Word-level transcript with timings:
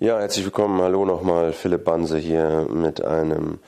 Ja, 0.00 0.18
herzlich 0.18 0.44
willkommen. 0.44 0.82
Hallo 0.82 1.04
nochmal, 1.04 1.52
Philipp 1.52 1.84
Banse 1.84 2.18
hier 2.18 2.66
mit 2.68 3.04
einem 3.04 3.60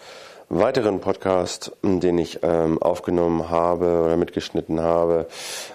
weiteren 0.48 0.98
Podcast, 0.98 1.70
den 1.84 2.18
ich 2.18 2.40
ähm, 2.42 2.82
aufgenommen 2.82 3.48
habe 3.48 4.02
oder 4.04 4.16
mitgeschnitten 4.16 4.80
habe 4.80 5.28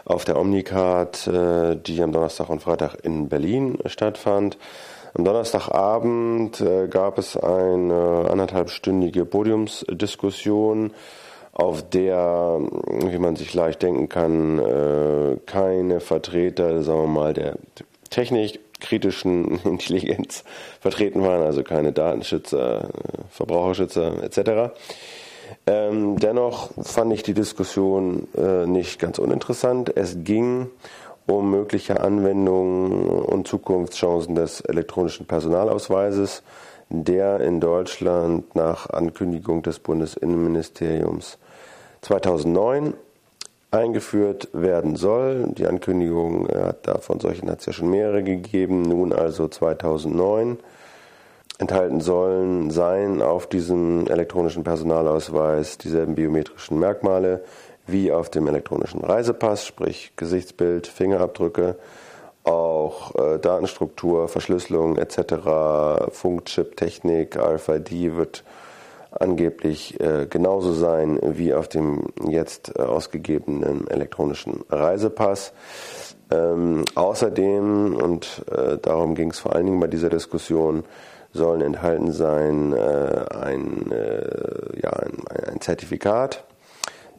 auf 0.03 0.25
der 0.25 0.37
Omnicard, 0.37 1.25
äh, 1.27 1.77
die 1.77 2.03
am 2.03 2.11
Donnerstag 2.11 2.49
und 2.49 2.61
Freitag 2.61 2.95
in 3.01 3.29
Berlin 3.29 3.77
stattfand. 3.85 4.57
Am 5.13 5.23
Donnerstagabend 5.23 6.60
äh, 6.60 6.90
gab 6.90 7.18
es 7.18 7.38
eine 7.38 8.28
anderthalbstündige 8.29 9.24
Podiumsdiskussion, 9.24 10.92
auf 11.54 11.90
der, 11.90 12.60
wie 12.90 13.20
man 13.20 13.38
sich 13.38 13.54
leicht 13.54 13.83
denken 13.83 14.10
kann, 14.10 14.60
äh, 14.60 15.38
keine 15.46 16.02
Vertreter, 16.02 16.84
sagen 16.84 17.04
wir 17.04 17.08
mal, 17.08 17.34
der 17.34 17.55
Technik 18.09 18.59
kritischen 18.81 19.59
Intelligenz 19.63 20.43
vertreten 20.81 21.21
waren, 21.21 21.43
also 21.43 21.63
keine 21.63 21.94
Datenschützer, 21.94 22.89
Verbraucherschützer 23.30 24.22
etc. 24.23 24.73
Ähm, 25.67 26.17
dennoch 26.17 26.72
fand 26.81 27.13
ich 27.13 27.23
die 27.23 27.34
Diskussion 27.34 28.27
äh, 28.36 28.66
nicht 28.66 28.99
ganz 28.99 29.20
uninteressant. 29.20 29.95
Es 29.95 30.17
ging 30.23 30.70
um 31.27 31.52
mögliche 31.52 32.02
Anwendungen 32.02 33.08
und 33.08 33.48
Zukunftschancen 33.48 34.36
des 34.36 34.62
elektronischen 34.62 35.27
Personalausweises, 35.27 36.44
der 36.89 37.39
in 37.39 37.61
Deutschland 37.61 38.53
nach 38.55 38.89
Ankündigung 38.89 39.61
des 39.61 39.80
Bundesinnenministeriums 39.80 41.38
2009 42.02 42.95
eingeführt 43.71 44.49
werden 44.53 44.98
soll. 44.98 45.48
Die 45.57 45.66
Ankündigung 45.66 46.48
äh, 46.49 46.61
hat 46.63 46.88
davon 46.88 47.20
solchen 47.20 47.49
hat 47.49 47.61
es 47.61 47.66
ja 47.66 47.73
schon 47.73 47.89
mehrere 47.89 48.21
gegeben. 48.21 48.84
Nun 48.84 49.13
also 49.13 49.47
2009 49.47 50.59
enthalten 51.57 52.02
sollen 52.02 52.70
sein 52.71 53.21
auf 53.21 53.47
diesem 53.47 54.08
elektronischen 54.08 54.63
Personalausweis 54.63 55.78
dieselben 55.78 56.16
biometrischen 56.16 56.80
Merkmale 56.80 57.44
wie 57.88 58.11
auf 58.11 58.30
dem 58.30 58.47
elektronischen 58.47 59.02
Reisepass, 59.02 59.66
sprich 59.66 60.13
Gesichtsbild, 60.16 60.88
Fingerabdrücke, 60.88 61.75
auch 62.44 63.16
äh, 63.16 63.39
Datenstruktur, 63.39 64.28
Verschlüsselung 64.28 64.97
etc., 64.97 66.11
Funkchip-Technik, 66.11 67.38
RFID 67.38 68.16
wird 68.16 68.44
angeblich 69.12 70.00
äh, 70.00 70.26
genauso 70.30 70.73
sein 70.73 71.20
wie 71.22 71.54
auf 71.54 71.67
dem 71.67 72.08
jetzt 72.28 72.73
äh, 72.78 72.81
ausgegebenen 72.81 73.88
elektronischen 73.88 74.62
Reisepass. 74.70 75.53
Ähm, 76.31 76.86
außerdem, 76.95 77.95
und 77.95 78.44
äh, 78.50 78.78
darum 78.81 79.16
ging 79.16 79.31
es 79.31 79.40
vor 79.40 79.53
allen 79.53 79.66
Dingen 79.66 79.80
bei 79.80 79.88
dieser 79.88 80.09
Diskussion, 80.09 80.84
sollen 81.34 81.62
enthalten 81.62 82.12
sein 82.12 82.73
äh, 82.73 83.26
ein, 83.36 83.92
äh, 83.92 84.81
ja, 84.81 84.92
ein, 84.92 85.23
ein, 85.48 85.62
Zertifikat, 85.62 86.46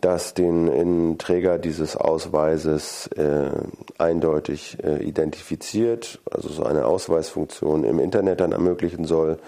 das 0.00 0.34
den 0.34 1.16
Träger 1.18 1.58
dieses 1.58 1.96
Ausweises 1.96 3.06
äh, 3.08 3.50
eindeutig 3.98 4.78
identifiziert, 4.82 6.20
also 6.28 6.48
so 6.48 6.64
eine 6.64 6.86
Ausweisfunktion 6.86 7.84
im 7.84 8.00
Internet 8.00 8.40
dann 8.40 8.50
ermöglichen 8.50 9.04
soll. 9.04 9.38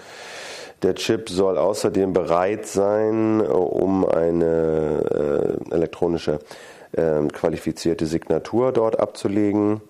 Der 0.84 0.94
Chip 0.96 1.30
soll 1.30 1.56
außerdem 1.56 2.12
bereit 2.12 2.66
sein, 2.66 3.40
um 3.40 4.06
eine 4.06 5.56
äh, 5.70 5.74
elektronische 5.74 6.40
äh, 6.92 7.27
qualifizierte 7.32 8.04
Signatur 8.04 8.70
dort 8.70 9.00
abzulegen. 9.00 9.80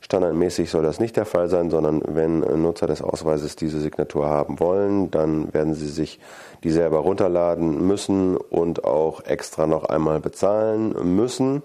Standardmäßig 0.00 0.68
soll 0.68 0.82
das 0.82 1.00
nicht 1.00 1.16
der 1.16 1.24
Fall 1.24 1.48
sein, 1.48 1.70
sondern 1.70 2.02
wenn 2.06 2.40
Nutzer 2.40 2.86
des 2.86 3.00
Ausweises 3.00 3.56
diese 3.56 3.80
Signatur 3.80 4.26
haben 4.28 4.60
wollen, 4.60 5.10
dann 5.10 5.54
werden 5.54 5.72
sie 5.72 5.88
sich 5.88 6.20
die 6.64 6.70
selber 6.70 6.98
runterladen 6.98 7.86
müssen 7.86 8.36
und 8.36 8.84
auch 8.84 9.24
extra 9.24 9.66
noch 9.66 9.84
einmal 9.84 10.20
bezahlen 10.20 11.16
müssen. 11.16 11.62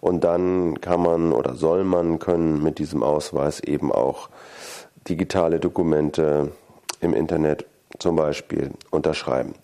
Und 0.00 0.24
dann 0.24 0.80
kann 0.80 1.02
man 1.02 1.34
oder 1.34 1.56
soll 1.56 1.84
man 1.84 2.20
können 2.20 2.62
mit 2.62 2.78
diesem 2.78 3.02
Ausweis 3.02 3.60
eben 3.60 3.92
auch 3.92 4.30
digitale 5.06 5.60
Dokumente 5.60 6.52
im 7.02 7.12
Internet 7.12 7.66
zum 7.98 8.16
Beispiel 8.16 8.70
unterschreiben. 8.90 9.54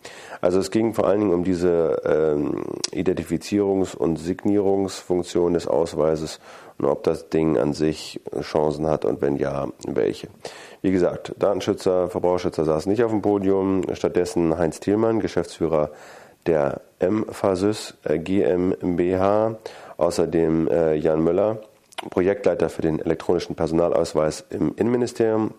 Also 0.40 0.58
es 0.58 0.70
ging 0.70 0.94
vor 0.94 1.06
allen 1.06 1.20
Dingen 1.20 1.34
um 1.34 1.44
diese 1.44 2.00
ähm, 2.04 2.64
Identifizierungs- 2.92 3.96
und 3.96 4.16
Signierungsfunktion 4.16 5.54
des 5.54 5.66
Ausweises 5.66 6.40
und 6.78 6.86
ob 6.86 7.02
das 7.02 7.28
Ding 7.28 7.58
an 7.58 7.72
sich 7.72 8.20
Chancen 8.40 8.86
hat 8.86 9.04
und 9.04 9.20
wenn 9.20 9.36
ja, 9.36 9.68
welche. 9.86 10.28
Wie 10.82 10.92
gesagt, 10.92 11.34
Datenschützer, 11.38 12.08
Verbraucherschützer 12.08 12.64
saßen 12.64 12.90
nicht 12.90 13.04
auf 13.04 13.10
dem 13.10 13.20
Podium, 13.20 13.82
stattdessen 13.92 14.56
Heinz 14.56 14.80
Thielmann, 14.80 15.20
Geschäftsführer 15.20 15.90
der 16.46 16.80
MFASYS 17.00 17.94
äh, 18.04 18.18
GmbH, 18.18 19.56
außerdem 19.98 20.68
äh, 20.68 20.94
Jan 20.94 21.22
Müller, 21.22 21.60
Projektleiter 22.08 22.70
für 22.70 22.82
den 22.82 22.98
elektronischen 22.98 23.56
Personalausweis 23.56 24.44
im 24.48 24.74
Innenministerium, 24.76 25.52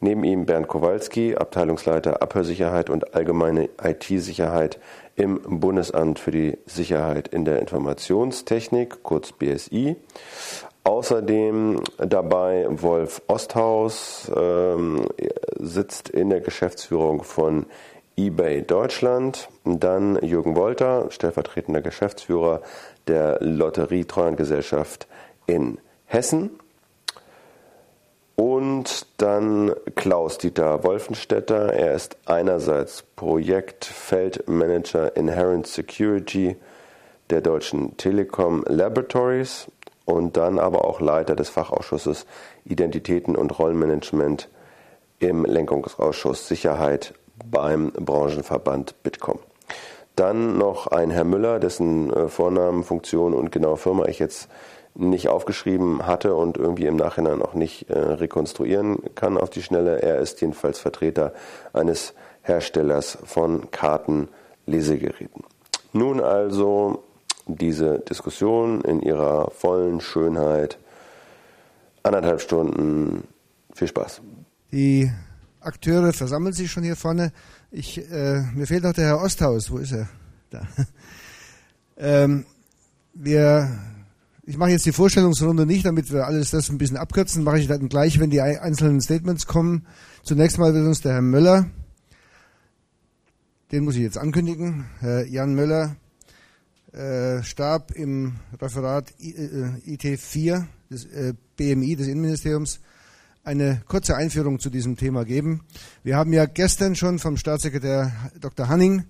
Neben 0.00 0.24
ihm 0.24 0.44
Bernd 0.44 0.68
Kowalski, 0.68 1.36
Abteilungsleiter 1.36 2.22
Abhörsicherheit 2.22 2.90
und 2.90 3.14
allgemeine 3.14 3.70
IT-Sicherheit 3.82 4.78
im 5.16 5.40
Bundesamt 5.60 6.18
für 6.18 6.30
die 6.30 6.58
Sicherheit 6.66 7.28
in 7.28 7.44
der 7.44 7.60
Informationstechnik, 7.60 9.02
kurz 9.02 9.32
BSI. 9.32 9.96
Außerdem 10.84 11.80
dabei 11.98 12.66
Wolf 12.68 13.22
Osthaus, 13.26 14.30
ähm, 14.36 15.08
sitzt 15.58 16.10
in 16.10 16.30
der 16.30 16.40
Geschäftsführung 16.40 17.24
von 17.24 17.66
eBay 18.16 18.62
Deutschland. 18.62 19.48
Dann 19.64 20.16
Jürgen 20.22 20.56
Wolter, 20.56 21.10
stellvertretender 21.10 21.80
Geschäftsführer 21.80 22.60
der 23.08 23.38
Lotterietreuhandgesellschaft 23.40 25.08
in 25.46 25.78
Hessen. 26.04 26.50
Und 28.36 29.06
dann 29.16 29.74
Klaus-Dieter 29.94 30.84
Wolfenstädter. 30.84 31.72
Er 31.72 31.94
ist 31.94 32.18
einerseits 32.26 33.02
Projektfeldmanager 33.02 35.16
Inherent 35.16 35.66
Security 35.66 36.56
der 37.30 37.40
Deutschen 37.40 37.96
Telekom 37.96 38.62
Laboratories 38.68 39.68
und 40.04 40.36
dann 40.36 40.58
aber 40.58 40.84
auch 40.84 41.00
Leiter 41.00 41.34
des 41.34 41.48
Fachausschusses 41.48 42.26
Identitäten 42.64 43.36
und 43.36 43.58
Rollenmanagement 43.58 44.50
im 45.18 45.46
Lenkungsausschuss 45.46 46.46
Sicherheit 46.46 47.14
beim 47.50 47.90
Branchenverband 47.92 49.02
Bitkom. 49.02 49.38
Dann 50.14 50.58
noch 50.58 50.86
ein 50.86 51.10
Herr 51.10 51.24
Müller, 51.24 51.58
dessen 51.58 52.12
äh, 52.12 52.28
Vornamen, 52.28 52.84
Funktion 52.84 53.34
und 53.34 53.50
genaue 53.50 53.76
Firma 53.76 54.06
ich 54.06 54.18
jetzt 54.18 54.48
nicht 54.96 55.28
aufgeschrieben 55.28 56.06
hatte 56.06 56.34
und 56.34 56.56
irgendwie 56.56 56.86
im 56.86 56.96
Nachhinein 56.96 57.42
auch 57.42 57.54
nicht 57.54 57.90
äh, 57.90 57.98
rekonstruieren 57.98 58.98
kann 59.14 59.36
auf 59.36 59.50
die 59.50 59.62
Schnelle. 59.62 60.02
Er 60.02 60.18
ist 60.18 60.40
jedenfalls 60.40 60.78
Vertreter 60.78 61.32
eines 61.72 62.14
Herstellers 62.42 63.18
von 63.24 63.70
Kartenlesegeräten. 63.70 65.44
Nun 65.92 66.20
also 66.20 67.04
diese 67.46 68.00
Diskussion 68.00 68.80
in 68.82 69.00
ihrer 69.02 69.50
vollen 69.50 70.00
Schönheit. 70.00 70.78
Anderthalb 72.02 72.40
Stunden. 72.40 73.24
Viel 73.74 73.88
Spaß. 73.88 74.22
Die 74.72 75.10
Akteure 75.60 76.12
versammeln 76.12 76.52
sich 76.52 76.70
schon 76.70 76.82
hier 76.82 76.96
vorne. 76.96 77.32
Ich, 77.70 77.98
äh, 78.10 78.42
mir 78.54 78.66
fehlt 78.66 78.84
noch 78.84 78.92
der 78.92 79.06
Herr 79.06 79.22
Osthaus. 79.22 79.70
Wo 79.70 79.78
ist 79.78 79.92
er? 79.92 80.08
Da. 80.50 80.62
ähm, 81.98 82.46
wir 83.14 83.70
ich 84.48 84.56
mache 84.56 84.70
jetzt 84.70 84.86
die 84.86 84.92
Vorstellungsrunde 84.92 85.66
nicht, 85.66 85.84
damit 85.84 86.12
wir 86.12 86.24
alles 86.24 86.50
das 86.50 86.70
ein 86.70 86.78
bisschen 86.78 86.96
abkürzen, 86.96 87.42
mache 87.42 87.58
ich 87.58 87.66
dann 87.66 87.88
gleich, 87.88 88.20
wenn 88.20 88.30
die 88.30 88.40
einzelnen 88.40 89.00
Statements 89.00 89.46
kommen. 89.46 89.86
Zunächst 90.22 90.58
mal 90.58 90.72
wird 90.72 90.86
uns 90.86 91.00
der 91.00 91.14
Herr 91.14 91.22
Möller, 91.22 91.68
den 93.72 93.84
muss 93.84 93.96
ich 93.96 94.02
jetzt 94.02 94.18
ankündigen, 94.18 94.86
Herr 95.00 95.26
Jan 95.26 95.54
Möller, 95.56 95.96
äh, 96.92 97.42
starb 97.42 97.90
im 97.90 98.36
Referat 98.62 99.12
IT4 99.20 100.54
äh, 100.54 100.64
des 100.90 101.04
äh, 101.06 101.34
BMI, 101.56 101.96
des 101.96 102.06
Innenministeriums, 102.06 102.78
eine 103.42 103.82
kurze 103.88 104.16
Einführung 104.16 104.60
zu 104.60 104.70
diesem 104.70 104.96
Thema 104.96 105.24
geben. 105.24 105.62
Wir 106.04 106.16
haben 106.16 106.32
ja 106.32 106.46
gestern 106.46 106.94
schon 106.94 107.18
vom 107.18 107.36
Staatssekretär 107.36 108.12
Dr. 108.40 108.68
Hanning 108.68 109.06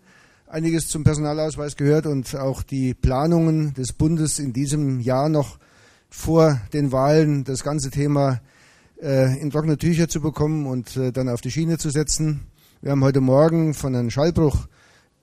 einiges 0.56 0.88
zum 0.88 1.04
Personalausweis 1.04 1.76
gehört 1.76 2.06
und 2.06 2.34
auch 2.34 2.62
die 2.62 2.94
Planungen 2.94 3.74
des 3.74 3.92
Bundes 3.92 4.38
in 4.38 4.54
diesem 4.54 5.00
Jahr 5.00 5.28
noch 5.28 5.58
vor 6.08 6.58
den 6.72 6.92
Wahlen 6.92 7.44
das 7.44 7.62
ganze 7.62 7.90
Thema 7.90 8.40
äh, 9.02 9.38
in 9.38 9.50
trockene 9.50 9.76
Tücher 9.76 10.08
zu 10.08 10.22
bekommen 10.22 10.66
und 10.66 10.96
äh, 10.96 11.12
dann 11.12 11.28
auf 11.28 11.42
die 11.42 11.50
Schiene 11.50 11.76
zu 11.76 11.90
setzen. 11.90 12.46
Wir 12.80 12.92
haben 12.92 13.04
heute 13.04 13.20
Morgen 13.20 13.74
von 13.74 13.92
Herrn 13.92 14.10
Schallbruch 14.10 14.66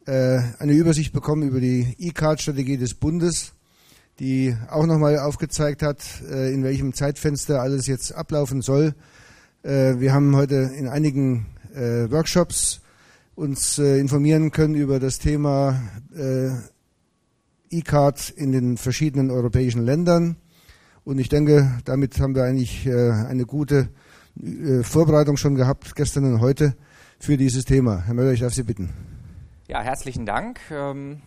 äh, 0.06 0.40
eine 0.60 0.74
Übersicht 0.74 1.14
bekommen 1.14 1.42
über 1.42 1.60
die 1.60 1.96
E-Card-Strategie 1.98 2.78
des 2.78 2.94
Bundes, 2.94 3.54
die 4.20 4.56
auch 4.70 4.86
nochmal 4.86 5.18
aufgezeigt 5.18 5.82
hat, 5.82 6.04
äh, 6.30 6.54
in 6.54 6.64
welchem 6.64 6.94
Zeitfenster 6.94 7.60
alles 7.60 7.88
jetzt 7.88 8.14
ablaufen 8.14 8.62
soll. 8.62 8.94
Äh, 9.64 9.96
wir 9.98 10.14
haben 10.14 10.36
heute 10.36 10.70
in 10.78 10.88
einigen 10.88 11.48
äh, 11.74 12.12
Workshops 12.12 12.83
uns 13.36 13.80
äh, 13.80 14.00
informieren 14.00 14.52
können 14.52 14.76
über 14.76 15.00
das 15.00 15.20
Thema 15.20 15.82
äh, 16.16 16.50
E-Card 17.70 18.30
in 18.30 18.52
den 18.52 18.78
verschiedenen 18.78 19.32
europäischen 19.32 19.84
Ländern. 19.84 20.38
Und 21.04 21.20
ich 21.20 21.30
denke, 21.30 21.80
damit 21.86 22.20
haben 22.20 22.36
wir 22.36 22.44
eigentlich 22.44 22.86
äh, 22.86 23.12
eine 23.12 23.46
gute 23.46 23.90
äh, 24.42 24.84
Vorbereitung 24.84 25.38
schon 25.38 25.56
gehabt, 25.56 25.96
gestern 25.96 26.26
und 26.26 26.40
heute, 26.40 26.76
für 27.20 27.38
dieses 27.38 27.66
Thema. 27.66 28.04
Herr 28.06 28.14
Möller, 28.14 28.34
ich 28.34 28.42
darf 28.42 28.54
Sie 28.54 28.64
bitten. 28.64 28.94
Ja, 29.68 29.82
herzlichen 29.82 30.26
Dank. 30.26 30.60
Ähm, 30.70 31.22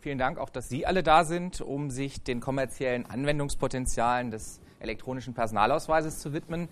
vielen 0.00 0.18
Dank 0.18 0.38
auch, 0.38 0.50
dass 0.50 0.68
Sie 0.68 0.84
alle 0.84 1.02
da 1.02 1.24
sind, 1.24 1.60
um 1.60 1.90
sich 1.90 2.22
den 2.22 2.40
kommerziellen 2.40 3.06
Anwendungspotenzialen 3.06 4.30
des 4.30 4.60
elektronischen 4.80 5.34
Personalausweises 5.34 6.18
zu 6.18 6.32
widmen. 6.32 6.68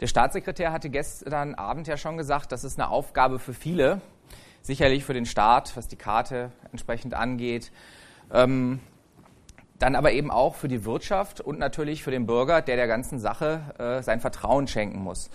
Der 0.00 0.06
Staatssekretär 0.06 0.72
hatte 0.72 0.90
gestern 0.90 1.54
Abend 1.54 1.86
ja 1.86 1.96
schon 1.96 2.16
gesagt, 2.16 2.52
das 2.52 2.64
ist 2.64 2.78
eine 2.78 2.88
Aufgabe 2.88 3.38
für 3.38 3.54
viele, 3.54 4.00
sicherlich 4.64 5.04
für 5.04 5.14
den 5.14 5.26
Staat, 5.26 5.76
was 5.76 5.88
die 5.88 5.96
Karte 5.96 6.50
entsprechend 6.72 7.14
angeht, 7.14 7.70
ähm, 8.32 8.80
dann 9.78 9.94
aber 9.94 10.12
eben 10.12 10.30
auch 10.30 10.54
für 10.54 10.68
die 10.68 10.84
Wirtschaft 10.84 11.40
und 11.40 11.58
natürlich 11.58 12.02
für 12.02 12.10
den 12.10 12.26
Bürger, 12.26 12.62
der 12.62 12.76
der 12.76 12.86
ganzen 12.86 13.18
Sache 13.18 13.60
äh, 13.78 14.02
sein 14.02 14.20
Vertrauen 14.20 14.66
schenken 14.66 14.98
muss. 14.98 15.30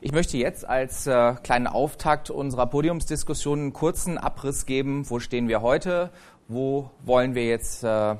Ich 0.00 0.12
möchte 0.12 0.36
jetzt 0.36 0.64
als 0.64 1.08
äh, 1.08 1.34
kleinen 1.42 1.66
Auftakt 1.66 2.30
unserer 2.30 2.66
Podiumsdiskussion 2.66 3.58
einen 3.58 3.72
kurzen 3.72 4.16
Abriss 4.16 4.64
geben, 4.64 5.10
wo 5.10 5.18
stehen 5.18 5.48
wir 5.48 5.60
heute, 5.60 6.10
wo 6.46 6.90
wollen 7.04 7.34
wir 7.34 7.46
jetzt 7.46 7.82
äh, 7.82 8.14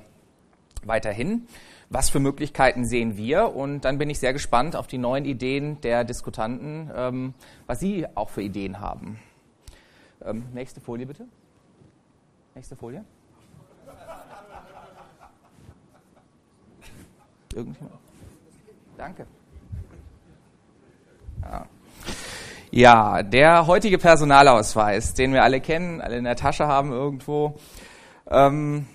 weiterhin, 0.83 1.47
was 1.89 2.11
für 2.11 2.19
Möglichkeiten 2.19 2.85
sehen 2.85 3.17
wir? 3.17 3.55
Und 3.55 3.83
dann 3.83 3.99
bin 3.99 4.11
ich 4.11 4.19
sehr 4.19 4.33
gespannt 4.33 4.75
auf 4.75 4.89
die 4.89 4.99
neuen 4.99 5.25
Ideen 5.25 5.81
der 5.83 6.03
Diskutanten, 6.03 6.91
ähm, 6.97 7.35
was 7.69 7.79
sie 7.79 8.07
auch 8.17 8.31
für 8.31 8.43
Ideen 8.43 8.81
haben. 8.81 9.21
Ähm, 10.25 10.47
nächste 10.53 10.81
Folie 10.81 11.07
bitte. 11.07 11.27
Nächste 12.55 12.77
Folie. 12.77 13.05
Irgendjemand? 17.55 17.99
Danke. 18.97 19.27
Ja. 21.43 21.67
ja, 22.71 23.23
der 23.23 23.67
heutige 23.67 23.97
Personalausweis, 23.99 25.15
den 25.15 25.33
wir 25.33 25.45
alle 25.45 25.61
kennen, 25.61 26.01
alle 26.01 26.19
in 26.19 26.25
der 26.25 26.37
Tasche 26.37 26.67
haben 26.67 26.91
irgendwo. 26.91 27.57
Ähm, 28.29 28.87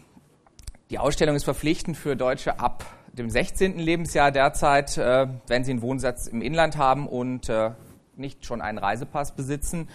die 0.90 1.00
Ausstellung 1.00 1.36
ist 1.36 1.46
verpflichtend 1.46 1.98
für 1.98 2.16
Deutsche 2.16 2.60
ab 2.60 2.86
dem 3.14 3.30
16. 3.30 3.80
Lebensjahr 3.80 4.32
derzeit, 4.32 4.98
äh, 4.98 5.28
wenn 5.48 5.64
sie 5.64 5.72
einen 5.72 5.82
Wohnsatz 5.82 6.28
im 6.28 6.42
Inland 6.42 6.78
haben 6.78 7.08
und 7.08 7.50
äh, 7.50 7.72
nicht 8.16 8.46
schon 8.46 8.62
einen 8.62 8.78
Reisepass 8.78 9.36
besitzen. 9.36 9.88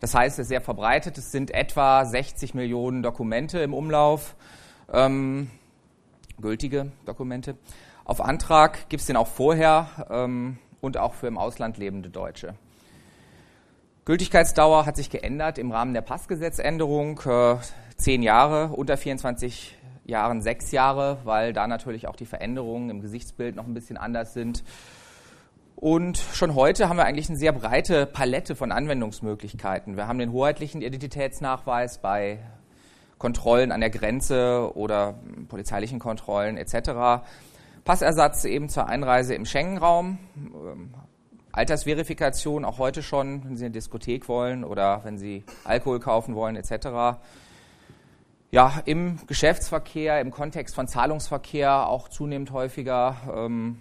Das 0.00 0.14
heißt, 0.14 0.38
es 0.38 0.44
ist 0.44 0.48
sehr 0.48 0.60
verbreitet. 0.60 1.18
Es 1.18 1.32
sind 1.32 1.50
etwa 1.52 2.04
60 2.04 2.54
Millionen 2.54 3.02
Dokumente 3.02 3.58
im 3.60 3.74
Umlauf, 3.74 4.36
ähm, 4.92 5.50
gültige 6.40 6.92
Dokumente. 7.04 7.56
Auf 8.04 8.20
Antrag 8.20 8.88
gibt 8.88 9.00
es 9.00 9.06
den 9.06 9.16
auch 9.16 9.28
vorher 9.28 10.06
ähm, 10.10 10.58
und 10.80 10.96
auch 10.96 11.14
für 11.14 11.26
im 11.26 11.38
Ausland 11.38 11.78
lebende 11.78 12.10
Deutsche. 12.10 12.54
Gültigkeitsdauer 14.04 14.86
hat 14.86 14.96
sich 14.96 15.10
geändert 15.10 15.58
im 15.58 15.72
Rahmen 15.72 15.92
der 15.92 16.02
Passgesetzänderung. 16.02 17.20
Äh, 17.26 17.56
zehn 17.96 18.22
Jahre, 18.22 18.68
unter 18.68 18.96
24 18.96 19.76
Jahren 20.04 20.42
sechs 20.42 20.70
Jahre, 20.70 21.18
weil 21.24 21.52
da 21.52 21.66
natürlich 21.66 22.06
auch 22.06 22.16
die 22.16 22.26
Veränderungen 22.26 22.90
im 22.90 23.00
Gesichtsbild 23.00 23.56
noch 23.56 23.66
ein 23.66 23.74
bisschen 23.74 23.96
anders 23.96 24.34
sind. 24.34 24.62
Und 25.78 26.16
schon 26.16 26.54
heute 26.54 26.88
haben 26.88 26.96
wir 26.96 27.04
eigentlich 27.04 27.28
eine 27.28 27.36
sehr 27.36 27.52
breite 27.52 28.06
Palette 28.06 28.56
von 28.56 28.72
Anwendungsmöglichkeiten. 28.72 29.98
Wir 29.98 30.08
haben 30.08 30.18
den 30.18 30.32
hoheitlichen 30.32 30.80
Identitätsnachweis 30.80 31.98
bei 31.98 32.38
Kontrollen 33.18 33.72
an 33.72 33.80
der 33.80 33.90
Grenze 33.90 34.70
oder 34.74 35.18
polizeilichen 35.48 35.98
Kontrollen 35.98 36.56
etc. 36.56 37.22
Passersatz 37.84 38.46
eben 38.46 38.70
zur 38.70 38.88
Einreise 38.88 39.34
im 39.34 39.44
Schengen-Raum, 39.44 40.18
ähm, 40.34 40.94
Altersverifikation 41.52 42.64
auch 42.64 42.78
heute 42.78 43.02
schon, 43.02 43.44
wenn 43.44 43.58
Sie 43.58 43.66
eine 43.66 43.72
Diskothek 43.72 44.28
wollen 44.28 44.64
oder 44.64 45.04
wenn 45.04 45.18
Sie 45.18 45.44
Alkohol 45.64 46.00
kaufen 46.00 46.34
wollen 46.34 46.56
etc. 46.56 47.18
Ja, 48.50 48.80
im 48.86 49.18
Geschäftsverkehr, 49.26 50.22
im 50.22 50.30
Kontext 50.30 50.74
von 50.74 50.88
Zahlungsverkehr 50.88 51.86
auch 51.86 52.08
zunehmend 52.08 52.50
häufiger, 52.50 53.16
ähm, 53.34 53.78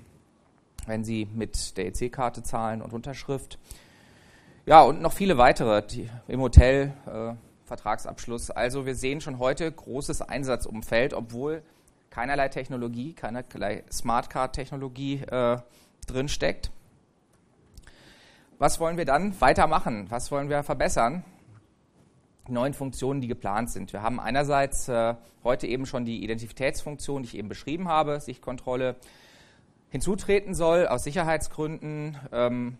wenn 0.86 1.04
Sie 1.04 1.28
mit 1.34 1.78
der 1.78 1.88
EC-Karte 1.88 2.44
zahlen 2.44 2.82
und 2.82 2.94
Unterschrift. 2.94 3.60
Ja, 4.66 4.82
und 4.82 5.02
noch 5.02 5.14
viele 5.14 5.38
weitere 5.38 5.86
die, 5.86 6.10
im 6.28 6.42
Hotel, 6.42 6.94
äh, 7.06 7.34
Vertragsabschluss. 7.66 8.52
Also 8.52 8.86
wir 8.86 8.96
sehen 8.96 9.22
schon 9.22 9.40
heute 9.40 9.72
großes 9.72 10.22
Einsatzumfeld, 10.22 11.14
obwohl 11.14 11.64
keinerlei 12.10 12.48
Technologie, 12.48 13.14
keinerlei 13.14 13.84
Smartcard-Technologie 13.92 15.22
äh, 15.24 15.58
drin 16.08 16.30
steckt. 16.30 16.72
Was 18.58 18.80
wollen 18.80 18.98
wir 18.98 19.06
dann 19.06 19.40
weitermachen? 19.42 20.06
Was 20.10 20.31
wollen 20.31 20.50
wir 20.50 20.64
verbessern? 20.64 21.26
Die 22.48 22.54
neuen 22.54 22.74
Funktionen, 22.74 23.20
die 23.20 23.28
geplant 23.28 23.72
sind. 23.72 23.92
Wir 23.92 24.02
haben 24.02 24.20
einerseits 24.20 24.88
äh, 24.88 25.16
heute 25.44 25.68
eben 25.68 25.86
schon 25.86 26.06
die 26.06 26.24
Identitätsfunktion, 26.24 27.24
die 27.24 27.30
ich 27.30 27.38
eben 27.38 27.50
beschrieben 27.50 27.88
habe, 27.88 28.20
Sichtkontrolle, 28.20 28.96
hinzutreten 29.95 30.53
soll 30.53 30.88
aus 30.88 31.06
Sicherheitsgründen 31.06 32.18
ähm, 32.33 32.77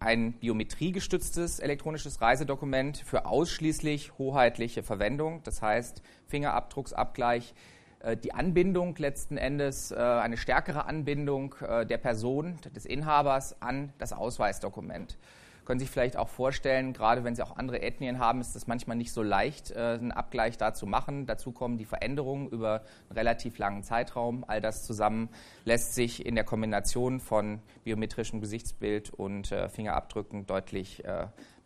ein 0.00 0.32
biometriegestütztes 0.32 1.60
elektronisches 1.60 2.20
Reisedokument 2.20 2.96
für 2.96 3.26
ausschließlich 3.26 4.18
hoheitliche 4.18 4.82
Verwendung, 4.82 5.44
das 5.44 5.62
heißt 5.62 6.02
Fingerabdrucksabgleich 6.26 7.54
äh, 8.00 8.16
die 8.16 8.34
Anbindung 8.34 8.96
letzten 8.96 9.36
Endes, 9.36 9.92
äh, 9.92 9.94
eine 9.94 10.36
stärkere 10.36 10.86
Anbindung 10.86 11.54
äh, 11.60 11.86
der 11.86 11.98
Person, 11.98 12.58
des 12.74 12.84
Inhabers 12.84 13.62
an 13.62 13.92
das 13.98 14.12
Ausweisdokument. 14.12 15.16
Können 15.64 15.80
sich 15.80 15.90
vielleicht 15.90 16.16
auch 16.16 16.28
vorstellen, 16.28 16.92
gerade 16.92 17.24
wenn 17.24 17.34
Sie 17.34 17.42
auch 17.42 17.56
andere 17.56 17.80
Ethnien 17.80 18.18
haben, 18.18 18.40
ist 18.40 18.54
es 18.54 18.66
manchmal 18.66 18.96
nicht 18.96 19.12
so 19.12 19.22
leicht, 19.22 19.74
einen 19.74 20.12
Abgleich 20.12 20.58
da 20.58 20.74
zu 20.74 20.86
machen. 20.86 21.26
Dazu 21.26 21.52
kommen 21.52 21.78
die 21.78 21.86
Veränderungen 21.86 22.48
über 22.48 22.82
einen 23.08 23.16
relativ 23.18 23.56
langen 23.58 23.82
Zeitraum. 23.82 24.44
All 24.46 24.60
das 24.60 24.84
zusammen 24.84 25.30
lässt 25.64 25.94
sich 25.94 26.26
in 26.26 26.34
der 26.34 26.44
Kombination 26.44 27.18
von 27.18 27.60
biometrischem 27.84 28.40
Gesichtsbild 28.40 29.10
und 29.10 29.54
Fingerabdrücken 29.68 30.46
deutlich 30.46 31.02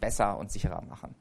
besser 0.00 0.38
und 0.38 0.52
sicherer 0.52 0.82
machen. 0.82 1.16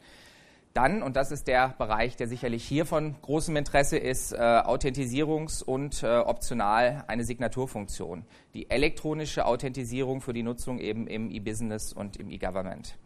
Dann, 0.78 1.02
und 1.02 1.16
das 1.16 1.32
ist 1.32 1.48
der 1.48 1.70
Bereich, 1.70 2.18
der 2.18 2.28
sicherlich 2.28 2.64
hier 2.64 2.86
von 2.86 3.20
großem 3.24 3.56
Interesse 3.56 3.98
ist, 3.98 4.32
äh, 4.32 4.38
Authentisierungs- 4.38 5.64
und 5.64 6.04
äh, 6.04 6.20
optional 6.20 7.04
eine 7.08 7.24
Signaturfunktion. 7.24 8.26
Die 8.54 8.70
elektronische 8.70 9.48
Authentisierung 9.48 10.22
für 10.22 10.34
die 10.34 10.44
Nutzung 10.44 10.78
eben 10.78 11.08
im 11.08 11.32
E-Business 11.32 11.94
und 11.94 12.18
im 12.18 12.30
E-Government. 12.30 13.00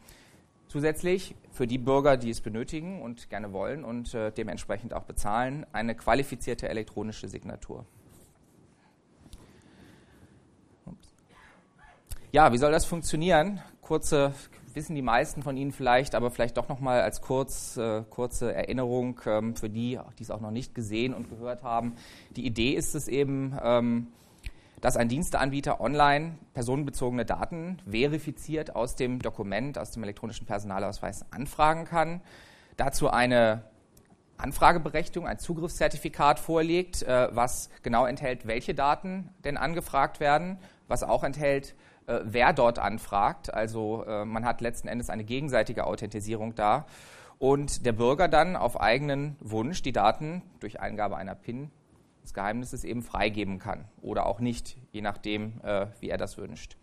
Zusätzlich 0.67 1.33
für 1.49 1.65
die 1.65 1.77
Bürger, 1.77 2.17
die 2.17 2.29
es 2.29 2.41
benötigen 2.41 3.01
und 3.01 3.29
gerne 3.29 3.53
wollen 3.53 3.85
und 3.85 4.13
äh, 4.13 4.33
dementsprechend 4.33 4.93
auch 4.93 5.03
bezahlen, 5.03 5.65
eine 5.71 5.95
qualifizierte 5.95 6.67
elektronische 6.67 7.29
Signatur. 7.29 7.85
Ja, 12.33 12.51
wie 12.51 12.57
soll 12.57 12.73
das 12.73 12.83
funktionieren? 12.83 13.61
Kurze 13.81 14.33
wissen 14.75 14.95
die 14.95 15.01
meisten 15.01 15.43
von 15.43 15.57
Ihnen 15.57 15.71
vielleicht, 15.71 16.15
aber 16.15 16.31
vielleicht 16.31 16.57
doch 16.57 16.69
noch 16.69 16.79
mal 16.79 17.01
als 17.01 17.21
kurz, 17.21 17.77
äh, 17.77 18.03
kurze 18.09 18.53
Erinnerung 18.53 19.19
ähm, 19.25 19.55
für 19.55 19.69
die, 19.69 19.99
die 20.17 20.23
es 20.23 20.31
auch 20.31 20.41
noch 20.41 20.51
nicht 20.51 20.75
gesehen 20.75 21.13
und 21.13 21.29
gehört 21.29 21.63
haben. 21.63 21.95
Die 22.35 22.45
Idee 22.45 22.71
ist 22.73 22.95
es 22.95 23.07
eben, 23.07 23.57
ähm, 23.63 24.07
dass 24.81 24.97
ein 24.97 25.09
Diensteanbieter 25.09 25.79
online 25.79 26.37
personenbezogene 26.53 27.23
Daten 27.23 27.77
verifiziert 27.89 28.75
aus 28.75 28.95
dem 28.95 29.19
Dokument, 29.19 29.77
aus 29.77 29.91
dem 29.91 30.03
elektronischen 30.03 30.47
Personalausweis 30.47 31.25
anfragen 31.31 31.85
kann. 31.85 32.21
Dazu 32.77 33.09
eine 33.09 33.63
Anfrageberechtigung, 34.37 35.27
ein 35.27 35.37
Zugriffszertifikat 35.37 36.39
vorlegt, 36.39 37.03
äh, 37.03 37.29
was 37.31 37.69
genau 37.83 38.05
enthält, 38.05 38.47
welche 38.47 38.73
Daten 38.73 39.29
denn 39.43 39.55
angefragt 39.55 40.19
werden, 40.19 40.57
was 40.87 41.03
auch 41.03 41.23
enthält, 41.23 41.75
äh, 42.11 42.21
wer 42.25 42.53
dort 42.53 42.79
anfragt. 42.79 43.53
Also 43.53 44.03
äh, 44.05 44.25
man 44.25 44.45
hat 44.45 44.61
letzten 44.61 44.87
Endes 44.87 45.09
eine 45.09 45.23
gegenseitige 45.23 45.85
Authentisierung 45.85 46.55
da. 46.55 46.85
Und 47.39 47.85
der 47.85 47.93
Bürger 47.93 48.27
dann 48.27 48.55
auf 48.55 48.79
eigenen 48.79 49.35
Wunsch 49.39 49.81
die 49.81 49.93
Daten 49.93 50.43
durch 50.59 50.79
Eingabe 50.79 51.17
einer 51.17 51.33
PIN 51.35 51.71
des 52.23 52.33
Geheimnisses 52.33 52.83
eben 52.83 53.01
freigeben 53.01 53.57
kann 53.57 53.85
oder 54.01 54.27
auch 54.27 54.39
nicht, 54.39 54.77
je 54.91 55.01
nachdem, 55.01 55.59
äh, 55.63 55.87
wie 55.99 56.09
er 56.09 56.17
das 56.17 56.37
wünscht. 56.37 56.77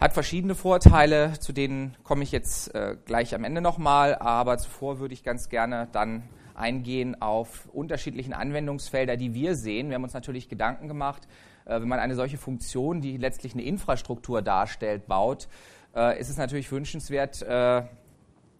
Hat 0.00 0.12
verschiedene 0.12 0.56
Vorteile, 0.56 1.38
zu 1.38 1.52
denen 1.52 1.96
komme 2.02 2.24
ich 2.24 2.32
jetzt 2.32 2.74
äh, 2.74 2.96
gleich 3.04 3.34
am 3.34 3.44
Ende 3.44 3.60
nochmal, 3.60 4.16
aber 4.16 4.58
zuvor 4.58 4.98
würde 4.98 5.14
ich 5.14 5.22
ganz 5.22 5.48
gerne 5.48 5.88
dann 5.92 6.24
eingehen 6.54 7.20
auf 7.22 7.68
unterschiedlichen 7.72 8.32
Anwendungsfelder, 8.32 9.16
die 9.16 9.34
wir 9.34 9.54
sehen. 9.54 9.88
Wir 9.88 9.94
haben 9.94 10.04
uns 10.04 10.14
natürlich 10.14 10.48
Gedanken 10.48 10.88
gemacht, 10.88 11.28
wenn 11.66 11.88
man 11.88 11.98
eine 11.98 12.14
solche 12.14 12.38
Funktion, 12.38 13.00
die 13.00 13.16
letztlich 13.16 13.54
eine 13.54 13.62
Infrastruktur 13.62 14.42
darstellt, 14.42 15.06
baut, 15.06 15.48
äh, 15.94 16.18
ist 16.18 16.30
es 16.30 16.36
natürlich 16.36 16.70
wünschenswert, 16.70 17.42
äh, 17.42 17.82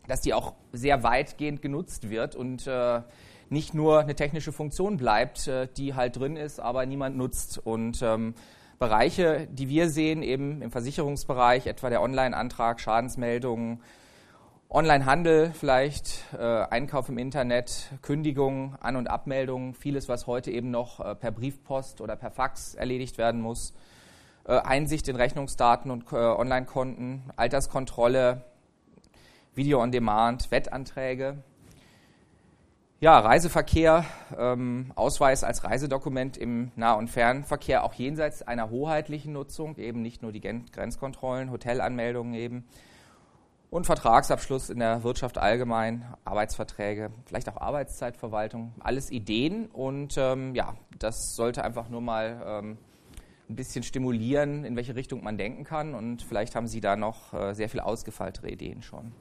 dass 0.07 0.21
die 0.21 0.35
auch 0.35 0.55
sehr 0.73 1.03
weitgehend 1.03 1.63
genutzt 1.63 2.11
wird 2.11 2.37
und 2.37 2.67
äh, 2.67 3.01
nicht 3.51 3.75
nur 3.75 4.01
eine 4.01 4.15
technische 4.15 4.53
Funktion 4.53 4.97
bleibt, 4.97 5.49
äh, 5.49 5.69
die 5.77 5.95
halt 5.95 6.17
drin 6.17 6.37
ist, 6.37 6.61
aber 6.61 6.87
niemand 6.87 7.17
nutzt. 7.17 7.59
Und 7.59 8.03
ähm, 8.03 8.35
Bereiche, 8.79 9.47
die 9.51 9.69
wir 9.69 9.89
sehen, 9.89 10.23
eben 10.23 10.63
im 10.63 10.71
Versicherungsbereich, 10.71 11.67
etwa 11.67 11.91
der 11.91 12.03
Online-Antrag, 12.03 12.81
Schadensmeldungen, 12.81 13.81
Online-Handel 14.75 15.53
vielleicht, 15.53 16.25
äh, 16.37 16.43
Einkauf 16.43 17.09
im 17.09 17.17
Internet, 17.17 17.93
Kündigung, 18.03 18.75
An- 18.81 18.97
und 18.97 19.07
Abmeldungen, 19.07 19.73
vieles, 19.73 20.09
was 20.09 20.27
heute 20.27 20.51
eben 20.51 20.73
noch 20.73 20.99
äh, 20.99 21.15
per 21.15 21.31
Briefpost 21.31 22.01
oder 22.01 22.17
per 22.17 22.33
Fax 22.33 22.75
erledigt 22.75 23.17
werden 23.17 23.41
muss. 23.41 23.73
Äh, 24.45 24.59
Einsicht 24.59 25.07
in 25.07 25.15
Rechnungsdaten 25.15 25.93
und 25.93 26.13
äh, 26.13 26.17
Online-Konten, 26.17 27.23
Alterskontrolle, 27.37 28.43
Video 29.55 29.81
on 29.81 29.93
Demand, 29.93 30.51
Wettanträge. 30.51 31.37
Ja, 32.99 33.21
Reiseverkehr, 33.21 34.05
ähm, 34.37 34.91
Ausweis 34.97 35.45
als 35.45 35.63
Reisedokument 35.63 36.37
im 36.37 36.73
Nah- 36.75 36.95
und 36.95 37.11
Fernverkehr, 37.11 37.85
auch 37.85 37.95
jenseits 37.95 38.43
einer 38.43 38.71
hoheitlichen 38.71 39.35
Nutzung, 39.35 39.77
eben 39.77 40.03
nicht 40.03 40.23
nur 40.23 40.33
die 40.33 40.41
Grenzkontrollen, 40.41 41.53
Hotelanmeldungen 41.53 42.35
eben. 42.35 42.65
Und 43.71 43.87
Vertragsabschluss 43.87 44.71
in 44.71 44.79
der 44.79 45.03
Wirtschaft 45.03 45.37
allgemein, 45.37 46.05
Arbeitsverträge, 46.25 47.11
vielleicht 47.27 47.49
auch 47.49 47.57
Arbeitszeitverwaltung, 47.57 48.73
alles 48.79 49.11
Ideen. 49.11 49.67
Und 49.67 50.15
ähm, 50.17 50.55
ja, 50.55 50.75
das 50.99 51.35
sollte 51.35 51.65
einfach 51.65 51.89
nur 51.89 52.01
mal 52.01 52.41
ähm, 52.47 52.79
ein 53.49 53.57
bisschen 53.57 53.83
stimulieren, 53.83 54.65
in 54.65 54.77
welche 54.77 54.95
Richtung 54.95 55.23
man 55.25 55.37
denken 55.37 55.65
kann. 55.65 55.95
Und 55.95 56.23
vielleicht 56.23 56.55
haben 56.55 56.67
Sie 56.67 56.81
da 56.81 56.97
noch 56.97 57.35
äh, 57.35 57.53
sehr 57.55 57.69
viel 57.69 57.81
ausgefeiltere 57.81 58.49
Ideen 58.49 58.83
schon. 58.83 59.13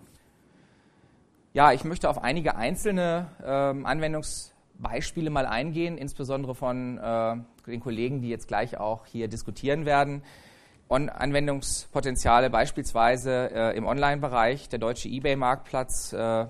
Ja, 1.54 1.72
ich 1.72 1.84
möchte 1.84 2.10
auf 2.10 2.24
einige 2.24 2.56
einzelne 2.56 3.28
ähm, 3.46 3.86
Anwendungsbeispiele 3.86 5.30
mal 5.30 5.46
eingehen, 5.46 5.98
insbesondere 5.98 6.56
von 6.56 6.98
äh, 6.98 7.36
den 7.68 7.80
Kollegen, 7.80 8.22
die 8.22 8.30
jetzt 8.30 8.48
gleich 8.48 8.78
auch 8.78 9.06
hier 9.06 9.28
diskutieren 9.28 9.86
werden. 9.86 10.24
On 10.94 11.10
Anwendungspotenziale 11.10 12.52
beispielsweise 12.52 13.50
äh, 13.52 13.76
im 13.76 13.88
Online-Bereich. 13.88 14.70
Der 14.70 14.78
deutsche 14.78 15.10
eBay-Marktplatz 15.10 16.14
äh, 16.14 16.46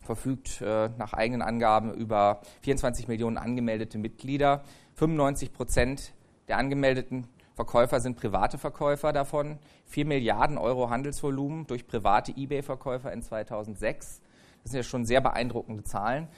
verfügt 0.00 0.60
äh, 0.60 0.90
nach 0.96 1.12
eigenen 1.12 1.42
Angaben 1.42 1.92
über 1.92 2.40
24 2.60 3.08
Millionen 3.08 3.36
angemeldete 3.36 3.98
Mitglieder. 3.98 4.62
95 4.94 5.52
Prozent 5.52 6.14
der 6.46 6.58
angemeldeten 6.58 7.26
Verkäufer 7.56 7.98
sind 7.98 8.16
private 8.16 8.58
Verkäufer 8.58 9.12
davon. 9.12 9.58
4 9.86 10.06
Milliarden 10.06 10.56
Euro 10.56 10.88
Handelsvolumen 10.88 11.66
durch 11.66 11.88
private 11.88 12.30
eBay-Verkäufer 12.30 13.12
in 13.12 13.22
2006. 13.22 14.20
Das 14.62 14.70
sind 14.70 14.76
ja 14.78 14.84
schon 14.84 15.04
sehr 15.04 15.20
beeindruckende 15.20 15.82
Zahlen 15.82 16.28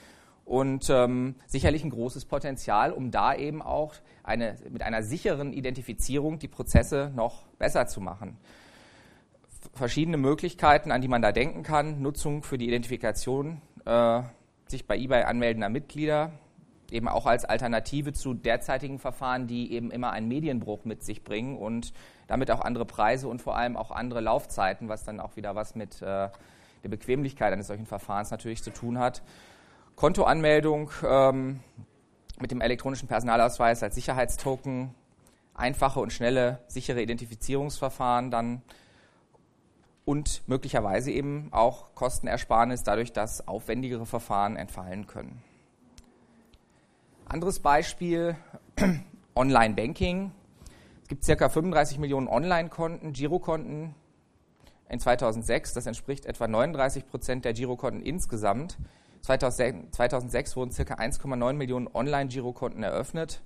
und 0.47 0.89
ähm, 0.91 1.35
sicherlich 1.47 1.83
ein 1.83 1.91
großes 1.91 2.25
Potenzial, 2.25 2.93
um 2.93 3.11
da 3.11 3.35
eben 3.35 3.61
auch 3.61 3.95
eine, 4.23 4.55
mit 4.71 4.83
einer 4.83 5.03
sicheren 5.03 5.53
Identifizierung 5.53 6.39
die 6.39 6.47
Prozesse 6.47 7.13
noch 7.15 7.47
besser 7.59 7.87
zu 7.89 8.01
machen. 8.01 8.39
Verschiedene 9.75 10.17
Möglichkeiten, 10.17 10.93
an 10.93 11.03
die 11.03 11.09
man 11.09 11.21
da 11.21 11.33
denken 11.33 11.65
kann. 11.65 12.01
Nutzung 12.01 12.45
für 12.45 12.59
die 12.59 12.69
Identifikation 12.69 13.61
äh, 13.85 14.23
sich 14.69 14.87
bei 14.87 14.97
eBay 14.97 15.25
anmeldender 15.25 15.69
Mitglieder, 15.69 16.31
eben 16.93 17.09
auch 17.09 17.27
als 17.27 17.45
Alternative 17.45 18.13
zu 18.13 18.33
derzeitigen 18.33 19.01
Verfahren, 19.01 19.49
die 19.49 19.73
eben 19.73 19.91
immer 19.91 20.13
einen 20.13 20.29
Medienbruch 20.29 20.85
mit 20.85 21.03
sich 21.03 21.25
bringen 21.25 21.59
und 21.59 21.93
damit 22.29 22.53
auch 22.53 22.61
andere 22.61 22.85
Preise 22.85 23.27
und 23.27 23.43
vor 23.43 23.57
allem 23.57 23.77
auch 23.77 23.91
andere 23.91 24.21
Laufzeiten, 24.21 24.89
was 24.89 25.03
dann 25.03 25.19
auch 25.19 25.35
wieder 25.35 25.57
was 25.57 25.75
mit 25.75 26.01
äh, 26.03 26.29
der 26.85 26.89
Bequemlichkeit 26.89 27.53
eines 27.53 27.67
solchen 27.67 27.87
Verfahrens 27.87 28.31
natürlich 28.31 28.63
zu 28.63 28.71
tun 28.71 29.01
hat. 29.01 29.23
Kontoanmeldung 29.97 30.91
ähm, 31.05 31.61
mit 32.39 32.51
dem 32.51 32.61
elektronischen 32.61 33.09
Personalausweis 33.09 33.83
als 33.83 33.95
Sicherheitstoken, 33.95 34.95
einfache 35.55 36.01
und 36.01 36.13
schnelle, 36.13 36.61
sichere 36.69 37.01
Identifizierungsverfahren 37.03 38.31
dann 38.31 38.63
und 40.05 40.43
möglicherweise 40.47 41.11
eben 41.11 41.49
auch 41.51 41.95
Kostenersparnis 41.95 42.83
dadurch, 42.85 43.13
dass 43.13 43.49
aufwendigere 43.49 44.07
Verfahren 44.07 44.57
entfallen 44.57 45.07
können. 45.07 45.43
Anderes 47.25 47.59
Beispiel, 47.59 48.37
Online-Banking. 49.35 50.31
Es 51.03 51.09
gibt 51.09 51.27
ca. 51.27 51.49
35 51.49 51.99
Millionen 51.99 52.29
Online-Konten, 52.29 53.13
Girokonten, 53.13 53.95
in 54.89 55.01
2006. 55.01 55.73
Das 55.73 55.87
entspricht 55.87 56.27
etwa 56.27 56.47
39 56.47 57.09
Prozent 57.09 57.45
der 57.45 57.53
Girokonten 57.53 58.03
insgesamt. 58.03 58.77
2006 59.27 60.57
wurden 60.57 60.71
ca. 60.71 60.95
1,9 60.95 61.53
Millionen 61.55 61.89
Online-Girokonten 61.93 62.83
eröffnet, 62.83 63.43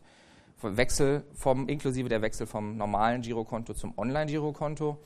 Wechsel 0.62 1.24
vom, 1.32 1.68
inklusive 1.68 2.10
der 2.10 2.20
Wechsel 2.20 2.46
vom 2.46 2.76
normalen 2.76 3.22
Girokonto 3.22 3.72
zum 3.72 3.96
Online-Girokonto. 3.96 4.98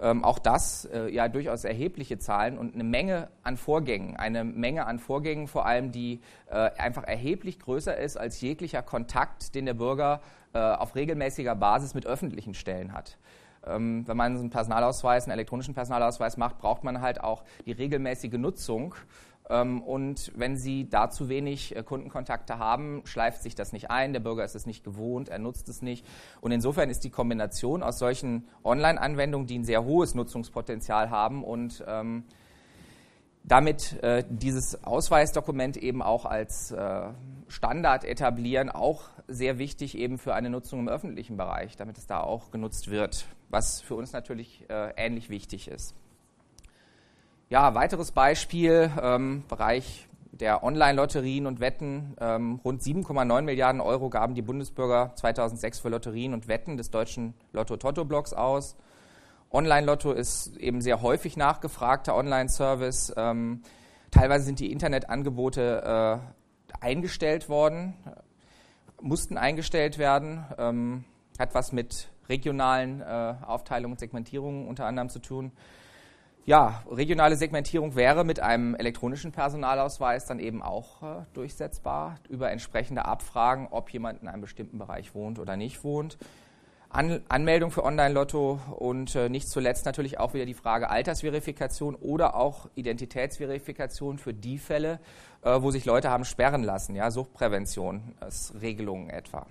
Ähm, 0.00 0.24
auch 0.24 0.38
das 0.38 0.86
äh, 0.86 1.08
ja 1.08 1.28
durchaus 1.28 1.64
erhebliche 1.64 2.18
Zahlen 2.18 2.56
und 2.56 2.72
eine 2.72 2.84
Menge 2.84 3.28
an 3.42 3.56
Vorgängen, 3.56 4.16
eine 4.16 4.44
Menge 4.44 4.86
an 4.86 4.98
Vorgängen 4.98 5.48
vor 5.48 5.66
allem, 5.66 5.90
die 5.90 6.20
äh, 6.48 6.54
einfach 6.54 7.02
erheblich 7.02 7.58
größer 7.58 7.96
ist 7.96 8.16
als 8.16 8.40
jeglicher 8.40 8.80
Kontakt, 8.80 9.54
den 9.56 9.66
der 9.66 9.74
Bürger 9.74 10.20
äh, 10.54 10.58
auf 10.58 10.94
regelmäßiger 10.94 11.56
Basis 11.56 11.94
mit 11.94 12.06
öffentlichen 12.06 12.54
Stellen 12.54 12.92
hat. 12.92 13.18
Ähm, 13.66 14.06
wenn 14.06 14.16
man 14.16 14.36
einen 14.36 14.50
Personalausweis, 14.50 15.24
einen 15.24 15.32
elektronischen 15.32 15.74
Personalausweis 15.74 16.36
macht, 16.36 16.58
braucht 16.58 16.84
man 16.84 17.00
halt 17.00 17.20
auch 17.20 17.42
die 17.66 17.72
regelmäßige 17.72 18.34
Nutzung. 18.34 18.94
Ähm, 19.48 19.82
und 19.82 20.32
wenn 20.36 20.56
Sie 20.56 20.88
da 20.88 21.10
zu 21.10 21.28
wenig 21.28 21.74
äh, 21.76 21.82
Kundenkontakte 21.82 22.58
haben, 22.58 23.02
schleift 23.04 23.42
sich 23.42 23.54
das 23.54 23.72
nicht 23.72 23.90
ein. 23.90 24.12
Der 24.12 24.20
Bürger 24.20 24.44
ist 24.44 24.54
es 24.54 24.66
nicht 24.66 24.84
gewohnt, 24.84 25.28
er 25.28 25.38
nutzt 25.38 25.68
es 25.68 25.82
nicht. 25.82 26.06
Und 26.40 26.52
insofern 26.52 26.90
ist 26.90 27.04
die 27.04 27.10
Kombination 27.10 27.82
aus 27.82 27.98
solchen 27.98 28.48
Online-Anwendungen, 28.64 29.46
die 29.46 29.58
ein 29.58 29.64
sehr 29.64 29.84
hohes 29.84 30.14
Nutzungspotenzial 30.14 31.10
haben 31.10 31.44
und 31.44 31.84
ähm, 31.86 32.24
damit 33.44 34.02
äh, 34.02 34.24
dieses 34.28 34.84
Ausweisdokument 34.84 35.76
eben 35.76 36.02
auch 36.02 36.26
als 36.26 36.70
äh, 36.70 37.08
Standard 37.48 38.04
etablieren, 38.04 38.68
auch 38.68 39.04
sehr 39.26 39.58
wichtig 39.58 39.96
eben 39.96 40.18
für 40.18 40.34
eine 40.34 40.50
Nutzung 40.50 40.80
im 40.80 40.88
öffentlichen 40.88 41.36
Bereich, 41.36 41.76
damit 41.76 41.96
es 41.98 42.06
da 42.06 42.20
auch 42.20 42.50
genutzt 42.50 42.90
wird, 42.90 43.26
was 43.48 43.80
für 43.80 43.94
uns 43.94 44.12
natürlich 44.12 44.68
äh, 44.68 44.92
ähnlich 44.96 45.30
wichtig 45.30 45.68
ist. 45.68 45.94
Ja, 47.50 47.74
weiteres 47.74 48.12
Beispiel, 48.12 48.90
ähm, 49.00 49.42
Bereich 49.48 50.06
der 50.32 50.62
Online-Lotterien 50.62 51.46
und 51.46 51.60
Wetten. 51.60 52.14
Ähm, 52.20 52.60
rund 52.62 52.82
7,9 52.82 53.40
Milliarden 53.40 53.80
Euro 53.80 54.10
gaben 54.10 54.34
die 54.34 54.42
Bundesbürger 54.42 55.12
2006 55.14 55.78
für 55.78 55.88
Lotterien 55.88 56.34
und 56.34 56.46
Wetten 56.46 56.76
des 56.76 56.90
deutschen 56.90 57.32
Lotto-Totto-Blocks 57.54 58.34
aus. 58.34 58.76
Online-Lotto 59.50 60.12
ist 60.12 60.58
eben 60.58 60.82
sehr 60.82 61.00
häufig 61.00 61.38
nachgefragter 61.38 62.14
Online-Service. 62.14 63.14
Ähm, 63.16 63.62
teilweise 64.10 64.44
sind 64.44 64.60
die 64.60 64.70
Internetangebote 64.70 66.20
äh, 66.20 66.76
eingestellt 66.84 67.48
worden, 67.48 67.94
mussten 69.00 69.38
eingestellt 69.38 69.96
werden. 69.96 70.44
Ähm, 70.58 71.04
hat 71.38 71.54
was 71.54 71.72
mit 71.72 72.10
regionalen 72.28 73.00
äh, 73.00 73.36
Aufteilungen 73.46 73.92
und 73.92 74.00
Segmentierungen 74.00 74.68
unter 74.68 74.84
anderem 74.84 75.08
zu 75.08 75.20
tun. 75.20 75.50
Ja, 76.48 76.82
regionale 76.90 77.36
Segmentierung 77.36 77.94
wäre 77.94 78.24
mit 78.24 78.40
einem 78.40 78.74
elektronischen 78.74 79.32
Personalausweis 79.32 80.24
dann 80.24 80.38
eben 80.38 80.62
auch 80.62 81.02
äh, 81.02 81.26
durchsetzbar 81.34 82.20
über 82.30 82.50
entsprechende 82.50 83.04
Abfragen, 83.04 83.68
ob 83.70 83.90
jemand 83.90 84.22
in 84.22 84.28
einem 84.28 84.40
bestimmten 84.40 84.78
Bereich 84.78 85.14
wohnt 85.14 85.38
oder 85.38 85.58
nicht 85.58 85.84
wohnt. 85.84 86.16
An 86.88 87.20
Anmeldung 87.28 87.70
für 87.70 87.84
Online-Lotto 87.84 88.60
und 88.78 89.14
äh, 89.14 89.28
nicht 89.28 89.50
zuletzt 89.50 89.84
natürlich 89.84 90.18
auch 90.20 90.32
wieder 90.32 90.46
die 90.46 90.54
Frage 90.54 90.88
Altersverifikation 90.88 91.94
oder 91.94 92.34
auch 92.34 92.70
Identitätsverifikation 92.76 94.16
für 94.16 94.32
die 94.32 94.56
Fälle, 94.56 95.00
äh, 95.42 95.60
wo 95.60 95.70
sich 95.70 95.84
Leute 95.84 96.08
haben 96.08 96.24
sperren 96.24 96.64
lassen, 96.64 96.96
ja, 96.96 97.10
Suchtprävention 97.10 98.14
als 98.20 98.54
Regelungen 98.58 99.10
etwa. 99.10 99.46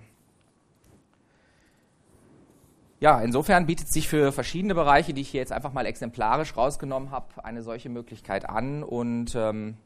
Ja, 3.00 3.20
insofern 3.20 3.66
bietet 3.66 3.88
sich 3.88 4.08
für 4.08 4.32
verschiedene 4.32 4.74
Bereiche, 4.74 5.14
die 5.14 5.20
ich 5.20 5.28
hier 5.28 5.40
jetzt 5.40 5.52
einfach 5.52 5.72
mal 5.72 5.86
exemplarisch 5.86 6.56
rausgenommen 6.56 7.12
habe, 7.12 7.44
eine 7.44 7.62
solche 7.62 7.88
Möglichkeit 7.88 8.48
an 8.48 8.82
und 8.82 9.36
ähm, 9.36 9.76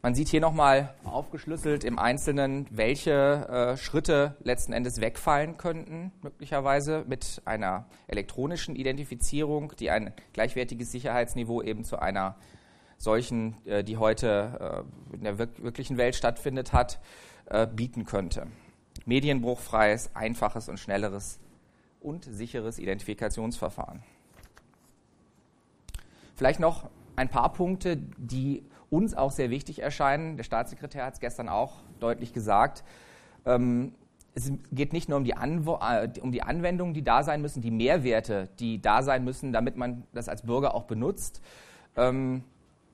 man 0.00 0.14
sieht 0.14 0.28
hier 0.28 0.40
nochmal 0.40 0.94
aufgeschlüsselt 1.04 1.82
im 1.82 1.98
Einzelnen, 1.98 2.66
welche 2.70 3.12
äh, 3.12 3.76
Schritte 3.76 4.36
letzten 4.44 4.72
Endes 4.72 5.00
wegfallen 5.00 5.56
könnten, 5.56 6.12
möglicherweise 6.22 7.04
mit 7.08 7.42
einer 7.44 7.86
elektronischen 8.06 8.76
Identifizierung, 8.76 9.72
die 9.78 9.90
ein 9.90 10.12
gleichwertiges 10.32 10.92
Sicherheitsniveau 10.92 11.62
eben 11.62 11.82
zu 11.84 12.00
einer 12.00 12.36
solchen, 12.96 13.56
äh, 13.64 13.82
die 13.82 13.96
heute 13.96 14.84
äh, 15.12 15.16
in 15.16 15.24
der 15.24 15.38
wirklichen 15.38 15.96
Welt 15.96 16.14
stattfindet, 16.14 16.72
hat, 16.72 17.00
äh, 17.46 17.66
bieten 17.66 18.04
könnte. 18.04 18.46
medienbruchfreies, 19.04 20.14
einfaches 20.14 20.68
und 20.68 20.78
schnelleres 20.78 21.41
und 22.02 22.24
sicheres 22.24 22.78
Identifikationsverfahren. 22.78 24.02
Vielleicht 26.36 26.60
noch 26.60 26.90
ein 27.16 27.28
paar 27.28 27.52
Punkte, 27.52 27.96
die 27.96 28.64
uns 28.90 29.14
auch 29.14 29.30
sehr 29.30 29.50
wichtig 29.50 29.80
erscheinen. 29.80 30.36
Der 30.36 30.44
Staatssekretär 30.44 31.04
hat 31.04 31.14
es 31.14 31.20
gestern 31.20 31.48
auch 31.48 31.80
deutlich 32.00 32.32
gesagt. 32.32 32.84
Ähm, 33.46 33.94
es 34.34 34.50
geht 34.70 34.92
nicht 34.92 35.08
nur 35.08 35.18
um 35.18 35.24
die, 35.24 35.32
äh, 35.32 36.08
um 36.20 36.32
die 36.32 36.42
Anwendungen, 36.42 36.94
die 36.94 37.04
da 37.04 37.22
sein 37.22 37.42
müssen, 37.42 37.60
die 37.60 37.70
Mehrwerte, 37.70 38.48
die 38.58 38.80
da 38.80 39.02
sein 39.02 39.24
müssen, 39.24 39.52
damit 39.52 39.76
man 39.76 40.04
das 40.12 40.28
als 40.28 40.42
Bürger 40.42 40.74
auch 40.74 40.84
benutzt. 40.84 41.42
Ähm, 41.96 42.44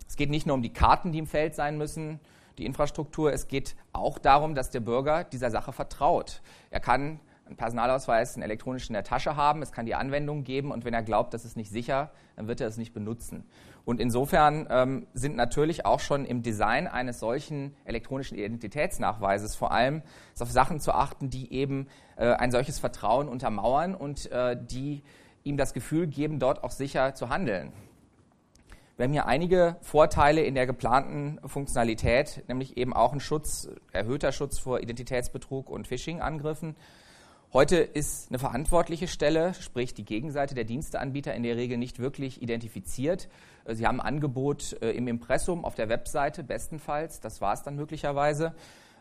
es 0.07 0.17
geht 0.17 0.31
nicht 0.31 0.47
nur 0.47 0.55
um 0.55 0.62
die 0.62 0.73
Karten, 0.73 1.12
die 1.12 1.19
im 1.19 1.27
Feld 1.27 1.55
sein 1.55 1.79
müssen, 1.79 2.19
die 2.57 2.67
Infrastruktur. 2.67 3.33
Es 3.33 3.47
geht 3.47 3.77
auch 3.93 4.19
darum, 4.19 4.55
dass 4.55 4.71
der 4.71 4.81
Bürger 4.81 5.25
dieser 5.25 5.50
Sache 5.50 5.73
vertraut. 5.73 6.43
Er 6.71 6.81
kann 6.81 7.21
einen 7.49 7.57
Personalausweis, 7.57 8.35
einen 8.35 8.45
elektronischen 8.45 8.90
in 8.90 8.95
der 8.95 9.05
Tasche 9.05 9.37
haben, 9.37 9.62
es 9.62 9.73
kann 9.73 9.87
die 9.87 9.95
Anwendung 9.95 10.45
geben 10.45 10.71
und 10.71 10.85
wenn 10.85 10.95
er 10.95 11.02
glaubt, 11.02 11.35
das 11.35 11.45
ist 11.45 11.57
nicht 11.57 11.71
sicher, 11.71 12.11
dann 12.37 12.47
wird 12.47 12.61
er 12.61 12.69
es 12.69 12.76
nicht 12.76 12.93
benutzen. 12.93 13.45
Und 13.85 14.00
insofern 14.00 14.67
ähm, 14.71 15.07
sind 15.14 15.35
natürlich 15.35 15.87
auch 15.87 16.00
schon 16.00 16.26
im 16.26 16.43
Design 16.43 16.87
eines 16.87 17.21
solchen 17.21 17.75
elektronischen 17.85 18.37
Identitätsnachweises 18.37 19.57
vor 19.57 19.73
allem 19.73 20.02
auf 20.38 20.50
Sachen 20.50 20.78
zu 20.78 20.93
achten, 20.93 21.31
die 21.31 21.52
eben 21.52 21.88
äh, 22.17 22.26
ein 22.35 22.50
solches 22.50 22.78
Vertrauen 22.78 23.28
untermauern 23.28 23.95
und 23.95 24.31
äh, 24.31 24.57
die 24.61 25.02
ihm 25.43 25.57
das 25.57 25.73
Gefühl 25.73 26.07
geben, 26.07 26.38
dort 26.38 26.62
auch 26.62 26.71
sicher 26.71 27.14
zu 27.14 27.31
handeln. 27.31 27.73
Wir 28.99 29.05
haben 29.05 29.12
hier 29.12 29.26
einige 29.26 29.76
Vorteile 29.81 30.43
in 30.43 30.57
der 30.57 30.67
geplanten 30.67 31.38
Funktionalität, 31.47 32.43
nämlich 32.49 32.76
eben 32.76 32.93
auch 32.93 33.12
ein 33.12 33.21
Schutz, 33.21 33.69
erhöhter 33.93 34.33
Schutz 34.33 34.59
vor 34.59 34.81
Identitätsbetrug 34.81 35.71
und 35.71 35.87
Phishing-Angriffen. 35.87 36.75
Heute 37.55 37.76
ist 37.76 38.28
eine 38.28 38.38
verantwortliche 38.38 39.09
Stelle, 39.09 39.55
sprich 39.55 39.95
die 39.95 40.05
Gegenseite 40.05 40.55
der 40.55 40.64
Diensteanbieter 40.64 41.35
in 41.35 41.43
der 41.43 41.57
Regel 41.57 41.78
nicht 41.78 41.99
wirklich 41.99 42.43
identifiziert. 42.43 43.26
Äh, 43.64 43.75
sie 43.75 43.87
haben 43.87 44.02
ein 44.02 44.07
Angebot 44.17 44.76
äh, 44.83 44.90
im 44.90 45.09
Impressum 45.09 45.64
auf 45.64 45.75
der 45.75 45.88
Webseite, 45.88 46.45
bestenfalls, 46.45 47.21
das 47.21 47.40
war 47.40 47.55
es 47.55 47.62
dann 47.62 47.75
möglicherweise. 47.75 48.55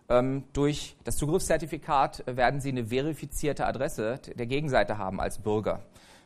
Ähm, 0.07 0.45
durch 0.53 0.95
das 1.03 1.17
Zugriffszertifikat 1.17 2.23
werden 2.25 2.61
Sie 2.61 2.69
eine 2.69 2.85
verifizierte 2.85 3.65
Adresse 3.65 4.17
der 4.33 4.45
Gegenseite 4.45 4.97
haben 4.97 5.19
als 5.19 5.39
Bürger. 5.39 5.81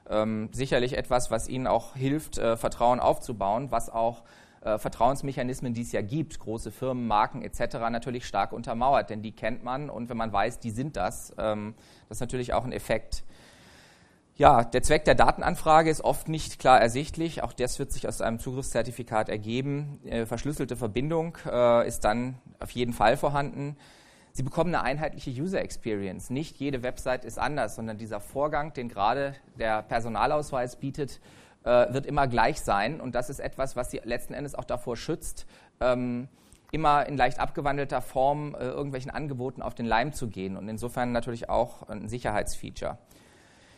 Ähm, 0.08 0.50
sicherlich 0.52 0.96
etwas, 0.96 1.32
was 1.32 1.50
Ihnen 1.50 1.66
auch 1.66 1.96
hilft, 1.96 2.38
äh, 2.38 2.56
Vertrauen 2.56 3.00
aufzubauen, 3.00 3.72
was 3.72 3.90
auch 3.90 4.22
äh, 4.62 4.78
Vertrauensmechanismen, 4.78 5.74
die 5.74 5.82
es 5.82 5.92
ja 5.92 6.02
gibt, 6.02 6.40
große 6.40 6.72
Firmen, 6.72 7.08
Marken 7.08 7.42
etc., 7.42 7.78
natürlich 7.90 8.26
stark 8.26 8.54
untermauert, 8.54 9.10
denn 9.10 9.22
die 9.22 9.32
kennt 9.32 9.64
man 9.64 9.90
und 9.90 10.10
wenn 10.10 10.18
man 10.18 10.32
weiß, 10.32 10.60
die 10.60 10.72
sind 10.72 10.96
das, 10.96 11.34
ähm, 11.38 11.74
das 12.10 12.18
ist 12.18 12.22
natürlich 12.22 12.54
auch 12.54 12.64
ein 12.64 12.72
Effekt. 12.72 13.24
Ja, 14.36 14.64
der 14.64 14.82
Zweck 14.82 15.06
der 15.06 15.16
Datenanfrage 15.16 15.90
ist 15.90 16.04
oft 16.04 16.28
nicht 16.28 16.58
klar 16.58 16.82
ersichtlich. 16.82 17.44
Auch 17.44 17.54
das 17.54 17.78
wird 17.78 17.92
sich 17.92 18.08
aus 18.08 18.22
einem 18.22 18.40
Zugriffszertifikat 18.40 19.30
ergeben. 19.30 20.00
Äh, 20.06 20.26
verschlüsselte 20.26 20.76
Verbindung 20.76 21.38
äh, 21.46 21.88
ist 21.88 22.02
dann 22.06 22.40
auf 22.60 22.72
jeden 22.72 22.94
Fall 22.94 23.18
vorhanden. 23.18 23.78
Sie 24.32 24.44
bekommen 24.44 24.74
eine 24.74 24.84
einheitliche 24.84 25.30
User 25.30 25.62
Experience. 25.62 26.30
Nicht 26.30 26.58
jede 26.58 26.84
Website 26.84 27.26
ist 27.26 27.38
anders, 27.38 27.76
sondern 27.76 27.98
dieser 27.98 28.22
Vorgang, 28.22 28.74
den 28.74 28.88
gerade 28.88 29.36
der 29.60 29.84
Personalausweis 29.84 30.78
bietet, 30.78 31.20
äh, 31.64 31.94
wird 31.94 32.06
immer 32.06 32.28
gleich 32.28 32.62
sein. 32.62 33.02
Und 33.02 33.16
das 33.16 33.30
ist 33.30 33.40
etwas, 33.40 33.76
was 33.76 33.92
sie 33.92 34.02
letzten 34.04 34.34
Endes 34.34 34.56
auch 34.56 34.66
davor 34.66 34.98
schützt, 34.98 35.46
ähm, 35.80 36.28
immer 36.72 37.06
in 37.06 37.18
leicht 37.18 37.40
abgewandelter 37.40 38.02
Form 38.02 38.56
äh, 38.56 38.60
irgendwelchen 38.60 39.12
Angeboten 39.12 39.62
auf 39.62 39.76
den 39.76 39.86
Leim 39.86 40.14
zu 40.14 40.28
gehen. 40.28 40.58
Und 40.58 40.68
insofern 40.70 41.12
natürlich 41.12 41.50
auch 41.50 41.88
ein 41.90 42.08
Sicherheitsfeature. 42.08 42.98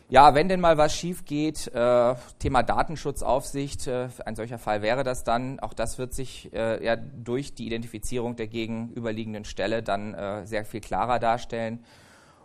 Ja, 0.09 0.35
wenn 0.35 0.47
denn 0.47 0.59
mal 0.59 0.77
was 0.77 0.95
schief 0.95 1.25
geht, 1.25 1.73
äh, 1.73 2.15
Thema 2.37 2.61
Datenschutzaufsicht, 2.61 3.87
äh, 3.87 4.09
ein 4.25 4.35
solcher 4.35 4.59
Fall 4.59 4.81
wäre 4.81 5.03
das 5.03 5.23
dann. 5.23 5.59
Auch 5.59 5.73
das 5.73 5.97
wird 5.97 6.13
sich 6.13 6.53
äh, 6.53 6.85
ja 6.85 6.95
durch 6.95 7.55
die 7.55 7.65
Identifizierung 7.65 8.35
der 8.35 8.47
gegenüberliegenden 8.47 9.45
Stelle 9.45 9.81
dann 9.81 10.13
äh, 10.13 10.45
sehr 10.45 10.65
viel 10.65 10.81
klarer 10.81 11.19
darstellen. 11.19 11.83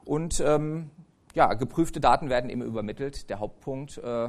Und 0.04 0.40
ähm, 0.40 0.90
ja, 1.34 1.52
geprüfte 1.54 2.00
Daten 2.00 2.30
werden 2.30 2.48
eben 2.48 2.62
übermittelt. 2.62 3.28
Der 3.28 3.40
Hauptpunkt 3.40 3.98
äh, 3.98 4.28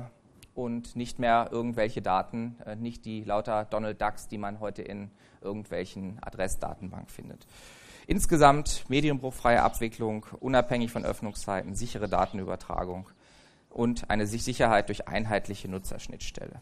und 0.60 0.98
nicht 0.98 1.19
mehr 1.19 1.48
irgendwelche 1.52 2.02
Daten, 2.02 2.58
äh, 2.65 2.76
nicht 2.76 3.06
die 3.06 3.24
lauter 3.24 3.65
Donald 3.65 4.02
Ducks, 4.02 4.28
die 4.28 4.38
man 4.38 4.60
heute 4.60 4.82
in 4.82 5.10
irgendwelchen 5.41 6.19
Adressdatenbanken 6.22 7.08
findet. 7.08 7.48
Insgesamt 8.08 8.84
medienbruchfreie 8.89 9.62
Abwicklung, 9.62 10.26
unabhängig 10.41 10.91
von 10.91 11.06
Öffnungszeiten, 11.06 11.76
sichere 11.76 12.10
Datenübertragung 12.10 13.10
und 13.69 14.10
eine 14.10 14.28
Sicherheit 14.28 14.89
durch 14.89 15.08
einheitliche 15.08 15.69
Nutzerschnittstelle. 15.69 16.62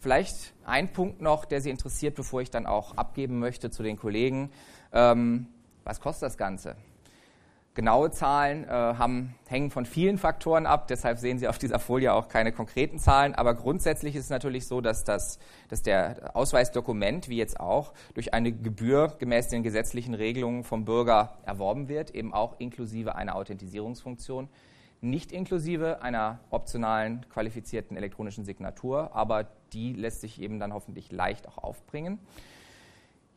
Vielleicht 0.00 0.54
ein 0.64 0.92
Punkt 0.92 1.20
noch, 1.20 1.44
der 1.44 1.60
Sie 1.60 1.70
interessiert, 1.70 2.16
bevor 2.16 2.40
ich 2.40 2.50
dann 2.50 2.66
auch 2.66 2.96
abgeben 2.96 3.38
möchte 3.38 3.70
zu 3.70 3.84
den 3.84 3.96
Kollegen. 3.96 4.50
Ähm, 4.92 5.46
was 5.84 6.00
kostet 6.00 6.24
das 6.24 6.38
Ganze? 6.38 6.76
Genaue 7.78 8.10
Zahlen 8.10 8.64
äh, 8.64 8.70
haben, 8.70 9.36
hängen 9.46 9.70
von 9.70 9.86
vielen 9.86 10.18
Faktoren 10.18 10.66
ab, 10.66 10.88
deshalb 10.88 11.20
sehen 11.20 11.38
Sie 11.38 11.46
auf 11.46 11.58
dieser 11.58 11.78
Folie 11.78 12.12
auch 12.12 12.26
keine 12.26 12.50
konkreten 12.50 12.98
Zahlen. 12.98 13.36
Aber 13.36 13.54
grundsätzlich 13.54 14.16
ist 14.16 14.24
es 14.24 14.30
natürlich 14.30 14.66
so, 14.66 14.80
dass, 14.80 15.04
das, 15.04 15.38
dass 15.68 15.84
der 15.84 16.34
Ausweisdokument, 16.34 17.28
wie 17.28 17.36
jetzt 17.36 17.60
auch, 17.60 17.92
durch 18.14 18.34
eine 18.34 18.50
Gebühr 18.50 19.14
gemäß 19.20 19.46
den 19.46 19.62
gesetzlichen 19.62 20.14
Regelungen 20.14 20.64
vom 20.64 20.84
Bürger 20.84 21.38
erworben 21.46 21.86
wird, 21.86 22.10
eben 22.10 22.34
auch 22.34 22.58
inklusive 22.58 23.14
einer 23.14 23.36
Authentisierungsfunktion, 23.36 24.48
nicht 25.00 25.30
inklusive 25.30 26.02
einer 26.02 26.40
optionalen 26.50 27.26
qualifizierten 27.30 27.96
elektronischen 27.96 28.44
Signatur, 28.44 29.14
aber 29.14 29.46
die 29.72 29.92
lässt 29.92 30.22
sich 30.22 30.42
eben 30.42 30.58
dann 30.58 30.72
hoffentlich 30.72 31.12
leicht 31.12 31.46
auch 31.46 31.58
aufbringen. 31.58 32.18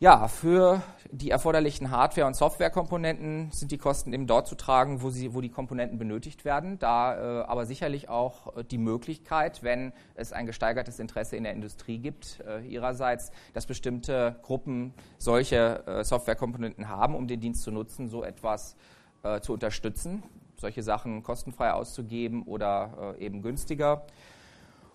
Ja, 0.02 0.28
für 0.28 0.82
die 1.12 1.30
erforderlichen 1.30 1.92
Hardware- 1.92 2.26
und 2.26 2.36
Softwarekomponenten 2.36 3.52
sind 3.52 3.72
die 3.72 3.78
Kosten 3.78 4.12
eben 4.14 4.26
dort 4.26 4.48
zu 4.48 4.56
tragen, 4.56 5.04
wo, 5.04 5.12
sie, 5.12 5.36
wo 5.36 5.42
die 5.42 5.52
Komponenten 5.52 6.00
benötigt 6.00 6.44
werden. 6.44 6.80
Da 6.80 7.42
äh, 7.42 7.44
aber 7.44 7.68
sicherlich 7.68 8.10
auch 8.10 8.52
die 8.64 8.80
Möglichkeit, 8.80 9.62
wenn 9.62 9.94
es 10.16 10.34
ein 10.34 10.48
gesteigertes 10.48 10.98
Interesse 10.98 11.36
in 11.36 11.44
der 11.44 11.54
Industrie 11.54 12.00
gibt, 12.00 12.40
äh, 12.48 12.66
ihrerseits, 12.66 13.32
dass 13.54 13.68
bestimmte 13.68 14.38
Gruppen 14.42 14.96
solche 15.20 15.86
äh, 15.86 16.04
Softwarekomponenten 16.04 16.90
haben, 16.90 17.14
um 17.14 17.28
den 17.28 17.40
Dienst 17.40 17.62
zu 17.62 17.70
nutzen, 17.70 18.10
so 18.10 18.24
etwas 18.24 18.76
äh, 19.22 19.40
zu 19.40 19.54
unterstützen, 19.54 20.24
solche 20.58 20.82
Sachen 20.82 21.22
kostenfrei 21.22 21.74
auszugeben 21.74 22.42
oder 22.42 23.16
äh, 23.20 23.24
eben 23.24 23.44
günstiger. 23.44 24.08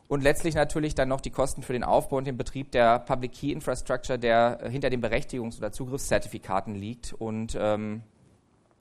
Und 0.09 0.23
letztlich 0.23 0.55
natürlich 0.55 0.95
dann 0.95 1.09
noch 1.09 1.21
die 1.21 1.31
Kosten 1.31 1.63
für 1.63 1.73
den 1.73 1.83
Aufbau 1.83 2.17
und 2.17 2.27
den 2.27 2.37
Betrieb 2.37 2.71
der 2.71 3.01
Public 3.01 3.33
Key 3.33 3.53
Infrastructure, 3.53 4.19
der 4.19 4.59
äh, 4.63 4.71
hinter 4.71 4.89
den 4.89 5.03
Berechtigungs- 5.03 5.59
oder 5.59 5.73
Zugriffszertifikaten 5.73 6.75
liegt. 6.75 7.13
Und 7.13 7.57
ähm, 7.59 8.03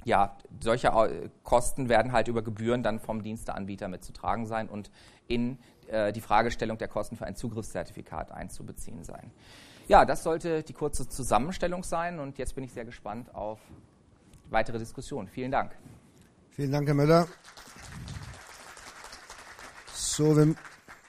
ja, 0.03 0.37
solche 0.59 0.89
äh, 0.89 1.29
Kosten 1.43 1.89
werden 1.89 2.11
halt 2.11 2.27
über 2.27 2.43
Gebühren 2.43 2.83
dann 2.83 2.99
vom 2.99 3.23
Diensteanbieter 3.23 3.87
mitzutragen 3.87 4.45
sein 4.45 4.69
und 4.69 4.91
in 5.27 5.57
äh, 5.87 6.13
die 6.13 6.21
Fragestellung 6.21 6.77
der 6.77 6.87
Kosten 6.87 7.15
für 7.15 7.25
ein 7.25 7.35
Zugriffszertifikat 7.35 8.31
einzubeziehen 8.31 9.03
sein. 9.03 9.31
Ja, 9.87 10.05
das 10.05 10.23
sollte 10.23 10.63
die 10.63 10.73
kurze 10.73 11.09
Zusammenstellung 11.09 11.83
sein 11.83 12.19
und 12.19 12.37
jetzt 12.37 12.55
bin 12.55 12.63
ich 12.63 12.73
sehr 12.73 12.85
gespannt 12.85 13.33
auf 13.33 13.59
weitere 14.49 14.77
Diskussionen. 14.77 15.27
Vielen 15.27 15.51
Dank. 15.51 15.71
Vielen 16.51 16.71
Dank, 16.71 16.87
Herr 16.87 16.93
Möller. 16.93 17.27
So, 19.93 20.35
wir 20.37 20.55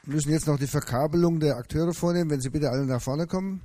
müssen 0.07 0.31
jetzt 0.31 0.47
noch 0.47 0.59
die 0.59 0.67
Verkabelung 0.67 1.41
der 1.41 1.57
Akteure 1.57 1.93
vornehmen, 1.93 2.31
wenn 2.31 2.41
Sie 2.41 2.51
bitte 2.51 2.71
alle 2.71 2.87
nach 2.87 3.03
vorne 3.03 3.27
kommen. 3.27 3.61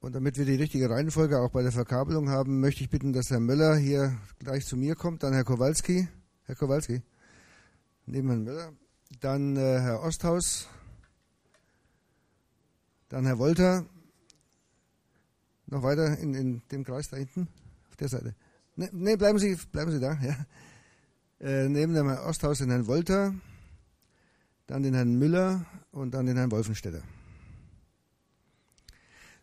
Und 0.00 0.14
damit 0.14 0.38
wir 0.38 0.46
die 0.46 0.54
richtige 0.54 0.88
Reihenfolge 0.88 1.38
auch 1.38 1.50
bei 1.50 1.62
der 1.62 1.72
Verkabelung 1.72 2.30
haben, 2.30 2.60
möchte 2.60 2.82
ich 2.82 2.88
bitten, 2.88 3.12
dass 3.12 3.30
Herr 3.30 3.40
Möller 3.40 3.76
hier 3.76 4.16
gleich 4.38 4.64
zu 4.64 4.76
mir 4.76 4.94
kommt, 4.94 5.22
dann 5.22 5.34
Herr 5.34 5.44
Kowalski, 5.44 6.08
Herr 6.44 6.54
Kowalski, 6.54 7.02
neben 8.06 8.28
Herrn 8.28 8.44
Möller, 8.44 8.72
dann 9.20 9.56
äh, 9.56 9.80
Herr 9.80 10.02
Osthaus, 10.02 10.68
dann 13.10 13.26
Herr 13.26 13.38
Wolter, 13.38 13.84
noch 15.66 15.82
weiter 15.82 16.18
in, 16.18 16.34
in 16.34 16.62
dem 16.72 16.82
Kreis 16.84 17.08
da 17.10 17.18
hinten, 17.18 17.48
auf 17.90 17.96
der 17.96 18.08
Seite. 18.08 18.34
Ne, 18.76 18.88
ne 18.92 19.16
bleiben 19.18 19.38
Sie, 19.38 19.54
bleiben 19.70 19.90
Sie 19.90 20.00
da, 20.00 20.14
ja. 20.22 20.36
Äh, 21.42 21.70
neben 21.70 21.94
dem 21.94 22.06
Herrn 22.06 22.28
Osthaus 22.28 22.58
den 22.58 22.68
Herrn 22.68 22.86
Wolter, 22.86 23.32
dann 24.66 24.82
den 24.82 24.92
Herrn 24.92 25.18
Müller 25.18 25.64
und 25.90 26.12
dann 26.12 26.26
den 26.26 26.36
Herrn 26.36 26.50
Wolfenstädter. 26.50 27.00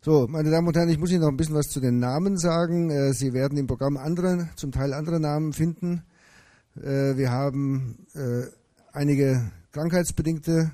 So, 0.02 0.28
meine 0.30 0.52
Damen 0.52 0.68
und 0.68 0.78
Herren, 0.78 0.90
ich 0.90 1.00
muss 1.00 1.10
Ihnen 1.10 1.22
noch 1.22 1.30
ein 1.30 1.38
bisschen 1.38 1.56
was 1.56 1.70
zu 1.70 1.80
den 1.80 1.98
Namen 1.98 2.38
sagen. 2.38 2.92
Äh, 2.92 3.14
Sie 3.14 3.34
werden 3.34 3.58
im 3.58 3.66
Programm 3.66 3.98
andere, 3.98 4.48
zum 4.56 4.72
Teil 4.72 4.94
andere 4.94 5.20
Namen 5.20 5.54
finden. 5.54 6.04
Äh, 6.76 7.18
wir 7.18 7.32
haben 7.32 8.06
einige 8.94 9.52
krankheitsbedingte 9.72 10.72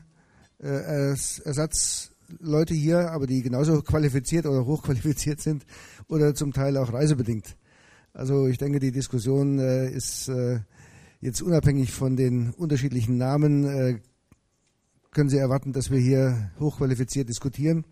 Ersatzleute 0.59 2.73
hier, 2.73 3.11
aber 3.11 3.27
die 3.27 3.41
genauso 3.41 3.81
qualifiziert 3.81 4.45
oder 4.45 4.65
hochqualifiziert 4.65 5.39
sind 5.39 5.65
oder 6.09 6.35
zum 6.35 6.51
Teil 6.51 6.75
auch 6.75 6.91
reisebedingt. 6.91 7.55
Also 8.13 8.47
ich 8.47 8.57
denke, 8.57 8.79
die 8.79 8.91
Diskussion 8.91 9.59
ist 9.59 10.29
jetzt 11.23 11.41
unabhängig 11.41 11.91
von 11.91 12.17
den 12.17 12.51
unterschiedlichen 12.51 13.17
Namen, 13.17 13.63
äh, 13.63 13.99
können 15.11 15.29
Sie 15.29 15.37
erwarten, 15.37 15.71
dass 15.71 15.89
wir 15.89 15.99
hier 15.99 16.51
hochqualifiziert 16.59 17.29
diskutieren 17.29 17.85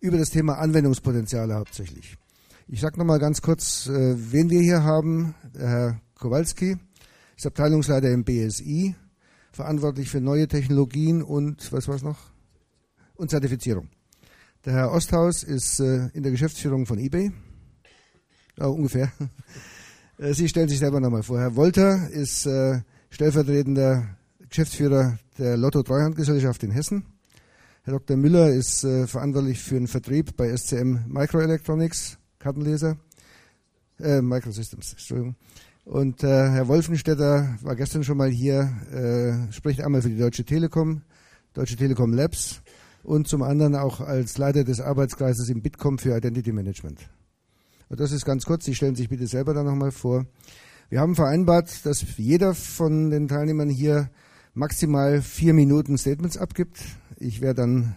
über 0.00 0.18
das 0.18 0.30
Thema 0.30 0.58
Anwendungspotenziale 0.58 1.54
hauptsächlich. 1.54 2.16
Ich 2.66 2.80
sage 2.80 2.98
nochmal 2.98 3.20
ganz 3.20 3.40
kurz, 3.40 3.86
äh, 3.86 4.32
wen 4.32 4.50
wir 4.50 4.60
hier 4.60 4.82
haben. 4.82 5.34
Der 5.54 5.68
Herr 5.68 6.00
Kowalski 6.18 6.76
ist 7.36 7.46
Abteilungsleiter 7.46 8.10
im 8.10 8.24
BSI, 8.24 8.96
verantwortlich 9.52 10.08
für 10.08 10.20
neue 10.20 10.48
Technologien 10.48 11.22
und 11.22 11.72
was 11.72 11.86
war 11.86 11.94
es 11.94 12.02
noch? 12.02 12.18
Und 13.14 13.30
Zertifizierung. 13.30 13.90
Der 14.64 14.72
Herr 14.72 14.92
Osthaus 14.92 15.44
ist 15.44 15.78
äh, 15.78 16.08
in 16.14 16.22
der 16.22 16.32
Geschäftsführung 16.32 16.86
von 16.86 16.98
eBay. 16.98 17.30
Oh, 18.58 18.70
ungefähr. 18.70 19.12
Äh, 20.22 20.34
Sie 20.34 20.48
stellen 20.48 20.68
sich 20.68 20.78
selber 20.78 21.00
nochmal 21.00 21.22
vor. 21.22 21.40
Herr 21.40 21.56
Wolter 21.56 22.08
ist 22.10 22.46
äh, 22.46 22.80
stellvertretender 23.10 24.16
Geschäftsführer 24.48 25.18
der 25.38 25.56
Lotto 25.56 25.82
Treuhandgesellschaft 25.82 26.62
in 26.62 26.70
Hessen. 26.70 27.04
Herr 27.82 27.94
Dr. 27.94 28.16
Müller 28.16 28.50
ist 28.50 28.84
äh, 28.84 29.08
verantwortlich 29.08 29.60
für 29.60 29.74
den 29.74 29.88
Vertrieb 29.88 30.36
bei 30.36 30.56
SCM 30.56 31.00
Microelectronics, 31.08 32.18
Kartenleser, 32.38 32.96
äh, 33.98 34.22
Microsystems, 34.22 34.92
Entschuldigung. 34.92 35.34
Und 35.84 36.22
äh, 36.22 36.28
Herr 36.28 36.68
Wolfenstädter 36.68 37.56
war 37.62 37.74
gestern 37.74 38.04
schon 38.04 38.18
mal 38.18 38.30
hier, 38.30 38.70
äh, 38.92 39.52
spricht 39.52 39.80
einmal 39.80 40.02
für 40.02 40.10
die 40.10 40.18
Deutsche 40.18 40.44
Telekom, 40.44 41.02
Deutsche 41.54 41.74
Telekom 41.74 42.12
Labs 42.12 42.62
und 43.02 43.26
zum 43.26 43.42
anderen 43.42 43.74
auch 43.74 44.00
als 44.00 44.38
Leiter 44.38 44.62
des 44.62 44.80
Arbeitskreises 44.80 45.48
im 45.48 45.62
Bitkom 45.62 45.98
für 45.98 46.16
Identity 46.16 46.52
Management. 46.52 47.08
Das 47.94 48.10
ist 48.10 48.24
ganz 48.24 48.46
kurz, 48.46 48.64
Sie 48.64 48.74
stellen 48.74 48.94
sich 48.94 49.10
bitte 49.10 49.26
selber 49.26 49.52
dann 49.52 49.66
nochmal 49.66 49.90
vor. 49.90 50.24
Wir 50.88 51.00
haben 51.00 51.14
vereinbart, 51.14 51.84
dass 51.84 52.16
jeder 52.16 52.54
von 52.54 53.10
den 53.10 53.28
Teilnehmern 53.28 53.68
hier 53.68 54.10
maximal 54.54 55.20
vier 55.20 55.52
Minuten 55.52 55.98
Statements 55.98 56.38
abgibt. 56.38 56.82
Ich 57.16 57.42
werde 57.42 57.60
dann 57.62 57.96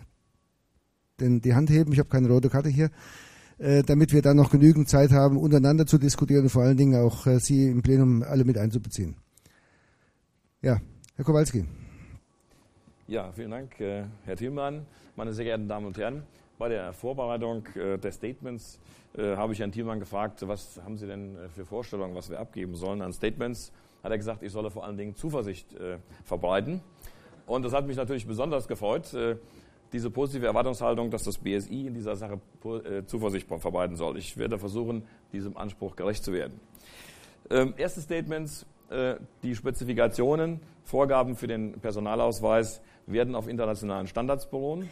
den, 1.22 1.40
die 1.40 1.56
Hand 1.56 1.70
heben, 1.70 1.94
ich 1.94 2.00
habe 2.00 2.10
keine 2.10 2.28
rote 2.28 2.50
Karte 2.50 2.68
hier, 2.68 2.90
äh, 3.58 3.84
damit 3.84 4.12
wir 4.12 4.22
dann 4.22 4.36
noch 4.36 4.52
genügend 4.52 4.90
Zeit 4.90 5.12
haben, 5.12 5.38
untereinander 5.38 5.86
zu 5.86 5.98
diskutieren 5.98 6.44
und 6.44 6.50
vor 6.50 6.64
allen 6.64 6.76
Dingen 6.78 7.02
auch 7.02 7.26
äh, 7.26 7.40
Sie 7.40 7.70
im 7.70 7.82
Plenum 7.82 8.22
alle 8.22 8.44
mit 8.44 8.58
einzubeziehen. 8.58 9.16
Ja, 10.62 10.82
Herr 11.16 11.26
Kowalski. 11.26 11.66
Ja, 13.08 13.32
vielen 13.32 13.52
Dank, 13.52 13.80
äh, 13.80 14.04
Herr 14.26 14.36
Thielmann. 14.36 14.86
Meine 15.16 15.34
sehr 15.34 15.46
geehrten 15.46 15.70
Damen 15.70 15.86
und 15.86 15.98
Herren, 15.98 16.24
bei 16.58 16.70
der 16.70 16.94
Vorbereitung 16.94 17.66
äh, 17.76 17.98
des 17.98 18.16
Statements 18.16 18.80
äh, 19.18 19.36
habe 19.36 19.54
ich 19.54 19.60
Herrn 19.60 19.72
Thielmann 19.72 20.00
gefragt, 20.00 20.48
was 20.48 20.82
haben 20.84 20.98
Sie 20.98 21.08
denn 21.08 21.38
für 21.54 21.66
Vorstellungen, 21.66 22.16
was 22.16 22.30
wir 22.30 22.40
abgeben 22.40 22.76
sollen 22.76 23.02
an 23.02 23.14
Statements. 23.14 23.72
Hat 24.04 24.12
er 24.12 24.18
gesagt, 24.18 24.44
ich 24.44 24.52
solle 24.52 24.70
vor 24.70 24.86
allen 24.86 24.98
Dingen 24.98 25.16
Zuversicht 25.16 25.76
verbreiten. 26.26 26.80
Und 27.48 27.64
das 27.64 27.74
hat 27.74 27.88
mich 27.88 27.98
natürlich 27.98 28.28
besonders 28.28 28.68
gefreut, 28.68 29.18
diese 29.92 30.12
positive 30.12 30.46
Erwartungshaltung, 30.46 31.10
dass 31.10 31.24
das 31.24 31.40
BSI 31.40 31.88
in 31.88 31.96
dieser 31.96 32.16
Sache 32.16 32.40
Zuversicht 33.08 33.48
verbreiten 33.48 33.96
soll. 33.96 34.20
Ich 34.20 34.38
werde 34.38 34.60
versuchen, 34.60 35.08
diesem 35.34 35.58
Anspruch 35.58 35.96
gerecht 35.96 36.24
zu 36.24 36.34
werden. 36.34 36.60
Ähm, 37.50 37.74
erste 37.78 38.00
Statements, 38.00 38.68
die 39.42 39.56
Spezifikationen, 39.56 40.60
Vorgaben 40.84 41.36
für 41.36 41.48
den 41.48 41.80
Personalausweis 41.80 42.82
werden 43.08 43.34
auf 43.34 43.48
internationalen 43.48 44.06
Standards 44.06 44.48
beruhen. 44.48 44.88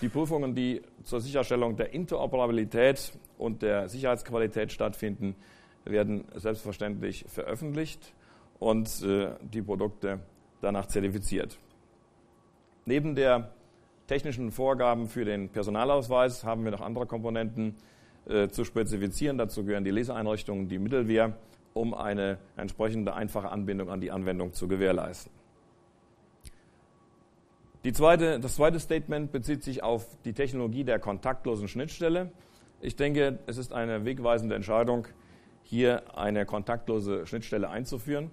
Die 0.00 0.08
Prüfungen, 0.08 0.54
die 0.54 0.82
zur 1.04 1.20
Sicherstellung 1.20 1.76
der 1.76 1.92
Interoperabilität 1.92 3.12
und 3.38 3.62
der 3.62 3.88
Sicherheitsqualität 3.88 4.72
stattfinden, 4.72 5.36
werden 5.84 6.24
selbstverständlich 6.34 7.24
veröffentlicht 7.28 8.12
und 8.58 9.02
äh, 9.02 9.30
die 9.42 9.62
Produkte 9.62 10.20
danach 10.60 10.86
zertifiziert. 10.86 11.58
Neben 12.84 13.14
der 13.14 13.52
technischen 14.06 14.50
Vorgaben 14.50 15.08
für 15.08 15.24
den 15.24 15.48
Personalausweis 15.48 16.44
haben 16.44 16.64
wir 16.64 16.70
noch 16.70 16.80
andere 16.80 17.06
Komponenten 17.06 17.76
äh, 18.26 18.48
zu 18.48 18.64
spezifizieren. 18.64 19.38
Dazu 19.38 19.64
gehören 19.64 19.84
die 19.84 19.90
Leseeinrichtungen, 19.90 20.68
die 20.68 20.78
Mittelwehr, 20.78 21.36
um 21.74 21.94
eine 21.94 22.38
entsprechende 22.56 23.14
einfache 23.14 23.50
Anbindung 23.50 23.90
an 23.90 24.00
die 24.00 24.10
Anwendung 24.10 24.52
zu 24.52 24.68
gewährleisten. 24.68 25.41
Zweite, 27.90 28.38
das 28.38 28.54
zweite 28.54 28.78
Statement 28.78 29.32
bezieht 29.32 29.64
sich 29.64 29.82
auf 29.82 30.06
die 30.24 30.34
Technologie 30.34 30.84
der 30.84 31.00
kontaktlosen 31.00 31.66
Schnittstelle. 31.66 32.30
Ich 32.80 32.94
denke, 32.94 33.40
es 33.46 33.58
ist 33.58 33.72
eine 33.72 34.04
wegweisende 34.04 34.54
Entscheidung, 34.54 35.08
hier 35.64 36.16
eine 36.16 36.46
kontaktlose 36.46 37.26
Schnittstelle 37.26 37.68
einzuführen. 37.68 38.30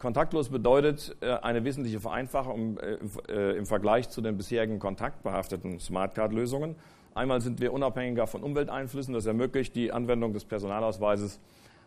Kontaktlos 0.00 0.48
bedeutet 0.48 1.16
äh, 1.20 1.30
eine 1.34 1.62
wesentliche 1.64 2.00
Vereinfachung 2.00 2.78
äh, 2.78 2.98
äh, 3.28 3.56
im 3.56 3.64
Vergleich 3.64 4.08
zu 4.10 4.20
den 4.20 4.36
bisherigen 4.36 4.80
kontaktbehafteten 4.80 5.78
Smartcard-Lösungen. 5.78 6.74
Einmal 7.14 7.40
sind 7.42 7.60
wir 7.60 7.72
unabhängiger 7.72 8.26
von 8.26 8.42
Umwelteinflüssen. 8.42 9.14
Das 9.14 9.24
ermöglicht 9.26 9.76
die 9.76 9.92
Anwendung 9.92 10.32
des 10.32 10.44
Personalausweises 10.44 11.38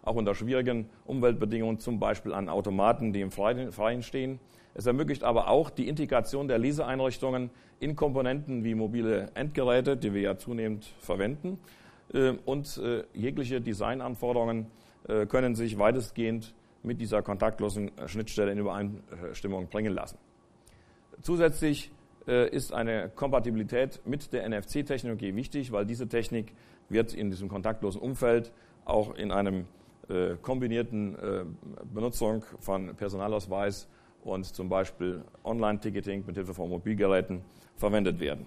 auch 0.03 0.15
unter 0.15 0.33
schwierigen 0.35 0.89
Umweltbedingungen, 1.05 1.79
zum 1.79 1.99
Beispiel 1.99 2.33
an 2.33 2.47
Automaten, 2.47 3.11
die 3.11 3.19
im 3.19 3.31
Freien 3.31 4.03
stehen. 4.03 4.39
Es 4.77 4.85
ermöglicht 4.85 5.23
aber 5.23 5.47
auch 5.47 5.71
die 5.71 5.87
Integration 5.87 6.47
der 6.47 6.59
Leseeinrichtungen 6.59 7.49
in 7.79 7.95
Komponenten 7.95 8.63
wie 8.63 8.75
mobile 8.75 9.31
Endgeräte, 9.33 9.97
die 9.97 10.13
wir 10.13 10.21
ja 10.21 10.37
zunehmend 10.37 10.85
verwenden. 10.99 11.59
Äh, 12.13 12.33
und 12.45 12.77
äh, 12.77 13.03
jegliche 13.11 13.59
Designanforderungen 13.59 14.67
äh, 15.07 15.25
können 15.25 15.55
sich 15.55 15.79
weitestgehend 15.79 16.53
mit 16.83 17.01
dieser 17.01 17.23
kontaktlosen 17.23 17.89
Schnittstelle 18.05 18.51
in 18.51 18.59
Übereinstimmung 18.59 19.67
bringen 19.67 19.93
lassen. 19.93 20.19
Zusätzlich 21.21 21.91
ist 22.27 22.73
eine 22.73 23.09
Kompatibilität 23.15 24.01
mit 24.05 24.31
der 24.31 24.47
NFC-Technologie 24.47 25.33
wichtig, 25.35 25.71
weil 25.71 25.85
diese 25.85 26.07
Technik 26.07 26.53
wird 26.87 27.13
in 27.13 27.29
diesem 27.29 27.49
kontaktlosen 27.49 27.99
Umfeld 27.99 28.51
auch 28.85 29.15
in 29.15 29.31
einem 29.31 29.65
kombinierten 30.41 31.17
Benutzung 31.93 32.43
von 32.59 32.95
Personalausweis 32.95 33.87
und 34.27 34.45
zum 34.45 34.69
Beispiel 34.69 35.23
Online-Ticketing 35.43 36.25
mit 36.27 36.35
Hilfe 36.35 36.53
von 36.53 36.69
Mobilgeräten 36.69 37.41
verwendet 37.75 38.19
werden. 38.19 38.45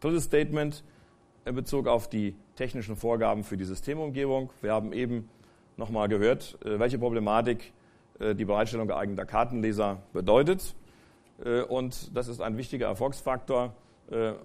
Drittes 0.00 0.24
Statement 0.24 0.84
in 1.44 1.54
Bezug 1.54 1.86
auf 1.86 2.08
die 2.08 2.36
technischen 2.54 2.96
Vorgaben 2.96 3.44
für 3.44 3.56
die 3.56 3.64
Systemumgebung. 3.64 4.50
Wir 4.62 4.72
haben 4.72 4.92
eben 4.92 5.28
nochmal 5.76 6.08
gehört, 6.08 6.58
äh, 6.64 6.78
welche 6.78 6.98
Problematik 6.98 7.72
äh, 8.18 8.34
die 8.34 8.44
Bereitstellung 8.44 8.86
geeigneter 8.86 9.26
Kartenleser 9.26 10.02
bedeutet. 10.12 10.74
Äh, 11.44 11.62
und 11.62 12.16
das 12.16 12.28
ist 12.28 12.40
ein 12.40 12.56
wichtiger 12.56 12.86
Erfolgsfaktor. 12.86 13.74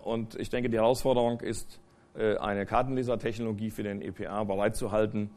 Und 0.04 0.36
ich 0.40 0.52
denke, 0.52 0.70
die 0.70 0.78
Herausforderung 0.78 1.40
ist, 1.40 1.80
eine 2.14 2.68
Kartenlesertechnologie 2.68 3.72
für 3.72 3.82
den 3.82 4.00
EPA 4.00 4.44
bereitzuhalten, 4.44 5.32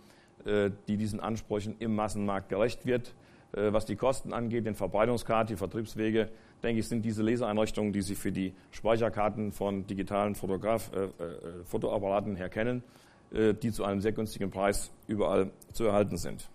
die 0.44 0.96
diesen 0.98 1.18
Ansprüchen 1.18 1.76
im 1.78 1.94
Massenmarkt 1.94 2.50
gerecht 2.50 2.84
wird. 2.84 3.14
Äh, 3.52 3.72
was 3.72 3.86
die 3.86 3.96
Kosten 3.96 4.32
angeht, 4.32 4.66
den 4.66 4.74
Verbreitungsgrad, 4.74 5.50
die 5.50 5.56
Vertriebswege, 5.56 6.28
denke 6.62 6.80
ich, 6.80 6.88
sind 6.88 7.04
diese 7.04 7.22
Leseeinrichtungen, 7.22 7.92
die 7.92 8.02
Sie 8.02 8.14
für 8.14 8.32
die 8.32 8.54
Speicherkarten 8.70 9.52
von 9.52 9.86
digitalen 9.86 10.34
Fotograf, 10.34 10.90
äh, 10.94 11.04
äh, 11.04 11.10
Fotoapparaten 11.64 12.36
her 12.36 12.48
kennen, 12.48 12.82
äh, 13.32 13.54
die 13.54 13.72
zu 13.72 13.84
einem 13.84 14.00
sehr 14.00 14.12
günstigen 14.12 14.50
Preis 14.50 14.90
überall 15.06 15.50
zu 15.72 15.84
erhalten 15.84 16.16
sind. 16.16 16.48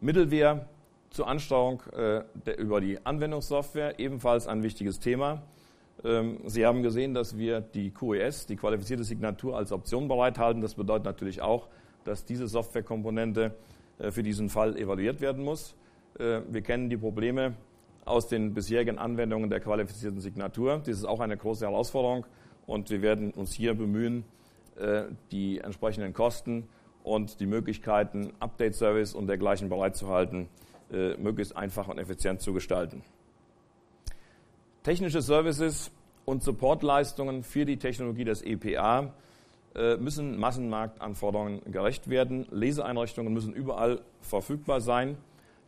Mittelwehr 0.00 0.68
zur 1.10 1.28
Ansteuerung 1.28 1.82
äh, 1.92 2.22
der, 2.46 2.58
über 2.58 2.80
die 2.80 3.04
Anwendungssoftware, 3.04 3.98
ebenfalls 3.98 4.46
ein 4.48 4.62
wichtiges 4.62 4.98
Thema. 4.98 5.42
Ähm, 6.04 6.40
Sie 6.46 6.66
haben 6.66 6.82
gesehen, 6.82 7.14
dass 7.14 7.38
wir 7.38 7.60
die 7.60 7.90
QES, 7.90 8.46
die 8.46 8.56
qualifizierte 8.56 9.04
Signatur, 9.04 9.56
als 9.56 9.72
Option 9.72 10.08
bereithalten. 10.08 10.60
Das 10.60 10.74
bedeutet 10.74 11.04
natürlich 11.04 11.40
auch, 11.40 11.68
dass 12.04 12.24
diese 12.24 12.48
Softwarekomponente 12.48 13.54
für 14.10 14.22
diesen 14.22 14.48
Fall 14.48 14.76
evaluiert 14.76 15.20
werden 15.20 15.44
muss. 15.44 15.74
Äh, 16.18 16.40
wir 16.48 16.62
kennen 16.62 16.90
die 16.90 16.96
Probleme 16.96 17.54
aus 18.04 18.28
den 18.28 18.54
bisherigen 18.54 18.98
Anwendungen 18.98 19.50
der 19.50 19.60
qualifizierten 19.60 20.20
Signatur. 20.20 20.82
Dies 20.86 20.98
ist 20.98 21.04
auch 21.04 21.20
eine 21.20 21.36
große 21.36 21.66
Herausforderung 21.66 22.26
und 22.66 22.90
wir 22.90 23.02
werden 23.02 23.32
uns 23.32 23.52
hier 23.52 23.74
bemühen, 23.74 24.24
äh, 24.76 25.04
die 25.32 25.58
entsprechenden 25.58 26.12
Kosten 26.12 26.68
und 27.02 27.40
die 27.40 27.46
Möglichkeiten, 27.46 28.32
Update-Service 28.40 29.14
und 29.14 29.28
dergleichen 29.28 29.68
bereitzuhalten, 29.68 30.48
möglichst 31.18 31.56
einfach 31.56 31.88
und 31.88 31.98
effizient 31.98 32.40
zu 32.40 32.52
gestalten. 32.52 33.02
Technische 34.84 35.20
Services 35.20 35.90
und 36.24 36.44
Supportleistungen 36.44 37.42
für 37.42 37.64
die 37.64 37.76
Technologie 37.76 38.24
des 38.24 38.42
EPA 38.42 39.00
äh, 39.00 39.08
müssen 39.98 40.38
Massenmarktanforderungen 40.38 41.60
gerecht 41.70 42.08
werden. 42.08 42.46
Leseeinrichtungen 42.50 43.32
müssen 43.32 43.52
überall 43.52 44.00
verfügbar 44.20 44.80
sein. 44.80 45.18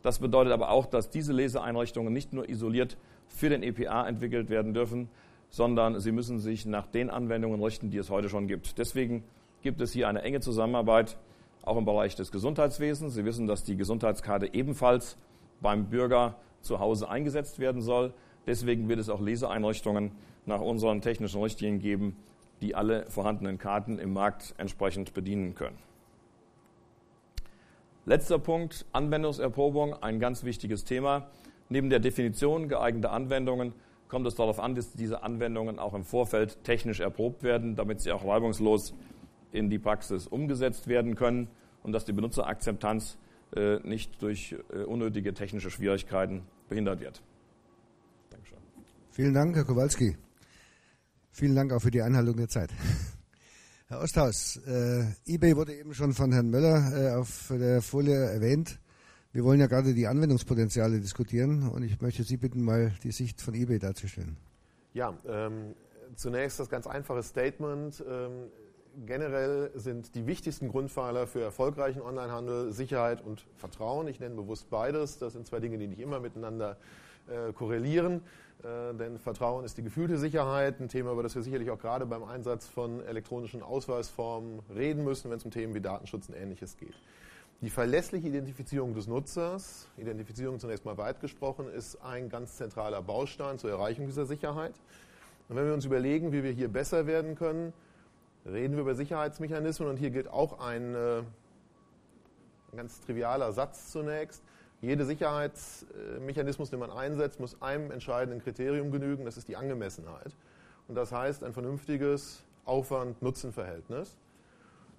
Das 0.01 0.19
bedeutet 0.19 0.53
aber 0.53 0.69
auch, 0.69 0.85
dass 0.85 1.09
diese 1.09 1.33
Leseeinrichtungen 1.33 2.13
nicht 2.13 2.33
nur 2.33 2.49
isoliert 2.49 2.97
für 3.27 3.49
den 3.49 3.63
EPA 3.63 4.07
entwickelt 4.07 4.49
werden 4.49 4.73
dürfen, 4.73 5.09
sondern 5.49 5.99
sie 5.99 6.11
müssen 6.11 6.39
sich 6.39 6.65
nach 6.65 6.87
den 6.87 7.09
Anwendungen 7.09 7.61
richten, 7.61 7.89
die 7.91 7.97
es 7.97 8.09
heute 8.09 8.29
schon 8.29 8.47
gibt. 8.47 8.77
Deswegen 8.77 9.23
gibt 9.61 9.81
es 9.81 9.91
hier 9.91 10.07
eine 10.07 10.21
enge 10.21 10.39
Zusammenarbeit 10.39 11.17
auch 11.63 11.77
im 11.77 11.85
Bereich 11.85 12.15
des 12.15 12.31
Gesundheitswesens. 12.31 13.13
Sie 13.13 13.25
wissen, 13.25 13.47
dass 13.47 13.63
die 13.63 13.75
Gesundheitskarte 13.75 14.53
ebenfalls 14.53 15.17
beim 15.61 15.89
Bürger 15.89 16.35
zu 16.61 16.79
Hause 16.79 17.09
eingesetzt 17.09 17.59
werden 17.59 17.81
soll. 17.81 18.13
Deswegen 18.47 18.87
wird 18.87 18.99
es 18.99 19.09
auch 19.09 19.21
Leseeinrichtungen 19.21 20.11
nach 20.45 20.61
unseren 20.61 21.01
technischen 21.01 21.41
Richtlinien 21.41 21.79
geben, 21.79 22.15
die 22.61 22.75
alle 22.75 23.09
vorhandenen 23.09 23.57
Karten 23.57 23.99
im 23.99 24.13
Markt 24.13 24.53
entsprechend 24.57 25.13
bedienen 25.13 25.55
können. 25.55 25.77
Letzter 28.05 28.39
Punkt, 28.39 28.85
Anwendungserprobung, 28.91 29.93
ein 30.01 30.19
ganz 30.19 30.43
wichtiges 30.43 30.83
Thema. 30.83 31.27
Neben 31.69 31.89
der 31.89 31.99
Definition 31.99 32.67
geeigneter 32.67 33.11
Anwendungen 33.11 33.73
kommt 34.07 34.25
es 34.25 34.35
darauf 34.35 34.59
an, 34.59 34.75
dass 34.75 34.93
diese 34.93 35.21
Anwendungen 35.21 35.77
auch 35.77 35.93
im 35.93 36.03
Vorfeld 36.03 36.63
technisch 36.63 36.99
erprobt 36.99 37.43
werden, 37.43 37.75
damit 37.75 38.01
sie 38.01 38.11
auch 38.11 38.25
reibungslos 38.25 38.95
in 39.51 39.69
die 39.69 39.79
Praxis 39.79 40.27
umgesetzt 40.27 40.87
werden 40.87 41.15
können 41.15 41.47
und 41.83 41.91
dass 41.91 42.05
die 42.05 42.13
Benutzerakzeptanz 42.13 43.17
äh, 43.55 43.79
nicht 43.87 44.21
durch 44.21 44.55
äh, 44.73 44.83
unnötige 44.83 45.33
technische 45.33 45.69
Schwierigkeiten 45.69 46.43
behindert 46.67 46.99
wird. 46.99 47.21
Dankeschön. 48.29 48.59
Vielen 49.11 49.33
Dank, 49.33 49.55
Herr 49.55 49.65
Kowalski. 49.65 50.17
Vielen 51.39 51.55
Dank 51.55 51.71
auch 51.71 51.79
für 51.79 51.89
die 51.89 52.01
Einhaltung 52.01 52.35
der 52.35 52.49
Zeit. 52.49 52.69
Herr 53.87 54.01
Osthaus, 54.01 54.59
äh, 54.67 55.05
eBay 55.25 55.55
wurde 55.55 55.73
eben 55.73 55.93
schon 55.93 56.11
von 56.11 56.33
Herrn 56.33 56.49
Möller 56.49 56.91
äh, 56.93 57.15
auf 57.15 57.45
der 57.49 57.81
Folie 57.81 58.13
erwähnt. 58.13 58.77
Wir 59.31 59.45
wollen 59.45 59.61
ja 59.61 59.67
gerade 59.67 59.93
die 59.93 60.05
Anwendungspotenziale 60.05 60.99
diskutieren 60.99 61.69
und 61.69 61.83
ich 61.83 62.01
möchte 62.01 62.23
Sie 62.23 62.35
bitten, 62.35 62.61
mal 62.61 62.91
die 63.03 63.13
Sicht 63.13 63.39
von 63.39 63.53
eBay 63.53 63.79
darzustellen. 63.79 64.35
Ja, 64.93 65.17
ähm, 65.29 65.75
zunächst 66.17 66.59
das 66.59 66.67
ganz 66.67 66.87
einfache 66.87 67.23
Statement. 67.23 68.03
Ähm, 68.05 68.49
generell 69.05 69.71
sind 69.75 70.15
die 70.15 70.27
wichtigsten 70.27 70.67
Grundpfeiler 70.67 71.25
für 71.25 71.41
erfolgreichen 71.41 72.01
Onlinehandel 72.01 72.73
Sicherheit 72.73 73.23
und 73.23 73.45
Vertrauen. 73.55 74.09
Ich 74.09 74.19
nenne 74.19 74.35
bewusst 74.35 74.69
beides. 74.69 75.19
Das 75.19 75.31
sind 75.31 75.47
zwei 75.47 75.61
Dinge, 75.61 75.77
die 75.77 75.87
nicht 75.87 76.01
immer 76.01 76.19
miteinander 76.19 76.75
äh, 77.29 77.53
korrelieren. 77.53 78.23
Äh, 78.63 78.93
denn 78.95 79.19
Vertrauen 79.19 79.63
ist 79.63 79.77
die 79.77 79.83
gefühlte 79.83 80.17
Sicherheit, 80.17 80.79
ein 80.79 80.89
Thema, 80.89 81.11
über 81.13 81.23
das 81.23 81.35
wir 81.35 81.41
sicherlich 81.41 81.69
auch 81.71 81.79
gerade 81.79 82.05
beim 82.05 82.23
Einsatz 82.23 82.67
von 82.67 83.05
elektronischen 83.05 83.63
Ausweisformen 83.63 84.59
reden 84.75 85.03
müssen, 85.03 85.29
wenn 85.29 85.37
es 85.37 85.45
um 85.45 85.51
Themen 85.51 85.73
wie 85.73 85.81
Datenschutz 85.81 86.27
und 86.27 86.35
Ähnliches 86.35 86.77
geht. 86.77 86.95
Die 87.61 87.69
verlässliche 87.69 88.27
Identifizierung 88.27 88.93
des 88.93 89.07
Nutzers, 89.07 89.87
Identifizierung 89.97 90.59
zunächst 90.59 90.85
mal 90.85 90.97
weit 90.97 91.19
gesprochen, 91.19 91.69
ist 91.69 92.01
ein 92.01 92.29
ganz 92.29 92.55
zentraler 92.55 93.01
Baustein 93.01 93.57
zur 93.57 93.69
Erreichung 93.69 94.05
dieser 94.05 94.25
Sicherheit. 94.25 94.73
Und 95.49 95.55
wenn 95.55 95.65
wir 95.65 95.73
uns 95.73 95.83
überlegen, 95.83 96.31
wie 96.31 96.43
wir 96.43 96.51
hier 96.51 96.69
besser 96.69 97.05
werden 97.05 97.35
können, 97.35 97.73
reden 98.45 98.75
wir 98.75 98.81
über 98.81 98.95
Sicherheitsmechanismen 98.95 99.89
und 99.89 99.97
hier 99.97 100.09
gilt 100.09 100.29
auch 100.29 100.59
ein, 100.59 100.95
äh, 100.95 101.19
ein 102.71 102.77
ganz 102.77 103.01
trivialer 103.01 103.51
Satz 103.51 103.91
zunächst. 103.91 104.41
Jeder 104.81 105.05
Sicherheitsmechanismus, 105.05 106.69
den 106.69 106.79
man 106.79 106.91
einsetzt, 106.91 107.39
muss 107.39 107.61
einem 107.61 107.91
entscheidenden 107.91 108.41
Kriterium 108.41 108.91
genügen, 108.91 109.25
das 109.25 109.37
ist 109.37 109.47
die 109.47 109.57
Angemessenheit. 109.57 110.33
Und 110.87 110.95
das 110.95 111.11
heißt 111.11 111.43
ein 111.43 111.53
vernünftiges 111.53 112.43
Aufwand-Nutzen-Verhältnis. 112.65 114.17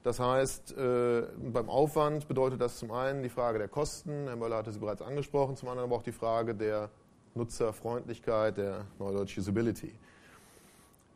Das 0.03 0.19
heißt, 0.19 0.77
äh, 0.77 1.23
beim 1.53 1.69
Aufwand 1.69 2.27
bedeutet 2.27 2.61
das 2.61 2.79
zum 2.79 2.91
einen 2.91 3.23
die 3.23 3.29
Frage 3.29 3.59
der 3.59 3.69
Kosten, 3.69 4.27
Herr 4.27 4.37
Möller 4.37 4.57
hatte 4.57 4.73
sie 4.73 4.79
bereits 4.79 5.03
angesprochen, 5.03 5.57
zum 5.57 5.69
anderen 5.69 5.89
aber 5.89 5.97
auch 5.97 6.03
die 6.03 6.13
Frage 6.13 6.55
der 6.55 6.89
Nutzerfreundlichkeit, 7.35 8.57
der 8.57 8.87
Neudeutsch 8.99 9.37
Usability. 9.37 9.93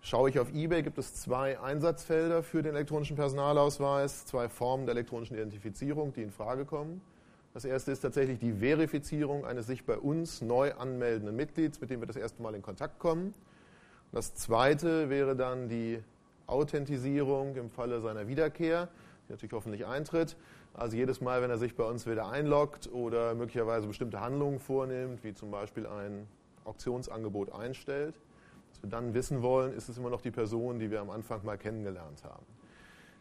Schaue 0.03 0.29
ich 0.29 0.39
auf 0.39 0.53
eBay, 0.53 0.83
gibt 0.83 0.99
es 0.99 1.15
zwei 1.15 1.59
Einsatzfelder 1.59 2.43
für 2.43 2.63
den 2.63 2.75
elektronischen 2.75 3.17
Personalausweis, 3.17 4.27
zwei 4.27 4.51
Formen 4.51 4.85
der 4.85 4.95
elektronischen 4.95 5.35
Identifizierung, 5.35 6.13
die 6.13 6.23
in 6.23 6.31
Frage 6.31 6.67
kommen. 6.67 7.01
Das 7.55 7.65
erste 7.65 7.93
ist 7.93 8.01
tatsächlich 8.01 8.41
die 8.41 8.53
Verifizierung 8.53 9.47
eines 9.47 9.69
sich 9.69 9.87
bei 9.87 9.97
uns 9.97 10.43
neu 10.43 10.75
anmeldenden 10.75 11.37
Mitglieds, 11.37 11.81
mit 11.81 11.89
dem 11.89 12.01
wir 12.01 12.09
das 12.09 12.17
erste 12.17 12.43
Mal 12.43 12.53
in 12.57 12.63
Kontakt 12.63 12.99
kommen. 12.99 13.33
Das 14.11 14.35
zweite 14.35 15.09
wäre 15.09 15.37
dann 15.37 15.69
die 15.69 16.03
Authentisierung 16.49 17.55
im 17.55 17.71
Falle 17.71 18.01
seiner 18.01 18.27
Wiederkehr, 18.27 18.89
die 19.29 19.33
natürlich 19.33 19.53
hoffentlich 19.53 19.87
eintritt. 19.87 20.37
Also 20.75 20.97
jedes 20.97 21.21
Mal, 21.21 21.43
wenn 21.43 21.51
er 21.51 21.59
sich 21.59 21.77
bei 21.77 21.85
uns 21.85 22.09
wieder 22.09 22.29
einloggt 22.29 22.93
oder 22.93 23.37
möglicherweise 23.37 23.87
bestimmte 23.87 24.21
Handlungen 24.21 24.59
vornimmt, 24.59 25.23
wie 25.23 25.33
zum 25.33 25.53
Beispiel 25.53 25.87
ein 25.87 26.27
Auktionsangebot 26.65 27.53
einstellt, 27.53 28.17
dass 28.73 28.83
wir 28.83 28.91
dann 28.91 29.15
wissen 29.15 29.43
wollen, 29.43 29.73
ist 29.75 29.89
es 29.89 29.97
immer 29.97 30.11
noch 30.11 30.23
die 30.23 30.33
Person, 30.33 30.81
die 30.81 30.91
wir 30.91 31.01
am 31.01 31.11
Anfang 31.11 31.45
mal 31.45 31.57
kennengelernt 31.57 32.25
haben. 32.25 32.45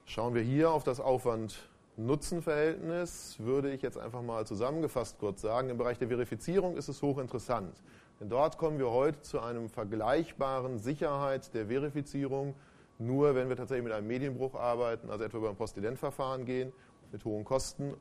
Schauen 0.06 0.34
wir 0.34 0.42
hier 0.42 0.72
auf 0.72 0.84
das 0.84 1.00
Aufwand 1.00 1.70
Nutzenverhältnis 1.96 3.36
würde 3.40 3.72
ich 3.72 3.84
jetzt 3.84 4.00
einfach 4.00 4.24
mal 4.24 4.48
zusammengefasst 4.48 5.20
kurz 5.20 5.42
sagen. 5.42 5.70
Im 5.70 5.78
Bereich 5.78 6.00
der 6.00 6.08
Verifizierung 6.08 6.76
ist 6.76 6.88
es 6.88 7.02
hochinteressant. 7.04 7.84
Denn 8.20 8.30
dort 8.30 8.58
kommen 8.58 8.80
wir 8.80 8.90
heute 8.90 9.22
zu 9.22 9.40
einem 9.40 9.70
vergleichbaren 9.70 10.80
Sicherheit 10.80 11.54
der 11.54 11.68
Verifizierung, 11.68 12.56
nur 12.98 13.36
wenn 13.36 13.48
wir 13.48 13.56
tatsächlich 13.56 13.84
mit 13.84 13.94
einem 13.94 14.08
Medienbruch 14.08 14.56
arbeiten, 14.56 15.12
also 15.12 15.24
etwa 15.24 15.38
über 15.38 15.50
ein 15.50 15.56
Postidentverfahren 15.56 16.46
gehen, 16.46 16.74
mit 17.12 17.26
hohen 17.26 17.44
Kosten, 17.44 17.94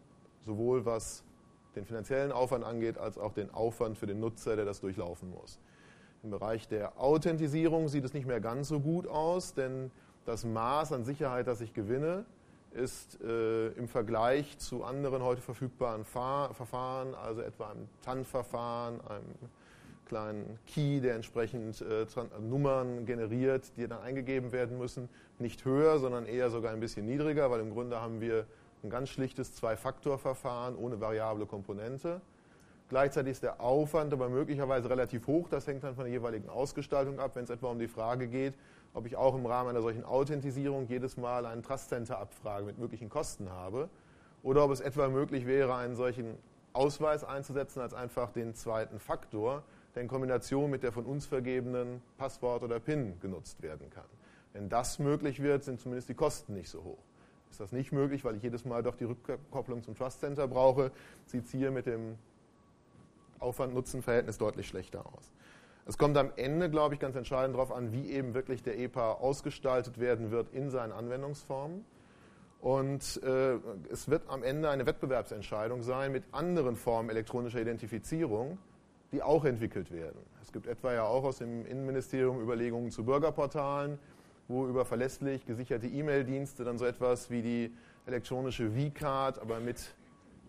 sowohl 0.46 0.86
was 0.86 1.22
den 1.76 1.84
finanziellen 1.84 2.32
Aufwand 2.32 2.64
angeht, 2.64 2.96
als 2.96 3.18
auch 3.18 3.34
den 3.34 3.52
Aufwand 3.52 3.98
für 3.98 4.06
den 4.06 4.20
Nutzer, 4.20 4.56
der 4.56 4.64
das 4.64 4.80
durchlaufen 4.80 5.30
muss. 5.30 5.58
Im 6.22 6.30
Bereich 6.30 6.66
der 6.66 6.98
Authentisierung 6.98 7.88
sieht 7.88 8.04
es 8.04 8.14
nicht 8.14 8.26
mehr 8.26 8.40
ganz 8.40 8.68
so 8.68 8.80
gut 8.80 9.06
aus, 9.06 9.52
denn 9.52 9.90
das 10.24 10.44
Maß 10.44 10.92
an 10.92 11.04
Sicherheit, 11.04 11.46
das 11.46 11.60
ich 11.60 11.74
gewinne, 11.74 12.24
ist 12.74 13.20
äh, 13.22 13.68
im 13.72 13.88
Vergleich 13.88 14.58
zu 14.58 14.84
anderen 14.84 15.22
heute 15.22 15.40
verfügbaren 15.40 16.04
Fahr 16.04 16.54
Verfahren, 16.54 17.14
also 17.14 17.40
etwa 17.42 17.70
einem 17.70 17.88
TAN-Verfahren, 18.02 19.00
einem 19.08 19.24
kleinen 20.06 20.58
Key, 20.66 21.00
der 21.00 21.14
entsprechend 21.14 21.80
äh, 21.80 22.06
Nummern 22.40 23.06
generiert, 23.06 23.72
die 23.76 23.88
dann 23.88 24.02
eingegeben 24.02 24.52
werden 24.52 24.78
müssen, 24.78 25.08
nicht 25.38 25.64
höher, 25.64 25.98
sondern 25.98 26.26
eher 26.26 26.50
sogar 26.50 26.72
ein 26.72 26.80
bisschen 26.80 27.06
niedriger, 27.06 27.50
weil 27.50 27.60
im 27.60 27.70
Grunde 27.70 28.00
haben 28.00 28.20
wir 28.20 28.46
ein 28.82 28.90
ganz 28.90 29.08
schlichtes 29.08 29.54
Zwei-Faktor-Verfahren 29.54 30.76
ohne 30.76 31.00
variable 31.00 31.46
Komponente. 31.46 32.20
Gleichzeitig 32.88 33.32
ist 33.32 33.42
der 33.42 33.60
Aufwand 33.60 34.12
aber 34.12 34.28
möglicherweise 34.28 34.90
relativ 34.90 35.26
hoch. 35.26 35.48
Das 35.48 35.66
hängt 35.66 35.82
dann 35.82 35.94
von 35.94 36.04
der 36.04 36.12
jeweiligen 36.12 36.50
Ausgestaltung 36.50 37.18
ab, 37.20 37.30
wenn 37.34 37.44
es 37.44 37.50
etwa 37.50 37.68
um 37.68 37.78
die 37.78 37.88
Frage 37.88 38.28
geht, 38.28 38.54
ob 38.94 39.06
ich 39.06 39.16
auch 39.16 39.34
im 39.34 39.46
Rahmen 39.46 39.70
einer 39.70 39.82
solchen 39.82 40.04
Authentisierung 40.04 40.86
jedes 40.86 41.16
Mal 41.16 41.46
einen 41.46 41.62
Trust 41.62 41.88
Center 41.88 42.18
Abfrage 42.18 42.64
mit 42.64 42.78
möglichen 42.78 43.08
Kosten 43.08 43.50
habe 43.50 43.88
oder 44.42 44.64
ob 44.64 44.70
es 44.70 44.80
etwa 44.80 45.08
möglich 45.08 45.46
wäre, 45.46 45.74
einen 45.74 45.94
solchen 45.94 46.36
Ausweis 46.72 47.24
einzusetzen 47.24 47.80
als 47.80 47.94
einfach 47.94 48.32
den 48.32 48.54
zweiten 48.54 48.98
Faktor, 48.98 49.62
der 49.94 50.02
in 50.02 50.08
Kombination 50.08 50.70
mit 50.70 50.82
der 50.82 50.92
von 50.92 51.04
uns 51.04 51.26
vergebenen 51.26 52.02
Passwort 52.18 52.62
oder 52.62 52.80
PIN 52.80 53.18
genutzt 53.20 53.62
werden 53.62 53.90
kann. 53.90 54.06
Wenn 54.52 54.68
das 54.68 54.98
möglich 54.98 55.42
wird, 55.42 55.64
sind 55.64 55.80
zumindest 55.80 56.08
die 56.08 56.14
Kosten 56.14 56.54
nicht 56.54 56.68
so 56.68 56.82
hoch. 56.82 56.98
Ist 57.50 57.60
das 57.60 57.72
nicht 57.72 57.92
möglich, 57.92 58.24
weil 58.24 58.36
ich 58.36 58.42
jedes 58.42 58.64
Mal 58.64 58.82
doch 58.82 58.96
die 58.96 59.04
Rückkopplung 59.04 59.82
zum 59.82 59.94
Trust 59.94 60.20
Center 60.20 60.48
brauche, 60.48 60.90
sieht 61.26 61.44
es 61.44 61.50
hier 61.50 61.70
mit 61.70 61.86
dem 61.86 62.16
Aufwand-Nutzen-Verhältnis 63.38 64.38
deutlich 64.38 64.68
schlechter 64.68 65.04
aus. 65.06 65.32
Es 65.84 65.98
kommt 65.98 66.16
am 66.16 66.30
Ende, 66.36 66.70
glaube 66.70 66.94
ich, 66.94 67.00
ganz 67.00 67.16
entscheidend 67.16 67.56
darauf 67.56 67.72
an, 67.72 67.92
wie 67.92 68.10
eben 68.10 68.34
wirklich 68.34 68.62
der 68.62 68.78
EPA 68.78 69.14
ausgestaltet 69.14 69.98
werden 69.98 70.30
wird 70.30 70.52
in 70.52 70.70
seinen 70.70 70.92
Anwendungsformen. 70.92 71.84
Und 72.60 73.20
äh, 73.24 73.58
es 73.90 74.08
wird 74.08 74.28
am 74.28 74.44
Ende 74.44 74.70
eine 74.70 74.86
Wettbewerbsentscheidung 74.86 75.82
sein 75.82 76.12
mit 76.12 76.22
anderen 76.30 76.76
Formen 76.76 77.10
elektronischer 77.10 77.60
Identifizierung, 77.60 78.58
die 79.10 79.22
auch 79.22 79.44
entwickelt 79.44 79.90
werden. 79.90 80.20
Es 80.40 80.52
gibt 80.52 80.68
etwa 80.68 80.92
ja 80.92 81.04
auch 81.04 81.24
aus 81.24 81.38
dem 81.38 81.66
Innenministerium 81.66 82.40
Überlegungen 82.40 82.92
zu 82.92 83.04
Bürgerportalen, 83.04 83.98
wo 84.46 84.68
über 84.68 84.84
verlässlich 84.84 85.44
gesicherte 85.44 85.88
E-Mail-Dienste 85.88 86.62
dann 86.62 86.78
so 86.78 86.84
etwas 86.84 87.28
wie 87.30 87.42
die 87.42 87.72
elektronische 88.06 88.70
V-Card, 88.70 89.40
aber 89.40 89.58
mit 89.58 89.96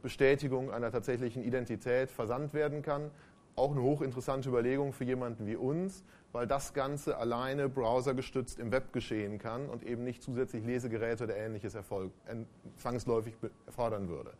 Bestätigung 0.03 0.71
einer 0.71 0.91
tatsächlichen 0.91 1.43
Identität 1.43 2.11
versandt 2.11 2.53
werden 2.53 2.83
kann 2.83 3.09
auch 3.55 3.71
eine 3.71 3.81
hochinteressante 3.81 4.49
Überlegung 4.49 4.93
für 4.93 5.03
jemanden 5.03 5.45
wie 5.45 5.55
uns, 5.55 6.03
weil 6.31 6.47
das 6.47 6.73
Ganze 6.73 7.17
alleine 7.17 7.69
browsergestützt 7.69 8.59
im 8.59 8.71
Web 8.71 8.91
geschehen 8.91 9.37
kann 9.37 9.69
und 9.69 9.83
eben 9.83 10.03
nicht 10.03 10.23
zusätzlich 10.23 10.65
Lesegeräte 10.65 11.25
oder 11.25 11.37
ähnliches 11.37 11.75
Erfolg, 11.75 12.11
zwangsläufig 12.77 13.35
erfordern 13.65 14.09
würde. 14.09 14.33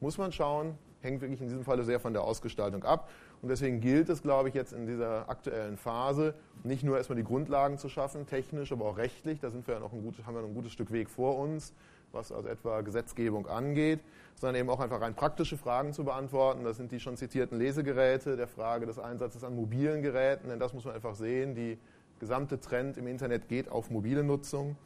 Muss 0.00 0.18
man 0.18 0.32
schauen, 0.32 0.78
hängt 1.04 1.20
wirklich 1.20 1.40
in 1.40 1.48
diesem 1.48 1.64
Falle 1.64 1.84
sehr 1.84 2.00
von 2.00 2.12
der 2.12 2.22
Ausgestaltung 2.22 2.82
ab. 2.82 3.10
Und 3.42 3.50
deswegen 3.50 3.80
gilt 3.80 4.08
es, 4.08 4.22
glaube 4.22 4.48
ich, 4.48 4.54
jetzt 4.54 4.72
in 4.72 4.86
dieser 4.86 5.28
aktuellen 5.28 5.76
Phase, 5.76 6.34
nicht 6.62 6.82
nur 6.82 6.96
erstmal 6.96 7.16
die 7.16 7.24
Grundlagen 7.24 7.76
zu 7.76 7.90
schaffen, 7.90 8.26
technisch, 8.26 8.72
aber 8.72 8.86
auch 8.86 8.96
rechtlich. 8.96 9.38
Da 9.38 9.50
sind 9.50 9.66
wir 9.66 9.74
ja 9.74 9.80
noch 9.80 9.92
ein 9.92 10.02
gutes, 10.02 10.26
haben 10.26 10.34
wir 10.34 10.40
noch 10.40 10.48
ein 10.48 10.54
gutes 10.54 10.72
Stück 10.72 10.90
Weg 10.90 11.10
vor 11.10 11.38
uns, 11.38 11.74
was 12.14 12.32
also 12.32 12.48
etwa 12.48 12.80
Gesetzgebung 12.80 13.46
angeht, 13.46 14.00
sondern 14.36 14.60
eben 14.60 14.70
auch 14.70 14.80
einfach 14.80 15.00
rein 15.00 15.14
praktische 15.14 15.56
Fragen 15.56 15.92
zu 15.92 16.04
beantworten. 16.04 16.64
Das 16.64 16.76
sind 16.76 16.92
die 16.92 17.00
schon 17.00 17.16
zitierten 17.16 17.58
Lesegeräte, 17.58 18.36
der 18.36 18.48
Frage 18.48 18.86
des 18.86 18.98
Einsatzes 18.98 19.44
an 19.44 19.54
mobilen 19.54 20.02
Geräten, 20.02 20.48
denn 20.48 20.58
das 20.58 20.72
muss 20.72 20.84
man 20.84 20.94
einfach 20.94 21.14
sehen. 21.14 21.54
Die 21.54 21.78
gesamte 22.20 22.60
Trend 22.60 22.96
im 22.96 23.06
Internet 23.06 23.48
geht 23.48 23.68
auf 23.68 23.90
mobile 23.90 24.22
Nutzung. 24.22 24.76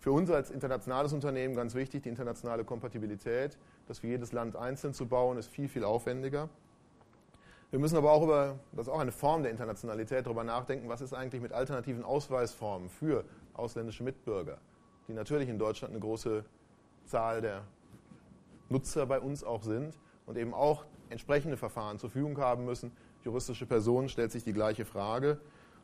Für 0.00 0.12
uns 0.12 0.30
als 0.30 0.50
internationales 0.50 1.12
Unternehmen 1.12 1.54
ganz 1.54 1.74
wichtig, 1.74 2.04
die 2.04 2.08
internationale 2.08 2.64
Kompatibilität. 2.64 3.58
Das 3.88 3.98
für 3.98 4.06
jedes 4.06 4.32
Land 4.32 4.56
einzeln 4.56 4.94
zu 4.94 5.06
bauen, 5.06 5.38
ist 5.38 5.48
viel, 5.48 5.68
viel 5.68 5.84
aufwendiger. 5.84 6.48
Wir 7.70 7.78
müssen 7.78 7.96
aber 7.96 8.12
auch 8.12 8.22
über, 8.22 8.58
das 8.72 8.86
ist 8.86 8.92
auch 8.92 9.00
eine 9.00 9.12
Form 9.12 9.42
der 9.42 9.50
Internationalität, 9.50 10.24
darüber 10.24 10.42
nachdenken, 10.42 10.88
was 10.88 11.02
ist 11.02 11.12
eigentlich 11.12 11.42
mit 11.42 11.52
alternativen 11.52 12.02
Ausweisformen 12.02 12.88
für 12.88 13.24
ausländische 13.52 14.02
Mitbürger, 14.02 14.56
die 15.06 15.12
natürlich 15.12 15.50
in 15.50 15.58
Deutschland 15.58 15.92
eine 15.92 16.00
große 16.00 16.44
Zahl 17.08 17.40
der 17.40 17.62
Nutzer 18.68 19.06
bei 19.06 19.20
uns 19.20 19.42
auch 19.42 19.62
sind 19.62 19.98
und 20.26 20.36
eben 20.36 20.54
auch 20.54 20.84
entsprechende 21.10 21.56
Verfahren 21.56 21.98
zur 21.98 22.10
Verfügung 22.10 22.38
haben 22.38 22.64
müssen. 22.64 22.92
Juristische 23.24 23.66
Personen 23.66 24.08
stellt 24.08 24.30
sich 24.30 24.44
die 24.44 24.52
gleiche 24.52 24.84
Frage. 24.84 25.40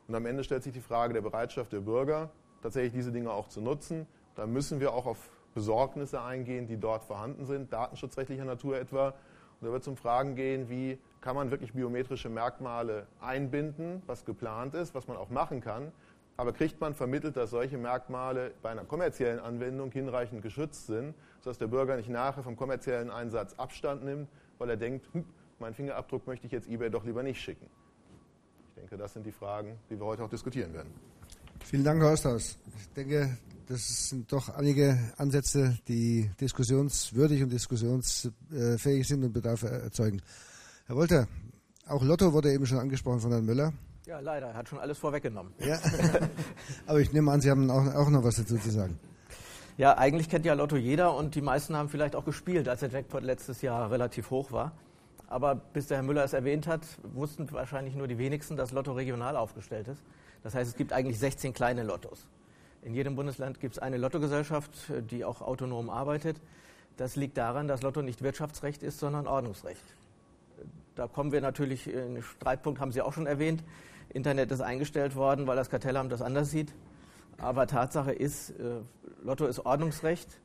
Und 0.07 0.15
am 0.15 0.25
Ende 0.25 0.43
stellt 0.43 0.63
sich 0.63 0.73
die 0.73 0.81
Frage 0.81 1.13
der 1.13 1.21
Bereitschaft 1.21 1.73
der 1.73 1.79
Bürger, 1.79 2.29
tatsächlich 2.61 2.93
diese 2.93 3.11
Dinge 3.11 3.31
auch 3.31 3.47
zu 3.47 3.59
nutzen. 3.59 4.05
Da 4.35 4.45
müssen 4.45 4.79
wir 4.79 4.93
auch 4.93 5.05
auf 5.07 5.29
Besorgnisse 5.55 6.21
eingehen, 6.21 6.67
die 6.67 6.77
dort 6.77 7.03
vorhanden 7.05 7.45
sind, 7.45 7.73
datenschutzrechtlicher 7.73 8.45
Natur 8.45 8.77
etwa. 8.77 9.07
Und 9.07 9.67
da 9.67 9.71
wird 9.71 9.81
es 9.81 9.87
um 9.87 9.97
Fragen 9.97 10.35
gehen, 10.35 10.69
wie 10.69 10.99
kann 11.21 11.35
man 11.35 11.49
wirklich 11.49 11.73
biometrische 11.73 12.29
Merkmale 12.29 13.07
einbinden, 13.19 14.03
was 14.05 14.25
geplant 14.25 14.75
ist, 14.75 14.93
was 14.93 15.07
man 15.07 15.17
auch 15.17 15.29
machen 15.29 15.61
kann. 15.61 15.91
Aber 16.37 16.51
kriegt 16.51 16.81
man 16.81 16.93
vermittelt, 16.93 17.37
dass 17.37 17.51
solche 17.51 17.77
Merkmale 17.77 18.53
bei 18.61 18.69
einer 18.69 18.83
kommerziellen 18.83 19.39
Anwendung 19.39 19.91
hinreichend 19.91 20.41
geschützt 20.41 20.87
sind, 20.87 21.13
sodass 21.41 21.57
der 21.57 21.67
Bürger 21.67 21.95
nicht 21.95 22.09
nachher 22.09 22.43
vom 22.43 22.57
kommerziellen 22.57 23.09
Einsatz 23.09 23.53
Abstand 23.53 24.03
nimmt, 24.03 24.27
weil 24.57 24.69
er 24.69 24.77
denkt, 24.77 25.05
hm, 25.13 25.23
meinen 25.59 25.73
Fingerabdruck 25.73 26.27
möchte 26.27 26.45
ich 26.45 26.51
jetzt 26.51 26.67
eBay 26.67 26.89
doch 26.89 27.05
lieber 27.05 27.23
nicht 27.23 27.39
schicken. 27.39 27.67
Ich 28.69 28.81
denke, 28.81 28.97
das 28.97 29.13
sind 29.13 29.25
die 29.25 29.31
Fragen, 29.31 29.77
die 29.89 29.97
wir 29.97 30.05
heute 30.05 30.23
auch 30.23 30.29
diskutieren 30.29 30.73
werden. 30.73 30.91
Vielen 31.63 31.85
Dank, 31.85 32.01
Herr 32.01 32.11
Osthaus. 32.11 32.57
Ich 32.77 32.89
denke, 32.93 33.37
das 33.67 34.09
sind 34.09 34.31
doch 34.31 34.49
einige 34.49 34.99
Ansätze, 35.17 35.79
die 35.87 36.29
diskussionswürdig 36.39 37.41
und 37.41 37.51
diskussionsfähig 37.51 39.07
sind 39.07 39.23
und 39.23 39.33
Bedarf 39.33 39.63
erzeugen. 39.63 40.21
Herr 40.85 40.95
Wolter, 40.97 41.27
auch 41.87 42.03
Lotto 42.03 42.33
wurde 42.33 42.51
eben 42.51 42.65
schon 42.65 42.77
angesprochen 42.77 43.21
von 43.21 43.31
Herrn 43.31 43.45
Müller. 43.45 43.73
Ja, 44.07 44.19
leider, 44.19 44.47
er 44.49 44.53
hat 44.53 44.69
schon 44.69 44.77
alles 44.77 44.99
vorweggenommen. 44.99 45.51
Ja. 45.59 45.79
Aber 46.85 46.99
ich 46.99 47.11
nehme 47.11 47.31
an, 47.31 47.41
Sie 47.41 47.49
haben 47.49 47.71
auch, 47.71 47.95
auch 47.95 48.09
noch 48.09 48.23
was 48.23 48.35
dazu 48.35 48.55
zu 48.57 48.69
sagen. 48.69 48.99
Ja, 49.77 49.97
eigentlich 49.97 50.29
kennt 50.29 50.45
ja 50.45 50.53
Lotto 50.53 50.77
jeder 50.77 51.15
und 51.15 51.33
die 51.33 51.41
meisten 51.41 51.75
haben 51.75 51.89
vielleicht 51.89 52.15
auch 52.15 52.23
gespielt, 52.23 52.69
als 52.69 52.81
der 52.81 52.89
Jackpot 52.89 53.23
letztes 53.23 53.63
Jahr 53.63 53.89
relativ 53.89 54.29
hoch 54.29 54.51
war. 54.51 54.73
Aber 55.27 55.55
bis 55.55 55.87
der 55.87 55.97
Herr 55.97 56.03
Müller 56.03 56.23
es 56.23 56.33
erwähnt 56.33 56.67
hat, 56.67 56.81
wussten 57.13 57.51
wahrscheinlich 57.51 57.95
nur 57.95 58.07
die 58.07 58.19
wenigsten, 58.19 58.55
dass 58.55 58.71
Lotto 58.71 58.93
regional 58.93 59.35
aufgestellt 59.35 59.87
ist. 59.87 60.03
Das 60.43 60.53
heißt, 60.53 60.69
es 60.69 60.77
gibt 60.77 60.93
eigentlich 60.93 61.17
16 61.17 61.53
kleine 61.53 61.81
Lottos. 61.81 62.27
In 62.83 62.93
jedem 62.93 63.15
Bundesland 63.15 63.59
gibt 63.59 63.73
es 63.73 63.79
eine 63.79 63.97
Lottogesellschaft, 63.97 64.69
die 65.09 65.25
auch 65.25 65.41
autonom 65.41 65.89
arbeitet. 65.89 66.39
Das 66.97 67.15
liegt 67.15 67.37
daran, 67.37 67.67
dass 67.67 67.81
Lotto 67.81 68.03
nicht 68.03 68.21
Wirtschaftsrecht 68.21 68.83
ist, 68.83 68.99
sondern 68.99 69.25
Ordnungsrecht. 69.25 69.83
Da 70.95 71.07
kommen 71.07 71.31
wir 71.31 71.41
natürlich, 71.41 71.91
in 71.91 72.15
den 72.15 72.23
Streitpunkt 72.23 72.79
haben 72.79 72.91
Sie 72.91 73.01
auch 73.01 73.11
schon 73.11 73.25
erwähnt. 73.25 73.63
Internet 74.09 74.51
ist 74.51 74.61
eingestellt 74.61 75.15
worden, 75.15 75.47
weil 75.47 75.55
das 75.55 75.69
Kartellamt 75.69 76.11
das 76.11 76.21
anders 76.21 76.51
sieht. 76.51 76.73
Aber 77.37 77.67
Tatsache 77.67 78.13
ist, 78.13 78.51
äh, 78.51 78.81
Lotto 79.23 79.45
ist 79.45 79.65
Ordnungsrecht 79.65 80.39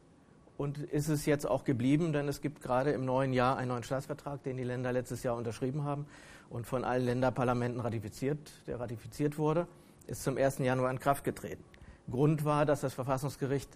und 0.56 0.78
ist 0.78 1.08
es 1.08 1.26
jetzt 1.26 1.48
auch 1.48 1.64
geblieben, 1.64 2.12
denn 2.12 2.28
es 2.28 2.40
gibt 2.40 2.60
gerade 2.60 2.90
im 2.90 3.04
neuen 3.04 3.32
Jahr 3.32 3.56
einen 3.56 3.68
neuen 3.68 3.82
Staatsvertrag, 3.82 4.42
den 4.42 4.56
die 4.56 4.64
Länder 4.64 4.92
letztes 4.92 5.22
Jahr 5.22 5.36
unterschrieben 5.36 5.84
haben 5.84 6.06
und 6.50 6.66
von 6.66 6.84
allen 6.84 7.04
Länderparlamenten 7.04 7.80
ratifiziert, 7.80 8.38
der 8.66 8.80
ratifiziert 8.80 9.38
wurde, 9.38 9.66
ist 10.06 10.24
zum 10.24 10.36
1. 10.36 10.58
Januar 10.58 10.90
in 10.90 10.98
Kraft 10.98 11.24
getreten. 11.24 11.64
Grund 12.10 12.44
war, 12.44 12.66
dass 12.66 12.80
das 12.80 12.92
Verfassungsgericht 12.92 13.70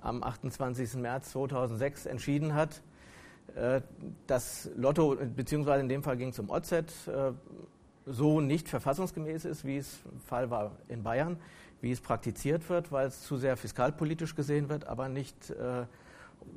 am 0.00 0.22
28. 0.22 0.94
März 0.94 1.30
2006 1.30 2.06
entschieden 2.06 2.54
hat, 2.54 2.82
äh, 3.54 3.80
dass 4.26 4.68
Lotto, 4.76 5.16
beziehungsweise 5.36 5.80
in 5.80 5.88
dem 5.88 6.02
Fall 6.02 6.16
ging 6.16 6.30
es 6.30 6.38
um 6.38 6.50
OZ, 6.50 6.72
äh, 6.72 6.82
so 8.10 8.40
nicht 8.40 8.68
verfassungsgemäß 8.68 9.44
ist, 9.44 9.64
wie 9.64 9.78
es 9.78 9.98
Fall 10.26 10.50
war 10.50 10.72
in 10.88 11.02
Bayern, 11.02 11.36
wie 11.80 11.92
es 11.92 12.00
praktiziert 12.00 12.68
wird, 12.68 12.90
weil 12.90 13.08
es 13.08 13.22
zu 13.22 13.36
sehr 13.36 13.56
fiskalpolitisch 13.56 14.34
gesehen 14.34 14.68
wird, 14.68 14.86
aber 14.86 15.08
nicht 15.08 15.50
äh, 15.50 15.86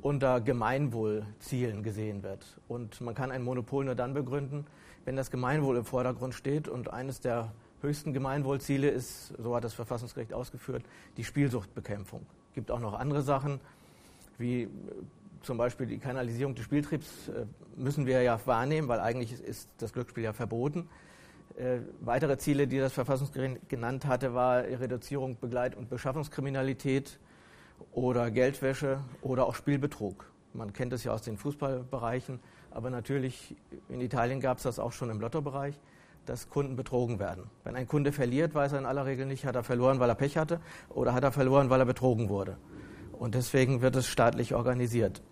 unter 0.00 0.40
Gemeinwohlzielen 0.40 1.82
gesehen 1.82 2.22
wird. 2.22 2.58
Und 2.68 3.00
man 3.00 3.14
kann 3.14 3.30
ein 3.30 3.42
Monopol 3.42 3.84
nur 3.84 3.94
dann 3.94 4.14
begründen, 4.14 4.66
wenn 5.04 5.16
das 5.16 5.30
Gemeinwohl 5.30 5.76
im 5.76 5.84
Vordergrund 5.84 6.34
steht. 6.34 6.68
Und 6.68 6.92
eines 6.92 7.20
der 7.20 7.52
höchsten 7.82 8.12
Gemeinwohlziele 8.12 8.88
ist, 8.88 9.34
so 9.38 9.54
hat 9.54 9.64
das 9.64 9.74
Verfassungsgericht 9.74 10.32
ausgeführt, 10.32 10.84
die 11.16 11.24
Spielsuchtbekämpfung. 11.24 12.24
Es 12.48 12.54
gibt 12.54 12.70
auch 12.70 12.80
noch 12.80 12.94
andere 12.94 13.22
Sachen, 13.22 13.60
wie 14.38 14.62
äh, 14.62 14.68
zum 15.42 15.58
Beispiel 15.58 15.86
die 15.86 15.98
Kanalisierung 15.98 16.54
des 16.54 16.64
Spieltriebs 16.64 17.28
äh, 17.28 17.46
müssen 17.76 18.06
wir 18.06 18.22
ja 18.22 18.38
wahrnehmen, 18.46 18.88
weil 18.88 19.00
eigentlich 19.00 19.32
ist 19.32 19.68
das 19.78 19.92
Glücksspiel 19.92 20.24
ja 20.24 20.32
verboten. 20.32 20.88
Äh, 21.56 21.78
weitere 22.00 22.38
Ziele, 22.38 22.66
die 22.66 22.78
das 22.78 22.92
Verfassungsgericht 22.92 23.68
genannt 23.68 24.06
hatte, 24.06 24.34
war 24.34 24.62
Reduzierung 24.62 25.38
Begleit- 25.38 25.76
und 25.76 25.90
Beschaffungskriminalität, 25.90 27.18
oder 27.92 28.30
Geldwäsche 28.30 29.00
oder 29.20 29.46
auch 29.46 29.54
Spielbetrug. 29.54 30.30
Man 30.54 30.72
kennt 30.72 30.92
es 30.92 31.04
ja 31.04 31.12
aus 31.12 31.22
den 31.22 31.36
Fußballbereichen, 31.36 32.40
aber 32.70 32.90
natürlich 32.90 33.56
in 33.88 34.00
Italien 34.00 34.40
gab 34.40 34.58
es 34.58 34.64
das 34.64 34.78
auch 34.78 34.92
schon 34.92 35.10
im 35.10 35.20
Lottobereich, 35.20 35.78
dass 36.26 36.48
Kunden 36.48 36.76
betrogen 36.76 37.18
werden. 37.18 37.44
Wenn 37.64 37.74
ein 37.74 37.88
Kunde 37.88 38.12
verliert, 38.12 38.54
weiß 38.54 38.72
er 38.72 38.78
in 38.78 38.86
aller 38.86 39.06
Regel 39.06 39.26
nicht, 39.26 39.44
hat 39.44 39.56
er 39.56 39.64
verloren, 39.64 39.98
weil 39.98 40.08
er 40.08 40.14
Pech 40.14 40.36
hatte 40.36 40.60
oder 40.88 41.14
hat 41.14 41.24
er 41.24 41.32
verloren, 41.32 41.70
weil 41.70 41.80
er 41.80 41.86
betrogen 41.86 42.28
wurde. 42.28 42.56
Und 43.12 43.34
deswegen 43.34 43.82
wird 43.82 43.96
es 43.96 44.06
staatlich 44.06 44.54
organisiert. 44.54 45.22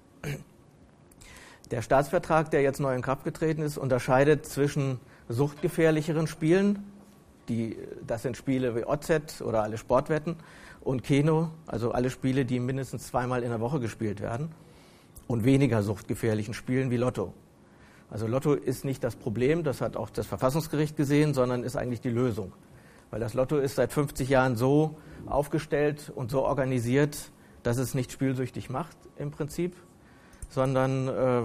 Der 1.71 1.83
Staatsvertrag, 1.83 2.51
der 2.51 2.63
jetzt 2.63 2.81
neu 2.81 2.95
in 2.95 3.03
Kraft 3.03 3.25
getreten 3.25 3.63
ist, 3.63 3.79
unterscheidet 3.79 4.47
zwischen 4.47 4.99
suchtgefährlicheren 5.31 6.27
Spielen, 6.27 6.85
die, 7.49 7.77
das 8.07 8.23
sind 8.23 8.37
Spiele 8.37 8.77
wie 8.77 8.85
OZ 8.85 9.41
oder 9.43 9.63
alle 9.63 9.79
Sportwetten, 9.79 10.37
und 10.83 11.03
Keno, 11.03 11.51
also 11.67 11.93
alle 11.93 12.11
Spiele, 12.11 12.45
die 12.45 12.59
mindestens 12.59 13.07
zweimal 13.07 13.43
in 13.43 13.51
der 13.51 13.61
Woche 13.61 13.81
gespielt 13.81 14.21
werden 14.21 14.51
und 15.27 15.45
weniger 15.45 15.83
suchtgefährlichen 15.83 16.55
Spielen 16.55 16.91
wie 16.91 16.97
Lotto. 16.97 17.35
Also 18.11 18.27
Lotto 18.27 18.55
ist 18.55 18.85
nicht 18.85 19.05
das 19.05 19.15
Problem, 19.15 19.63
das 19.63 19.81
hat 19.81 19.97
auch 19.97 20.11
das 20.11 20.27
Verfassungsgericht 20.27 20.97
gesehen, 20.97 21.35
sondern 21.35 21.63
ist 21.63 21.77
eigentlich 21.77 22.01
die 22.01 22.11
Lösung. 22.11 22.53
Weil 23.11 23.21
das 23.21 23.35
Lotto 23.35 23.59
ist 23.59 23.77
seit 23.77 23.93
50 23.93 24.29
Jahren 24.29 24.57
so 24.57 24.97
aufgestellt 25.27 26.11
und 26.15 26.31
so 26.31 26.43
organisiert, 26.43 27.31
dass 27.63 27.77
es 27.77 27.95
nicht 27.95 28.11
spielsüchtig 28.11 28.71
macht 28.71 28.97
im 29.17 29.31
Prinzip, 29.31 29.77
sondern 30.49 31.09
äh, 31.09 31.43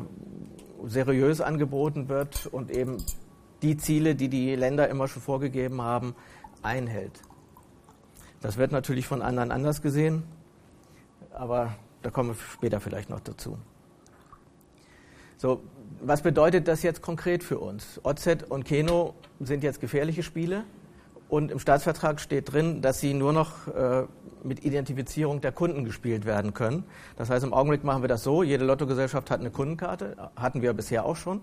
seriös 0.87 1.41
angeboten 1.41 2.07
wird 2.07 2.47
und 2.47 2.71
eben 2.71 2.97
die 3.65 3.77
Ziele, 3.77 4.13
die 4.13 4.29
die 4.29 4.55
Länder 4.55 4.89
immer 4.89 5.07
schon 5.07 5.23
vorgegeben 5.23 5.81
haben, 5.81 6.15
einhält. 6.61 7.19
Das 8.41 8.57
wird 8.57 8.71
natürlich 8.71 9.07
von 9.07 9.23
anderen 9.23 9.51
anders 9.51 9.81
gesehen, 9.81 10.23
aber 11.31 11.75
da 12.03 12.11
kommen 12.11 12.29
wir 12.29 12.35
später 12.35 12.79
vielleicht 12.79 13.09
noch 13.09 13.21
dazu. 13.21 13.57
So, 15.37 15.63
was 16.01 16.21
bedeutet 16.21 16.67
das 16.67 16.83
jetzt 16.83 17.01
konkret 17.01 17.43
für 17.43 17.57
uns? 17.57 17.99
OZ 18.03 18.43
und 18.49 18.65
Keno 18.65 19.15
sind 19.39 19.63
jetzt 19.63 19.81
gefährliche 19.81 20.21
Spiele 20.21 20.63
und 21.27 21.49
im 21.49 21.57
Staatsvertrag 21.57 22.19
steht 22.19 22.53
drin, 22.53 22.83
dass 22.83 22.99
sie 22.99 23.15
nur 23.15 23.33
noch 23.33 23.67
äh, 23.67 24.03
mit 24.43 24.63
Identifizierung 24.63 25.41
der 25.41 25.51
Kunden 25.51 25.83
gespielt 25.83 26.25
werden 26.25 26.53
können. 26.53 26.83
Das 27.15 27.31
heißt, 27.31 27.43
im 27.43 27.53
Augenblick 27.53 27.83
machen 27.83 28.03
wir 28.03 28.09
das 28.09 28.21
so, 28.21 28.43
jede 28.43 28.63
Lottogesellschaft 28.63 29.31
hat 29.31 29.39
eine 29.39 29.49
Kundenkarte, 29.49 30.15
hatten 30.35 30.61
wir 30.61 30.73
bisher 30.73 31.03
auch 31.03 31.15
schon. 31.15 31.41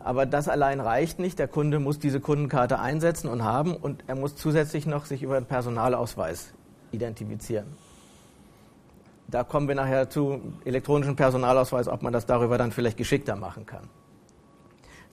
Aber 0.00 0.26
das 0.26 0.48
allein 0.48 0.80
reicht 0.80 1.18
nicht. 1.18 1.38
Der 1.38 1.48
Kunde 1.48 1.78
muss 1.80 1.98
diese 1.98 2.20
Kundenkarte 2.20 2.78
einsetzen 2.78 3.28
und 3.28 3.42
haben 3.42 3.74
und 3.74 4.04
er 4.06 4.14
muss 4.14 4.36
zusätzlich 4.36 4.86
noch 4.86 5.06
sich 5.06 5.22
über 5.22 5.38
den 5.38 5.46
Personalausweis 5.46 6.52
identifizieren. 6.92 7.66
Da 9.26 9.44
kommen 9.44 9.68
wir 9.68 9.74
nachher 9.74 10.08
zu 10.08 10.40
elektronischen 10.64 11.16
Personalausweis, 11.16 11.88
ob 11.88 12.02
man 12.02 12.12
das 12.12 12.24
darüber 12.24 12.56
dann 12.56 12.72
vielleicht 12.72 12.96
geschickter 12.96 13.36
machen 13.36 13.66
kann. 13.66 13.90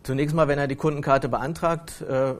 Zunächst 0.03 0.35
mal, 0.35 0.47
wenn 0.47 0.59
er 0.59 0.67
die 0.67 0.75
Kundenkarte 0.75 1.27
beantragt, 1.27 2.01
äh, 2.01 2.35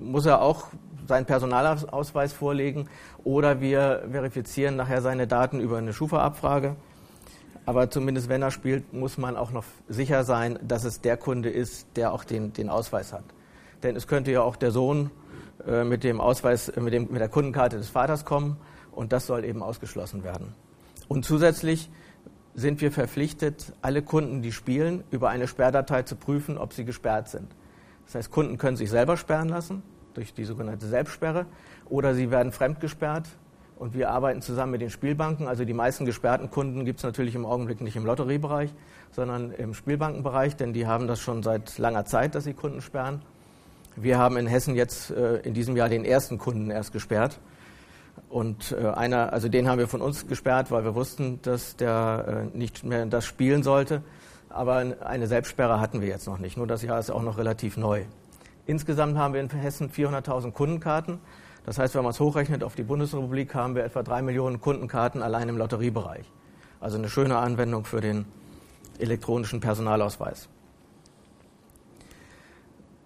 muss 0.00 0.26
er 0.26 0.40
auch 0.40 0.68
seinen 1.06 1.26
Personalausweis 1.26 2.32
vorlegen 2.32 2.88
oder 3.22 3.60
wir 3.60 4.04
verifizieren 4.10 4.76
nachher 4.76 5.02
seine 5.02 5.26
Daten 5.26 5.60
über 5.60 5.78
eine 5.78 5.92
Schufa-Abfrage. 5.92 6.76
Aber 7.66 7.90
zumindest 7.90 8.28
wenn 8.28 8.42
er 8.42 8.50
spielt, 8.50 8.92
muss 8.92 9.16
man 9.16 9.36
auch 9.36 9.50
noch 9.50 9.64
sicher 9.88 10.24
sein, 10.24 10.58
dass 10.62 10.84
es 10.84 11.00
der 11.00 11.16
Kunde 11.16 11.48
ist, 11.48 11.86
der 11.96 12.12
auch 12.12 12.24
den, 12.24 12.52
den 12.52 12.68
Ausweis 12.68 13.12
hat. 13.12 13.24
Denn 13.82 13.96
es 13.96 14.06
könnte 14.06 14.30
ja 14.30 14.42
auch 14.42 14.56
der 14.56 14.70
Sohn 14.70 15.10
äh, 15.66 15.84
mit 15.84 16.04
dem 16.04 16.20
Ausweis, 16.20 16.68
äh, 16.68 16.80
mit, 16.80 16.92
dem, 16.92 17.08
mit 17.10 17.20
der 17.20 17.28
Kundenkarte 17.28 17.76
des 17.76 17.88
Vaters 17.88 18.24
kommen 18.24 18.58
und 18.92 19.12
das 19.12 19.26
soll 19.26 19.44
eben 19.44 19.62
ausgeschlossen 19.62 20.24
werden. 20.24 20.54
Und 21.08 21.24
zusätzlich 21.24 21.90
sind 22.54 22.80
wir 22.80 22.92
verpflichtet, 22.92 23.72
alle 23.82 24.02
Kunden, 24.02 24.42
die 24.42 24.52
spielen, 24.52 25.02
über 25.10 25.30
eine 25.30 25.48
Sperrdatei 25.48 26.02
zu 26.02 26.16
prüfen, 26.16 26.56
ob 26.58 26.72
sie 26.72 26.84
gesperrt 26.84 27.28
sind. 27.28 27.48
Das 28.06 28.14
heißt, 28.14 28.30
Kunden 28.30 28.58
können 28.58 28.76
sich 28.76 28.90
selber 28.90 29.16
sperren 29.16 29.48
lassen 29.48 29.82
durch 30.12 30.34
die 30.34 30.44
sogenannte 30.44 30.86
Selbstsperre 30.86 31.46
oder 31.88 32.14
sie 32.14 32.30
werden 32.30 32.52
fremdgesperrt 32.52 33.26
Und 33.76 33.94
wir 33.94 34.10
arbeiten 34.10 34.40
zusammen 34.40 34.72
mit 34.72 34.80
den 34.80 34.90
Spielbanken. 34.90 35.48
Also 35.48 35.64
die 35.64 35.72
meisten 35.72 36.04
gesperrten 36.04 36.50
Kunden 36.50 36.84
gibt 36.84 37.00
es 37.00 37.04
natürlich 37.04 37.34
im 37.34 37.44
Augenblick 37.44 37.80
nicht 37.80 37.96
im 37.96 38.06
Lotteriebereich, 38.06 38.72
sondern 39.10 39.50
im 39.50 39.74
Spielbankenbereich, 39.74 40.56
denn 40.56 40.72
die 40.72 40.86
haben 40.86 41.08
das 41.08 41.20
schon 41.20 41.42
seit 41.42 41.78
langer 41.78 42.04
Zeit, 42.04 42.34
dass 42.34 42.44
sie 42.44 42.54
Kunden 42.54 42.80
sperren. 42.80 43.22
Wir 43.96 44.18
haben 44.18 44.36
in 44.36 44.46
Hessen 44.46 44.74
jetzt 44.74 45.10
äh, 45.10 45.36
in 45.38 45.54
diesem 45.54 45.76
Jahr 45.76 45.88
den 45.88 46.04
ersten 46.04 46.38
Kunden 46.38 46.70
erst 46.70 46.92
gesperrt. 46.92 47.40
Und 48.28 48.72
äh, 48.72 48.88
einer, 48.88 49.32
also 49.32 49.48
den 49.48 49.68
haben 49.68 49.78
wir 49.78 49.88
von 49.88 50.00
uns 50.00 50.26
gesperrt, 50.26 50.70
weil 50.70 50.84
wir 50.84 50.94
wussten, 50.94 51.40
dass 51.42 51.76
der 51.76 52.50
äh, 52.54 52.56
nicht 52.56 52.84
mehr 52.84 53.06
das 53.06 53.24
spielen 53.24 53.62
sollte. 53.62 54.02
Aber 54.48 54.84
eine 55.00 55.26
Selbstsperre 55.26 55.80
hatten 55.80 56.00
wir 56.00 56.08
jetzt 56.08 56.26
noch 56.26 56.38
nicht. 56.38 56.56
Nur 56.56 56.66
das 56.66 56.82
Jahr 56.82 56.98
ist 56.98 57.10
auch 57.10 57.22
noch 57.22 57.38
relativ 57.38 57.76
neu. 57.76 58.04
Insgesamt 58.66 59.18
haben 59.18 59.34
wir 59.34 59.40
in 59.40 59.50
Hessen 59.50 59.90
400.000 59.90 60.52
Kundenkarten. 60.52 61.18
Das 61.64 61.78
heißt, 61.78 61.94
wenn 61.94 62.02
man 62.02 62.10
es 62.10 62.20
hochrechnet 62.20 62.62
auf 62.62 62.74
die 62.74 62.82
Bundesrepublik, 62.82 63.54
haben 63.54 63.74
wir 63.74 63.84
etwa 63.84 64.02
drei 64.02 64.22
Millionen 64.22 64.60
Kundenkarten 64.60 65.22
allein 65.22 65.48
im 65.48 65.56
Lotteriebereich. 65.56 66.30
Also 66.80 66.98
eine 66.98 67.08
schöne 67.08 67.38
Anwendung 67.38 67.84
für 67.84 68.00
den 68.00 68.26
elektronischen 68.98 69.60
Personalausweis. 69.60 70.48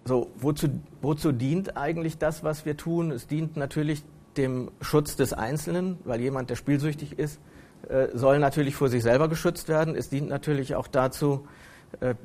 So, 0.05 0.29
wozu, 0.37 0.67
wozu 1.01 1.31
dient 1.31 1.77
eigentlich 1.77 2.17
das, 2.17 2.43
was 2.43 2.65
wir 2.65 2.75
tun? 2.75 3.11
Es 3.11 3.27
dient 3.27 3.55
natürlich 3.57 4.03
dem 4.37 4.71
Schutz 4.81 5.15
des 5.15 5.33
Einzelnen, 5.33 5.97
weil 6.03 6.19
jemand, 6.19 6.49
der 6.49 6.55
spielsüchtig 6.55 7.17
ist, 7.17 7.39
äh, 7.87 8.07
soll 8.13 8.39
natürlich 8.39 8.75
vor 8.75 8.89
sich 8.89 9.03
selber 9.03 9.29
geschützt 9.29 9.69
werden. 9.69 9.95
Es 9.95 10.09
dient 10.09 10.29
natürlich 10.29 10.75
auch 10.75 10.87
dazu, 10.87 11.47
äh, 12.01 12.15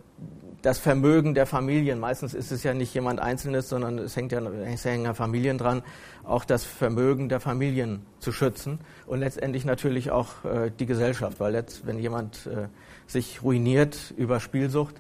das 0.65 0.79
Vermögen 0.79 1.35
der 1.35 1.45
Familien, 1.45 2.01
meistens 2.01 2.33
ist 2.33 2.51
es 2.51 2.63
ja 2.63 2.73
nicht 2.73 2.95
jemand 2.95 3.21
Einzelnes, 3.21 3.69
sondern 3.69 3.99
es 3.99 4.17
hängt 4.17 4.33
ja, 4.33 4.41
es 4.41 4.87
hängen 4.87 5.05
ja 5.05 5.13
Familien 5.13 5.59
dran, 5.59 5.83
auch 6.25 6.47
das 6.47 6.65
Vermögen 6.65 7.29
der 7.29 7.39
Familien 7.39 8.07
zu 8.19 8.33
schützen 8.33 8.79
und 9.07 9.21
letztendlich 9.21 9.67
natürlich 9.67 10.11
auch 10.11 10.43
äh, 10.47 10.71
die 10.71 10.87
Gesellschaft, 10.87 11.39
weil 11.39 11.53
jetzt, 11.53 11.87
wenn 11.87 11.99
jemand 11.99 12.47
äh, 12.47 12.69
sich 13.07 13.43
ruiniert 13.43 14.15
über 14.17 14.41
Spielsucht, 14.41 14.95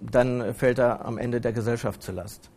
dann 0.00 0.52
fällt 0.52 0.80
er 0.80 1.04
am 1.04 1.16
Ende 1.16 1.40
der 1.40 1.52
Gesellschaft 1.52 2.02
zur 2.02 2.14
Last. 2.14 2.50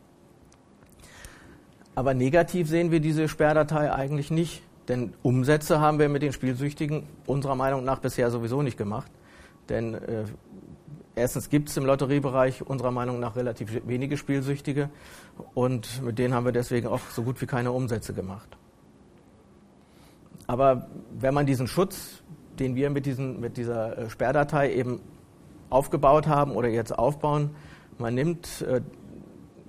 Aber 1.93 2.15
negativ 2.15 2.69
sehen 2.69 2.89
wir 2.89 3.01
diese 3.01 3.27
Sperrdatei 3.27 3.93
eigentlich 3.93 4.31
nicht, 4.31 4.63
denn 4.87 5.13
Umsätze 5.21 5.79
haben 5.79 5.99
wir 5.99 6.09
mit 6.09 6.23
den 6.23 6.33
Spielsüchtigen 6.33 7.03
unserer 7.27 7.55
Meinung 7.55 7.85
nach 7.85 7.99
bisher 7.99 8.31
sowieso 8.31 8.63
nicht 8.63 8.79
gemacht. 8.79 9.11
Denn 9.69 9.93
äh, 9.93 10.25
Erstens 11.15 11.49
gibt 11.49 11.69
es 11.69 11.77
im 11.77 11.85
Lotteriebereich 11.85 12.61
unserer 12.65 12.91
Meinung 12.91 13.19
nach 13.19 13.35
relativ 13.35 13.81
wenige 13.85 14.15
Spielsüchtige 14.15 14.89
und 15.53 16.01
mit 16.01 16.17
denen 16.19 16.33
haben 16.33 16.45
wir 16.45 16.51
deswegen 16.51 16.87
auch 16.87 17.01
so 17.11 17.23
gut 17.23 17.41
wie 17.41 17.45
keine 17.45 17.71
Umsätze 17.71 18.13
gemacht. 18.13 18.57
Aber 20.47 20.87
wenn 21.11 21.33
man 21.33 21.45
diesen 21.45 21.67
Schutz, 21.67 22.23
den 22.57 22.75
wir 22.75 22.89
mit, 22.89 23.05
diesen, 23.05 23.39
mit 23.39 23.57
dieser 23.57 23.97
äh, 23.97 24.09
Sperrdatei 24.09 24.73
eben 24.73 24.99
aufgebaut 25.69 26.27
haben 26.27 26.55
oder 26.55 26.69
jetzt 26.69 26.97
aufbauen, 26.97 27.51
man 27.97 28.15
nimmt 28.15 28.61
äh, 28.61 28.81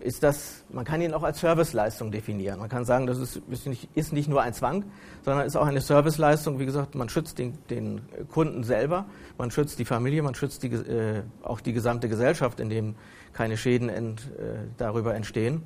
ist 0.02 0.22
das, 0.22 0.64
man 0.70 0.84
kann 0.84 1.00
ihn 1.00 1.14
auch 1.14 1.22
als 1.22 1.40
Serviceleistung 1.40 2.10
definieren. 2.10 2.58
Man 2.58 2.68
kann 2.68 2.84
sagen, 2.84 3.06
das 3.06 3.18
ist, 3.18 3.36
ist, 3.50 3.66
nicht, 3.66 3.88
ist 3.94 4.12
nicht 4.12 4.28
nur 4.28 4.42
ein 4.42 4.52
Zwang, 4.52 4.84
sondern 5.24 5.46
ist 5.46 5.56
auch 5.56 5.66
eine 5.66 5.80
Serviceleistung. 5.80 6.58
Wie 6.58 6.66
gesagt, 6.66 6.94
man 6.94 7.08
schützt 7.08 7.38
den, 7.38 7.58
den 7.68 8.00
Kunden 8.32 8.64
selber, 8.64 9.06
man 9.38 9.50
schützt 9.50 9.78
die 9.78 9.84
Familie, 9.84 10.22
man 10.22 10.34
schützt 10.34 10.62
die, 10.62 10.68
äh, 10.68 11.22
auch 11.42 11.60
die 11.60 11.72
gesamte 11.72 12.08
Gesellschaft, 12.08 12.60
indem 12.60 12.94
keine 13.32 13.56
Schäden 13.56 13.88
ent, 13.88 14.20
äh, 14.38 14.66
darüber 14.76 15.14
entstehen. 15.14 15.62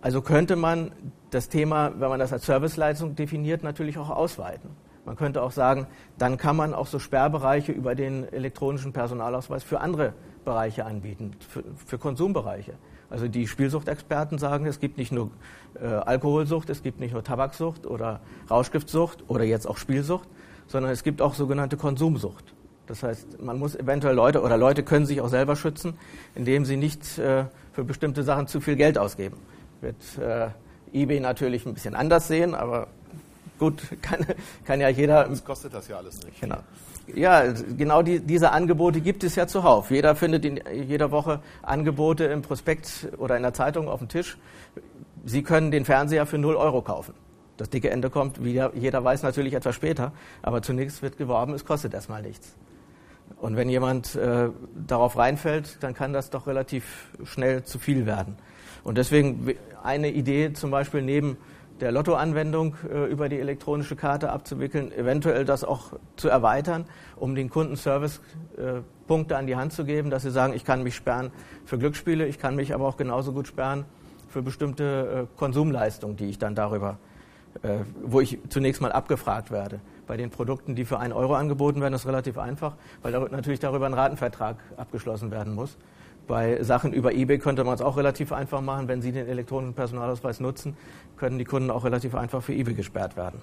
Also 0.00 0.20
könnte 0.20 0.56
man 0.56 0.92
das 1.30 1.48
Thema, 1.48 1.92
wenn 1.98 2.08
man 2.08 2.18
das 2.18 2.32
als 2.32 2.46
Serviceleistung 2.46 3.14
definiert, 3.14 3.62
natürlich 3.62 3.98
auch 3.98 4.10
ausweiten. 4.10 4.70
Man 5.04 5.16
könnte 5.16 5.42
auch 5.42 5.50
sagen, 5.50 5.86
dann 6.18 6.36
kann 6.36 6.56
man 6.56 6.74
auch 6.74 6.86
so 6.86 6.98
Sperrbereiche 6.98 7.72
über 7.72 7.94
den 7.94 8.32
elektronischen 8.32 8.92
Personalausweis 8.92 9.64
für 9.64 9.80
andere 9.80 10.12
Bereiche 10.44 10.84
anbieten, 10.84 11.32
für, 11.48 11.64
für 11.86 11.98
Konsumbereiche. 11.98 12.74
Also 13.10 13.28
die 13.28 13.46
Spielsuchtexperten 13.46 14.38
sagen, 14.38 14.66
es 14.66 14.80
gibt 14.80 14.96
nicht 14.96 15.12
nur 15.12 15.30
äh, 15.74 15.86
Alkoholsucht, 15.86 16.70
es 16.70 16.82
gibt 16.82 16.98
nicht 16.98 17.12
nur 17.12 17.22
Tabaksucht 17.22 17.86
oder 17.86 18.20
Rauschgiftsucht 18.50 19.24
oder 19.28 19.44
jetzt 19.44 19.66
auch 19.66 19.76
Spielsucht, 19.76 20.28
sondern 20.66 20.90
es 20.90 21.02
gibt 21.02 21.20
auch 21.20 21.34
sogenannte 21.34 21.76
Konsumsucht. 21.76 22.54
Das 22.86 23.02
heißt, 23.02 23.42
man 23.42 23.58
muss 23.58 23.76
eventuell 23.76 24.14
Leute 24.14 24.42
oder 24.42 24.56
Leute 24.56 24.82
können 24.82 25.06
sich 25.06 25.20
auch 25.20 25.28
selber 25.28 25.56
schützen, 25.56 25.94
indem 26.34 26.64
sie 26.64 26.76
nicht 26.76 27.18
äh, 27.18 27.44
für 27.72 27.84
bestimmte 27.84 28.22
Sachen 28.22 28.46
zu 28.48 28.60
viel 28.60 28.76
Geld 28.76 28.98
ausgeben. 28.98 29.36
Wird 29.80 29.96
äh, 30.18 30.48
eBay 30.92 31.20
natürlich 31.20 31.66
ein 31.66 31.74
bisschen 31.74 31.94
anders 31.94 32.28
sehen, 32.28 32.54
aber 32.54 32.88
gut, 33.58 33.82
kann, 34.02 34.26
kann 34.64 34.80
ja 34.80 34.88
jeder. 34.88 35.24
Das 35.24 35.44
kostet 35.44 35.74
das 35.74 35.88
ja 35.88 35.98
alles 35.98 36.24
nicht. 36.24 36.40
Genau. 36.40 36.58
Ja, 37.14 37.52
genau 37.76 38.02
die, 38.02 38.20
diese 38.20 38.52
Angebote 38.52 39.00
gibt 39.00 39.24
es 39.24 39.34
ja 39.34 39.46
zuhauf. 39.46 39.90
Jeder 39.90 40.14
findet 40.14 40.44
in 40.44 40.60
jeder 40.86 41.10
Woche 41.10 41.40
Angebote 41.62 42.24
im 42.24 42.42
Prospekt 42.42 43.08
oder 43.18 43.36
in 43.36 43.42
der 43.42 43.52
Zeitung 43.54 43.88
auf 43.88 43.98
dem 43.98 44.08
Tisch. 44.08 44.38
Sie 45.24 45.42
können 45.42 45.70
den 45.70 45.84
Fernseher 45.84 46.26
für 46.26 46.38
0 46.38 46.56
Euro 46.56 46.82
kaufen. 46.82 47.14
Das 47.56 47.70
dicke 47.70 47.90
Ende 47.90 48.10
kommt, 48.10 48.42
wie 48.42 48.60
jeder 48.74 49.04
weiß, 49.04 49.22
natürlich 49.22 49.54
etwas 49.54 49.74
später. 49.74 50.12
Aber 50.40 50.62
zunächst 50.62 51.02
wird 51.02 51.16
geworben, 51.16 51.54
es 51.54 51.64
kostet 51.64 51.94
erstmal 51.94 52.22
nichts. 52.22 52.56
Und 53.40 53.56
wenn 53.56 53.68
jemand 53.68 54.14
äh, 54.14 54.48
darauf 54.86 55.16
reinfällt, 55.16 55.78
dann 55.80 55.94
kann 55.94 56.12
das 56.12 56.30
doch 56.30 56.46
relativ 56.46 57.08
schnell 57.24 57.64
zu 57.64 57.78
viel 57.78 58.06
werden. 58.06 58.36
Und 58.84 58.98
deswegen 58.98 59.54
eine 59.82 60.10
Idee 60.10 60.52
zum 60.52 60.70
Beispiel 60.70 61.02
neben 61.02 61.36
der 61.82 61.90
Lottoanwendung 61.90 62.76
äh, 62.88 63.10
über 63.10 63.28
die 63.28 63.40
elektronische 63.40 63.96
Karte 63.96 64.30
abzuwickeln, 64.30 64.92
eventuell 64.92 65.44
das 65.44 65.64
auch 65.64 65.92
zu 66.14 66.28
erweitern, 66.28 66.84
um 67.16 67.34
den 67.34 67.50
Kunden 67.50 67.74
Servicepunkte 67.74 69.34
äh, 69.34 69.36
an 69.36 69.48
die 69.48 69.56
Hand 69.56 69.72
zu 69.72 69.84
geben, 69.84 70.08
dass 70.08 70.22
sie 70.22 70.30
sagen, 70.30 70.54
ich 70.54 70.64
kann 70.64 70.84
mich 70.84 70.94
sperren 70.94 71.32
für 71.64 71.78
Glücksspiele, 71.78 72.24
ich 72.26 72.38
kann 72.38 72.54
mich 72.54 72.72
aber 72.72 72.86
auch 72.86 72.96
genauso 72.96 73.32
gut 73.32 73.48
sperren 73.48 73.84
für 74.28 74.42
bestimmte 74.42 75.26
äh, 75.28 75.38
Konsumleistungen, 75.38 76.16
die 76.16 76.26
ich 76.26 76.38
dann 76.38 76.54
darüber, 76.54 76.98
äh, 77.62 77.78
wo 78.04 78.20
ich 78.20 78.38
zunächst 78.48 78.80
mal 78.80 78.92
abgefragt 78.92 79.50
werde. 79.50 79.80
Bei 80.06 80.16
den 80.16 80.30
Produkten, 80.30 80.76
die 80.76 80.84
für 80.84 81.00
einen 81.00 81.12
Euro 81.12 81.34
angeboten 81.34 81.80
werden, 81.80 81.94
ist 81.94 82.06
relativ 82.06 82.38
einfach, 82.38 82.74
weil 83.02 83.12
natürlich 83.30 83.58
darüber 83.58 83.86
ein 83.86 83.94
Ratenvertrag 83.94 84.56
abgeschlossen 84.76 85.32
werden 85.32 85.52
muss. 85.52 85.76
Bei 86.26 86.62
Sachen 86.62 86.92
über 86.92 87.12
eBay 87.12 87.38
könnte 87.38 87.64
man 87.64 87.74
es 87.74 87.80
auch 87.80 87.96
relativ 87.96 88.32
einfach 88.32 88.60
machen. 88.60 88.88
Wenn 88.88 89.02
Sie 89.02 89.12
den 89.12 89.26
elektronischen 89.26 89.74
Personalausweis 89.74 90.40
nutzen, 90.40 90.76
können 91.16 91.38
die 91.38 91.44
Kunden 91.44 91.70
auch 91.70 91.84
relativ 91.84 92.14
einfach 92.14 92.42
für 92.42 92.52
eBay 92.52 92.74
gesperrt 92.74 93.16
werden. 93.16 93.42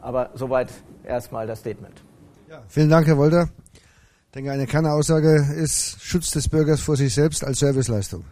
Aber 0.00 0.30
soweit 0.34 0.70
erstmal 1.04 1.46
das 1.46 1.60
Statement. 1.60 2.02
Ja, 2.48 2.62
vielen 2.68 2.90
Dank, 2.90 3.06
Herr 3.06 3.16
Wolter. 3.16 3.48
Ich 3.72 4.32
denke, 4.34 4.52
eine 4.52 4.66
Kernaussage 4.66 5.36
ist 5.56 6.02
Schutz 6.02 6.30
des 6.30 6.48
Bürgers 6.48 6.80
vor 6.80 6.96
sich 6.96 7.14
selbst 7.14 7.44
als 7.44 7.60
Serviceleistung. 7.60 8.24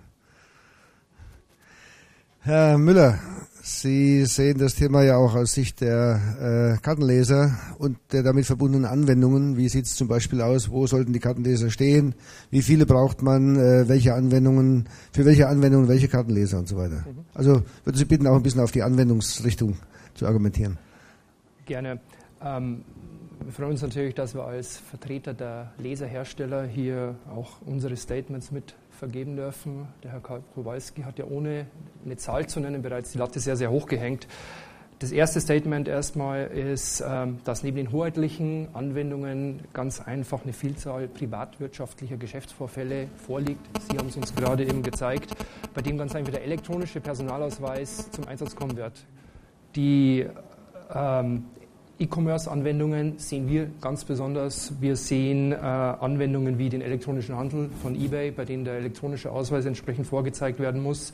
Herr 2.41 2.77
Müller, 2.77 3.21
Sie 3.65 4.25
sehen 4.27 4.59
das 4.59 4.75
Thema 4.75 5.05
ja 5.05 5.17
auch 5.17 5.37
aus 5.37 5.53
Sicht 5.53 5.83
der 5.83 6.75
äh, 6.77 6.83
Kartenleser 6.83 7.57
und 7.79 7.97
der 8.11 8.25
damit 8.25 8.45
verbundenen 8.45 8.85
Anwendungen. 8.85 9.57
Wie 9.57 9.69
sieht 9.69 9.85
es 9.85 9.95
zum 9.95 10.09
Beispiel 10.09 10.41
aus? 10.41 10.69
Wo 10.69 10.89
sollten 10.89 11.13
die 11.13 11.21
Kartenleser 11.21 11.71
stehen? 11.71 12.17
Wie 12.51 12.61
viele 12.61 12.87
braucht 12.87 13.23
man? 13.23 13.55
Äh, 13.55 13.89
welche 13.89 14.15
Anwendungen? 14.15 14.89
Für 15.13 15.25
welche 15.25 15.47
Anwendungen 15.47 15.87
welche 15.87 16.09
Kartenleser 16.09 16.59
und 16.59 16.67
so 16.67 16.77
weiter? 16.77 17.05
Mhm. 17.07 17.25
Also 17.35 17.63
würde 17.85 17.99
Sie 17.99 18.05
bitten, 18.05 18.27
auch 18.27 18.35
ein 18.35 18.43
bisschen 18.43 18.61
auf 18.61 18.73
die 18.73 18.83
Anwendungsrichtung 18.83 19.77
zu 20.15 20.27
argumentieren. 20.27 20.77
Gerne. 21.65 22.01
Ähm, 22.45 22.83
wir 23.45 23.53
freuen 23.53 23.71
uns 23.71 23.83
natürlich, 23.83 24.17
dass 24.17 24.35
wir 24.35 24.45
als 24.45 24.79
Vertreter 24.79 25.35
der 25.35 25.73
Leserhersteller 25.79 26.65
hier 26.65 27.15
auch 27.33 27.63
unsere 27.65 27.97
Statements 27.97 28.51
mit 28.51 28.75
vergeben 29.03 29.35
dürfen. 29.35 29.89
Der 30.05 30.13
Herr 30.13 30.21
Kowalski 30.21 31.03
hat 31.03 31.19
ja 31.19 31.25
ohne 31.25 31.67
eine 32.05 32.17
Zahl 32.19 32.47
zu 32.47 32.61
nennen 32.61 32.83
bereits 32.83 33.11
die 33.11 33.19
Latte 33.19 33.41
sehr, 33.41 33.57
sehr 33.57 33.69
hoch 33.69 33.87
gehängt. 33.87 34.29
Das 35.01 35.11
erste 35.11 35.41
Statement 35.41 35.89
erstmal 35.89 36.47
ist, 36.47 37.03
ähm, 37.05 37.41
dass 37.43 37.65
neben 37.65 37.79
den 37.79 37.91
hoheitlichen 37.91 38.69
Anwendungen 38.75 39.63
ganz 39.73 40.01
einfach 40.01 40.45
eine 40.45 40.53
Vielzahl 40.53 41.09
privatwirtschaftlicher 41.09 42.17
Geschäftsvorfälle 42.17 43.09
vorliegt. 43.27 43.67
Sie 43.91 43.99
haben 43.99 44.07
es 44.07 44.17
uns 44.17 44.33
gerade 44.37 44.63
eben 44.63 44.85
gezeigt, 44.85 45.35
bei 45.75 45.83
dem 45.83 45.99
ganz 45.99 46.15
einfach 46.15 46.31
der 46.31 46.45
elektronische 46.45 47.01
Personalausweis 47.01 48.09
zum 48.13 48.29
Einsatz 48.29 48.55
kommen 48.55 48.77
wird. 48.77 49.05
Die 49.75 50.29
ähm, 50.95 51.47
E-Commerce-Anwendungen 52.03 53.19
sehen 53.19 53.49
wir 53.49 53.69
ganz 53.81 54.05
besonders. 54.05 54.73
Wir 54.81 54.97
sehen 54.97 55.53
äh, 55.53 55.57
Anwendungen 55.57 56.59
wie 56.59 56.69
den 56.69 56.83
elektronischen 56.83 57.37
Handel 57.37 57.71
von 57.81 57.95
eBay, 57.95 58.33
bei 58.33 58.45
denen 58.45 58.65
der 58.65 58.75
elektronische 58.75 59.31
Ausweis 59.31 59.67
entsprechend 59.67 60.09
vorgezeigt 60.09 60.59
werden 60.59 60.83
muss. 60.83 61.13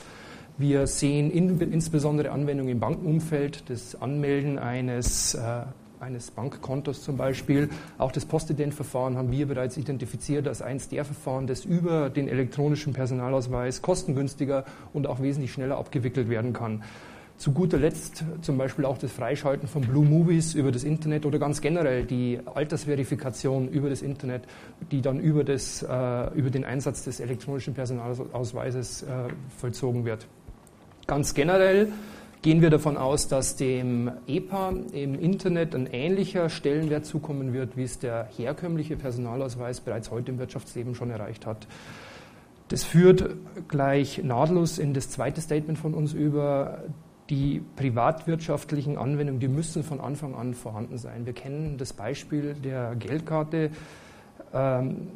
Wir 0.56 0.86
sehen 0.86 1.30
in, 1.30 1.60
insbesondere 1.60 2.30
Anwendungen 2.30 2.72
im 2.72 2.80
Bankenumfeld, 2.80 3.68
das 3.68 4.00
Anmelden 4.00 4.58
eines, 4.58 5.34
äh, 5.34 5.60
eines 6.00 6.30
Bankkontos 6.30 7.02
zum 7.02 7.18
Beispiel. 7.18 7.68
Auch 7.98 8.10
das 8.10 8.24
Postident-Verfahren 8.24 9.18
haben 9.18 9.30
wir 9.30 9.46
bereits 9.46 9.76
identifiziert 9.76 10.48
als 10.48 10.62
eines 10.62 10.88
der 10.88 11.04
Verfahren, 11.04 11.46
das 11.46 11.66
über 11.66 12.08
den 12.08 12.28
elektronischen 12.28 12.94
Personalausweis 12.94 13.82
kostengünstiger 13.82 14.64
und 14.94 15.06
auch 15.06 15.20
wesentlich 15.20 15.52
schneller 15.52 15.76
abgewickelt 15.76 16.30
werden 16.30 16.54
kann. 16.54 16.82
Zu 17.38 17.52
guter 17.52 17.78
Letzt 17.78 18.24
zum 18.42 18.58
Beispiel 18.58 18.84
auch 18.84 18.98
das 18.98 19.12
Freischalten 19.12 19.68
von 19.68 19.82
Blue 19.82 20.04
Movies 20.04 20.54
über 20.54 20.72
das 20.72 20.82
Internet 20.82 21.24
oder 21.24 21.38
ganz 21.38 21.60
generell 21.60 22.04
die 22.04 22.40
Altersverifikation 22.52 23.68
über 23.68 23.88
das 23.88 24.02
Internet, 24.02 24.42
die 24.90 25.02
dann 25.02 25.20
über, 25.20 25.44
das, 25.44 25.84
äh, 25.84 26.34
über 26.34 26.50
den 26.50 26.64
Einsatz 26.64 27.04
des 27.04 27.20
elektronischen 27.20 27.74
Personalausweises 27.74 29.04
äh, 29.04 29.06
vollzogen 29.56 30.04
wird. 30.04 30.26
Ganz 31.06 31.32
generell 31.32 31.92
gehen 32.42 32.60
wir 32.60 32.70
davon 32.70 32.96
aus, 32.96 33.28
dass 33.28 33.54
dem 33.54 34.10
EPA 34.26 34.72
im 34.92 35.14
Internet 35.14 35.76
ein 35.76 35.86
ähnlicher 35.86 36.48
Stellenwert 36.48 37.06
zukommen 37.06 37.52
wird, 37.52 37.76
wie 37.76 37.84
es 37.84 38.00
der 38.00 38.28
herkömmliche 38.36 38.96
Personalausweis 38.96 39.80
bereits 39.80 40.10
heute 40.10 40.32
im 40.32 40.38
Wirtschaftsleben 40.40 40.96
schon 40.96 41.10
erreicht 41.10 41.46
hat. 41.46 41.68
Das 42.66 42.82
führt 42.82 43.36
gleich 43.68 44.22
nahtlos 44.24 44.78
in 44.78 44.92
das 44.92 45.08
zweite 45.08 45.40
Statement 45.40 45.78
von 45.78 45.94
uns 45.94 46.12
über, 46.12 46.82
die 47.30 47.62
privatwirtschaftlichen 47.76 48.96
Anwendungen, 48.96 49.40
die 49.40 49.48
müssen 49.48 49.82
von 49.82 50.00
Anfang 50.00 50.34
an 50.34 50.54
vorhanden 50.54 50.98
sein. 50.98 51.26
Wir 51.26 51.34
kennen 51.34 51.76
das 51.76 51.92
Beispiel 51.92 52.54
der 52.54 52.94
Geldkarte. 52.94 53.70
Ähm, 54.54 55.08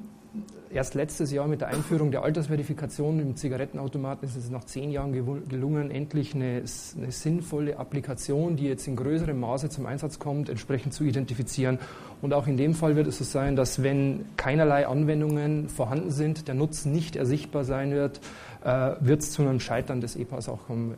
erst 0.70 0.94
letztes 0.94 1.30
Jahr 1.32 1.46
mit 1.46 1.60
der 1.60 1.68
Einführung 1.68 2.10
der 2.10 2.22
Altersverifikation 2.22 3.20
im 3.20 3.36
Zigarettenautomaten 3.36 4.26
ist 4.26 4.36
es 4.36 4.50
nach 4.50 4.64
zehn 4.64 4.90
Jahren 4.90 5.12
gelungen, 5.12 5.90
endlich 5.90 6.34
eine, 6.34 6.62
eine, 6.96 7.12
sinnvolle 7.12 7.78
Applikation, 7.78 8.56
die 8.56 8.64
jetzt 8.64 8.86
in 8.86 8.96
größerem 8.96 9.38
Maße 9.38 9.68
zum 9.68 9.86
Einsatz 9.86 10.18
kommt, 10.18 10.48
entsprechend 10.48 10.94
zu 10.94 11.04
identifizieren. 11.04 11.78
Und 12.20 12.32
auch 12.32 12.46
in 12.46 12.56
dem 12.56 12.74
Fall 12.74 12.96
wird 12.96 13.06
es 13.06 13.18
so 13.18 13.24
sein, 13.24 13.56
dass 13.56 13.82
wenn 13.82 14.24
keinerlei 14.36 14.86
Anwendungen 14.86 15.68
vorhanden 15.68 16.10
sind, 16.10 16.48
der 16.48 16.54
Nutzen 16.54 16.92
nicht 16.92 17.16
ersichtbar 17.16 17.64
sein 17.64 17.92
wird, 17.92 18.20
äh, 18.64 18.92
wird 19.00 19.22
es 19.22 19.32
zu 19.32 19.42
einem 19.42 19.60
Scheitern 19.60 20.00
des 20.00 20.16
EPAs 20.16 20.48
auch 20.48 20.66
kommen. 20.66 20.94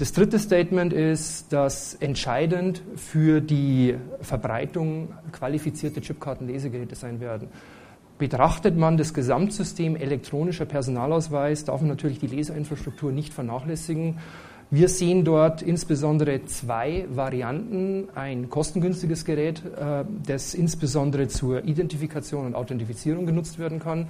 Das 0.00 0.14
dritte 0.14 0.38
Statement 0.38 0.94
ist, 0.94 1.52
dass 1.52 1.92
entscheidend 1.92 2.82
für 2.96 3.42
die 3.42 3.96
Verbreitung 4.22 5.08
qualifizierte 5.30 6.00
Chipkartenlesegeräte 6.00 6.94
sein 6.94 7.20
werden. 7.20 7.48
Betrachtet 8.16 8.78
man 8.78 8.96
das 8.96 9.12
Gesamtsystem 9.12 9.96
elektronischer 9.96 10.64
Personalausweis, 10.64 11.66
darf 11.66 11.82
man 11.82 11.90
natürlich 11.90 12.18
die 12.18 12.28
Leserinfrastruktur 12.28 13.12
nicht 13.12 13.34
vernachlässigen. 13.34 14.16
Wir 14.70 14.88
sehen 14.88 15.22
dort 15.22 15.60
insbesondere 15.60 16.46
zwei 16.46 17.04
Varianten. 17.10 18.08
Ein 18.14 18.48
kostengünstiges 18.48 19.26
Gerät, 19.26 19.62
äh, 19.66 20.06
das 20.26 20.54
insbesondere 20.54 21.28
zur 21.28 21.64
Identifikation 21.64 22.46
und 22.46 22.54
Authentifizierung 22.54 23.26
genutzt 23.26 23.58
werden 23.58 23.80
kann. 23.80 24.06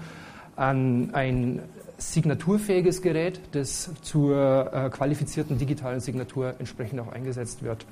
Ein 0.57 1.62
signaturfähiges 1.96 3.03
Gerät, 3.03 3.40
das 3.53 3.90
zur 4.03 4.72
äh, 4.72 4.90
qualifizierten 4.90 5.59
digitalen 5.59 6.01
Signatur 6.01 6.55
entsprechend 6.59 7.01
auch 7.01 7.12
eingesetzt 7.12 7.62
wird. 7.62 7.86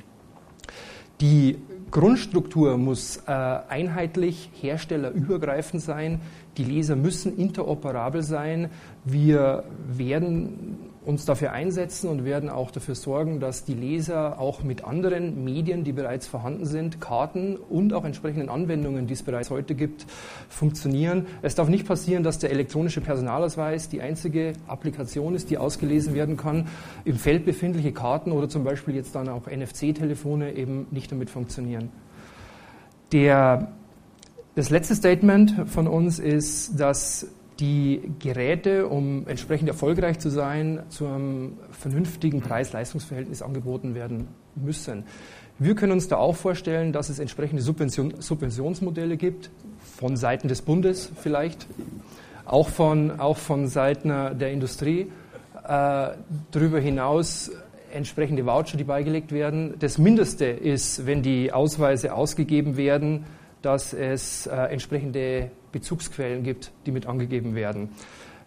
Die 1.20 1.58
Grundstruktur 1.90 2.76
muss 2.76 3.16
äh, 3.26 3.32
einheitlich 3.32 4.50
herstellerübergreifend 4.60 5.82
sein. 5.82 6.20
Die 6.56 6.64
Leser 6.64 6.94
müssen 6.94 7.36
interoperabel 7.36 8.22
sein. 8.22 8.70
Wir 9.04 9.64
werden 9.88 10.78
uns 11.08 11.24
dafür 11.24 11.52
einsetzen 11.52 12.10
und 12.10 12.26
werden 12.26 12.50
auch 12.50 12.70
dafür 12.70 12.94
sorgen, 12.94 13.40
dass 13.40 13.64
die 13.64 13.72
Leser 13.72 14.38
auch 14.38 14.62
mit 14.62 14.84
anderen 14.84 15.42
Medien, 15.42 15.82
die 15.82 15.92
bereits 15.92 16.26
vorhanden 16.26 16.66
sind, 16.66 17.00
Karten 17.00 17.56
und 17.56 17.94
auch 17.94 18.04
entsprechenden 18.04 18.50
Anwendungen, 18.50 19.06
die 19.06 19.14
es 19.14 19.22
bereits 19.22 19.48
heute 19.48 19.74
gibt, 19.74 20.04
funktionieren. 20.50 21.26
Es 21.40 21.54
darf 21.54 21.70
nicht 21.70 21.86
passieren, 21.86 22.24
dass 22.24 22.38
der 22.40 22.50
elektronische 22.50 23.00
Personalausweis 23.00 23.88
die 23.88 24.02
einzige 24.02 24.52
Applikation 24.66 25.34
ist, 25.34 25.48
die 25.48 25.56
ausgelesen 25.56 26.12
werden 26.12 26.36
kann. 26.36 26.68
Im 27.06 27.16
Feld 27.16 27.46
befindliche 27.46 27.92
Karten 27.92 28.30
oder 28.30 28.50
zum 28.50 28.62
Beispiel 28.62 28.94
jetzt 28.94 29.14
dann 29.14 29.30
auch 29.30 29.46
NFC-Telefone 29.46 30.52
eben 30.56 30.88
nicht 30.90 31.10
damit 31.10 31.30
funktionieren. 31.30 31.88
Der, 33.12 33.72
das 34.56 34.68
letzte 34.68 34.94
Statement 34.94 35.70
von 35.70 35.88
uns 35.88 36.18
ist, 36.18 36.78
dass 36.78 37.28
die 37.60 38.00
Geräte, 38.20 38.86
um 38.86 39.26
entsprechend 39.26 39.68
erfolgreich 39.68 40.18
zu 40.20 40.30
sein, 40.30 40.82
zu 40.90 41.06
einem 41.06 41.58
vernünftigen 41.72 42.40
Preis-Leistungs-Verhältnis 42.40 43.42
angeboten 43.42 43.94
werden 43.94 44.28
müssen. 44.54 45.04
Wir 45.58 45.74
können 45.74 45.92
uns 45.92 46.06
da 46.06 46.18
auch 46.18 46.36
vorstellen, 46.36 46.92
dass 46.92 47.08
es 47.08 47.18
entsprechende 47.18 47.62
Subvention, 47.62 48.14
Subventionsmodelle 48.20 49.16
gibt, 49.16 49.50
von 49.96 50.16
Seiten 50.16 50.46
des 50.46 50.62
Bundes 50.62 51.10
vielleicht, 51.20 51.66
auch 52.44 52.68
von, 52.68 53.18
auch 53.18 53.36
von 53.36 53.66
Seiten 53.66 54.08
der 54.08 54.52
Industrie. 54.52 55.10
Äh, 55.64 56.10
darüber 56.52 56.78
hinaus 56.78 57.50
entsprechende 57.92 58.46
Voucher, 58.46 58.76
die 58.76 58.84
beigelegt 58.84 59.32
werden. 59.32 59.74
Das 59.80 59.98
Mindeste 59.98 60.46
ist, 60.46 61.06
wenn 61.06 61.22
die 61.22 61.52
Ausweise 61.52 62.14
ausgegeben 62.14 62.76
werden, 62.76 63.24
dass 63.62 63.92
es 63.92 64.46
äh, 64.46 64.54
entsprechende 64.54 65.50
Bezugsquellen 65.72 66.42
gibt, 66.42 66.72
die 66.86 66.90
mit 66.90 67.06
angegeben 67.06 67.54
werden. 67.54 67.90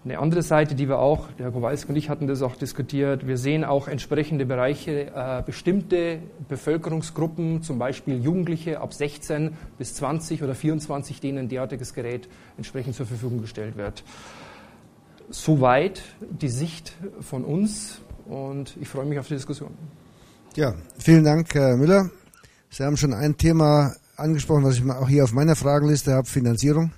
Eine 0.03 0.17
andere 0.17 0.41
Seite, 0.41 0.73
die 0.73 0.89
wir 0.89 0.97
auch, 0.97 1.27
der 1.37 1.45
Herr 1.45 1.51
Kowalski 1.51 1.89
und 1.89 1.95
ich 1.95 2.09
hatten 2.09 2.25
das 2.25 2.41
auch 2.41 2.55
diskutiert, 2.55 3.27
wir 3.27 3.37
sehen 3.37 3.63
auch 3.63 3.87
entsprechende 3.87 4.47
Bereiche, 4.47 5.11
äh, 5.13 5.43
bestimmte 5.45 6.17
Bevölkerungsgruppen, 6.49 7.61
zum 7.61 7.77
Beispiel 7.77 8.19
Jugendliche 8.19 8.81
ab 8.81 8.95
16 8.95 9.53
bis 9.77 9.93
20 9.93 10.41
oder 10.41 10.55
24, 10.55 11.19
denen 11.19 11.37
ein 11.37 11.49
derartiges 11.49 11.93
Gerät 11.93 12.27
entsprechend 12.57 12.95
zur 12.95 13.05
Verfügung 13.05 13.41
gestellt 13.41 13.77
wird. 13.77 14.03
Soweit 15.29 16.01
die 16.19 16.49
Sicht 16.49 16.93
von 17.19 17.45
uns 17.45 18.01
und 18.25 18.75
ich 18.81 18.87
freue 18.87 19.05
mich 19.05 19.19
auf 19.19 19.27
die 19.27 19.35
Diskussion. 19.35 19.69
Ja, 20.55 20.73
vielen 20.97 21.23
Dank, 21.23 21.53
Herr 21.53 21.77
Müller. 21.77 22.09
Sie 22.71 22.83
haben 22.83 22.97
schon 22.97 23.13
ein 23.13 23.37
Thema 23.37 23.93
angesprochen, 24.17 24.63
was 24.63 24.77
ich 24.77 24.89
auch 24.89 25.07
hier 25.07 25.23
auf 25.25 25.33
meiner 25.33 25.55
Fragenliste 25.55 26.13
habe, 26.13 26.27
Finanzierung. 26.27 26.91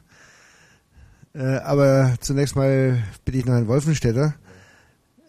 Äh, 1.34 1.58
aber 1.58 2.14
zunächst 2.20 2.56
mal 2.56 3.04
bitte 3.26 3.38
ich 3.40 3.46
noch 3.46 3.54
Herrn 3.54 3.68
Wolfenstädter. 3.68 4.36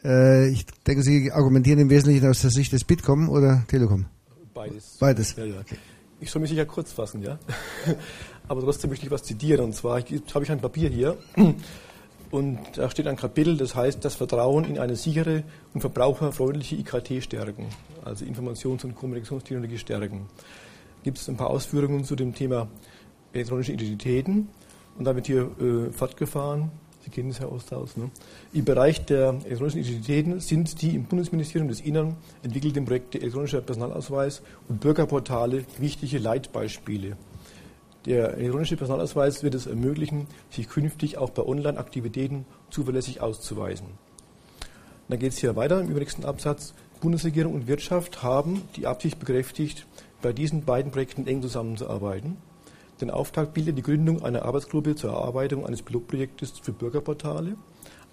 Äh, 0.04 0.48
ich 0.48 0.66
denke, 0.86 1.02
Sie 1.02 1.32
argumentieren 1.32 1.78
im 1.78 1.90
Wesentlichen 1.90 2.28
aus 2.28 2.42
der 2.42 2.50
Sicht 2.50 2.72
des 2.72 2.84
Bitkom 2.84 3.30
oder 3.30 3.64
Telekom? 3.68 4.06
Beides. 4.52 4.96
Beides. 5.00 5.34
Ja, 5.36 5.44
ja. 5.44 5.60
Okay. 5.60 5.76
Ich 6.20 6.30
soll 6.30 6.42
mich 6.42 6.50
sicher 6.50 6.66
kurz 6.66 6.92
fassen, 6.92 7.22
ja. 7.22 7.38
aber 8.48 8.60
trotzdem 8.60 8.90
möchte 8.90 9.06
ich 9.06 9.10
was 9.10 9.22
zitieren. 9.22 9.64
Und 9.64 9.74
zwar 9.74 10.00
habe 10.00 10.44
ich 10.44 10.52
ein 10.52 10.60
Papier 10.60 10.90
hier. 10.90 11.16
Und 12.30 12.58
da 12.74 12.90
steht 12.90 13.06
ein 13.06 13.16
Kapitel, 13.16 13.56
das 13.56 13.76
heißt, 13.76 14.04
das 14.04 14.16
Vertrauen 14.16 14.64
in 14.64 14.80
eine 14.80 14.96
sichere 14.96 15.44
und 15.72 15.82
verbraucherfreundliche 15.82 16.74
IKT 16.74 17.22
stärken, 17.22 17.66
also 18.04 18.24
Informations- 18.24 18.84
und 18.84 18.96
Kommunikationstechnologie 18.96 19.78
stärken. 19.78 20.26
Gibt 21.04 21.18
es 21.18 21.28
ein 21.28 21.36
paar 21.36 21.50
Ausführungen 21.50 22.02
zu 22.02 22.16
dem 22.16 22.34
Thema 22.34 22.66
elektronische 23.32 23.72
Identitäten 23.72 24.48
und 24.98 25.04
da 25.04 25.14
wird 25.14 25.26
hier 25.26 25.50
äh, 25.60 25.92
fortgefahren. 25.92 26.70
Sie 27.04 27.10
kennen 27.10 27.30
es, 27.30 27.40
Herr 27.40 27.52
Osthaus. 27.52 27.98
Ne? 27.98 28.10
Im 28.54 28.64
Bereich 28.64 29.04
der 29.04 29.36
elektronischen 29.44 29.80
Identitäten 29.80 30.40
sind 30.40 30.80
die 30.80 30.94
im 30.94 31.04
Bundesministerium 31.04 31.68
des 31.68 31.80
Innern 31.80 32.16
entwickelten 32.42 32.86
Projekte 32.86 33.20
elektronischer 33.20 33.60
Personalausweis 33.60 34.42
und 34.68 34.80
Bürgerportale 34.80 35.64
wichtige 35.78 36.18
Leitbeispiele. 36.18 37.16
Der 38.06 38.34
elektronische 38.34 38.76
Personalausweis 38.76 39.42
wird 39.42 39.54
es 39.54 39.66
ermöglichen, 39.66 40.26
sich 40.50 40.68
künftig 40.68 41.18
auch 41.18 41.30
bei 41.30 41.42
Online-Aktivitäten 41.42 42.46
zuverlässig 42.70 43.20
auszuweisen. 43.20 43.86
Dann 45.08 45.18
geht 45.18 45.32
es 45.32 45.38
hier 45.38 45.56
weiter 45.56 45.80
im 45.80 45.88
übernächsten 45.88 46.24
Absatz. 46.24 46.74
Bundesregierung 47.00 47.54
und 47.54 47.66
Wirtschaft 47.66 48.22
haben 48.22 48.62
die 48.76 48.86
Absicht 48.86 49.18
bekräftigt, 49.18 49.86
bei 50.22 50.32
diesen 50.32 50.64
beiden 50.64 50.90
Projekten 50.90 51.26
eng 51.26 51.42
zusammenzuarbeiten. 51.42 52.38
Den 53.00 53.10
Auftrag 53.10 53.52
bildet 53.52 53.76
die 53.76 53.82
Gründung 53.82 54.22
einer 54.22 54.44
Arbeitsgruppe 54.44 54.94
zur 54.94 55.10
Erarbeitung 55.10 55.66
eines 55.66 55.82
Pilotprojektes 55.82 56.52
für 56.62 56.72
Bürgerportale. 56.72 57.56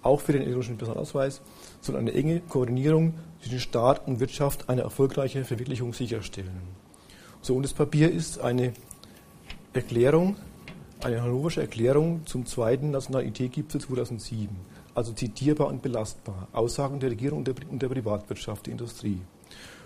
Auch 0.02 0.20
für 0.20 0.32
den 0.32 0.42
elektronischen 0.42 0.78
Personalausweis 0.78 1.40
soll 1.80 1.96
eine 1.96 2.12
enge 2.12 2.40
Koordinierung 2.40 3.14
zwischen 3.40 3.60
Staat 3.60 4.08
und 4.08 4.18
Wirtschaft 4.18 4.68
eine 4.68 4.82
erfolgreiche 4.82 5.44
Verwirklichung 5.44 5.92
sicherstellen. 5.92 6.62
So, 7.40 7.54
und 7.54 7.62
das 7.62 7.72
Papier 7.72 8.10
ist 8.10 8.40
eine 8.40 8.72
Erklärung, 9.72 10.36
eine 11.02 11.22
hannoversche 11.22 11.60
Erklärung 11.60 12.26
zum 12.26 12.46
zweiten 12.46 12.90
Nationalen 12.90 13.28
IT-Gipfel 13.28 13.80
2007. 13.80 14.48
Also 14.94 15.12
zitierbar 15.12 15.68
und 15.68 15.82
belastbar. 15.82 16.48
Aussagen 16.52 17.00
der 17.00 17.10
Regierung 17.10 17.38
und 17.38 17.48
der, 17.48 17.54
und 17.70 17.80
der 17.80 17.88
Privatwirtschaft, 17.88 18.66
der 18.66 18.72
Industrie. 18.72 19.20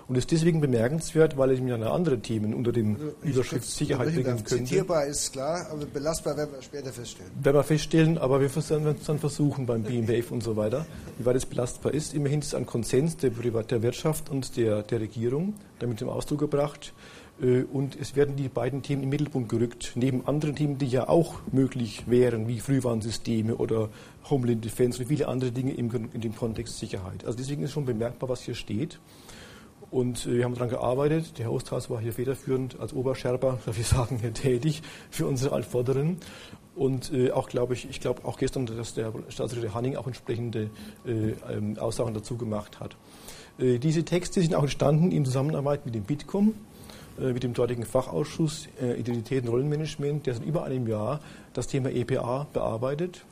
Und 0.08 0.16
ist 0.16 0.30
deswegen 0.30 0.60
bemerkenswert, 0.60 1.36
weil 1.36 1.50
ich 1.50 1.60
mir 1.60 1.74
eine 1.74 1.90
andere 1.90 2.20
Themen 2.20 2.54
unter 2.54 2.70
dem 2.70 2.94
also 2.94 3.16
Überschrift 3.22 3.64
Sicherheit 3.64 4.14
bringen 4.14 4.44
könnte. 4.44 4.64
Zitierbar 4.64 5.06
ist 5.06 5.32
klar, 5.32 5.66
aber 5.70 5.84
belastbar 5.84 6.36
werden 6.36 6.52
wir 6.54 6.62
später 6.62 6.92
feststellen. 6.92 7.32
Werden 7.42 7.56
wir 7.56 7.64
feststellen, 7.64 8.18
aber 8.18 8.40
wir 8.40 8.54
werden 8.54 8.96
es 9.00 9.06
dann 9.06 9.18
versuchen 9.18 9.66
beim 9.66 9.82
BMWF 9.82 10.30
und 10.30 10.44
so 10.44 10.56
weiter, 10.56 10.86
wie 11.18 11.26
weit 11.26 11.36
es 11.36 11.46
belastbar 11.46 11.92
ist. 11.92 12.14
Immerhin 12.14 12.38
ist 12.38 12.48
es 12.48 12.54
ein 12.54 12.66
Konsens 12.66 13.16
der, 13.16 13.30
Privat 13.30 13.72
der 13.72 13.82
Wirtschaft 13.82 14.30
und 14.30 14.56
der, 14.56 14.82
der 14.82 15.00
Regierung 15.00 15.54
damit 15.80 15.98
zum 15.98 16.08
Ausdruck 16.08 16.38
gebracht. 16.38 16.92
Äh, 17.40 17.62
und 17.64 17.96
es 18.00 18.16
werden 18.16 18.36
die 18.36 18.48
beiden 18.48 18.82
Themen 18.82 19.02
im 19.02 19.08
Mittelpunkt 19.08 19.48
gerückt, 19.48 19.92
neben 19.94 20.26
anderen 20.26 20.56
Themen, 20.56 20.78
die 20.78 20.86
ja 20.86 21.08
auch 21.08 21.40
möglich 21.52 22.04
wären, 22.06 22.48
wie 22.48 22.60
Frühwarnsysteme 22.60 23.56
oder 23.56 23.90
Homeland 24.30 24.64
Defense 24.64 25.00
und 25.00 25.08
viele 25.08 25.28
andere 25.28 25.52
Dinge 25.52 25.74
im, 25.74 25.90
in 26.12 26.20
dem 26.20 26.34
Kontext 26.34 26.78
Sicherheit. 26.78 27.24
Also 27.24 27.38
deswegen 27.38 27.62
ist 27.62 27.72
schon 27.72 27.84
bemerkbar, 27.84 28.28
was 28.28 28.42
hier 28.42 28.54
steht. 28.54 28.98
Und 29.90 30.26
äh, 30.26 30.36
wir 30.36 30.44
haben 30.44 30.54
daran 30.54 30.68
gearbeitet. 30.68 31.38
Der 31.38 31.46
Herr 31.46 31.52
Osthaus 31.52 31.90
war 31.90 32.00
hier 32.00 32.12
federführend 32.12 32.78
als 32.80 32.92
Oberscherber, 32.92 33.58
darf 33.66 33.78
ich 33.78 33.86
sagen, 33.86 34.20
tätig 34.34 34.82
für 35.10 35.26
unsere 35.26 35.54
Altvorderen. 35.54 36.18
Und 36.74 37.12
äh, 37.12 37.30
auch, 37.30 37.48
glaube 37.48 37.74
ich, 37.74 37.88
ich 37.88 38.00
glaube 38.00 38.24
auch 38.24 38.38
gestern, 38.38 38.66
dass 38.66 38.94
der 38.94 39.12
Staatssekretär 39.28 39.72
Hanning 39.72 39.96
auch 39.96 40.06
entsprechende 40.06 40.70
äh, 41.06 41.30
ähm, 41.50 41.78
Aussagen 41.78 42.12
dazu 42.12 42.36
gemacht 42.36 42.80
hat. 42.80 42.96
Äh, 43.58 43.78
diese 43.78 44.04
Texte 44.04 44.42
sind 44.42 44.54
auch 44.54 44.62
entstanden 44.62 45.10
in 45.10 45.24
Zusammenarbeit 45.24 45.86
mit 45.86 45.94
dem 45.94 46.02
Bitkom, 46.02 46.54
äh, 47.18 47.32
mit 47.32 47.42
dem 47.42 47.54
dortigen 47.54 47.84
Fachausschuss 47.84 48.68
äh, 48.80 49.00
Identität 49.00 49.44
und 49.44 49.50
Rollenmanagement, 49.50 50.26
der 50.26 50.34
seit 50.34 50.44
über 50.44 50.64
einem 50.64 50.86
Jahr 50.86 51.20
das 51.54 51.66
Thema 51.66 51.90
EPA 51.90 52.46
bearbeitet. 52.52 53.24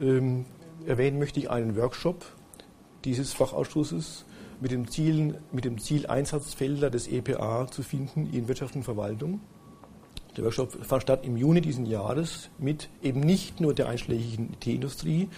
Ähm, 0.00 0.44
erwähnen 0.84 1.20
möchte 1.20 1.38
ich 1.38 1.48
einen 1.48 1.76
Workshop 1.76 2.24
dieses 3.04 3.32
Fachausschusses 3.32 4.24
mit 4.60 4.70
dem, 4.70 4.88
Ziel, 4.88 5.38
mit 5.52 5.64
dem 5.64 5.78
Ziel, 5.78 6.06
Einsatzfelder 6.06 6.90
des 6.90 7.08
EPA 7.08 7.66
zu 7.70 7.82
finden 7.82 8.28
in 8.32 8.48
Wirtschaft 8.48 8.76
und 8.76 8.82
Verwaltung. 8.82 9.40
Der 10.36 10.44
Workshop 10.44 10.84
fand 10.84 11.02
statt 11.02 11.24
im 11.24 11.36
Juni 11.36 11.60
diesen 11.60 11.86
Jahres 11.86 12.50
mit 12.58 12.88
eben 13.02 13.20
nicht 13.20 13.60
nur 13.60 13.74
der 13.74 13.88
einschlägigen 13.88 14.50
IT-Industrie 14.54 15.28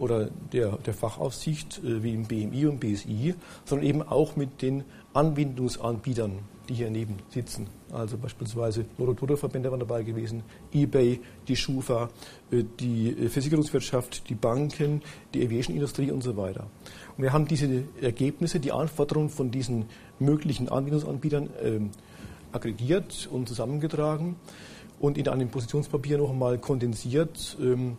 oder 0.00 0.30
der, 0.52 0.78
der 0.78 0.94
Fachaufsicht 0.94 1.78
äh, 1.84 2.02
wie 2.02 2.14
im 2.14 2.24
BMI 2.24 2.66
und 2.66 2.80
BSI, 2.80 3.34
sondern 3.66 3.86
eben 3.86 4.02
auch 4.02 4.34
mit 4.34 4.62
den 4.62 4.84
Anbindungsanbietern, 5.12 6.38
die 6.68 6.74
hier 6.74 6.90
neben 6.90 7.16
sitzen. 7.28 7.66
Also 7.92 8.16
beispielsweise 8.16 8.86
Lotto-Verbände 8.96 9.70
waren 9.70 9.80
dabei 9.80 10.02
gewesen, 10.02 10.42
eBay, 10.72 11.20
die 11.46 11.56
Schufa, 11.56 12.08
äh, 12.50 12.64
die 12.80 13.10
äh, 13.10 13.28
Versicherungswirtschaft, 13.28 14.30
die 14.30 14.34
Banken, 14.34 15.02
die 15.34 15.44
Aviation-Industrie 15.44 16.10
und 16.10 16.22
so 16.22 16.34
weiter. 16.34 16.66
Wir 17.20 17.32
haben 17.32 17.46
diese 17.46 17.84
Ergebnisse, 18.00 18.60
die 18.60 18.72
Anforderungen 18.72 19.28
von 19.28 19.50
diesen 19.50 19.86
möglichen 20.18 20.68
Anbindungsanbietern 20.68 21.50
äh, 21.62 21.80
aggregiert 22.52 23.28
und 23.30 23.48
zusammengetragen 23.48 24.36
und 24.98 25.18
in 25.18 25.28
einem 25.28 25.48
Positionspapier 25.48 26.18
noch 26.18 26.30
einmal 26.30 26.58
kondensiert. 26.58 27.56
Ähm, 27.60 27.96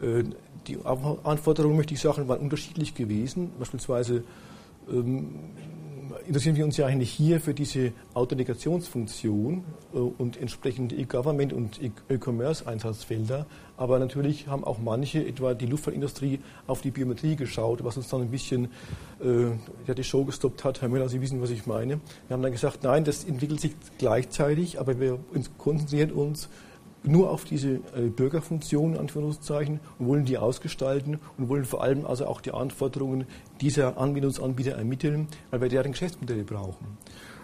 äh, 0.00 0.24
die 0.66 0.78
Anforderungen, 0.84 1.76
möchte 1.76 1.94
ich 1.94 2.00
sagen, 2.00 2.28
waren 2.28 2.40
unterschiedlich 2.40 2.94
gewesen. 2.94 3.52
Beispielsweise 3.58 4.24
ähm, 4.90 5.28
interessieren 6.26 6.56
wir 6.56 6.64
uns 6.64 6.76
ja 6.76 6.86
eigentlich 6.86 7.10
hier 7.10 7.40
für 7.40 7.54
diese 7.54 7.92
Authentikationsfunktion 8.14 9.64
äh, 9.94 9.98
und 9.98 10.36
entsprechende 10.36 10.96
E-Government 10.96 11.52
und 11.52 11.80
E-Commerce-Einsatzfelder. 12.08 13.46
Aber 13.76 13.98
natürlich 13.98 14.48
haben 14.48 14.64
auch 14.64 14.78
manche, 14.78 15.26
etwa 15.26 15.54
die 15.54 15.66
Luftfahrtindustrie, 15.66 16.40
auf 16.66 16.80
die 16.80 16.90
Biometrie 16.90 17.36
geschaut, 17.36 17.84
was 17.84 17.96
uns 17.96 18.08
dann 18.08 18.22
ein 18.22 18.30
bisschen 18.30 18.68
äh, 19.22 19.50
ja, 19.86 19.94
die 19.94 20.04
Show 20.04 20.24
gestoppt 20.24 20.64
hat. 20.64 20.80
Herr 20.82 20.88
Müller, 20.88 21.08
Sie 21.08 21.20
wissen, 21.20 21.40
was 21.42 21.50
ich 21.50 21.66
meine. 21.66 22.00
Wir 22.28 22.34
haben 22.34 22.42
dann 22.42 22.52
gesagt, 22.52 22.82
nein, 22.82 23.04
das 23.04 23.24
entwickelt 23.24 23.60
sich 23.60 23.76
gleichzeitig, 23.98 24.80
aber 24.80 24.98
wir 24.98 25.18
konzentrieren 25.58 26.10
uns 26.10 26.48
nur 27.06 27.30
auf 27.30 27.44
diese 27.44 27.80
äh, 27.94 28.08
Bürgerfunktion, 28.14 28.96
Anführungszeichen, 28.96 29.80
und 29.98 30.06
wollen 30.06 30.24
die 30.24 30.38
ausgestalten 30.38 31.18
und 31.38 31.48
wollen 31.48 31.64
vor 31.64 31.82
allem 31.82 32.04
also 32.04 32.26
auch 32.26 32.40
die 32.40 32.52
Anforderungen 32.52 33.26
dieser 33.60 33.98
Anbindungsanbieter 33.98 34.72
ermitteln, 34.72 35.28
weil 35.50 35.60
wir 35.60 35.68
deren 35.68 35.92
Geschäftsmodelle 35.92 36.44
brauchen. 36.44 36.98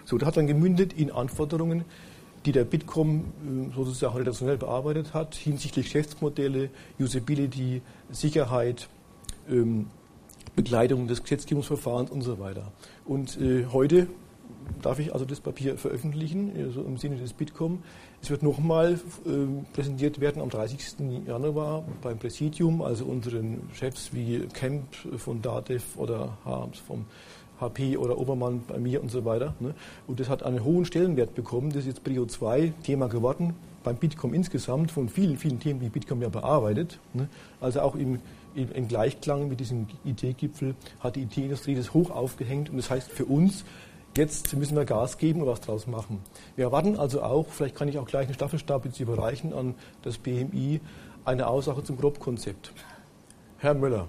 So, 0.05 0.17
das 0.17 0.27
hat 0.27 0.37
dann 0.37 0.47
gemündet 0.47 0.93
in 0.93 1.11
Anforderungen, 1.11 1.85
die 2.45 2.51
der 2.51 2.65
Bitkom 2.65 3.71
äh, 3.71 3.75
sozusagen 3.75 4.17
redaktionell 4.17 4.57
bearbeitet 4.57 5.13
hat, 5.13 5.35
hinsichtlich 5.35 5.85
Geschäftsmodelle, 5.85 6.69
Usability, 6.99 7.81
Sicherheit, 8.11 8.89
ähm, 9.49 9.87
Begleitung 10.55 11.07
des 11.07 11.23
Gesetzgebungsverfahrens 11.23 12.11
und 12.11 12.21
so 12.21 12.39
weiter. 12.39 12.71
Und 13.05 13.39
äh, 13.39 13.65
heute 13.71 14.07
darf 14.81 14.99
ich 14.99 15.13
also 15.13 15.25
das 15.25 15.39
Papier 15.39 15.77
veröffentlichen, 15.77 16.51
also 16.57 16.83
im 16.83 16.97
Sinne 16.97 17.17
des 17.17 17.33
Bitkom. 17.33 17.83
Es 18.23 18.29
wird 18.29 18.41
nochmal 18.41 18.93
äh, 18.93 19.29
präsentiert 19.73 20.21
werden 20.21 20.41
am 20.41 20.49
30. 20.49 21.27
Januar 21.27 21.83
beim 22.01 22.17
Präsidium, 22.17 22.81
also 22.81 23.03
unseren 23.03 23.69
Chefs 23.73 24.13
wie 24.13 24.47
Kemp 24.53 24.85
von 25.17 25.41
DATEV 25.41 25.97
oder 25.97 26.37
Harms 26.45 26.79
vom 26.79 27.03
HP 27.59 27.97
oder 27.97 28.17
Obermann 28.17 28.63
bei 28.65 28.77
mir 28.77 29.03
und 29.03 29.11
so 29.11 29.25
weiter. 29.25 29.53
Ne? 29.59 29.75
Und 30.07 30.21
das 30.21 30.29
hat 30.29 30.41
einen 30.41 30.63
hohen 30.63 30.85
Stellenwert 30.85 31.35
bekommen. 31.35 31.71
Das 31.71 31.79
ist 31.79 31.87
jetzt 31.87 32.05
Prio 32.05 32.25
2 32.25 32.71
Thema 32.83 33.09
geworden 33.09 33.55
beim 33.83 33.97
Bitkom 33.97 34.33
insgesamt 34.33 34.91
von 34.91 35.09
vielen, 35.09 35.35
vielen 35.35 35.59
Themen, 35.59 35.81
die 35.81 35.89
Bitkom 35.89 36.21
ja 36.21 36.29
bearbeitet. 36.29 36.99
Ne? 37.13 37.27
Also 37.59 37.81
auch 37.81 37.95
im, 37.95 38.21
im, 38.55 38.71
im 38.71 38.87
Gleichklang 38.87 39.49
mit 39.49 39.59
diesem 39.59 39.87
IT-Gipfel 40.05 40.75
hat 41.01 41.17
die 41.17 41.23
IT-Industrie 41.23 41.75
das 41.75 41.93
hoch 41.93 42.09
aufgehängt. 42.09 42.69
Und 42.69 42.77
das 42.77 42.89
heißt 42.89 43.11
für 43.11 43.25
uns, 43.25 43.65
Jetzt 44.15 44.55
müssen 44.55 44.77
wir 44.77 44.85
Gas 44.85 45.17
geben 45.17 45.41
und 45.41 45.47
was 45.47 45.61
draus 45.61 45.87
machen. 45.87 46.21
Wir 46.55 46.65
erwarten 46.65 46.97
also 46.97 47.23
auch, 47.23 47.47
vielleicht 47.49 47.75
kann 47.75 47.87
ich 47.87 47.97
auch 47.97 48.05
gleich 48.05 48.27
einen 48.27 48.35
Staffelstab 48.35 48.85
jetzt 48.85 48.99
überreichen 48.99 49.53
an 49.53 49.73
das 50.03 50.19
BMI, 50.19 50.81
eine 51.25 51.47
Aussage 51.47 51.83
zum 51.83 51.97
Grobkonzept. 51.97 52.73
Herr 53.57 53.73
Müller. 53.73 54.07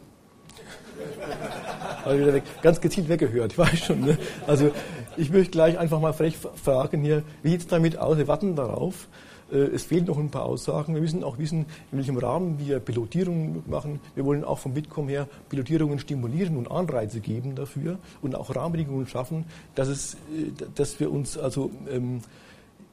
Habe 2.05 2.19
wieder 2.19 2.35
weg, 2.35 2.43
ganz 2.61 2.83
gezielt 2.83 3.09
weggehört, 3.09 3.53
ich 3.53 3.59
weiß 3.59 3.79
schon. 3.79 4.01
Ne? 4.01 4.19
Also 4.47 4.73
ich 5.17 5.31
möchte 5.31 5.53
gleich 5.53 5.79
einfach 5.79 6.01
mal 6.01 6.13
frech 6.13 6.37
fragen 6.37 7.03
hier, 7.03 7.23
wie 7.43 7.51
sieht 7.51 7.61
es 7.61 7.67
damit 7.67 7.97
aus? 7.97 8.19
Wir 8.19 8.29
warten 8.29 8.57
darauf. 8.57 9.09
Äh, 9.53 9.57
es 9.57 9.85
fehlen 9.85 10.07
noch 10.07 10.19
ein 10.19 10.31
paar 10.31 10.45
Aussagen. 10.45 10.95
Wir 10.95 11.01
müssen 11.01 11.25
auch 11.25 11.39
wissen, 11.39 11.67
in 11.93 11.99
welchem 11.99 12.17
Rahmen 12.17 12.59
wir 12.59 12.81
Pilotierungen 12.81 13.63
machen. 13.67 14.01
Wir 14.15 14.25
wollen 14.25 14.45
auch 14.45 14.59
vom 14.59 14.75
Bitkom 14.75 15.09
her 15.09 15.29
Pilotierungen 15.49 15.99
stimulieren 15.99 16.57
und 16.57 16.71
Anreize 16.71 17.21
geben 17.21 17.55
dafür 17.55 17.99
und 18.23 18.35
auch 18.35 18.55
Rahmenbedingungen 18.55 19.07
schaffen, 19.07 19.45
dass, 19.75 19.89
es, 19.89 20.15
äh, 20.15 20.51
dass 20.75 20.99
wir 21.01 21.11
uns 21.11 21.39
also 21.39 21.71
ähm, 21.91 22.21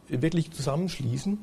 wirklich 0.07 0.51
zusammenschließen. 0.51 1.39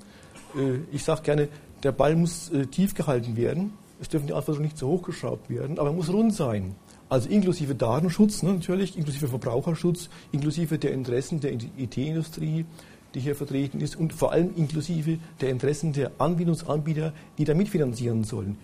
Äh, 0.56 0.78
ich 0.92 1.04
sage 1.04 1.22
gerne, 1.22 1.48
der 1.82 1.92
Ball 1.92 2.16
muss 2.16 2.50
tief 2.72 2.94
gehalten 2.94 3.36
werden. 3.36 3.72
Es 4.00 4.09
dürfen 4.09 4.26
die 4.26 4.32
Anforderungen 4.32 4.64
nicht 4.64 4.78
zu 4.78 4.88
hoch 4.88 5.02
geschraubt 5.02 5.48
werden, 5.48 5.78
aber 5.78 5.90
er 5.90 5.94
muss 5.94 6.12
rund 6.12 6.34
sein. 6.34 6.74
Also 7.09 7.28
inklusive 7.28 7.74
Datenschutz 7.74 8.42
ne, 8.42 8.52
natürlich, 8.52 8.96
inklusive 8.98 9.28
Verbraucherschutz, 9.28 10.11
inklusive 10.32 10.78
der 10.78 10.92
Interessen 10.92 11.40
der 11.40 11.52
IT-Industrie, 11.52 12.66
die 13.14 13.20
hier 13.20 13.34
vertreten 13.34 13.80
ist 13.80 13.96
und 13.96 14.12
vor 14.12 14.32
allem 14.32 14.50
inklusive 14.56 15.18
der 15.40 15.50
Interessen 15.50 15.92
der 15.92 16.12
Anbindungsanbieter, 16.18 17.12
die 17.38 17.44
da 17.44 17.54
mitfinanzieren 17.54 18.24
sollen, 18.24 18.59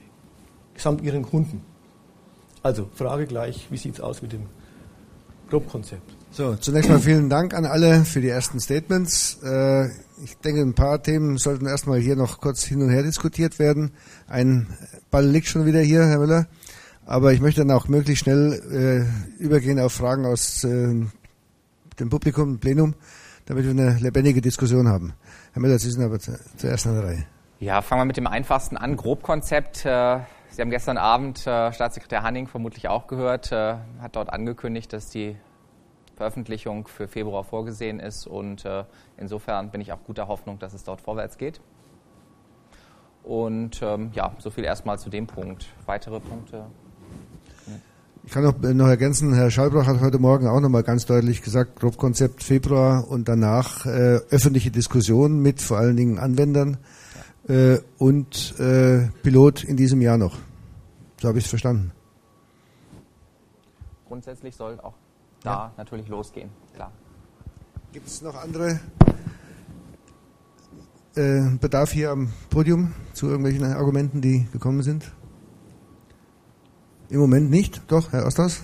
samt 0.76 1.03
ihren 1.03 1.22
Kunden. 1.22 1.62
Also 2.62 2.88
Frage 2.95 3.26
gleich, 3.26 3.66
wie 3.70 3.76
sieht 3.76 3.95
es 3.95 4.01
aus 4.01 4.22
mit 4.22 4.32
dem 4.32 4.47
Grobkonzept? 5.51 6.16
So, 6.30 6.57
zunächst 6.57 6.90
mal 6.90 6.99
vielen 6.99 7.28
Dank 7.28 7.55
an 7.55 7.64
alle 7.64 8.05
für 8.05 8.20
die 8.20 8.28
ersten 8.28 8.59
Statements. 8.59 9.38
Äh, 9.45 9.86
ich 10.24 10.36
denke, 10.42 10.62
ein 10.62 10.74
paar 10.74 11.01
Themen 11.03 11.38
sollten 11.38 11.66
erstmal 11.66 12.01
hier 12.01 12.16
noch 12.16 12.40
kurz 12.40 12.64
hin 12.64 12.82
und 12.82 12.90
her 12.90 13.03
diskutiert 13.03 13.59
werden. 13.59 13.92
Ein 14.26 14.66
Ball 15.11 15.26
liegt 15.26 15.47
schon 15.47 15.64
wieder 15.64 15.80
hier, 15.80 16.05
Herr 16.07 16.18
Müller. 16.18 16.47
Aber 17.07 17.32
ich 17.32 17.40
möchte 17.40 17.61
dann 17.61 17.70
auch 17.70 17.86
möglichst 17.86 18.24
schnell 18.24 19.07
äh, 19.38 19.42
übergehen 19.42 19.78
auf 19.78 19.92
Fragen 19.92 20.24
aus 20.26 20.64
äh, 20.64 21.05
dem 22.01 22.11
Publikum, 22.11 22.59
Plenum 22.59 22.95
damit 23.47 23.64
wir 23.64 23.70
eine 23.70 23.99
lebendige 23.99 24.40
Diskussion 24.40 24.88
haben. 24.88 25.14
Herr 25.53 25.62
Müller, 25.62 25.78
Sie 25.78 25.90
sind 25.90 26.03
aber 26.03 26.18
zuerst 26.18 26.86
an 26.86 26.95
der 26.95 27.05
Reihe. 27.05 27.26
Ja, 27.61 27.82
fangen 27.82 28.03
wir 28.03 28.07
mit 28.07 28.16
dem 28.16 28.26
einfachsten 28.26 28.76
an. 28.76 28.97
Grobkonzept. 28.97 29.86
Äh, 29.86 30.20
Sie 30.51 30.61
haben 30.61 30.70
gestern 30.70 30.99
Abend 30.99 31.47
äh, 31.47 31.72
Staatssekretär 31.72 32.22
Hanning 32.22 32.47
vermutlich 32.47 32.88
auch 32.88 33.07
gehört, 33.07 33.53
äh, 33.53 33.76
hat 34.01 34.16
dort 34.16 34.32
angekündigt, 34.32 34.92
dass 34.92 35.09
die 35.11 35.36
Veröffentlichung 36.16 36.86
für 36.86 37.09
Februar 37.09 37.42
vorgesehen 37.42 37.99
ist. 37.99 38.28
Und 38.28 38.64
insofern 39.16 39.72
bin 39.72 39.80
ich 39.80 39.92
auch 39.92 40.05
guter 40.05 40.28
Hoffnung, 40.28 40.61
dass 40.61 40.72
es 40.72 40.84
dort 40.84 41.01
vorwärts 41.01 41.38
geht. 41.38 41.61
Und 43.24 43.82
ähm, 43.82 44.12
ja, 44.14 44.32
so 44.38 44.51
viel 44.51 44.62
erstmal 44.62 44.97
zu 44.97 45.11
dem 45.11 45.26
Punkt. 45.26 45.66
Weitere 45.86 46.20
Punkte? 46.20 46.66
Ich 48.27 48.33
kann 48.33 48.43
noch, 48.43 48.59
noch 48.59 48.89
ergänzen, 48.89 49.35
Herr 49.35 49.51
Schallbrach 49.51 49.87
hat 49.87 50.01
heute 50.01 50.18
Morgen 50.18 50.47
auch 50.47 50.61
nochmal 50.61 50.83
ganz 50.83 51.05
deutlich 51.05 51.43
gesagt, 51.43 51.79
Grobkonzept 51.79 52.43
Februar 52.43 53.07
und 53.09 53.29
danach 53.29 53.85
äh, 53.85 54.20
öffentliche 54.31 54.70
Diskussionen 54.70 55.41
mit 55.43 55.61
vor 55.61 55.77
allen 55.77 55.97
Dingen 55.97 56.18
Anwendern 56.18 56.79
äh, 57.49 57.79
und 57.99 58.59
äh, 58.59 59.09
Pilot 59.22 59.64
in 59.64 59.77
diesem 59.77 60.01
Jahr 60.01 60.16
noch. 60.16 60.39
So 61.20 61.29
habe 61.29 61.39
ich 61.39 61.45
es 61.45 61.51
verstanden. 61.51 61.93
Grundsätzlich 64.09 64.57
soll 64.57 64.81
auch 64.81 64.95
da 65.43 65.51
ja. 65.51 65.72
natürlich 65.77 66.09
losgehen, 66.09 66.49
klar. 66.75 66.93
Gibt 67.93 68.09
es 68.09 68.22
noch 68.22 68.43
andere 68.43 68.81
äh, 71.14 71.43
Bedarf 71.61 71.93
hier 71.93 72.11
am 72.11 72.33
Podium 72.49 72.95
zu 73.12 73.27
irgendwelchen 73.27 73.64
Argumenten, 73.64 74.22
die 74.22 74.47
gekommen 74.51 74.83
sind? 74.83 75.12
Im 77.11 77.21
Moment 77.21 77.51
nicht. 77.51 77.83
Doch, 77.89 78.13
Herr 78.13 78.27
Osters? 78.27 78.63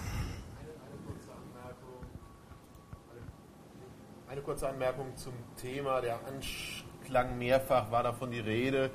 Eine 4.28 4.40
kurze 4.40 4.68
Anmerkung 4.68 5.14
zum 5.16 5.34
Thema. 5.60 6.00
Der 6.00 6.20
Anklang 6.26 7.38
mehrfach 7.38 7.90
war 7.90 8.02
davon 8.02 8.30
die 8.30 8.40
Rede, 8.40 8.90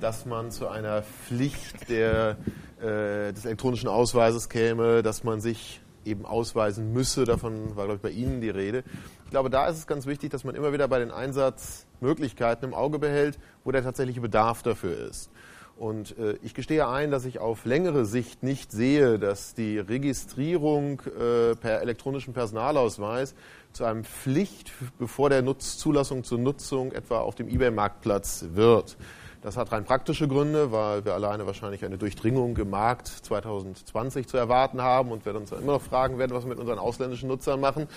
dass 0.00 0.26
man 0.26 0.52
zu 0.52 0.68
einer 0.68 1.02
Pflicht 1.02 1.88
der, 1.88 2.36
äh, 2.80 3.32
des 3.32 3.44
elektronischen 3.44 3.88
Ausweises 3.88 4.48
käme, 4.48 5.02
dass 5.02 5.24
man 5.24 5.40
sich 5.40 5.80
eben 6.04 6.24
ausweisen 6.24 6.92
müsse. 6.92 7.24
Davon 7.24 7.74
war, 7.74 7.86
glaube 7.86 7.96
ich, 7.96 8.02
bei 8.02 8.10
Ihnen 8.10 8.40
die 8.40 8.50
Rede. 8.50 8.84
Ich 9.24 9.30
glaube, 9.30 9.50
da 9.50 9.66
ist 9.66 9.78
es 9.78 9.86
ganz 9.88 10.06
wichtig, 10.06 10.30
dass 10.30 10.44
man 10.44 10.54
immer 10.54 10.72
wieder 10.72 10.86
bei 10.86 11.00
den 11.00 11.10
Einsatzmöglichkeiten 11.10 12.68
im 12.68 12.74
Auge 12.74 13.00
behält, 13.00 13.40
wo 13.64 13.72
der 13.72 13.82
tatsächliche 13.82 14.20
Bedarf 14.20 14.62
dafür 14.62 15.08
ist. 15.08 15.30
Und 15.76 16.16
äh, 16.18 16.36
ich 16.42 16.54
gestehe 16.54 16.86
ein, 16.88 17.10
dass 17.10 17.24
ich 17.24 17.40
auf 17.40 17.64
längere 17.64 18.06
Sicht 18.06 18.42
nicht 18.42 18.70
sehe, 18.70 19.18
dass 19.18 19.54
die 19.54 19.78
Registrierung 19.78 21.00
äh, 21.00 21.56
per 21.56 21.80
elektronischen 21.80 22.32
Personalausweis 22.32 23.34
zu 23.72 23.84
einem 23.84 24.04
Pflicht 24.04 24.72
bevor 24.98 25.30
der 25.30 25.42
Nutz 25.42 25.76
Zulassung 25.78 26.22
zur 26.22 26.38
Nutzung 26.38 26.92
etwa 26.92 27.18
auf 27.18 27.34
dem 27.34 27.48
eBay-Marktplatz 27.48 28.46
wird. 28.52 28.96
Das 29.42 29.58
hat 29.58 29.72
rein 29.72 29.84
praktische 29.84 30.26
Gründe, 30.26 30.72
weil 30.72 31.04
wir 31.04 31.12
alleine 31.12 31.44
wahrscheinlich 31.46 31.84
eine 31.84 31.98
Durchdringung 31.98 32.56
im 32.56 32.70
Markt 32.70 33.08
2020 33.08 34.26
zu 34.26 34.38
erwarten 34.38 34.80
haben 34.80 35.10
und 35.10 35.26
wir 35.26 35.34
uns 35.34 35.52
immer 35.52 35.72
noch 35.72 35.82
fragen 35.82 36.18
werden, 36.18 36.32
was 36.32 36.44
wir 36.44 36.48
mit 36.50 36.58
unseren 36.58 36.78
ausländischen 36.78 37.28
Nutzern 37.28 37.60
machen. 37.60 37.88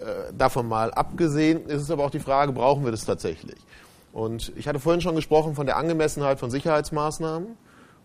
Äh, 0.00 0.32
davon 0.36 0.66
mal 0.66 0.90
abgesehen 0.92 1.66
ist 1.66 1.82
es 1.82 1.90
aber 1.92 2.04
auch 2.04 2.10
die 2.10 2.18
Frage, 2.18 2.52
brauchen 2.52 2.84
wir 2.84 2.90
das 2.90 3.04
tatsächlich? 3.04 3.58
Und 4.12 4.52
ich 4.56 4.68
hatte 4.68 4.80
vorhin 4.80 5.00
schon 5.00 5.14
gesprochen 5.14 5.54
von 5.54 5.66
der 5.66 5.76
Angemessenheit 5.76 6.38
von 6.38 6.50
Sicherheitsmaßnahmen. 6.50 7.56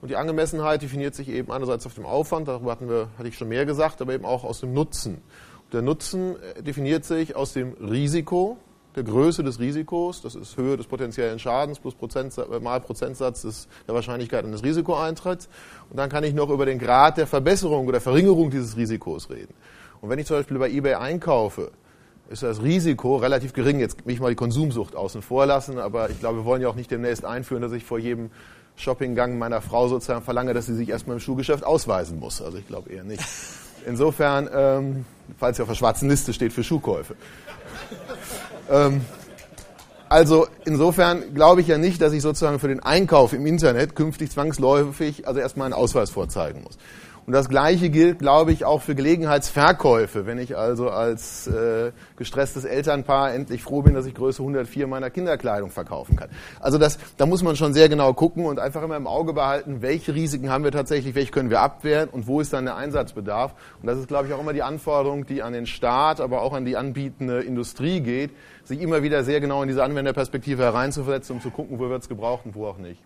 Und 0.01 0.09
die 0.09 0.17
Angemessenheit 0.17 0.81
definiert 0.81 1.15
sich 1.15 1.29
eben 1.29 1.51
einerseits 1.51 1.85
auf 1.85 1.93
dem 1.95 2.05
Aufwand, 2.05 2.49
darüber 2.49 2.71
hatten 2.71 2.89
wir, 2.89 3.07
hatte 3.17 3.29
ich 3.29 3.37
schon 3.37 3.47
mehr 3.47 3.65
gesagt, 3.65 4.01
aber 4.01 4.13
eben 4.13 4.25
auch 4.25 4.43
aus 4.43 4.59
dem 4.59 4.73
Nutzen. 4.73 5.21
Und 5.63 5.73
der 5.73 5.81
Nutzen 5.81 6.35
äh, 6.41 6.61
definiert 6.61 7.05
sich 7.05 7.37
aus 7.37 7.53
dem 7.53 7.73
Risiko, 7.73 8.57
der 8.95 9.03
Größe 9.03 9.43
des 9.43 9.59
Risikos, 9.59 10.21
das 10.21 10.35
ist 10.35 10.57
Höhe 10.57 10.77
des 10.77 10.87
potenziellen 10.87 11.39
Schadens 11.39 11.79
plus 11.79 11.95
Prozentsatz, 11.95 12.47
äh, 12.49 12.59
mal 12.59 12.79
Prozentsatz 12.81 13.43
des, 13.43 13.67
der 13.87 13.95
Wahrscheinlichkeit 13.95 14.45
eines 14.45 14.63
Risikoeintritts. 14.63 15.47
Und 15.89 15.97
dann 15.97 16.09
kann 16.09 16.23
ich 16.23 16.33
noch 16.33 16.49
über 16.49 16.65
den 16.65 16.79
Grad 16.79 17.17
der 17.17 17.25
Verbesserung 17.25 17.87
oder 17.87 18.01
Verringerung 18.01 18.51
dieses 18.51 18.75
Risikos 18.77 19.29
reden. 19.29 19.53
Und 20.01 20.09
wenn 20.09 20.19
ich 20.19 20.25
zum 20.25 20.37
Beispiel 20.37 20.59
bei 20.59 20.69
eBay 20.69 20.95
einkaufe, 20.95 21.71
ist 22.29 22.43
das 22.43 22.61
Risiko 22.61 23.17
relativ 23.17 23.53
gering. 23.53 23.79
Jetzt 23.79 24.05
will 24.05 24.13
ich 24.13 24.19
mal 24.19 24.29
die 24.29 24.35
Konsumsucht 24.35 24.95
außen 24.95 25.21
vor 25.21 25.45
lassen, 25.45 25.77
aber 25.77 26.09
ich 26.09 26.19
glaube, 26.19 26.39
wir 26.39 26.45
wollen 26.45 26.61
ja 26.61 26.69
auch 26.69 26.75
nicht 26.75 26.91
demnächst 26.91 27.25
einführen, 27.25 27.61
dass 27.61 27.71
ich 27.73 27.83
vor 27.83 27.99
jedem 27.99 28.31
Shoppinggang 28.75 29.37
meiner 29.37 29.61
Frau 29.61 29.87
sozusagen 29.87 30.23
verlange, 30.23 30.53
dass 30.53 30.65
sie 30.65 30.75
sich 30.75 30.89
erstmal 30.89 31.17
im 31.17 31.19
Schuhgeschäft 31.19 31.63
ausweisen 31.63 32.19
muss. 32.19 32.41
Also 32.41 32.57
ich 32.57 32.67
glaube 32.67 32.91
eher 32.91 33.03
nicht. 33.03 33.23
Insofern, 33.85 34.49
ähm, 34.53 35.05
falls 35.37 35.57
sie 35.57 35.63
auf 35.63 35.69
der 35.69 35.75
schwarzen 35.75 36.09
Liste 36.09 36.33
steht 36.33 36.53
für 36.53 36.63
Schuhkäufe. 36.63 37.15
ähm, 38.69 39.01
also 40.09 40.47
insofern 40.65 41.33
glaube 41.33 41.61
ich 41.61 41.67
ja 41.67 41.77
nicht, 41.77 42.01
dass 42.01 42.13
ich 42.13 42.21
sozusagen 42.21 42.59
für 42.59 42.67
den 42.67 42.81
Einkauf 42.81 43.33
im 43.33 43.45
Internet 43.45 43.95
künftig 43.95 44.31
zwangsläufig 44.31 45.27
also 45.27 45.39
erstmal 45.39 45.65
einen 45.65 45.73
Ausweis 45.73 46.09
vorzeigen 46.11 46.63
muss. 46.63 46.77
Und 47.25 47.31
das 47.31 47.47
Gleiche 47.47 47.89
gilt, 47.89 48.19
glaube 48.19 48.51
ich, 48.51 48.65
auch 48.65 48.81
für 48.81 48.95
Gelegenheitsverkäufe. 48.95 50.25
Wenn 50.25 50.39
ich 50.39 50.57
also 50.57 50.89
als 50.89 51.47
äh, 51.47 51.93
gestresstes 52.17 52.65
Elternpaar 52.65 53.33
endlich 53.33 53.63
froh 53.63 53.81
bin, 53.81 53.93
dass 53.93 54.05
ich 54.05 54.13
Größe 54.13 54.41
104 54.41 54.87
meiner 54.87 55.09
Kinderkleidung 55.09 55.69
verkaufen 55.69 56.17
kann. 56.17 56.29
Also 56.59 56.77
das, 56.77 56.99
da 57.15 57.25
muss 57.25 57.41
man 57.41 57.55
schon 57.55 57.73
sehr 57.73 57.87
genau 57.87 58.13
gucken 58.13 58.45
und 58.45 58.59
einfach 58.59 58.83
immer 58.83 58.97
im 58.97 59.07
Auge 59.07 59.31
behalten, 59.31 59.81
welche 59.81 60.13
Risiken 60.13 60.49
haben 60.49 60.65
wir 60.65 60.71
tatsächlich, 60.71 61.15
welche 61.15 61.31
können 61.31 61.49
wir 61.49 61.61
abwehren 61.61 62.09
und 62.09 62.27
wo 62.27 62.41
ist 62.41 62.51
dann 62.51 62.65
der 62.65 62.75
Einsatzbedarf. 62.75 63.55
Und 63.81 63.87
das 63.87 63.99
ist, 63.99 64.09
glaube 64.09 64.27
ich, 64.27 64.33
auch 64.33 64.41
immer 64.41 64.53
die 64.53 64.63
Anforderung, 64.63 65.25
die 65.25 65.41
an 65.43 65.53
den 65.53 65.65
Staat, 65.65 66.19
aber 66.19 66.41
auch 66.41 66.51
an 66.51 66.65
die 66.65 66.75
anbietende 66.75 67.39
Industrie 67.39 68.01
geht, 68.01 68.31
sich 68.65 68.81
immer 68.81 69.01
wieder 69.01 69.23
sehr 69.23 69.39
genau 69.39 69.61
in 69.61 69.69
diese 69.69 69.83
Anwenderperspektive 69.83 70.61
hereinzuversetzen, 70.61 71.37
um 71.37 71.41
zu 71.41 71.51
gucken, 71.51 71.79
wo 71.79 71.89
wird 71.89 72.01
es 72.01 72.09
gebraucht 72.09 72.45
und 72.45 72.55
wo 72.55 72.67
auch 72.67 72.77
nicht. 72.77 72.99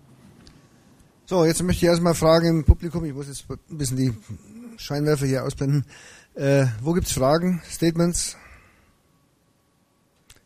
So, 1.30 1.44
jetzt 1.44 1.62
möchte 1.62 1.86
ich 1.86 1.90
erstmal 1.90 2.16
fragen 2.16 2.48
im 2.48 2.64
Publikum, 2.64 3.04
ich 3.04 3.14
muss 3.14 3.28
jetzt 3.28 3.44
ein 3.50 3.78
bisschen 3.78 3.98
die 3.98 4.14
Scheinwerfer 4.78 5.26
hier 5.26 5.44
ausblenden. 5.44 5.84
Äh, 6.36 6.68
wo 6.82 6.96
es 6.96 7.12
Fragen, 7.12 7.62
Statements? 7.70 8.38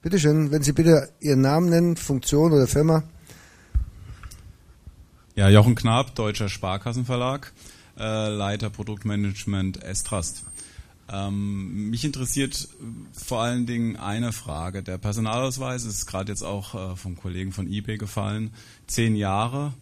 Bitte 0.01 0.19
schön, 0.19 0.49
wenn 0.49 0.63
Sie 0.63 0.73
bitte 0.73 1.11
Ihren 1.19 1.41
Namen 1.41 1.69
nennen, 1.69 1.97
Funktion 1.97 2.51
oder 2.51 2.65
Firma. 2.65 3.03
Ja, 5.35 5.49
Jochen 5.49 5.75
Knab, 5.75 6.15
Deutscher 6.15 6.49
Sparkassenverlag, 6.49 7.53
äh, 7.99 8.29
Leiter 8.29 8.71
Produktmanagement 8.71 9.83
Estrast. 9.83 10.45
Ähm, 11.07 11.91
mich 11.91 12.03
interessiert 12.05 12.69
vor 13.13 13.43
allen 13.43 13.67
Dingen 13.67 13.97
eine 13.97 14.31
Frage. 14.31 14.81
Der 14.81 14.97
Personalausweis 14.97 15.85
ist 15.85 16.07
gerade 16.07 16.31
jetzt 16.31 16.43
auch 16.43 16.73
äh, 16.73 16.95
vom 16.95 17.17
Kollegen 17.17 17.51
von 17.51 17.71
eBay 17.71 17.99
gefallen. 17.99 18.51
Zehn 18.87 19.15
Jahre 19.15 19.73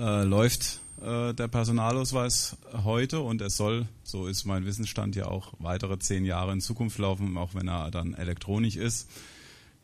äh, 0.00 0.24
läuft 0.24 0.80
äh, 1.02 1.34
der 1.34 1.48
Personalausweis 1.48 2.56
heute 2.84 3.20
und 3.20 3.42
es 3.42 3.56
soll, 3.56 3.86
so 4.02 4.26
ist 4.26 4.44
mein 4.46 4.64
Wissensstand 4.64 5.14
ja 5.14 5.26
auch, 5.26 5.52
weitere 5.58 5.98
zehn 5.98 6.24
Jahre 6.24 6.52
in 6.52 6.60
Zukunft 6.60 6.98
laufen, 6.98 7.36
auch 7.36 7.54
wenn 7.54 7.68
er 7.68 7.90
dann 7.90 8.14
elektronisch 8.14 8.76
ist. 8.76 9.10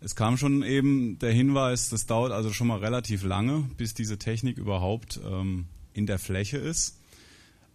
Es 0.01 0.17
kam 0.17 0.37
schon 0.37 0.63
eben 0.63 1.19
der 1.19 1.33
Hinweis, 1.33 1.89
das 1.89 2.07
dauert 2.07 2.33
also 2.33 2.53
schon 2.53 2.67
mal 2.67 2.79
relativ 2.79 3.25
lange, 3.25 3.69
bis 3.77 3.95
diese 3.95 4.19
Technik 4.19 4.59
überhaupt 4.59 5.21
ähm, 5.25 5.67
in 5.93 6.07
der 6.07 6.19
Fläche 6.19 6.59
ist. 6.59 6.99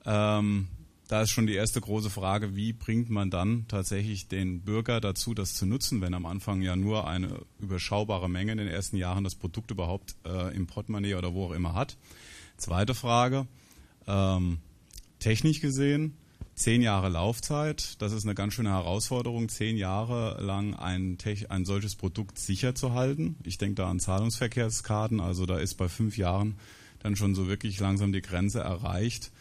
Ähm, 0.05 0.67
da 1.07 1.23
ist 1.23 1.31
schon 1.31 1.45
die 1.45 1.55
erste 1.55 1.81
große 1.81 2.09
Frage, 2.09 2.55
wie 2.55 2.71
bringt 2.71 3.09
man 3.09 3.29
dann 3.29 3.65
tatsächlich 3.67 4.29
den 4.29 4.61
Bürger 4.61 5.01
dazu, 5.01 5.33
das 5.33 5.55
zu 5.55 5.65
nutzen, 5.65 5.99
wenn 5.99 6.13
am 6.13 6.25
Anfang 6.25 6.61
ja 6.61 6.75
nur 6.77 7.05
eine 7.05 7.41
überschaubare 7.59 8.29
Menge 8.29 8.53
in 8.53 8.59
den 8.59 8.67
ersten 8.69 8.95
Jahren 8.95 9.25
das 9.25 9.35
Produkt 9.35 9.71
überhaupt 9.71 10.15
äh, 10.25 10.55
im 10.55 10.67
Portemonnaie 10.67 11.15
oder 11.15 11.33
wo 11.33 11.47
auch 11.47 11.51
immer 11.51 11.73
hat. 11.73 11.97
Zweite 12.61 12.93
Frage, 12.93 13.47
ähm, 14.07 14.59
technisch 15.19 15.61
gesehen, 15.61 16.15
zehn 16.53 16.83
Jahre 16.83 17.09
Laufzeit, 17.09 17.99
das 18.01 18.11
ist 18.11 18.23
eine 18.23 18.35
ganz 18.35 18.53
schöne 18.53 18.69
Herausforderung, 18.69 19.49
zehn 19.49 19.77
Jahre 19.77 20.39
lang 20.39 20.75
ein, 20.75 21.17
ein 21.49 21.65
solches 21.65 21.95
Produkt 21.95 22.37
sicher 22.37 22.75
zu 22.75 22.93
halten. 22.93 23.35
Ich 23.43 23.57
denke 23.57 23.75
da 23.75 23.89
an 23.89 23.99
Zahlungsverkehrskarten, 23.99 25.19
also 25.19 25.47
da 25.47 25.57
ist 25.57 25.73
bei 25.75 25.89
fünf 25.89 26.17
Jahren 26.17 26.55
dann 26.99 27.15
schon 27.15 27.33
so 27.33 27.47
wirklich 27.47 27.79
langsam 27.79 28.13
die 28.13 28.21
Grenze 28.21 28.59
erreicht 28.59 29.31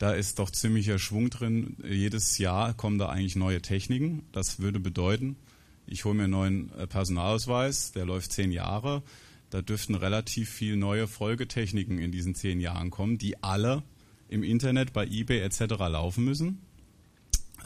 da 0.00 0.12
ist 0.12 0.38
doch 0.38 0.48
ziemlicher 0.48 0.98
Schwung 0.98 1.28
drin. 1.28 1.76
Jedes 1.86 2.38
Jahr 2.38 2.72
kommen 2.72 2.98
da 2.98 3.10
eigentlich 3.10 3.36
neue 3.36 3.60
Techniken. 3.60 4.22
Das 4.32 4.58
würde 4.58 4.80
bedeuten, 4.80 5.36
ich 5.86 6.06
hole 6.06 6.14
mir 6.14 6.24
einen 6.24 6.32
neuen 6.32 6.72
äh, 6.78 6.86
Personalausweis, 6.86 7.92
der 7.92 8.06
läuft 8.06 8.32
zehn 8.32 8.50
Jahre. 8.50 9.02
Da 9.50 9.62
dürften 9.62 9.94
relativ 9.94 10.48
viele 10.48 10.76
neue 10.76 11.06
Folgetechniken 11.08 11.98
in 11.98 12.12
diesen 12.12 12.34
zehn 12.34 12.60
Jahren 12.60 12.90
kommen, 12.90 13.18
die 13.18 13.42
alle 13.42 13.82
im 14.28 14.42
Internet, 14.42 14.92
bei 14.92 15.06
eBay 15.06 15.40
etc. 15.40 15.60
laufen 15.78 16.24
müssen. 16.24 16.60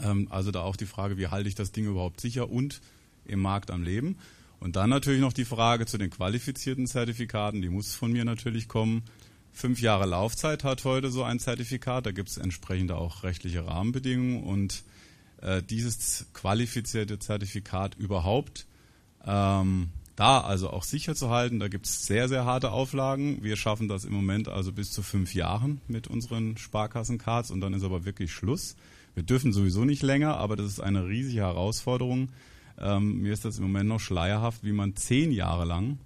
Ähm, 0.01 0.27
also 0.29 0.51
da 0.51 0.61
auch 0.61 0.75
die 0.75 0.87
Frage, 0.87 1.17
wie 1.17 1.27
halte 1.27 1.47
ich 1.47 1.55
das 1.55 1.71
Ding 1.71 1.85
überhaupt 1.85 2.21
sicher 2.21 2.49
und 2.49 2.81
im 3.25 3.39
Markt 3.39 3.71
am 3.71 3.83
Leben. 3.83 4.17
Und 4.59 4.75
dann 4.75 4.89
natürlich 4.89 5.21
noch 5.21 5.33
die 5.33 5.45
Frage 5.45 5.85
zu 5.85 5.97
den 5.97 6.09
qualifizierten 6.09 6.87
Zertifikaten, 6.87 7.61
die 7.61 7.69
muss 7.69 7.93
von 7.93 8.11
mir 8.11 8.25
natürlich 8.25 8.67
kommen 8.67 9.03
fünf 9.55 9.79
Jahre 9.79 10.05
Laufzeit 10.05 10.63
hat 10.63 10.83
heute 10.83 11.09
so 11.09 11.23
ein 11.23 11.39
Zertifikat. 11.39 12.05
Da 12.05 12.11
gibt 12.11 12.29
es 12.29 12.37
entsprechende 12.37 12.97
auch 12.97 13.23
rechtliche 13.23 13.65
Rahmenbedingungen 13.65 14.43
und 14.43 14.83
äh, 15.41 15.63
dieses 15.63 16.27
qualifizierte 16.33 17.19
Zertifikat 17.19 17.95
überhaupt 17.95 18.67
ähm, 19.25 19.89
da 20.15 20.39
also 20.41 20.69
auch 20.69 20.83
sicher 20.83 21.15
zu 21.15 21.29
halten. 21.29 21.59
Da 21.59 21.67
gibt 21.67 21.85
es 21.85 22.05
sehr, 22.05 22.27
sehr 22.29 22.45
harte 22.45 22.71
Auflagen. 22.71 23.39
Wir 23.41 23.55
schaffen 23.55 23.87
das 23.87 24.05
im 24.05 24.13
Moment 24.13 24.47
also 24.47 24.71
bis 24.71 24.91
zu 24.91 25.03
fünf 25.03 25.33
Jahren 25.33 25.81
mit 25.87 26.07
unseren 26.07 26.57
Sparkassencards 26.57 27.51
und 27.51 27.61
dann 27.61 27.73
ist 27.73 27.83
aber 27.83 28.05
wirklich 28.05 28.31
Schluss. 28.31 28.75
Wir 29.13 29.23
dürfen 29.23 29.53
sowieso 29.53 29.85
nicht 29.85 30.03
länger, 30.03 30.37
aber 30.37 30.55
das 30.55 30.67
ist 30.67 30.79
eine 30.79 31.07
riesige 31.07 31.41
Herausforderung. 31.41 32.29
Ähm, 32.77 33.21
mir 33.21 33.33
ist 33.33 33.45
das 33.45 33.57
im 33.57 33.63
Moment 33.63 33.89
noch 33.89 33.99
schleierhaft, 33.99 34.63
wie 34.63 34.73
man 34.73 34.95
zehn 34.95 35.31
Jahre 35.31 35.65
lang 35.65 35.97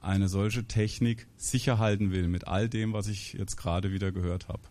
eine 0.00 0.28
solche 0.28 0.64
Technik 0.64 1.26
sicher 1.36 1.78
halten 1.78 2.10
will, 2.10 2.28
mit 2.28 2.46
all 2.46 2.68
dem, 2.68 2.92
was 2.92 3.08
ich 3.08 3.34
jetzt 3.34 3.56
gerade 3.56 3.92
wieder 3.92 4.12
gehört 4.12 4.48
habe. 4.48 4.62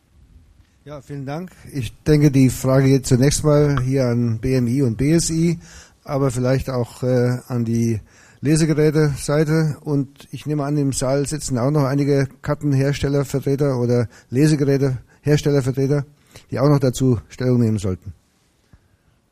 Ja, 0.85 1.01
vielen 1.01 1.25
Dank. 1.25 1.51
Ich 1.71 1.93
denke, 2.03 2.29
die 2.29 2.49
Frage 2.49 2.87
geht 2.87 3.07
zunächst 3.07 3.43
mal 3.43 3.81
hier 3.81 4.05
an 4.05 4.39
BMI 4.39 4.81
und 4.83 4.97
BSI, 4.97 5.59
aber 6.03 6.29
vielleicht 6.29 6.69
auch 6.69 7.03
äh, 7.03 7.37
an 7.47 7.63
die 7.63 8.01
Lesegeräte-Seite. 8.43 9.77
Und 9.81 10.27
ich 10.31 10.45
nehme 10.45 10.65
an, 10.65 10.75
im 10.77 10.91
Saal 10.91 11.25
sitzen 11.25 11.57
auch 11.57 11.71
noch 11.71 11.85
einige 11.85 12.27
Kartenherstellervertreter 12.41 13.79
oder 13.79 14.07
Lesegeräteherstellervertreter, 14.29 16.03
die 16.51 16.59
auch 16.59 16.67
noch 16.67 16.79
dazu 16.79 17.19
Stellung 17.29 17.61
nehmen 17.61 17.77
sollten. 17.77 18.13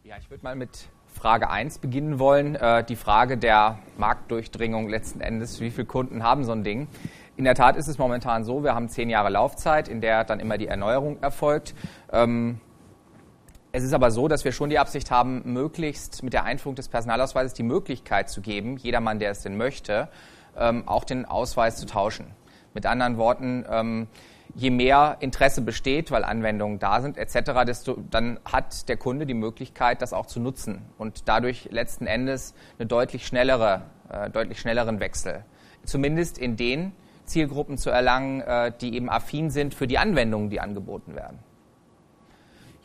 Ja, 0.06 0.16
ich 0.18 0.30
würde 0.30 0.44
mal 0.44 0.56
mit 0.56 0.88
Frage 1.14 1.50
1 1.50 1.80
beginnen 1.80 2.20
wollen, 2.20 2.56
äh, 2.56 2.86
die 2.86 2.96
Frage 2.96 3.38
der 3.38 3.80
Marktdurchdringung 3.98 4.88
letzten 4.88 5.20
Endes. 5.20 5.60
Wie 5.60 5.72
viele 5.72 5.86
Kunden 5.86 6.24
haben 6.24 6.46
so 6.46 6.54
ein 6.54 6.64
Ding? 6.64 6.88
In 7.36 7.44
der 7.44 7.56
Tat 7.56 7.76
ist 7.76 7.90
es 7.90 7.98
momentan 7.98 8.46
so, 8.46 8.64
wir 8.64 8.76
haben 8.76 8.88
zehn 8.88 9.10
Jahre 9.10 9.30
Laufzeit, 9.30 9.90
in 9.90 10.00
der 10.00 10.24
dann 10.24 10.40
immer 10.40 10.58
die 10.58 10.68
Erneuerung 10.68 11.22
erfolgt. 11.22 11.76
Ähm, 12.14 12.62
es 13.72 13.84
ist 13.84 13.94
aber 13.94 14.12
so, 14.12 14.28
dass 14.28 14.44
wir 14.44 14.52
schon 14.52 14.70
die 14.70 14.80
Absicht 14.80 15.12
haben, 15.12 15.42
möglichst 15.46 16.24
mit 16.24 16.34
der 16.34 16.44
Einführung 16.44 16.76
des 16.76 16.90
Personalausweises 16.90 17.54
die 17.54 17.64
Möglichkeit 17.64 18.30
zu 18.30 18.42
geben, 18.42 18.78
jedermann, 18.78 19.20
der 19.20 19.32
es 19.32 19.42
denn 19.42 19.56
möchte, 19.56 20.10
ähm, 20.58 20.88
auch 20.88 21.06
den 21.06 21.26
Ausweis 21.26 21.78
zu 21.78 21.86
tauschen. 21.86 22.28
Mit 22.74 22.86
anderen 22.86 23.18
Worten, 23.18 23.66
ähm, 23.70 24.08
je 24.56 24.70
mehr 24.70 25.18
Interesse 25.22 25.62
besteht, 25.62 26.12
weil 26.12 26.26
Anwendungen 26.26 26.80
da 26.80 27.02
sind 27.02 27.18
etc., 27.18 27.64
desto 27.66 27.98
dann 28.10 28.40
hat 28.44 28.90
der 28.90 28.98
Kunde 28.98 29.26
die 29.26 29.34
Möglichkeit, 29.34 30.02
das 30.02 30.12
auch 30.12 30.26
zu 30.26 30.42
nutzen 30.42 30.82
und 30.98 31.30
dadurch 31.30 31.70
letzten 31.72 32.08
Endes 32.08 32.54
eine 32.78 32.88
deutlich 32.88 33.26
schnellere, 33.26 33.84
äh, 34.10 34.30
deutlich 34.30 34.60
schnelleren 34.60 35.00
Wechsel, 35.00 35.46
zumindest 35.86 36.38
in 36.38 36.58
den 36.58 36.92
Zielgruppen 37.24 37.78
zu 37.78 37.90
erlangen, 37.90 38.42
äh, 38.42 38.74
die 38.82 38.96
eben 38.96 39.10
affin 39.10 39.50
sind 39.50 39.74
für 39.74 39.88
die 39.88 39.98
Anwendungen, 39.98 40.50
die 40.50 40.60
angeboten 40.60 41.16
werden. 41.16 41.40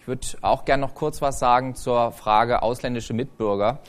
Ich 0.06 0.08
würde 0.08 0.24
auch 0.42 0.64
gerne 0.64 0.82
noch 0.82 0.94
kurz 0.94 1.20
was 1.20 1.40
sagen 1.40 1.74
zur 1.74 2.12
Frage 2.12 2.62
ausländische 2.62 3.12
Mitbürger. 3.12 3.80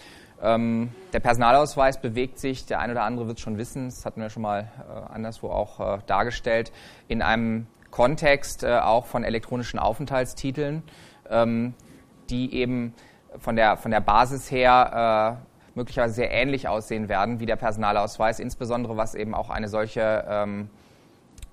Ähm, 0.41 0.89
der 1.13 1.19
Personalausweis 1.19 2.01
bewegt 2.01 2.39
sich, 2.39 2.65
der 2.65 2.79
eine 2.79 2.93
oder 2.93 3.03
andere 3.03 3.27
wird 3.27 3.37
es 3.37 3.43
schon 3.43 3.59
wissen, 3.59 3.85
das 3.85 4.03
hatten 4.03 4.19
wir 4.19 4.31
schon 4.31 4.41
mal 4.41 4.71
äh, 4.89 5.13
anderswo 5.13 5.51
auch 5.51 5.79
äh, 5.79 5.99
dargestellt, 6.07 6.71
in 7.07 7.21
einem 7.21 7.67
Kontext 7.91 8.63
äh, 8.63 8.79
auch 8.79 9.05
von 9.05 9.23
elektronischen 9.23 9.77
Aufenthaltstiteln, 9.77 10.81
ähm, 11.29 11.75
die 12.31 12.51
eben 12.55 12.95
von 13.37 13.55
der, 13.55 13.77
von 13.77 13.91
der 13.91 14.01
Basis 14.01 14.49
her 14.49 15.37
äh, 15.45 15.77
möglicherweise 15.77 16.15
sehr 16.15 16.31
ähnlich 16.31 16.67
aussehen 16.67 17.09
werden 17.09 17.39
wie 17.39 17.45
der 17.45 17.57
Personalausweis, 17.57 18.39
insbesondere 18.39 18.97
was 18.97 19.13
eben 19.13 19.35
auch 19.35 19.51
eine 19.51 19.67
solche 19.67 20.25
ähm, 20.27 20.71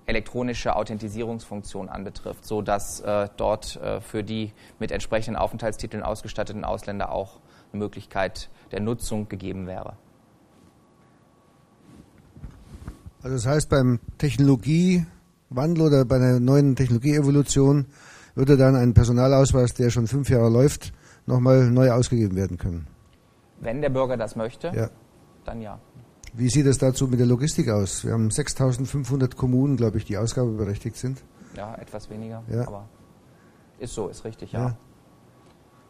elektronische 0.06 0.76
Authentisierungsfunktion 0.76 1.88
anbetrifft, 1.88 2.44
so 2.44 2.62
dass 2.62 3.00
äh, 3.00 3.28
dort 3.36 3.76
äh, 3.76 4.00
für 4.00 4.22
die 4.22 4.52
mit 4.78 4.92
entsprechenden 4.92 5.36
Aufenthaltstiteln 5.36 6.02
ausgestatteten 6.02 6.64
Ausländer 6.64 7.10
auch 7.10 7.40
eine 7.72 7.82
Möglichkeit 7.82 8.50
der 8.72 8.80
Nutzung 8.80 9.28
gegeben 9.28 9.66
wäre. 9.66 9.94
Also 13.22 13.36
das 13.36 13.46
heißt, 13.46 13.70
beim 13.70 14.00
Technologiewandel 14.18 15.86
oder 15.86 16.04
bei 16.04 16.16
einer 16.16 16.40
neuen 16.40 16.76
Technologieevolution 16.76 17.86
würde 18.34 18.56
dann 18.56 18.76
ein 18.76 18.92
Personalausweis, 18.92 19.72
der 19.74 19.88
schon 19.88 20.06
fünf 20.06 20.28
Jahre 20.28 20.50
läuft, 20.50 20.92
nochmal 21.26 21.70
neu 21.70 21.90
ausgegeben 21.90 22.36
werden 22.36 22.58
können. 22.58 22.86
Wenn 23.60 23.80
der 23.80 23.88
Bürger 23.88 24.18
das 24.18 24.36
möchte, 24.36 24.72
ja. 24.74 24.90
dann 25.46 25.62
ja. 25.62 25.78
Wie 26.36 26.48
sieht 26.48 26.66
es 26.66 26.78
dazu 26.78 27.06
mit 27.06 27.20
der 27.20 27.26
Logistik 27.26 27.68
aus? 27.68 28.04
Wir 28.04 28.12
haben 28.12 28.28
6500 28.28 29.36
Kommunen, 29.36 29.76
glaube 29.76 29.98
ich, 29.98 30.04
die 30.04 30.18
ausgabeberechtigt 30.18 30.96
sind. 30.96 31.22
Ja, 31.56 31.76
etwas 31.76 32.10
weniger, 32.10 32.42
ja. 32.48 32.66
aber 32.66 32.88
ist 33.78 33.94
so, 33.94 34.08
ist 34.08 34.24
richtig, 34.24 34.50
ja. 34.52 34.60
ja. 34.60 34.76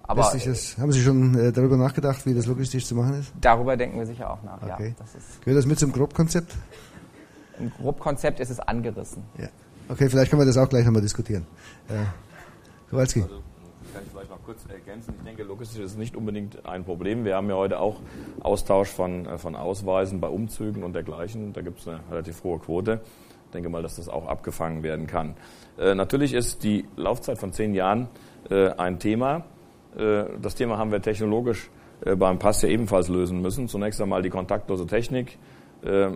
Aber 0.03 0.21
das, 0.21 0.77
haben 0.77 0.93
Sie 0.93 1.01
schon 1.01 1.35
äh, 1.39 1.51
darüber 1.51 1.79
nachgedacht, 1.79 2.27
wie 2.27 2.35
das 2.35 2.45
logistisch 2.45 2.85
zu 2.85 2.95
machen 2.95 3.21
ist? 3.21 3.33
Darüber 3.41 3.75
denken 3.75 3.99
wir 3.99 4.05
sicher 4.05 4.31
auch 4.31 4.43
nach, 4.43 4.61
okay. 4.61 4.89
ja. 4.89 4.95
Das 4.99 5.15
Gehört 5.41 5.59
das 5.59 5.67
mit 5.67 5.79
zum 5.79 5.93
Grobkonzept? 5.93 6.55
Im 7.59 7.71
Grobkonzept 7.71 8.39
ist 8.41 8.51
es 8.51 8.61
angerissen. 8.61 9.23
Ja. 9.39 9.49
Okay, 9.89 10.11
vielleicht 10.11 10.31
können 10.31 10.43
wir 10.43 10.47
das 10.47 10.59
auch 10.59 10.69
gleich 10.69 10.85
nochmal 10.85 11.01
diskutieren. 11.01 11.47
Äh, 11.89 12.05
Kowalski. 12.91 13.23
Also, 13.23 13.43
kann 13.95 14.03
ich 14.05 14.11
vielleicht 14.11 14.31
noch 14.31 14.43
kurz 14.45 14.67
ergänzen. 14.69 15.15
Ich 15.19 15.25
denke, 15.25 15.45
logistisch 15.45 15.81
ist 15.81 15.97
nicht 15.97 16.17
unbedingt 16.17 16.67
ein 16.67 16.85
Problem. 16.85 17.25
Wir 17.25 17.37
haben 17.37 17.49
ja 17.49 17.55
heute 17.55 17.79
auch 17.79 18.01
Austausch 18.41 18.89
von, 18.89 19.25
äh, 19.25 19.39
von 19.39 19.55
Ausweisen 19.55 20.21
bei 20.21 20.27
Umzügen 20.29 20.83
und 20.83 20.95
dergleichen. 20.95 21.53
Da 21.53 21.63
gibt 21.63 21.79
es 21.79 21.87
eine 21.87 22.01
relativ 22.11 22.43
hohe 22.43 22.59
Quote. 22.59 23.01
Ich 23.47 23.53
denke 23.53 23.69
mal, 23.69 23.83
dass 23.83 23.97
das 23.97 24.09
auch 24.09 24.27
abgefangen 24.27 24.83
werden 24.83 25.07
kann. 25.07 25.37
Äh, 25.79 25.95
natürlich 25.95 26.35
ist 26.35 26.65
die 26.65 26.87
Laufzeit 26.97 27.39
von 27.39 27.53
zehn 27.53 27.73
Jahren 27.73 28.09
äh, 28.51 28.71
ein 28.71 28.99
Thema. 28.99 29.45
Äh, 29.97 30.25
das 30.43 30.57
Thema 30.57 30.77
haben 30.77 30.91
wir 30.91 31.01
technologisch 31.01 31.71
äh, 32.05 32.17
beim 32.17 32.41
Pass 32.41 32.63
ja 32.63 32.69
ebenfalls 32.69 33.09
lösen 33.09 33.43
müssen. 33.43 33.69
Zunächst 33.69 34.01
einmal 34.01 34.23
die 34.23 34.31
kontaktlose 34.31 34.89
Technik 34.89 35.39
äh, 35.83 36.09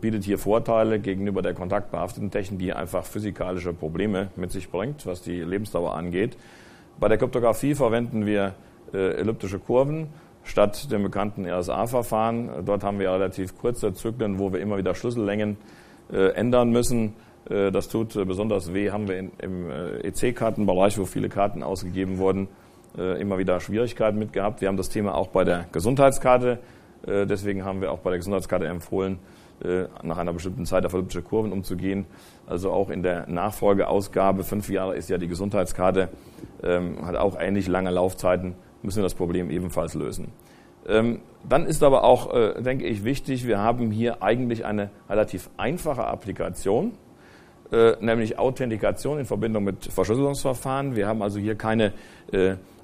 bietet 0.00 0.22
hier 0.22 0.38
Vorteile 0.38 1.00
gegenüber 1.00 1.42
der 1.42 1.54
kontaktbehafteten 1.54 2.30
Technik, 2.30 2.60
die 2.60 2.72
einfach 2.72 3.04
physikalische 3.04 3.72
Probleme 3.72 4.28
mit 4.36 4.52
sich 4.52 4.70
bringt, 4.70 5.04
was 5.04 5.20
die 5.22 5.40
Lebensdauer 5.40 5.96
angeht. 5.96 6.36
Bei 6.98 7.08
der 7.08 7.18
Kryptographie 7.18 7.74
verwenden 7.74 8.26
wir 8.26 8.54
elliptische 8.92 9.58
Kurven 9.58 10.08
statt 10.44 10.90
dem 10.92 11.02
bekannten 11.02 11.46
RSA-Verfahren. 11.46 12.64
Dort 12.64 12.84
haben 12.84 13.00
wir 13.00 13.12
relativ 13.12 13.58
kurze 13.58 13.92
Zyklen, 13.92 14.38
wo 14.38 14.52
wir 14.52 14.60
immer 14.60 14.76
wieder 14.78 14.94
Schlüssellängen 14.94 15.56
ändern 16.12 16.70
müssen. 16.70 17.14
Das 17.46 17.88
tut 17.88 18.14
besonders 18.26 18.72
weh, 18.72 18.90
haben 18.90 19.08
wir 19.08 19.18
im 19.18 19.70
EC-Kartenbereich, 20.02 20.98
wo 20.98 21.06
viele 21.06 21.28
Karten 21.28 21.62
ausgegeben 21.62 22.18
wurden, 22.18 22.48
äh, 22.96 23.20
immer 23.20 23.38
wieder 23.38 23.60
Schwierigkeiten 23.60 24.18
mit 24.18 24.32
gehabt. 24.32 24.60
Wir 24.60 24.68
haben 24.68 24.76
das 24.76 24.88
Thema 24.88 25.14
auch 25.14 25.28
bei 25.28 25.44
der 25.44 25.66
Gesundheitskarte. 25.72 26.58
Äh, 27.06 27.26
deswegen 27.26 27.64
haben 27.64 27.80
wir 27.80 27.90
auch 27.90 27.98
bei 27.98 28.10
der 28.10 28.18
Gesundheitskarte 28.18 28.66
empfohlen, 28.66 29.14
äh, 29.14 29.18
nach 30.02 30.18
einer 30.18 30.32
bestimmten 30.32 30.66
Zeit 30.66 30.84
auf 30.84 30.92
elliptische 30.92 31.22
Kurven 31.22 31.52
umzugehen. 31.52 32.06
Also 32.46 32.70
auch 32.70 32.90
in 32.90 33.02
der 33.02 33.26
Nachfolgeausgabe, 33.28 34.44
fünf 34.44 34.68
Jahre 34.68 34.94
ist 34.96 35.08
ja 35.08 35.16
die 35.16 35.28
Gesundheitskarte, 35.28 36.08
ähm, 36.62 37.06
hat 37.06 37.16
auch 37.16 37.38
ähnlich 37.40 37.68
lange 37.68 37.90
Laufzeiten, 37.90 38.54
müssen 38.82 38.98
wir 38.98 39.04
das 39.04 39.14
Problem 39.14 39.50
ebenfalls 39.50 39.94
lösen. 39.94 40.32
Ähm, 40.86 41.20
dann 41.48 41.66
ist 41.66 41.82
aber 41.82 42.04
auch, 42.04 42.32
denke 42.62 42.86
ich, 42.86 43.04
wichtig, 43.04 43.46
wir 43.46 43.58
haben 43.58 43.90
hier 43.90 44.22
eigentlich 44.22 44.64
eine 44.64 44.90
relativ 45.10 45.50
einfache 45.58 46.04
Applikation, 46.04 46.92
nämlich 48.00 48.38
Authentikation 48.38 49.18
in 49.18 49.26
Verbindung 49.26 49.64
mit 49.64 49.84
Verschlüsselungsverfahren. 49.84 50.96
Wir 50.96 51.06
haben 51.06 51.20
also 51.20 51.38
hier 51.38 51.54
keine 51.54 51.92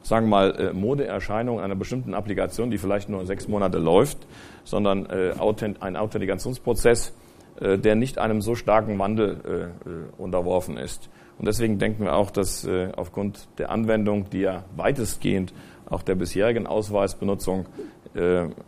sagen 0.03 0.27
wir 0.27 0.31
mal, 0.31 0.51
äh, 0.59 0.73
Modeerscheinung 0.73 1.61
einer 1.61 1.75
bestimmten 1.75 2.15
Applikation, 2.15 2.71
die 2.71 2.79
vielleicht 2.79 3.09
nur 3.09 3.25
sechs 3.27 3.49
Monate 3.49 3.79
läuft, 3.79 4.19
sondern 4.65 5.07
äh, 5.07 5.35
ein 5.81 5.97
Authentikationsprozess, 5.97 7.15
äh, 7.61 7.79
der 7.79 7.95
nicht 7.95 8.19
einem 8.19 8.41
so 8.41 8.55
starken 8.55 8.99
Wandel 8.99 9.71
unterworfen 10.19 10.77
ist. 10.77 11.09
Und 11.39 11.47
deswegen 11.47 11.79
denken 11.79 12.05
wir 12.05 12.15
auch, 12.15 12.31
dass 12.31 12.69
aufgrund 12.97 13.49
der 13.59 13.71
Anwendung, 13.71 14.29
die 14.29 14.41
ja 14.41 14.65
weitestgehend 14.77 15.55
auch 15.89 16.03
der 16.03 16.15
bisherigen 16.15 16.67
Ausweisbenutzung 16.67 17.65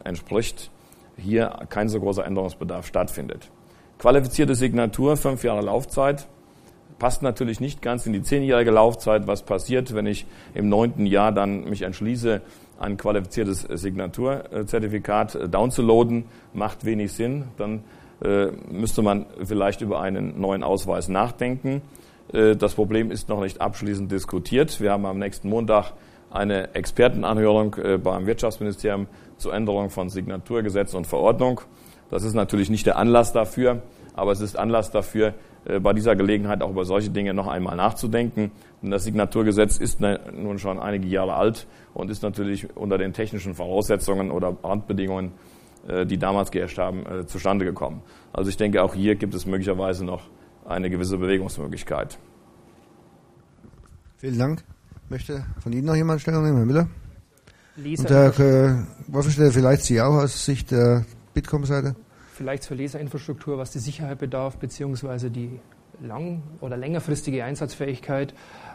entspricht, 0.04 0.70
hier 1.18 1.54
kein 1.68 1.90
so 1.90 2.00
großer 2.00 2.24
Änderungsbedarf 2.24 2.86
stattfindet. 2.86 3.50
Qualifizierte 3.98 4.54
Signatur, 4.54 5.18
fünf 5.18 5.44
Jahre 5.44 5.60
Laufzeit, 5.60 6.26
passt 7.02 7.20
natürlich 7.20 7.58
nicht 7.58 7.82
ganz 7.82 8.06
in 8.06 8.12
die 8.12 8.22
zehnjährige 8.22 8.70
Laufzeit. 8.70 9.26
Was 9.26 9.42
passiert, 9.42 9.92
wenn 9.92 10.06
ich 10.06 10.24
im 10.54 10.68
neunten 10.68 11.04
Jahr 11.04 11.32
dann 11.32 11.64
mich 11.64 11.82
entschließe, 11.82 12.42
ein 12.78 12.96
qualifiziertes 12.96 13.62
Signaturzertifikat 13.62 15.52
downzuladen, 15.52 16.26
macht 16.52 16.84
wenig 16.84 17.12
Sinn. 17.12 17.46
Dann 17.56 17.82
äh, 18.22 18.52
müsste 18.70 19.02
man 19.02 19.26
vielleicht 19.42 19.80
über 19.80 20.00
einen 20.00 20.40
neuen 20.40 20.62
Ausweis 20.62 21.08
nachdenken. 21.08 21.82
Äh, 22.32 22.54
das 22.54 22.74
Problem 22.74 23.10
ist 23.10 23.28
noch 23.28 23.40
nicht 23.40 23.60
abschließend 23.60 24.12
diskutiert. 24.12 24.80
Wir 24.80 24.92
haben 24.92 25.04
am 25.04 25.18
nächsten 25.18 25.48
Montag 25.48 25.94
eine 26.30 26.72
Expertenanhörung 26.76 27.74
äh, 27.82 27.98
beim 27.98 28.26
Wirtschaftsministerium 28.26 29.08
zur 29.38 29.52
Änderung 29.52 29.90
von 29.90 30.08
Signaturgesetz 30.08 30.94
und 30.94 31.08
Verordnung. 31.08 31.62
Das 32.10 32.22
ist 32.22 32.34
natürlich 32.34 32.70
nicht 32.70 32.86
der 32.86 32.96
Anlass 32.96 33.32
dafür, 33.32 33.82
aber 34.14 34.30
es 34.30 34.40
ist 34.40 34.56
Anlass 34.56 34.92
dafür, 34.92 35.28
äh, 35.28 35.32
bei 35.82 35.92
dieser 35.92 36.16
Gelegenheit 36.16 36.60
auch 36.62 36.70
über 36.70 36.84
solche 36.84 37.10
Dinge 37.10 37.34
noch 37.34 37.46
einmal 37.46 37.76
nachzudenken. 37.76 38.50
Denn 38.82 38.90
das 38.90 39.04
Signaturgesetz 39.04 39.76
ist 39.78 40.00
ne, 40.00 40.18
nun 40.32 40.58
schon 40.58 40.80
einige 40.80 41.06
Jahre 41.06 41.34
alt 41.34 41.66
und 41.94 42.10
ist 42.10 42.22
natürlich 42.22 42.76
unter 42.76 42.98
den 42.98 43.12
technischen 43.12 43.54
Voraussetzungen 43.54 44.30
oder 44.30 44.56
Randbedingungen, 44.62 45.32
äh, 45.86 46.04
die 46.04 46.18
damals 46.18 46.50
geherrscht 46.50 46.78
haben, 46.78 47.06
äh, 47.06 47.26
zustande 47.26 47.64
gekommen. 47.64 48.02
Also 48.32 48.50
ich 48.50 48.56
denke, 48.56 48.82
auch 48.82 48.94
hier 48.94 49.14
gibt 49.14 49.34
es 49.34 49.46
möglicherweise 49.46 50.04
noch 50.04 50.22
eine 50.64 50.90
gewisse 50.90 51.18
Bewegungsmöglichkeit. 51.18 52.18
Vielen 54.18 54.38
Dank. 54.38 54.64
Möchte 55.08 55.44
von 55.60 55.72
Ihnen 55.72 55.86
noch 55.86 55.96
jemand 55.96 56.20
Stellung 56.20 56.44
nehmen, 56.44 56.56
Herr 56.56 56.66
Müller? 56.66 56.88
Lisa 57.76 58.02
Und 58.02 58.38
Herr 58.38 58.38
äh, 58.40 59.50
vielleicht 59.50 59.82
Sie 59.82 60.00
auch 60.00 60.14
aus 60.14 60.44
Sicht 60.44 60.70
der 60.70 61.04
Bitkom-Seite? 61.34 61.96
Vielleicht 62.32 62.62
zur 62.62 62.76
Laserinfrastruktur, 62.76 63.58
was 63.58 63.70
die 63.70 63.78
Sicherheit 63.78 64.18
bedarf, 64.18 64.56
beziehungsweise 64.56 65.30
die 65.30 65.60
lang- 66.00 66.42
oder 66.60 66.76
längerfristige 66.76 67.44
Einsatzfähigkeit. 67.44 68.34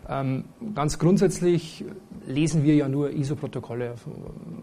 Ähm, 0.10 0.46
ganz 0.76 1.00
grundsätzlich 1.00 1.84
lesen 2.26 2.64
wir 2.64 2.76
ja 2.76 2.88
nur 2.88 3.12
ISO-Protokolle. 3.12 3.96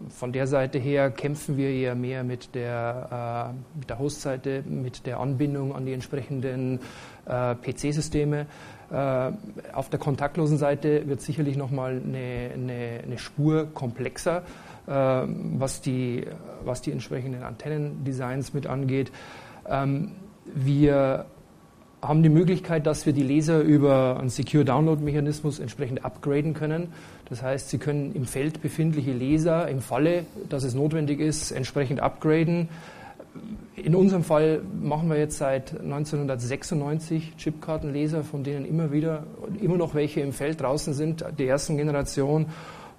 Von 0.09 0.31
der 0.31 0.47
Seite 0.47 0.79
her 0.79 1.11
kämpfen 1.11 1.57
wir 1.57 1.69
eher 1.69 1.93
mehr 1.95 2.23
mit 2.23 2.55
der, 2.55 3.53
äh, 3.53 3.85
der 3.87 3.99
Hostseite, 3.99 4.63
mit 4.67 5.05
der 5.05 5.19
Anbindung 5.19 5.75
an 5.75 5.85
die 5.85 5.93
entsprechenden 5.93 6.79
äh, 7.25 7.55
PC-Systeme. 7.55 8.47
Äh, 8.91 9.31
auf 9.73 9.89
der 9.89 9.99
kontaktlosen 9.99 10.57
Seite 10.57 11.07
wird 11.07 11.21
sicherlich 11.21 11.57
nochmal 11.57 12.01
eine, 12.03 12.51
eine, 12.53 13.01
eine 13.03 13.17
Spur 13.17 13.67
komplexer. 13.73 14.43
Äh, 14.87 14.91
was, 15.57 15.81
die, 15.81 16.25
was 16.63 16.81
die 16.81 16.91
entsprechenden 16.91 17.41
Antennendesigns 17.41 18.53
mit 18.53 18.67
angeht. 18.67 19.11
Ähm, 19.67 20.11
wir 20.53 21.25
haben 22.03 22.21
die 22.21 22.29
Möglichkeit, 22.29 22.85
dass 22.85 23.07
wir 23.07 23.13
die 23.13 23.23
Leser 23.23 23.61
über 23.61 24.17
einen 24.19 24.29
Secure 24.29 24.63
Download 24.63 25.03
Mechanismus 25.03 25.59
entsprechend 25.59 26.05
upgraden 26.05 26.53
können. 26.53 26.89
Das 27.29 27.41
heißt, 27.41 27.71
Sie 27.71 27.79
können 27.79 28.13
im 28.13 28.25
Feld 28.25 28.61
befindliche 28.61 29.11
Leser 29.11 29.67
im 29.69 29.81
Falle, 29.81 30.25
dass 30.49 30.63
es 30.63 30.75
notwendig 30.75 31.19
ist, 31.19 31.51
entsprechend 31.51 31.99
upgraden. 31.99 32.69
in 33.75 33.95
unserem 33.95 34.23
Fall 34.23 34.61
machen 34.81 35.09
wir 35.09 35.17
jetzt 35.17 35.39
seit 35.39 35.71
1996 35.81 37.37
Chipkartenleser, 37.37 38.23
von 38.23 38.43
denen 38.43 38.65
immer 38.65 38.91
wieder, 38.91 39.23
immer 39.59 39.77
noch 39.77 39.95
welche 39.95 40.21
im 40.21 40.31
Feld 40.31 40.61
draußen 40.61 40.93
sind, 40.93 41.25
die 41.39 41.47
ersten 41.47 41.75
Generation. 41.75 42.45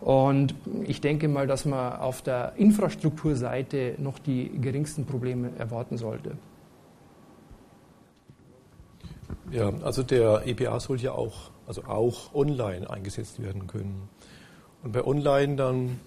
Und 0.07 0.55
ich 0.85 1.01
denke 1.01 1.27
mal, 1.27 1.49
dass 1.49 1.65
man 1.65 1.95
auf 1.95 2.23
der 2.23 2.53
Infrastrukturseite 2.55 3.97
noch 3.99 4.21
die 4.21 4.51
geringsten 4.61 5.05
Probleme 5.05 5.51
erwarten 5.59 5.99
sollte. 5.99 6.39
Ja, 9.51 9.73
also 9.83 10.05
der 10.05 10.47
EPA 10.47 10.79
soll 10.79 11.01
ja 11.01 11.11
auch, 11.11 11.51
also 11.67 11.83
auch 11.87 12.33
online 12.37 12.89
eingesetzt 12.89 13.43
werden 13.43 13.67
können. 13.67 14.09
Und 14.85 14.93
bei 14.93 15.05
online 15.05 15.57
dann 15.57 15.99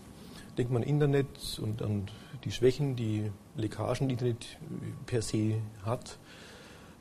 denkt 0.58 0.72
man 0.72 0.84
Internet 0.84 1.60
und 1.62 1.82
an 1.82 2.08
die 2.46 2.52
Schwächen, 2.52 2.96
die 2.96 3.30
Leckagen 3.58 4.10
Internet 4.10 4.60
per 5.08 5.22
se 5.22 5.56
hat, 5.84 6.20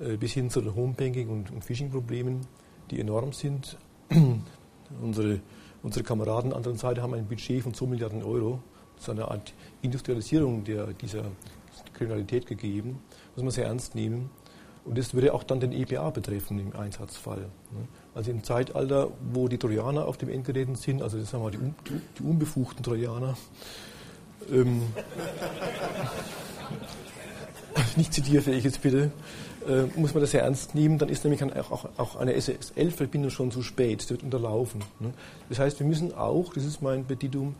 äh, 0.01 0.17
bis 0.17 0.33
hin 0.33 0.51
zu 0.51 0.61
den 0.63 0.75
Homebanking- 0.75 1.29
und, 1.29 1.65
Phishing-Problemen, 1.65 2.41
die 2.91 2.99
enorm 2.99 3.33
sind. 3.33 3.77
unsere, 5.01 5.39
unsere 5.83 6.05
Kameraden 6.05 6.53
an 6.53 6.63
der 6.63 6.71
anderen 6.71 6.79
Seite 6.79 7.03
haben 7.03 7.15
ein 7.15 7.27
Budget 7.27 7.63
von 7.63 7.75
2 7.75 7.87
Milliarden 7.87 8.23
Euro 8.23 8.61
zu 8.99 9.13
einer 9.13 9.31
Art 9.31 9.55
Industrialisierung 9.83 10.65
der, 10.65 10.89
dieser 10.89 11.25
Kriminalität 11.95 12.47
gegeben. 12.47 13.01
Muss 13.35 13.43
man 13.43 13.51
sehr 13.51 13.67
ernst 13.67 13.95
nehmen. 13.95 14.31
Und 14.85 14.97
das 14.97 15.13
würde 15.13 15.35
auch 15.35 15.43
dann 15.43 15.61
den 15.61 15.73
EPA 15.73 16.11
betreffen 16.11 16.59
im 16.59 16.75
Einsatzfall. 16.75 17.51
Also 18.15 18.31
im 18.31 18.43
Zeitalter, 18.43 19.11
wo 19.33 19.49
die 19.49 19.59
Trojaner 19.59 20.07
auf 20.07 20.17
dem 20.17 20.31
Endgeräten 20.31 20.77
sind, 20.77 21.03
also 21.03 21.19
das 21.19 21.31
sagen 21.31 21.45
wir 21.45 21.51
die, 21.51 21.59
die, 21.59 22.01
die 22.19 22.23
unbefugten 22.23 22.83
Trojaner, 22.83 23.37
ähm, 24.51 24.83
nicht 27.97 28.15
zitierfähig 28.15 28.65
jetzt 28.65 28.81
bitte, 28.81 29.11
äh, 29.69 29.85
muss 29.97 30.15
man 30.15 30.23
das 30.23 30.31
sehr 30.31 30.43
ernst 30.43 30.75
nehmen, 30.75 30.99
dann 30.99 31.09
ist 31.09 31.25
nämlich 31.25 31.43
auch, 31.43 31.89
auch 31.97 32.17
eine 32.17 32.35
SSL-Verbindung 32.35 33.31
schon 33.31 33.51
zu 33.51 33.63
spät, 33.63 34.01
das 34.01 34.11
wird 34.11 34.23
unterlaufen. 34.23 34.83
Ne? 34.99 35.13
Das 35.49 35.59
heißt, 35.59 35.79
wir 35.79 35.87
müssen 35.87 36.15
auch, 36.15 36.55
das 36.55 36.65
ist 36.65 36.83
mein 36.83 37.05
Petitum, 37.05 37.55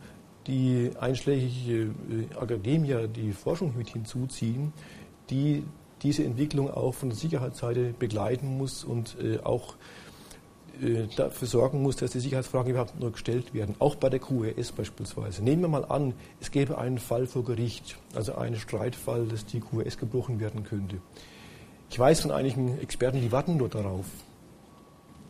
die 0.47 0.91
einschlägige 0.99 1.83
äh, 1.83 2.35
Akademie, 2.39 3.07
die 3.15 3.31
Forschung 3.31 3.73
mit 3.77 3.89
hinzuziehen, 3.89 4.73
die 5.29 5.63
diese 6.01 6.23
Entwicklung 6.23 6.71
auch 6.71 6.93
von 6.93 7.09
der 7.09 7.17
Sicherheitsseite 7.17 7.93
begleiten 7.97 8.57
muss 8.57 8.83
und 8.83 9.17
äh, 9.21 9.39
auch 9.39 9.75
äh, 10.81 11.07
dafür 11.15 11.47
sorgen 11.47 11.81
muss, 11.81 11.97
dass 11.97 12.11
die 12.11 12.19
Sicherheitsfragen 12.19 12.71
überhaupt 12.71 12.99
nur 12.99 13.11
gestellt 13.11 13.53
werden, 13.53 13.75
auch 13.79 13.95
bei 13.95 14.09
der 14.09 14.19
QRS 14.19 14.71
beispielsweise. 14.71 15.43
Nehmen 15.43 15.61
wir 15.63 15.67
mal 15.67 15.85
an, 15.85 16.13
es 16.39 16.51
gäbe 16.51 16.77
einen 16.77 16.99
Fall 16.99 17.27
vor 17.27 17.43
Gericht, 17.43 17.97
also 18.15 18.35
einen 18.35 18.55
Streitfall, 18.55 19.27
dass 19.27 19.45
die 19.45 19.59
QRS 19.59 19.97
gebrochen 19.97 20.39
werden 20.39 20.63
könnte. 20.63 20.97
Ich 21.89 21.97
weiß 21.97 22.21
von 22.21 22.31
einigen 22.31 22.79
Experten, 22.79 23.21
die 23.21 23.31
warten 23.31 23.57
nur 23.57 23.69
darauf, 23.69 24.05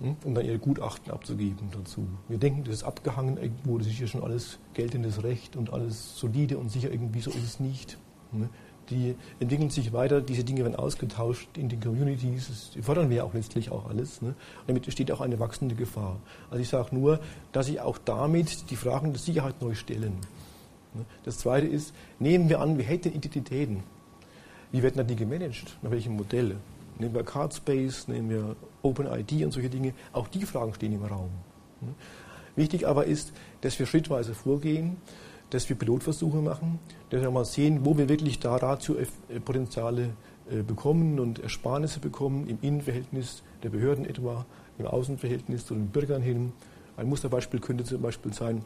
hm, 0.02 0.18
um 0.24 0.36
dann 0.36 0.46
ihre 0.46 0.60
Gutachten 0.60 1.12
abzugeben 1.12 1.70
dazu. 1.72 2.08
Wir 2.28 2.38
denken, 2.38 2.64
das 2.64 2.76
ist 2.76 2.84
abgehangen 2.84 3.38
irgendwo, 3.38 3.78
das 3.78 3.88
ist 3.88 3.94
hier 3.94 4.08
schon 4.08 4.24
alles 4.24 4.60
geltendes 4.74 5.24
Recht 5.24 5.56
und 5.56 5.72
alles 5.72 6.18
solide 6.18 6.58
und 6.58 6.70
sicher 6.70 6.92
irgendwie, 6.92 7.22
so 7.22 7.32
ist 7.32 7.44
es 7.44 7.60
nicht. 7.60 7.98
Hm 8.32 8.50
die 8.90 9.16
entwickeln 9.40 9.70
sich 9.70 9.94
weiter, 9.94 10.22
diese 10.22 10.44
Dinge 10.44 10.64
werden 10.64 10.76
ausgetauscht 10.76 11.58
in 11.58 11.70
den 11.70 11.80
Communities, 11.80 12.48
das 12.48 12.84
fördern 12.84 13.10
wir 13.10 13.18
ja 13.18 13.24
auch 13.24 13.34
letztlich 13.34 13.72
auch 13.72 13.88
alles. 13.88 14.22
Ne? 14.22 14.36
damit 14.68 14.86
entsteht 14.86 15.12
auch 15.12 15.22
eine 15.22 15.40
wachsende 15.40 15.76
Gefahr. 15.76 16.18
Also 16.50 16.62
ich 16.62 16.70
sage 16.70 16.96
nur, 16.96 17.20
dass 17.52 17.68
sich 17.68 17.80
auch 17.82 17.98
damit 17.98 18.70
die 18.72 18.76
Fragen 18.76 19.12
der 19.12 19.20
Sicherheit 19.20 19.62
neu 19.62 19.76
stellen. 19.76 20.14
Ne? 20.94 21.06
Das 21.24 21.38
Zweite 21.38 21.68
ist, 21.68 21.94
nehmen 22.20 22.50
wir 22.50 22.60
an, 22.62 22.78
wir 22.78 22.86
hätten 22.86 23.14
Identitäten. 23.14 23.84
Wie 24.72 24.84
werden 24.84 25.06
die 25.08 25.16
gemanagt? 25.16 25.78
Nach 25.82 25.92
welchem 25.92 26.16
Modell? 26.16 26.56
Nehmen 27.00 27.16
wir 27.16 27.24
CardSpace, 27.24 28.08
nehmen 28.08 28.30
wir 28.30 28.56
OpenID 28.82 29.46
und 29.46 29.52
solche 29.52 29.70
Dinge. 29.70 29.94
Auch 30.14 30.28
die 30.28 30.46
Fragen 30.46 30.74
stehen 30.74 30.94
im 30.94 31.04
Raum. 31.04 31.30
Ne? 31.82 31.94
Wichtig 32.56 32.88
aber 32.88 33.06
ist, 33.06 33.32
dass 33.62 33.80
wir 33.80 33.86
schrittweise 33.86 34.34
vorgehen, 34.34 34.98
dass 35.50 35.68
wir 35.70 35.76
Pilotversuche 35.76 36.38
machen, 36.38 36.80
dass 37.10 37.22
wir 37.22 37.32
mal 37.32 37.46
sehen, 37.46 37.86
wo 37.86 37.98
wir 37.98 38.10
wirklich 38.10 38.40
da 38.40 38.56
Ratio-Potenziale 38.58 40.10
äh, 40.52 40.62
bekommen 40.62 41.20
und 41.20 41.40
Ersparnisse 41.40 42.00
bekommen, 42.00 42.48
im 42.48 42.60
Innenverhältnis 42.62 43.44
der 43.64 43.70
Behörden 43.70 44.06
etwa, 44.06 44.46
im 44.78 44.86
Außenverhältnis 44.86 45.66
zu 45.66 45.74
den 45.74 45.88
Bürgern 45.88 46.22
hin. 46.22 46.54
Ein 46.98 47.08
Musterbeispiel 47.08 47.60
könnte 47.60 47.84
zum 47.84 48.02
Beispiel 48.02 48.34
sein, 48.34 48.64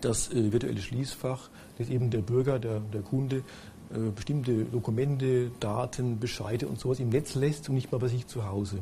das 0.00 0.32
äh, 0.32 0.52
virtuelle 0.52 0.80
Schließfach, 0.80 1.50
das 1.78 1.88
eben 1.88 2.10
der 2.10 2.20
Bürger, 2.20 2.58
der, 2.58 2.80
der 2.80 3.02
Kunde 3.02 3.42
äh, 3.94 4.10
bestimmte 4.14 4.64
Dokumente, 4.64 5.50
Daten, 5.60 6.18
Bescheide 6.18 6.68
und 6.68 6.78
sowas 6.78 7.00
im 7.00 7.08
Netz 7.08 7.34
lässt 7.34 7.68
und 7.68 7.74
nicht 7.74 7.90
mal 7.92 7.98
bei 7.98 8.08
sich 8.08 8.26
zu 8.26 8.46
Hause. 8.46 8.78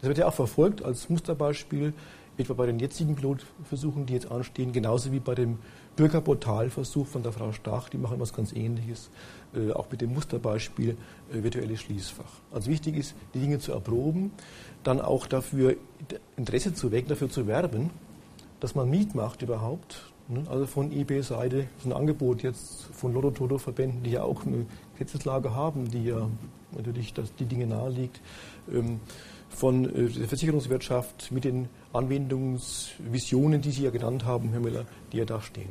Das 0.00 0.08
wird 0.08 0.18
ja 0.18 0.26
auch 0.26 0.34
verfolgt 0.34 0.82
als 0.82 1.10
Musterbeispiel, 1.10 1.92
etwa 2.38 2.54
bei 2.54 2.66
den 2.66 2.78
jetzigen 2.78 3.16
Pilotversuchen, 3.16 4.06
die 4.06 4.14
jetzt 4.14 4.30
anstehen, 4.30 4.72
genauso 4.72 5.12
wie 5.12 5.18
bei 5.18 5.34
dem 5.34 5.58
Bürgerportalversuch 5.96 7.06
von 7.06 7.24
der 7.24 7.32
Frau 7.32 7.52
Stach, 7.52 7.88
die 7.88 7.98
machen 7.98 8.14
etwas 8.14 8.32
ganz 8.32 8.52
Ähnliches, 8.52 9.10
äh, 9.54 9.72
auch 9.72 9.90
mit 9.90 10.00
dem 10.00 10.14
Musterbeispiel 10.14 10.96
äh, 11.32 11.42
virtuelles 11.42 11.80
Schließfach. 11.80 12.30
Also 12.52 12.70
wichtig 12.70 12.96
ist, 12.96 13.14
die 13.34 13.40
Dinge 13.40 13.58
zu 13.58 13.72
erproben, 13.72 14.30
dann 14.84 15.00
auch 15.00 15.26
dafür 15.26 15.74
Interesse 16.36 16.72
zu 16.72 16.92
wecken, 16.92 17.08
dafür 17.08 17.28
zu 17.28 17.48
werben, 17.48 17.90
dass 18.60 18.76
man 18.76 18.88
mitmacht 18.88 19.42
überhaupt. 19.42 20.12
Ne? 20.28 20.44
Also 20.48 20.66
von 20.66 20.92
eBay-Seite 20.92 21.66
ist 21.78 21.86
ein 21.86 21.92
Angebot 21.92 22.42
jetzt 22.42 22.84
von 22.92 23.14
Lotto-Toto-Verbänden, 23.14 24.02
die 24.02 24.12
ja 24.12 24.22
auch 24.22 24.44
eine 24.44 24.66
Gesetzeslage 24.92 25.54
haben, 25.54 25.90
die 25.90 26.04
ja 26.04 26.28
natürlich 26.72 27.14
dass 27.14 27.34
die 27.34 27.46
Dinge 27.46 27.66
naheliegt. 27.66 28.20
Ähm, 28.72 29.00
von 29.48 29.86
äh, 29.86 30.08
der 30.08 30.28
Versicherungswirtschaft 30.28 31.32
mit 31.32 31.44
den 31.44 31.68
Anwendungsvisionen, 31.92 33.60
die 33.60 33.70
Sie 33.70 33.84
ja 33.84 33.90
genannt 33.90 34.24
haben, 34.24 34.50
Herr 34.50 34.60
Müller, 34.60 34.84
die 35.12 35.18
ja 35.18 35.24
da 35.24 35.40
stehen. 35.40 35.70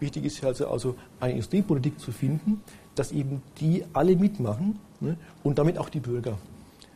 Wichtig 0.00 0.24
ist 0.24 0.42
also, 0.44 0.68
also 0.68 0.94
eine 1.20 1.32
Industriepolitik 1.32 1.98
zu 1.98 2.12
finden, 2.12 2.62
dass 2.94 3.12
eben 3.12 3.42
die 3.60 3.84
alle 3.92 4.16
mitmachen 4.16 4.78
ne, 5.00 5.16
und 5.42 5.58
damit 5.58 5.78
auch 5.78 5.88
die 5.88 6.00
Bürger. 6.00 6.38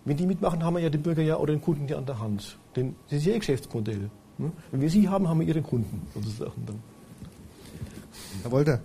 Wenn 0.04 0.16
die 0.16 0.26
mitmachen, 0.26 0.64
haben 0.64 0.74
wir 0.74 0.80
ja 0.80 0.88
den 0.88 1.02
Bürger 1.02 1.22
ja 1.22 1.36
oder 1.36 1.52
den 1.52 1.60
Kunden 1.60 1.86
ja 1.88 1.98
an 1.98 2.06
der 2.06 2.20
Hand. 2.20 2.56
Denn 2.74 2.94
das 3.08 3.18
ist 3.18 3.26
ja 3.26 3.32
ihr 3.32 3.38
Geschäftsmodell. 3.40 4.10
Ne? 4.38 4.52
Wenn 4.70 4.80
wir 4.80 4.88
sie 4.88 5.08
haben, 5.08 5.28
haben 5.28 5.40
wir 5.40 5.46
ihre 5.46 5.60
Kunden 5.60 6.06
sozusagen 6.14 6.64
dann. 6.66 6.80
Herr 8.42 8.50
Wolter 8.50 8.80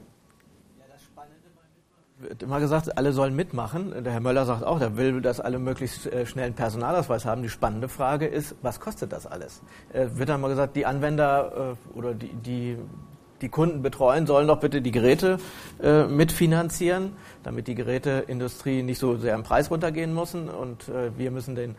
wird 2.18 2.44
immer 2.44 2.60
gesagt, 2.60 2.98
alle 2.98 3.12
sollen 3.12 3.36
mitmachen. 3.36 4.04
Der 4.04 4.14
Herr 4.14 4.20
Möller 4.20 4.46
sagt 4.46 4.64
auch, 4.64 4.80
der 4.80 4.98
will, 4.98 5.22
dass 5.22 5.40
alle 5.40 5.60
möglichst 5.60 6.08
äh, 6.08 6.26
schnell 6.26 6.46
einen 6.46 6.56
Personalausweis 6.56 7.26
haben. 7.26 7.44
Die 7.44 7.50
spannende 7.50 7.90
Frage 7.90 8.26
ist, 8.28 8.56
was 8.62 8.80
kostet 8.80 9.12
das 9.12 9.26
alles? 9.26 9.62
Äh, 9.94 10.08
wird 10.14 10.30
dann 10.30 10.42
mal 10.42 10.48
gesagt, 10.48 10.76
die 10.76 10.86
Anwender 10.86 11.76
äh, 11.94 11.98
oder 11.98 12.14
die, 12.14 12.30
die, 12.34 12.78
die 13.42 13.50
Kunden 13.50 13.82
betreuen 13.82 14.28
sollen 14.28 14.48
doch 14.48 14.62
bitte 14.62 14.82
die 14.82 14.92
Geräte 14.92 15.38
mitfinanzieren, 16.10 17.12
damit 17.44 17.68
die 17.68 17.76
Geräteindustrie 17.76 18.82
nicht 18.82 18.98
so 18.98 19.18
sehr 19.18 19.36
im 19.36 19.44
Preis 19.44 19.70
runtergehen 19.70 20.14
müssen 20.14 20.48
und 20.48 20.90
wir 21.18 21.32
müssen 21.32 21.54
den, 21.54 21.76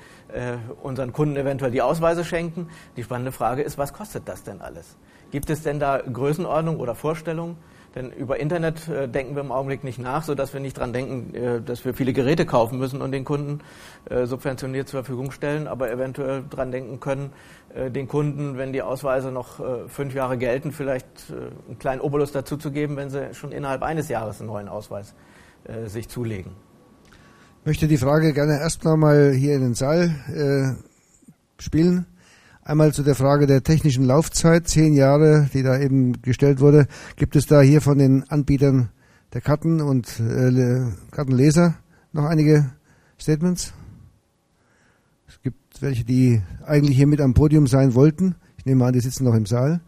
unseren 0.82 1.14
Kunden 1.14 1.34
eventuell 1.34 1.70
die 1.70 1.80
Ausweise 1.80 2.26
schenken. 2.26 2.68
Die 2.98 3.02
spannende 3.02 3.32
Frage 3.32 3.62
ist, 3.62 3.78
was 3.78 3.94
kostet 3.94 4.28
das 4.28 4.42
denn 4.42 4.60
alles? 4.60 4.96
Gibt 5.30 5.50
es 5.50 5.62
denn 5.62 5.80
da 5.80 5.98
Größenordnung 5.98 6.78
oder 6.78 6.94
Vorstellungen? 6.94 7.56
Denn 7.96 8.12
über 8.12 8.38
Internet 8.38 8.88
äh, 8.88 9.08
denken 9.08 9.34
wir 9.34 9.42
im 9.42 9.50
Augenblick 9.50 9.82
nicht 9.82 9.98
nach, 9.98 10.22
sodass 10.22 10.52
wir 10.52 10.60
nicht 10.60 10.76
dran 10.76 10.92
denken, 10.92 11.34
äh, 11.34 11.62
dass 11.62 11.86
wir 11.86 11.94
viele 11.94 12.12
Geräte 12.12 12.44
kaufen 12.44 12.78
müssen 12.78 13.00
und 13.00 13.10
den 13.10 13.24
Kunden 13.24 13.60
äh, 14.10 14.26
subventioniert 14.26 14.86
zur 14.86 15.02
Verfügung 15.02 15.30
stellen, 15.30 15.66
aber 15.66 15.90
eventuell 15.90 16.44
dran 16.48 16.70
denken 16.70 17.00
können, 17.00 17.32
äh, 17.74 17.90
den 17.90 18.06
Kunden, 18.06 18.58
wenn 18.58 18.74
die 18.74 18.82
Ausweise 18.82 19.30
noch 19.30 19.60
äh, 19.60 19.88
fünf 19.88 20.14
Jahre 20.14 20.36
gelten, 20.36 20.72
vielleicht 20.72 21.06
äh, 21.30 21.68
einen 21.68 21.78
kleinen 21.78 22.02
Obolus 22.02 22.32
dazu 22.32 22.58
zu 22.58 22.70
geben, 22.70 22.96
wenn 22.96 23.08
sie 23.08 23.32
schon 23.32 23.50
innerhalb 23.50 23.82
eines 23.82 24.08
Jahres 24.08 24.40
einen 24.40 24.48
neuen 24.48 24.68
Ausweis 24.68 25.14
sich 25.86 26.08
zulegen. 26.08 26.52
Ich 27.60 27.66
möchte 27.66 27.88
die 27.88 27.96
Frage 27.96 28.32
gerne 28.32 28.60
erst 28.60 28.84
noch 28.84 28.96
mal 28.96 29.32
hier 29.32 29.56
in 29.56 29.62
den 29.62 29.74
Saal 29.74 30.76
spielen. 31.58 32.06
Einmal 32.66 32.92
zu 32.92 33.04
der 33.04 33.14
Frage 33.14 33.46
der 33.46 33.62
technischen 33.62 34.04
Laufzeit, 34.04 34.66
zehn 34.66 34.94
Jahre, 34.94 35.48
die 35.54 35.62
da 35.62 35.78
eben 35.78 36.20
gestellt 36.20 36.58
wurde. 36.58 36.88
Gibt 37.14 37.36
es 37.36 37.46
da 37.46 37.60
hier 37.60 37.80
von 37.80 37.96
den 37.96 38.24
Anbietern 38.24 38.88
der 39.32 39.40
Karten 39.40 39.80
und 39.80 40.18
äh, 40.18 40.90
Kartenleser 41.12 41.76
noch 42.12 42.24
einige 42.24 42.72
Statements? 43.20 43.72
Es 45.28 45.40
gibt 45.42 45.80
welche, 45.80 46.02
die 46.02 46.42
eigentlich 46.66 46.96
hier 46.96 47.06
mit 47.06 47.20
am 47.20 47.34
Podium 47.34 47.68
sein 47.68 47.94
wollten. 47.94 48.34
Ich 48.58 48.66
nehme 48.66 48.84
an, 48.84 48.92
die 48.92 49.00
sitzen 49.00 49.22
noch 49.22 49.34
im 49.34 49.46
Saal. 49.46 49.80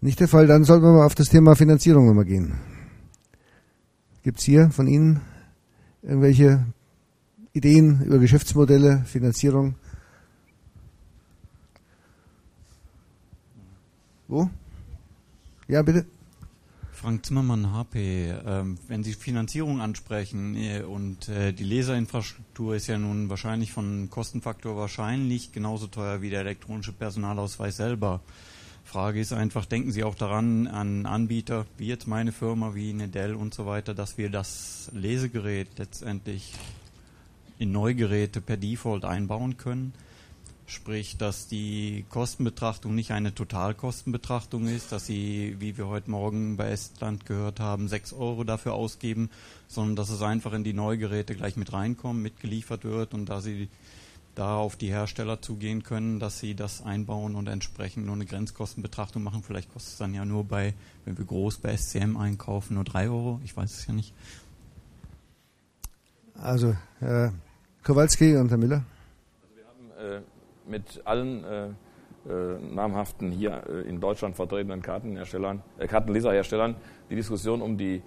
Nicht 0.00 0.20
der 0.20 0.28
Fall, 0.28 0.46
dann 0.46 0.62
sollten 0.62 0.84
wir 0.84 0.92
mal 0.92 1.06
auf 1.06 1.16
das 1.16 1.28
Thema 1.28 1.56
Finanzierung 1.56 2.06
nochmal 2.06 2.24
gehen. 2.24 2.54
Gibt 4.22 4.38
es 4.38 4.44
hier 4.44 4.70
von 4.70 4.86
Ihnen 4.86 5.22
irgendwelche 6.02 6.64
Ideen 7.58 8.02
über 8.04 8.20
Geschäftsmodelle, 8.20 9.02
Finanzierung. 9.04 9.74
Wo? 14.28 14.48
Ja, 15.66 15.82
bitte. 15.82 16.06
Frank 16.92 17.26
Zimmermann, 17.26 17.72
HP. 17.72 18.30
Ähm, 18.46 18.78
wenn 18.86 19.02
Sie 19.02 19.12
Finanzierung 19.12 19.80
ansprechen 19.80 20.54
äh, 20.54 20.82
und 20.82 21.28
äh, 21.28 21.52
die 21.52 21.64
Leserinfrastruktur 21.64 22.76
ist 22.76 22.86
ja 22.86 22.96
nun 22.96 23.28
wahrscheinlich 23.28 23.72
von 23.72 24.08
Kostenfaktor 24.08 24.76
wahrscheinlich 24.76 25.50
genauso 25.50 25.88
teuer 25.88 26.22
wie 26.22 26.30
der 26.30 26.40
elektronische 26.40 26.92
Personalausweis 26.92 27.76
selber. 27.76 28.20
Frage 28.84 29.20
ist 29.20 29.32
einfach, 29.32 29.66
denken 29.66 29.90
Sie 29.90 30.04
auch 30.04 30.14
daran, 30.14 30.68
an 30.68 31.06
Anbieter 31.06 31.66
wie 31.76 31.88
jetzt 31.88 32.06
meine 32.06 32.30
Firma, 32.30 32.76
wie 32.76 32.90
eine 32.90 33.08
Dell 33.08 33.34
und 33.34 33.52
so 33.52 33.66
weiter, 33.66 33.94
dass 33.94 34.16
wir 34.16 34.30
das 34.30 34.90
Lesegerät 34.94 35.68
letztendlich 35.76 36.52
in 37.58 37.72
Neugeräte 37.72 38.40
per 38.40 38.56
Default 38.56 39.04
einbauen 39.04 39.56
können? 39.56 39.92
Sprich, 40.66 41.16
dass 41.16 41.48
die 41.48 42.04
Kostenbetrachtung 42.10 42.94
nicht 42.94 43.12
eine 43.12 43.34
Totalkostenbetrachtung 43.34 44.68
ist, 44.68 44.92
dass 44.92 45.06
sie, 45.06 45.56
wie 45.60 45.78
wir 45.78 45.86
heute 45.86 46.10
Morgen 46.10 46.58
bei 46.58 46.68
Estland 46.68 47.24
gehört 47.24 47.58
haben, 47.58 47.88
6 47.88 48.12
Euro 48.12 48.44
dafür 48.44 48.74
ausgeben, 48.74 49.30
sondern 49.66 49.96
dass 49.96 50.10
es 50.10 50.20
einfach 50.20 50.52
in 50.52 50.64
die 50.64 50.74
Neugeräte 50.74 51.34
gleich 51.34 51.56
mit 51.56 51.72
reinkommt, 51.72 52.22
mitgeliefert 52.22 52.84
wird 52.84 53.14
und 53.14 53.30
da 53.30 53.40
sie 53.40 53.70
da 54.34 54.58
auf 54.58 54.76
die 54.76 54.90
Hersteller 54.90 55.40
zugehen 55.40 55.84
können, 55.84 56.20
dass 56.20 56.38
sie 56.38 56.54
das 56.54 56.82
einbauen 56.82 57.34
und 57.34 57.48
entsprechend 57.48 58.04
nur 58.04 58.14
eine 58.14 58.26
Grenzkostenbetrachtung 58.26 59.22
machen. 59.22 59.42
Vielleicht 59.42 59.72
kostet 59.72 59.92
es 59.92 59.98
dann 59.98 60.12
ja 60.12 60.26
nur 60.26 60.44
bei, 60.44 60.74
wenn 61.06 61.16
wir 61.16 61.24
groß 61.24 61.58
bei 61.58 61.74
SCM 61.74 62.18
einkaufen, 62.18 62.74
nur 62.74 62.84
3 62.84 63.08
Euro. 63.08 63.40
Ich 63.42 63.56
weiß 63.56 63.72
es 63.72 63.86
ja 63.86 63.94
nicht. 63.94 64.12
Also, 66.34 66.76
Herr 67.00 67.32
Kowalski 67.84 68.36
und 68.36 68.50
Herr 68.50 68.58
Müller. 68.58 68.84
Also 69.42 69.56
wir 69.56 69.64
haben 69.66 70.16
äh, 70.16 70.70
mit 70.70 71.02
allen 71.04 71.44
äh, 71.44 71.68
äh, 72.28 72.58
namhaften 72.74 73.30
hier 73.30 73.62
äh, 73.68 73.88
in 73.88 74.00
Deutschland 74.00 74.36
vertretenen 74.36 74.82
Kartenherstellern, 74.82 75.62
äh, 75.78 75.86
Kartenleserherstellern 75.86 76.76
die 77.10 77.16
Diskussion 77.16 77.62
um 77.62 77.76
die 77.76 78.02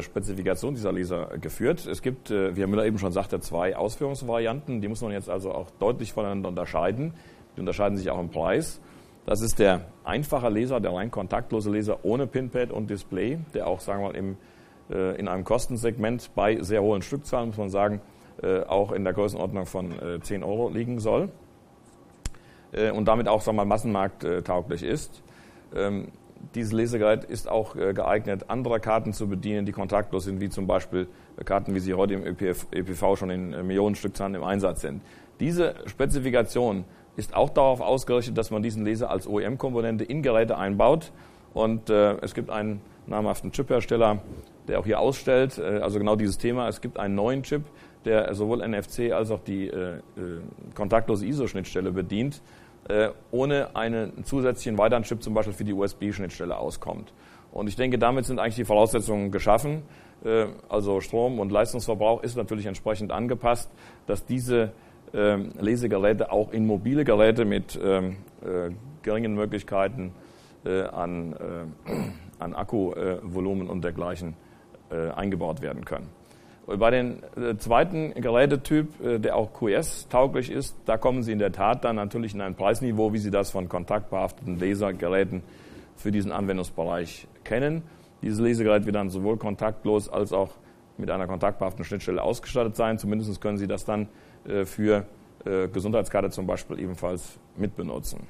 Spezifikation 0.00 0.74
dieser 0.74 0.92
Leser 0.92 1.30
geführt. 1.40 1.88
Es 1.88 2.02
gibt, 2.02 2.30
wie 2.30 2.60
Herr 2.60 2.68
Müller 2.68 2.86
eben 2.86 2.98
schon 2.98 3.10
sagte, 3.10 3.40
zwei 3.40 3.74
Ausführungsvarianten. 3.74 4.80
Die 4.80 4.86
muss 4.86 5.00
man 5.02 5.10
jetzt 5.10 5.28
also 5.28 5.50
auch 5.52 5.72
deutlich 5.72 6.12
voneinander 6.12 6.50
unterscheiden. 6.50 7.14
Die 7.56 7.60
unterscheiden 7.60 7.96
sich 7.96 8.08
auch 8.08 8.20
im 8.20 8.28
Preis. 8.28 8.80
Das 9.26 9.40
ist 9.40 9.58
der 9.58 9.80
einfache 10.04 10.50
Leser, 10.50 10.78
der 10.78 10.94
rein 10.94 11.10
kontaktlose 11.10 11.68
Leser 11.68 12.04
ohne 12.04 12.28
Pinpad 12.28 12.70
und 12.70 12.90
Display, 12.90 13.40
der 13.54 13.66
auch, 13.66 13.80
sagen 13.80 14.04
wir 14.04 14.10
mal, 14.10 14.16
im, 14.16 14.36
in 15.16 15.26
einem 15.26 15.42
Kostensegment 15.42 16.30
bei 16.36 16.62
sehr 16.62 16.80
hohen 16.80 17.02
Stückzahlen, 17.02 17.48
muss 17.48 17.58
man 17.58 17.70
sagen, 17.70 18.00
auch 18.66 18.92
in 18.92 19.04
der 19.04 19.12
Größenordnung 19.12 19.66
von 19.66 19.92
10 20.22 20.42
Euro 20.42 20.68
liegen 20.68 20.98
soll. 20.98 21.28
Äh, 22.72 22.90
und 22.90 23.06
damit 23.06 23.28
auch 23.28 23.40
sagen 23.40 23.56
wir 23.56 23.64
mal, 23.64 23.68
massenmarkttauglich 23.68 24.82
ist. 24.82 25.22
Ähm, 25.74 26.08
dieses 26.54 26.72
Lesegerät 26.72 27.24
ist 27.24 27.48
auch 27.48 27.76
äh, 27.76 27.94
geeignet, 27.94 28.46
andere 28.48 28.80
Karten 28.80 29.12
zu 29.12 29.28
bedienen, 29.28 29.64
die 29.64 29.72
kontaktlos 29.72 30.24
sind, 30.24 30.40
wie 30.40 30.48
zum 30.48 30.66
Beispiel 30.66 31.06
Karten, 31.44 31.74
wie 31.74 31.80
sie 31.80 31.94
heute 31.94 32.14
im 32.14 32.24
ÖPF, 32.24 32.66
ÖPV 32.74 33.16
schon 33.16 33.30
in 33.30 33.52
äh, 33.52 33.62
Millionen 33.62 33.94
Stückzahlen 33.94 34.34
im 34.34 34.42
Einsatz 34.42 34.80
sind. 34.80 35.02
Diese 35.38 35.74
Spezifikation 35.86 36.84
ist 37.16 37.34
auch 37.34 37.50
darauf 37.50 37.80
ausgerichtet, 37.80 38.36
dass 38.38 38.50
man 38.50 38.62
diesen 38.62 38.84
Leser 38.84 39.10
als 39.10 39.28
OEM-Komponente 39.28 40.04
in 40.04 40.22
Geräte 40.22 40.56
einbaut. 40.56 41.12
Und 41.54 41.90
äh, 41.90 42.16
es 42.22 42.34
gibt 42.34 42.50
einen 42.50 42.80
namhaften 43.06 43.52
Chiphersteller, 43.52 44.22
der 44.68 44.80
auch 44.80 44.86
hier 44.86 44.98
ausstellt, 44.98 45.58
äh, 45.58 45.78
also 45.78 45.98
genau 45.98 46.16
dieses 46.16 46.38
Thema. 46.38 46.68
Es 46.68 46.80
gibt 46.80 46.98
einen 46.98 47.14
neuen 47.14 47.42
Chip, 47.42 47.62
der 48.04 48.34
sowohl 48.34 48.66
NFC 48.66 49.12
als 49.12 49.30
auch 49.30 49.40
die 49.40 49.68
äh, 49.68 50.00
kontaktlose 50.74 51.26
ISO-Schnittstelle 51.26 51.92
bedient 51.92 52.42
äh, 52.88 53.10
ohne 53.30 53.76
einen 53.76 54.24
zusätzlichen 54.24 54.76
weiteren 54.76 55.04
Chip 55.04 55.22
zum 55.22 55.34
Beispiel 55.34 55.52
für 55.54 55.64
die 55.64 55.72
USB-Schnittstelle 55.72 56.56
auskommt. 56.56 57.12
Und 57.52 57.68
ich 57.68 57.76
denke, 57.76 57.98
damit 57.98 58.24
sind 58.24 58.40
eigentlich 58.40 58.56
die 58.56 58.64
Voraussetzungen 58.64 59.30
geschaffen. 59.30 59.82
Äh, 60.24 60.46
also 60.68 61.00
Strom- 61.00 61.38
und 61.38 61.52
Leistungsverbrauch 61.52 62.24
ist 62.24 62.36
natürlich 62.36 62.66
entsprechend 62.66 63.12
angepasst, 63.12 63.70
dass 64.06 64.26
diese 64.26 64.72
ähm, 65.14 65.52
Lesegeräte 65.60 66.32
auch 66.32 66.52
in 66.52 66.66
mobile 66.66 67.04
Geräte 67.04 67.44
mit 67.44 67.78
ähm, 67.80 68.16
äh, 68.42 68.70
geringen 69.02 69.34
Möglichkeiten 69.34 70.12
an, 70.64 71.34
an 72.38 72.54
Akkuvolumen 72.54 73.68
und 73.68 73.82
dergleichen 73.82 74.36
eingebaut 75.16 75.60
werden 75.60 75.84
können. 75.84 76.08
Bei 76.66 76.90
dem 76.90 77.18
äh, 77.36 77.56
zweiten 77.56 78.14
Gerätetyp, 78.14 79.04
äh, 79.04 79.18
der 79.18 79.36
auch 79.36 79.52
QS-tauglich 79.52 80.50
ist, 80.50 80.76
da 80.86 80.96
kommen 80.96 81.24
Sie 81.24 81.32
in 81.32 81.40
der 81.40 81.50
Tat 81.50 81.84
dann 81.84 81.96
natürlich 81.96 82.34
in 82.34 82.40
ein 82.40 82.54
Preisniveau, 82.54 83.12
wie 83.12 83.18
Sie 83.18 83.32
das 83.32 83.50
von 83.50 83.68
kontaktbehafteten 83.68 84.60
Lasergeräten 84.60 85.42
für 85.96 86.12
diesen 86.12 86.30
Anwendungsbereich 86.30 87.26
kennen. 87.42 87.82
Dieses 88.22 88.38
Lesegerät 88.38 88.86
wird 88.86 88.94
dann 88.94 89.10
sowohl 89.10 89.38
kontaktlos 89.38 90.08
als 90.08 90.32
auch 90.32 90.50
mit 90.98 91.10
einer 91.10 91.26
kontaktbehafteten 91.26 91.84
Schnittstelle 91.84 92.22
ausgestattet 92.22 92.76
sein. 92.76 92.96
Zumindest 92.98 93.40
können 93.40 93.58
Sie 93.58 93.66
das 93.66 93.84
dann 93.84 94.08
äh, 94.46 94.64
für 94.64 95.06
Gesundheitskarte 95.44 96.30
zum 96.30 96.46
Beispiel 96.46 96.78
ebenfalls 96.78 97.36
mitbenutzen. 97.56 98.20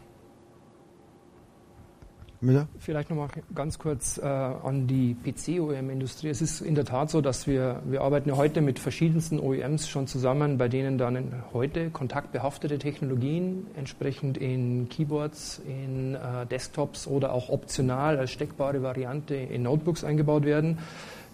Müller? 2.43 2.66
Vielleicht 2.80 3.09
nochmal 3.09 3.28
ganz 3.55 3.78
kurz 3.78 4.18
äh, 4.18 4.24
an 4.26 4.88
die 4.88 5.14
PC-OEM-Industrie. 5.14 6.28
Es 6.28 6.43
ist 6.43 6.61
in 6.61 6.74
der 6.74 6.84
Tat 6.84 7.09
so, 7.09 7.20
dass 7.20 7.47
wir, 7.47 7.82
wir 7.84 8.03
arbeiten 8.03 8.28
ja 8.28 8.36
heute 8.36 8.61
mit 8.61 8.80
verschiedensten 8.80 9.38
OEMs 9.38 9.88
schon 9.88 10.09
zusammen, 10.09 10.59
bei 10.59 10.68
denen 10.68 10.99
dann 10.99 11.45
heute 11.53 11.90
kontaktbehaftete 11.90 12.78
Technologien 12.78 13.68
entsprechend 13.76 14.38
in 14.38 14.88
Keyboards, 14.88 15.62
in 15.66 16.16
äh, 16.16 16.45
Desktops 16.47 17.07
oder 17.07 17.32
auch 17.32 17.49
optional 17.49 18.18
als 18.18 18.32
steckbare 18.32 18.82
Variante 18.82 19.36
in 19.36 19.62
Notebooks 19.62 20.03
eingebaut 20.03 20.45
werden. 20.45 20.78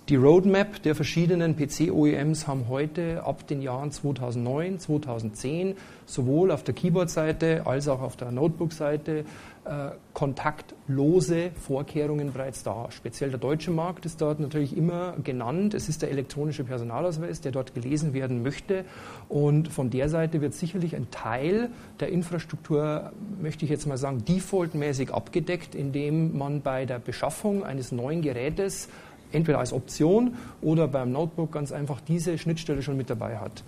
Die 0.09 0.17
Roadmap 0.17 0.83
der 0.85 0.95
verschiedenen 0.95 1.55
PC-OEMs 1.55 2.47
haben 2.47 2.69
heute 2.71 3.25
ab 3.25 3.47
den 3.47 3.61
Jahren 3.61 3.93
2009, 3.93 4.79
2010 4.79 5.75
sowohl 6.07 6.51
auf 6.51 6.63
der 6.63 6.73
Keyboard-Seite 6.73 7.67
als 7.67 7.89
auch 7.89 8.01
auf 8.01 8.17
der 8.17 8.31
Notebook-Seite 8.33 9.27
äh, 9.67 9.91
kontaktlose 10.15 11.51
Vorkehrungen 11.61 12.33
bereits 12.33 12.63
da. 12.63 12.87
Speziell 12.91 13.29
der 13.29 13.39
deutsche 13.39 13.71
Markt 13.71 14.07
ist 14.07 14.23
dort 14.23 14.41
natürlich 14.41 14.75
immer 14.75 15.13
genannt. 15.23 15.75
Es 15.75 15.91
ist 15.91 16.01
der 16.01 16.11
elektronische 16.11 16.65
Personalausweis, 16.65 17.43
der 17.43 17.53
dort 17.53 17.75
gelesen 17.75 18.15
werden 18.15 18.43
möchte. 18.43 18.87
Und 19.29 19.69
von 19.69 19.91
der 19.91 20.09
Seite 20.09 20.41
wird 20.41 20.55
sicherlich 20.55 20.97
ein 20.97 21.11
Teil 21.11 21.69
der 22.01 22.09
Infrastruktur, 22.09 23.13
möchte 23.43 23.67
ich 23.67 23.71
jetzt 23.71 23.87
mal 23.87 23.99
sagen, 23.99 24.25
defaultmäßig 24.25 25.13
abgedeckt, 25.13 25.75
indem 25.75 26.39
man 26.39 26.63
bei 26.63 26.87
der 26.87 26.99
Beschaffung 26.99 27.63
eines 27.63 27.93
neuen 27.93 28.23
Gerätes 28.23 28.89
entweder 29.33 29.59
als 29.59 29.73
Option 29.73 30.35
oder 30.61 30.89
beim 30.89 31.13
Notebook 31.13 31.53
ganz 31.53 31.73
einfach 31.73 32.01
diese 32.01 32.39
Schnittstelle 32.39 32.83
schon 32.83 32.97
mit 32.97 33.11
dabei 33.11 33.39
hat. 33.39 33.65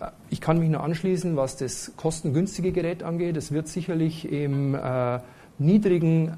Äh, 0.00 0.10
ich 0.30 0.40
kann 0.40 0.58
mich 0.58 0.70
nur 0.70 0.82
anschließen, 0.82 1.36
was 1.36 1.56
das 1.56 1.92
kostengünstige 1.96 2.72
Gerät 2.72 3.02
angeht. 3.02 3.36
Es 3.36 3.52
wird 3.52 3.68
sicherlich 3.68 4.30
im 4.30 4.74
äh, 4.74 5.20
niedrigen 5.58 6.36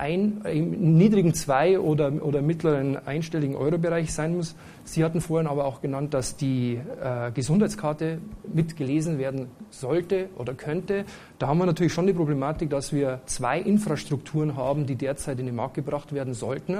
ein, 0.00 0.40
im 0.44 0.96
niedrigen 0.96 1.34
zwei- 1.34 1.78
oder, 1.78 2.24
oder 2.24 2.40
mittleren 2.40 2.96
einstelligen 3.06 3.54
Euro-Bereich 3.54 4.12
sein 4.12 4.34
muss. 4.34 4.56
Sie 4.84 5.04
hatten 5.04 5.20
vorhin 5.20 5.46
aber 5.46 5.66
auch 5.66 5.82
genannt, 5.82 6.14
dass 6.14 6.36
die 6.36 6.80
äh, 7.02 7.30
Gesundheitskarte 7.32 8.18
mitgelesen 8.52 9.18
werden 9.18 9.48
sollte 9.68 10.30
oder 10.38 10.54
könnte. 10.54 11.04
Da 11.38 11.48
haben 11.48 11.58
wir 11.58 11.66
natürlich 11.66 11.92
schon 11.92 12.06
die 12.06 12.14
Problematik, 12.14 12.70
dass 12.70 12.92
wir 12.92 13.20
zwei 13.26 13.60
Infrastrukturen 13.60 14.56
haben, 14.56 14.86
die 14.86 14.96
derzeit 14.96 15.38
in 15.38 15.46
den 15.46 15.54
Markt 15.54 15.74
gebracht 15.74 16.14
werden 16.14 16.32
sollten. 16.32 16.76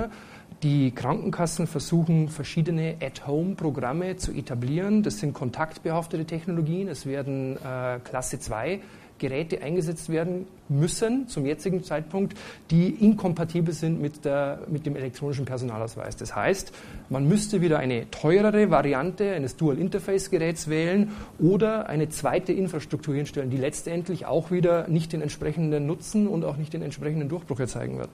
Die 0.63 0.91
Krankenkassen 0.91 1.67
versuchen, 1.67 2.29
verschiedene 2.29 2.97
At-Home-Programme 3.01 4.17
zu 4.17 4.33
etablieren. 4.33 5.03
Das 5.03 5.19
sind 5.19 5.33
kontaktbehaftete 5.33 6.27
Technologien. 6.27 6.89
Es 6.89 7.07
werden 7.07 7.57
äh, 7.57 7.99
Klasse 8.05 8.39
2 8.39 8.81
Geräte 9.21 9.63
eingesetzt 9.63 10.09
werden 10.09 10.47
müssen 10.69 11.29
zum 11.29 11.47
jetzigen 11.47 11.85
Zeitpunkt, 11.85 12.37
die 12.71 12.89
inkompatibel 12.89 13.73
sind 13.73 14.01
mit, 14.01 14.25
der, 14.25 14.61
mit 14.69 14.87
dem 14.87 14.97
elektronischen 14.97 15.45
Personalausweis. 15.45 16.17
Das 16.17 16.35
heißt, 16.35 16.73
man 17.09 17.29
müsste 17.29 17.61
wieder 17.61 17.79
eine 17.79 18.11
teurere 18.11 18.71
Variante 18.71 19.33
eines 19.33 19.57
Dual-Interface-Geräts 19.57 20.69
wählen 20.69 21.11
oder 21.39 21.89
eine 21.89 22.09
zweite 22.09 22.53
Infrastruktur 22.53 23.15
hinstellen, 23.15 23.51
die 23.51 23.59
letztendlich 23.59 24.27
auch 24.27 24.51
wieder 24.51 24.89
nicht 24.89 25.13
den 25.13 25.23
entsprechenden 25.23 25.87
Nutzen 25.87 26.27
und 26.27 26.45
auch 26.45 26.57
nicht 26.57 26.73
den 26.73 26.83
entsprechenden 26.83 27.29
Durchbruch 27.29 27.61
erzeugen 27.61 27.99
wird. 27.99 28.11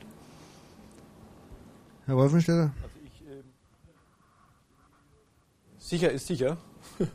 Herr 2.06 2.16
Wolfensteller? 2.16 2.72
Also 2.82 2.98
ich, 3.04 3.20
äh, 3.26 3.42
sicher 5.78 6.10
ist 6.10 6.26
sicher. 6.26 6.56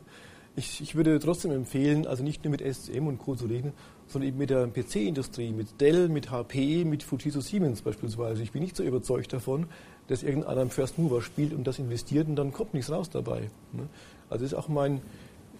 Ich, 0.54 0.82
ich, 0.82 0.94
würde 0.94 1.18
trotzdem 1.18 1.50
empfehlen, 1.50 2.06
also 2.06 2.22
nicht 2.22 2.44
nur 2.44 2.50
mit 2.50 2.60
SCM 2.60 3.06
und 3.06 3.16
Co. 3.16 3.34
zu 3.34 3.46
reden, 3.46 3.72
sondern 4.06 4.28
eben 4.28 4.36
mit 4.36 4.50
der 4.50 4.66
PC-Industrie, 4.66 5.50
mit 5.50 5.80
Dell, 5.80 6.10
mit 6.10 6.30
HP, 6.30 6.84
mit 6.84 7.02
Fujitsu 7.02 7.40
Siemens 7.40 7.80
beispielsweise. 7.80 8.42
Ich 8.42 8.52
bin 8.52 8.60
nicht 8.60 8.76
so 8.76 8.82
überzeugt 8.82 9.32
davon, 9.32 9.64
dass 10.08 10.22
irgendeiner 10.22 10.60
einen 10.60 10.68
First 10.68 10.98
Mover 10.98 11.22
spielt 11.22 11.54
und 11.54 11.66
das 11.66 11.78
investiert 11.78 12.28
und 12.28 12.36
dann 12.36 12.52
kommt 12.52 12.74
nichts 12.74 12.90
raus 12.90 13.08
dabei. 13.08 13.48
Ne? 13.72 13.88
Also 14.28 14.44
das 14.44 14.52
ist 14.52 14.58
auch 14.58 14.68
mein, 14.68 14.98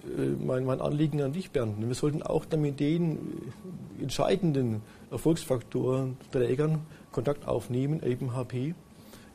äh, 0.04 0.44
mein, 0.44 0.66
mein 0.66 0.82
Anliegen 0.82 1.22
an 1.22 1.32
dich, 1.32 1.52
Bernd. 1.52 1.76
Wir 1.80 1.94
sollten 1.94 2.22
auch 2.22 2.44
dann 2.44 2.60
mit 2.60 2.78
den 2.78 3.16
äh, 3.98 4.02
entscheidenden 4.02 4.82
Erfolgsfaktoren 5.10 6.18
Trägern 6.32 6.80
Kontakt 7.12 7.48
aufnehmen, 7.48 8.02
eben 8.02 8.34
HP 8.34 8.74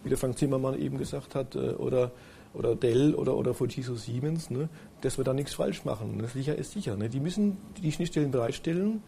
wie 0.03 0.09
der 0.09 0.17
Frank 0.17 0.37
Zimmermann 0.37 0.79
eben 0.79 0.97
gesagt 0.97 1.35
hat, 1.35 1.55
äh, 1.55 1.71
oder, 1.71 2.11
oder 2.53 2.75
Dell 2.75 3.15
oder, 3.15 3.35
oder 3.35 3.53
Fujitsu 3.53 3.95
Siemens, 3.95 4.49
ne, 4.49 4.69
dass 5.01 5.17
wir 5.17 5.23
da 5.23 5.33
nichts 5.33 5.53
falsch 5.53 5.85
machen. 5.85 6.17
Ne. 6.17 6.27
Sicher 6.27 6.55
ist 6.55 6.71
sicher. 6.71 6.95
Ne. 6.95 7.09
Die 7.09 7.19
müssen 7.19 7.57
die 7.81 7.91
Schnittstellen 7.91 8.31
bereitstellen, 8.31 9.01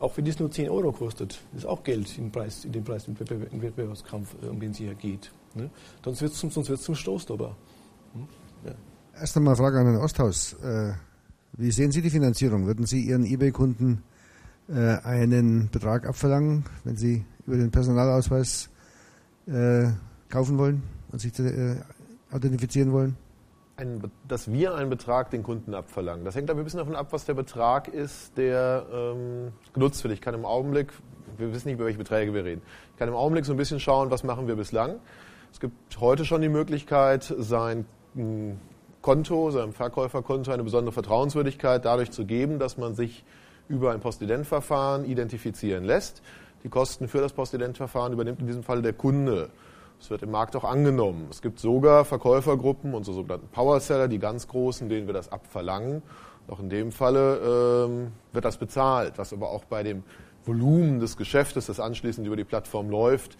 auch 0.00 0.16
wenn 0.16 0.24
das 0.24 0.38
nur 0.38 0.50
10 0.50 0.68
Euro 0.68 0.92
kostet. 0.92 1.40
Das 1.52 1.62
ist 1.62 1.66
auch 1.66 1.82
Geld 1.82 2.16
im 2.18 2.30
Preis, 2.30 2.64
in 2.64 2.72
dem 2.72 2.84
Preis 2.84 3.08
im 3.08 3.18
Wettbewerbskampf, 3.18 4.34
äh, 4.42 4.46
um 4.46 4.60
den 4.60 4.72
es 4.72 4.78
hier 4.78 4.94
geht. 4.94 5.32
Ne. 5.54 5.70
Sonst 6.04 6.22
wird 6.22 6.32
es 6.32 6.38
zum, 6.38 6.50
zum 6.50 6.94
Stoßdobber. 6.94 7.56
Hm? 8.14 8.28
Ja. 8.66 8.74
Erst 9.20 9.36
einmal 9.36 9.56
Frage 9.56 9.78
an 9.78 9.86
den 9.86 9.96
Osthaus. 9.96 10.54
Äh, 10.54 10.92
wie 11.56 11.70
sehen 11.70 11.92
Sie 11.92 12.02
die 12.02 12.10
Finanzierung? 12.10 12.66
Würden 12.66 12.84
Sie 12.86 13.02
Ihren 13.02 13.24
eBay-Kunden 13.24 14.02
einen 14.66 15.68
Betrag 15.70 16.08
abverlangen, 16.08 16.64
wenn 16.84 16.96
Sie 16.96 17.22
über 17.46 17.58
den 17.58 17.70
Personalausweis 17.70 18.70
kaufen 20.34 20.58
wollen 20.58 20.82
und 21.12 21.20
sich 21.20 21.38
äh, 21.38 21.76
identifizieren 22.34 22.92
wollen? 22.92 23.16
Ein, 23.76 24.02
dass 24.26 24.50
wir 24.50 24.74
einen 24.74 24.90
Betrag 24.90 25.30
den 25.30 25.44
Kunden 25.44 25.74
abverlangen. 25.74 26.24
Das 26.24 26.34
hängt 26.34 26.50
aber 26.50 26.60
ein 26.60 26.64
bisschen 26.64 26.78
davon 26.78 26.96
ab, 26.96 27.08
was 27.12 27.24
der 27.24 27.34
Betrag 27.34 27.86
ist, 27.86 28.36
der 28.36 28.84
ähm, 28.92 29.52
genutzt 29.72 30.02
wird. 30.02 30.12
Ich 30.12 30.20
kann 30.20 30.34
im 30.34 30.44
Augenblick, 30.44 30.92
wir 31.38 31.52
wissen 31.52 31.68
nicht, 31.68 31.76
über 31.76 31.84
welche 31.84 31.98
Beträge 31.98 32.34
wir 32.34 32.44
reden, 32.44 32.62
ich 32.92 32.98
kann 32.98 33.08
im 33.08 33.14
Augenblick 33.14 33.44
so 33.44 33.52
ein 33.52 33.56
bisschen 33.56 33.78
schauen, 33.78 34.10
was 34.10 34.24
machen 34.24 34.48
wir 34.48 34.56
bislang. 34.56 34.96
Es 35.52 35.60
gibt 35.60 36.00
heute 36.00 36.24
schon 36.24 36.40
die 36.40 36.48
Möglichkeit, 36.48 37.32
sein 37.38 37.86
hm, 38.14 38.58
Konto, 39.02 39.52
seinem 39.52 39.72
Verkäuferkonto 39.72 40.50
eine 40.50 40.64
besondere 40.64 40.92
Vertrauenswürdigkeit 40.92 41.84
dadurch 41.84 42.10
zu 42.10 42.24
geben, 42.24 42.58
dass 42.58 42.76
man 42.76 42.96
sich 42.96 43.24
über 43.68 43.92
ein 43.92 44.00
Postidentverfahren 44.00 45.04
identifizieren 45.04 45.84
lässt. 45.84 46.22
Die 46.64 46.68
Kosten 46.68 47.06
für 47.06 47.20
das 47.20 47.32
Postidentverfahren 47.32 48.12
übernimmt 48.12 48.40
in 48.40 48.48
diesem 48.48 48.64
Fall 48.64 48.82
der 48.82 48.94
Kunde. 48.94 49.50
Das 50.04 50.10
wird 50.10 50.22
im 50.22 50.32
Markt 50.32 50.54
auch 50.54 50.64
angenommen. 50.64 51.28
Es 51.30 51.40
gibt 51.40 51.58
sogar 51.58 52.04
Verkäufergruppen, 52.04 52.92
unsere 52.92 53.16
sogenannten 53.16 53.48
Powerseller, 53.48 54.06
die 54.06 54.18
ganz 54.18 54.46
großen, 54.46 54.90
denen 54.90 55.06
wir 55.06 55.14
das 55.14 55.32
abverlangen. 55.32 56.02
Auch 56.46 56.60
in 56.60 56.68
dem 56.68 56.92
Falle 56.92 57.86
ähm, 57.88 58.12
wird 58.30 58.44
das 58.44 58.58
bezahlt, 58.58 59.16
was 59.16 59.32
aber 59.32 59.48
auch 59.48 59.64
bei 59.64 59.82
dem 59.82 60.02
Volumen 60.44 61.00
des 61.00 61.16
Geschäftes, 61.16 61.64
das 61.64 61.80
anschließend 61.80 62.26
über 62.26 62.36
die 62.36 62.44
Plattform 62.44 62.90
läuft, 62.90 63.38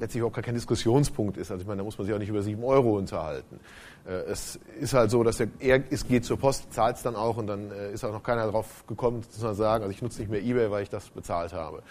letztlich 0.00 0.24
auch 0.24 0.32
gar 0.32 0.42
kein 0.42 0.54
Diskussionspunkt 0.54 1.36
ist. 1.36 1.52
Also 1.52 1.62
ich 1.62 1.68
meine, 1.68 1.78
da 1.78 1.84
muss 1.84 1.96
man 1.96 2.08
sich 2.08 2.12
auch 2.12 2.18
nicht 2.18 2.30
über 2.30 2.42
sieben 2.42 2.64
Euro 2.64 2.98
unterhalten. 2.98 3.60
Äh, 4.04 4.32
es 4.32 4.58
ist 4.80 4.94
halt 4.94 5.12
so, 5.12 5.22
dass 5.22 5.38
er, 5.38 5.46
er 5.60 5.80
es 5.90 6.08
geht 6.08 6.24
zur 6.24 6.40
Post, 6.40 6.72
zahlt 6.72 6.96
es 6.96 7.04
dann 7.04 7.14
auch 7.14 7.36
und 7.36 7.46
dann 7.46 7.70
äh, 7.70 7.92
ist 7.92 8.04
auch 8.04 8.12
noch 8.12 8.24
keiner 8.24 8.46
darauf 8.46 8.84
gekommen, 8.88 9.22
zu 9.22 9.54
sagen, 9.54 9.84
also 9.84 9.94
ich 9.94 10.02
nutze 10.02 10.22
nicht 10.22 10.30
mehr 10.32 10.42
eBay, 10.42 10.72
weil 10.72 10.82
ich 10.82 10.90
das 10.90 11.08
bezahlt 11.10 11.52
habe. 11.52 11.84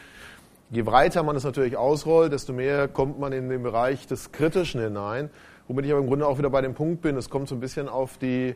Je 0.72 0.84
breiter 0.84 1.24
man 1.24 1.36
es 1.36 1.44
natürlich 1.44 1.78
ausrollt, 1.78 2.32
desto 2.32 2.54
mehr 2.54 2.88
kommt 2.88 3.20
man 3.20 3.34
in 3.34 3.50
den 3.50 3.64
Bereich 3.64 4.06
des 4.06 4.32
Kritischen 4.32 4.80
hinein, 4.80 5.32
womit 5.68 5.86
ich 5.86 5.91
aber 5.91 6.00
im 6.00 6.08
Grunde 6.08 6.28
auch 6.28 6.38
wieder 6.38 6.52
bei 6.52 6.62
dem 6.62 6.76
Punkt 6.76 7.02
bin, 7.02 7.18
es 7.18 7.32
kommt 7.32 7.48
so 7.48 7.56
ein 7.56 7.60
bisschen 7.60 7.90
auf 7.90 8.20
die 8.20 8.56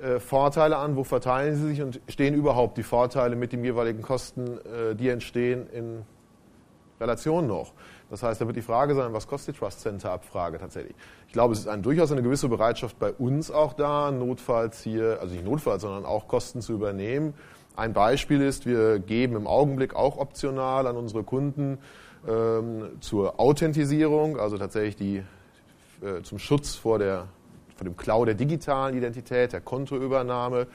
äh, 0.00 0.18
Vorteile 0.18 0.76
an, 0.78 0.96
wo 0.96 1.04
verteilen 1.04 1.54
sie 1.54 1.68
sich 1.68 1.82
und 1.82 2.00
stehen 2.08 2.34
überhaupt 2.34 2.78
die 2.78 2.82
Vorteile 2.82 3.36
mit 3.36 3.52
den 3.52 3.62
jeweiligen 3.62 4.02
Kosten, 4.02 4.58
äh, 4.58 4.96
die 4.96 5.08
entstehen, 5.08 5.68
in 5.72 6.02
Relation 7.00 7.46
noch. 7.46 7.72
Das 8.10 8.24
heißt, 8.24 8.40
da 8.40 8.46
wird 8.46 8.56
die 8.56 8.62
Frage 8.62 8.96
sein, 8.96 9.12
was 9.12 9.28
kostet 9.28 9.54
die 9.54 9.60
Trust 9.60 9.80
Center 9.80 10.10
Abfrage 10.10 10.58
tatsächlich? 10.58 10.96
Ich 11.28 11.32
glaube, 11.32 11.54
es 11.54 11.60
ist 11.60 11.68
ein, 11.68 11.82
durchaus 11.82 12.10
eine 12.10 12.22
gewisse 12.22 12.48
Bereitschaft 12.48 12.98
bei 12.98 13.12
uns 13.12 13.52
auch 13.52 13.72
da, 13.72 14.10
notfalls 14.10 14.82
hier, 14.82 15.18
also 15.20 15.32
nicht 15.32 15.44
notfalls, 15.44 15.82
sondern 15.82 16.04
auch 16.04 16.26
Kosten 16.26 16.60
zu 16.60 16.72
übernehmen. 16.72 17.34
Ein 17.74 17.92
Beispiel 17.92 18.42
ist, 18.42 18.66
wir 18.66 18.98
geben 18.98 19.34
im 19.34 19.46
Augenblick 19.46 19.94
auch 19.94 20.18
optional 20.18 20.86
an 20.86 20.96
unsere 20.96 21.24
Kunden 21.24 21.78
ähm, 22.28 22.90
zur 23.00 23.40
Authentisierung, 23.40 24.38
also 24.38 24.58
tatsächlich 24.58 24.96
die, 24.96 25.22
äh, 26.06 26.22
zum 26.22 26.38
Schutz 26.38 26.74
vor, 26.74 26.98
der, 26.98 27.28
vor 27.76 27.84
dem 27.84 27.96
Klau 27.96 28.24
der 28.24 28.34
digitalen 28.34 28.96
Identität, 28.96 29.52
der 29.52 29.62
Kontoübernahme, 29.62 30.66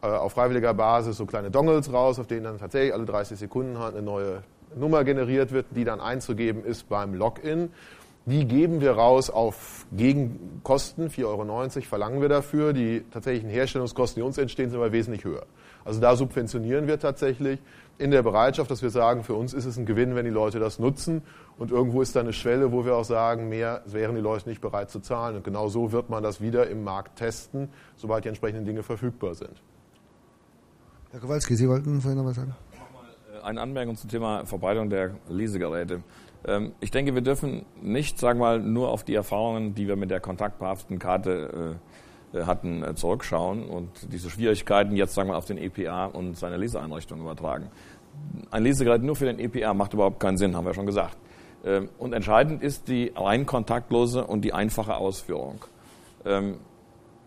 äh, 0.00 0.06
auf 0.06 0.32
freiwilliger 0.32 0.74
Basis 0.74 1.16
so 1.16 1.26
kleine 1.26 1.50
Dongles 1.50 1.92
raus, 1.92 2.20
auf 2.20 2.28
denen 2.28 2.44
dann 2.44 2.58
tatsächlich 2.58 2.94
alle 2.94 3.04
30 3.04 3.36
Sekunden 3.36 3.78
halt 3.78 3.94
eine 3.94 4.02
neue 4.02 4.44
Nummer 4.76 5.02
generiert 5.02 5.50
wird, 5.50 5.66
die 5.70 5.84
dann 5.84 6.00
einzugeben 6.00 6.64
ist 6.64 6.88
beim 6.88 7.14
Login. 7.14 7.70
Die 8.26 8.44
geben 8.44 8.80
wir 8.80 8.92
raus 8.92 9.30
auf 9.30 9.86
Gegenkosten, 9.90 11.08
4,90 11.10 11.24
Euro 11.24 11.66
verlangen 11.80 12.20
wir 12.20 12.28
dafür. 12.28 12.74
Die 12.74 13.02
tatsächlichen 13.10 13.48
Herstellungskosten, 13.48 14.20
die 14.20 14.26
uns 14.26 14.36
entstehen, 14.36 14.70
sind 14.70 14.78
aber 14.78 14.92
wesentlich 14.92 15.24
höher. 15.24 15.46
Also 15.84 16.00
da 16.00 16.16
subventionieren 16.16 16.86
wir 16.86 16.98
tatsächlich 16.98 17.60
in 17.98 18.10
der 18.10 18.22
Bereitschaft, 18.22 18.70
dass 18.70 18.82
wir 18.82 18.90
sagen, 18.90 19.24
für 19.24 19.34
uns 19.34 19.52
ist 19.52 19.64
es 19.64 19.76
ein 19.76 19.86
Gewinn, 19.86 20.14
wenn 20.14 20.24
die 20.24 20.30
Leute 20.30 20.60
das 20.60 20.78
nutzen. 20.78 21.22
Und 21.58 21.70
irgendwo 21.70 22.00
ist 22.00 22.14
da 22.14 22.20
eine 22.20 22.32
Schwelle, 22.32 22.70
wo 22.70 22.84
wir 22.84 22.94
auch 22.94 23.04
sagen, 23.04 23.48
mehr 23.48 23.82
wären 23.86 24.14
die 24.14 24.20
Leute 24.20 24.48
nicht 24.48 24.60
bereit 24.60 24.90
zu 24.90 25.00
zahlen. 25.00 25.36
Und 25.36 25.44
genau 25.44 25.68
so 25.68 25.90
wird 25.90 26.08
man 26.08 26.22
das 26.22 26.40
wieder 26.40 26.68
im 26.68 26.84
Markt 26.84 27.18
testen, 27.18 27.68
sobald 27.96 28.24
die 28.24 28.28
entsprechenden 28.28 28.64
Dinge 28.64 28.82
verfügbar 28.82 29.34
sind. 29.34 29.62
Herr 31.10 31.20
Kowalski, 31.20 31.56
Sie 31.56 31.68
wollten 31.68 32.00
vorhin 32.00 32.18
noch 32.18 32.26
was 32.26 32.36
sagen? 32.36 32.54
Äh, 33.34 33.44
eine 33.44 33.60
Anmerkung 33.60 33.96
zum 33.96 34.10
Thema 34.10 34.44
Verbreitung 34.44 34.90
der 34.90 35.16
Lesegeräte. 35.28 36.02
Ähm, 36.46 36.72
ich 36.80 36.90
denke, 36.90 37.14
wir 37.14 37.22
dürfen 37.22 37.64
nicht, 37.82 38.18
sagen 38.18 38.38
wir 38.38 38.44
mal, 38.44 38.60
nur 38.60 38.90
auf 38.90 39.04
die 39.04 39.14
Erfahrungen, 39.14 39.74
die 39.74 39.88
wir 39.88 39.96
mit 39.96 40.10
der 40.10 40.20
kontaktbehafteten 40.20 40.98
Karte 40.98 41.30
äh, 41.32 41.70
äh, 41.72 41.74
hatten, 42.34 42.82
äh, 42.82 42.94
zurückschauen 42.94 43.64
und 43.64 43.88
diese 44.12 44.30
Schwierigkeiten 44.30 44.94
jetzt 44.96 45.14
sagen 45.14 45.30
wir 45.30 45.36
auf 45.36 45.46
den 45.46 45.58
EPA 45.58 46.06
und 46.06 46.36
seine 46.36 46.56
Leseeinrichtung 46.56 47.20
übertragen. 47.20 47.68
Ein 48.50 48.64
Lesegerät 48.64 49.02
nur 49.02 49.16
für 49.16 49.26
den 49.26 49.38
EPA 49.38 49.74
macht 49.74 49.94
überhaupt 49.94 50.20
keinen 50.20 50.36
Sinn, 50.36 50.56
haben 50.56 50.66
wir 50.66 50.74
schon 50.74 50.86
gesagt. 50.86 51.16
Ähm, 51.64 51.88
und 51.98 52.12
entscheidend 52.12 52.62
ist 52.62 52.88
die 52.88 53.12
rein 53.16 53.46
kontaktlose 53.46 54.24
und 54.24 54.42
die 54.44 54.52
einfache 54.52 54.96
Ausführung. 54.96 55.64
Ähm, 56.26 56.58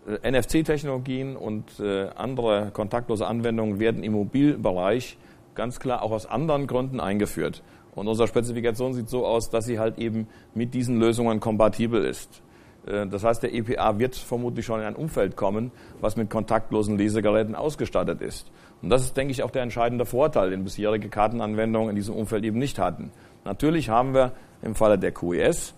äh, 0.08 0.32
NFC-Technologien 0.32 1.36
und 1.36 1.82
andere 2.16 2.72
kontaktlose 2.72 3.26
Anwendungen 3.26 3.80
werden 3.80 4.04
im 4.04 4.14
Mobilbereich 4.14 5.18
ganz 5.56 5.80
klar 5.80 6.02
auch 6.04 6.12
aus 6.12 6.26
anderen 6.26 6.68
Gründen 6.68 7.00
eingeführt. 7.00 7.64
Und 7.94 8.08
unsere 8.08 8.28
Spezifikation 8.28 8.94
sieht 8.94 9.10
so 9.10 9.26
aus, 9.26 9.50
dass 9.50 9.66
sie 9.66 9.80
halt 9.80 9.98
eben 9.98 10.28
mit 10.54 10.74
diesen 10.74 11.00
Lösungen 11.00 11.40
kompatibel 11.40 12.06
ist. 12.06 12.42
Äh, 12.86 13.08
das 13.08 13.24
heißt, 13.24 13.44
der 13.44 13.54
EPA 13.54 14.00
wird 14.00 14.16
vermutlich 14.16 14.66
schon 14.66 14.80
in 14.80 14.86
ein 14.86 14.96
Umfeld 14.96 15.36
kommen, 15.36 15.72
was 16.00 16.16
mit 16.16 16.30
kontaktlosen 16.30 16.98
Lesegeräten 16.98 17.56
ausgestattet 17.56 18.22
ist. 18.22 18.52
Und 18.82 18.90
das 18.90 19.04
ist, 19.04 19.18
denke 19.18 19.32
ich, 19.32 19.44
auch 19.44 19.52
der 19.52 19.64
entscheidende 19.64 20.06
Vorteil, 20.06 20.50
den 20.50 20.64
bisherige 20.64 21.10
Kartenanwendungen 21.10 21.90
in 21.90 21.96
diesem 21.96 22.16
Umfeld 22.16 22.44
eben 22.44 22.58
nicht 22.58 22.80
hatten. 22.80 23.12
Natürlich 23.46 23.90
haben 23.90 24.14
wir 24.14 24.32
im 24.62 24.76
Falle 24.76 24.98
der 24.98 25.12
QES 25.12 25.74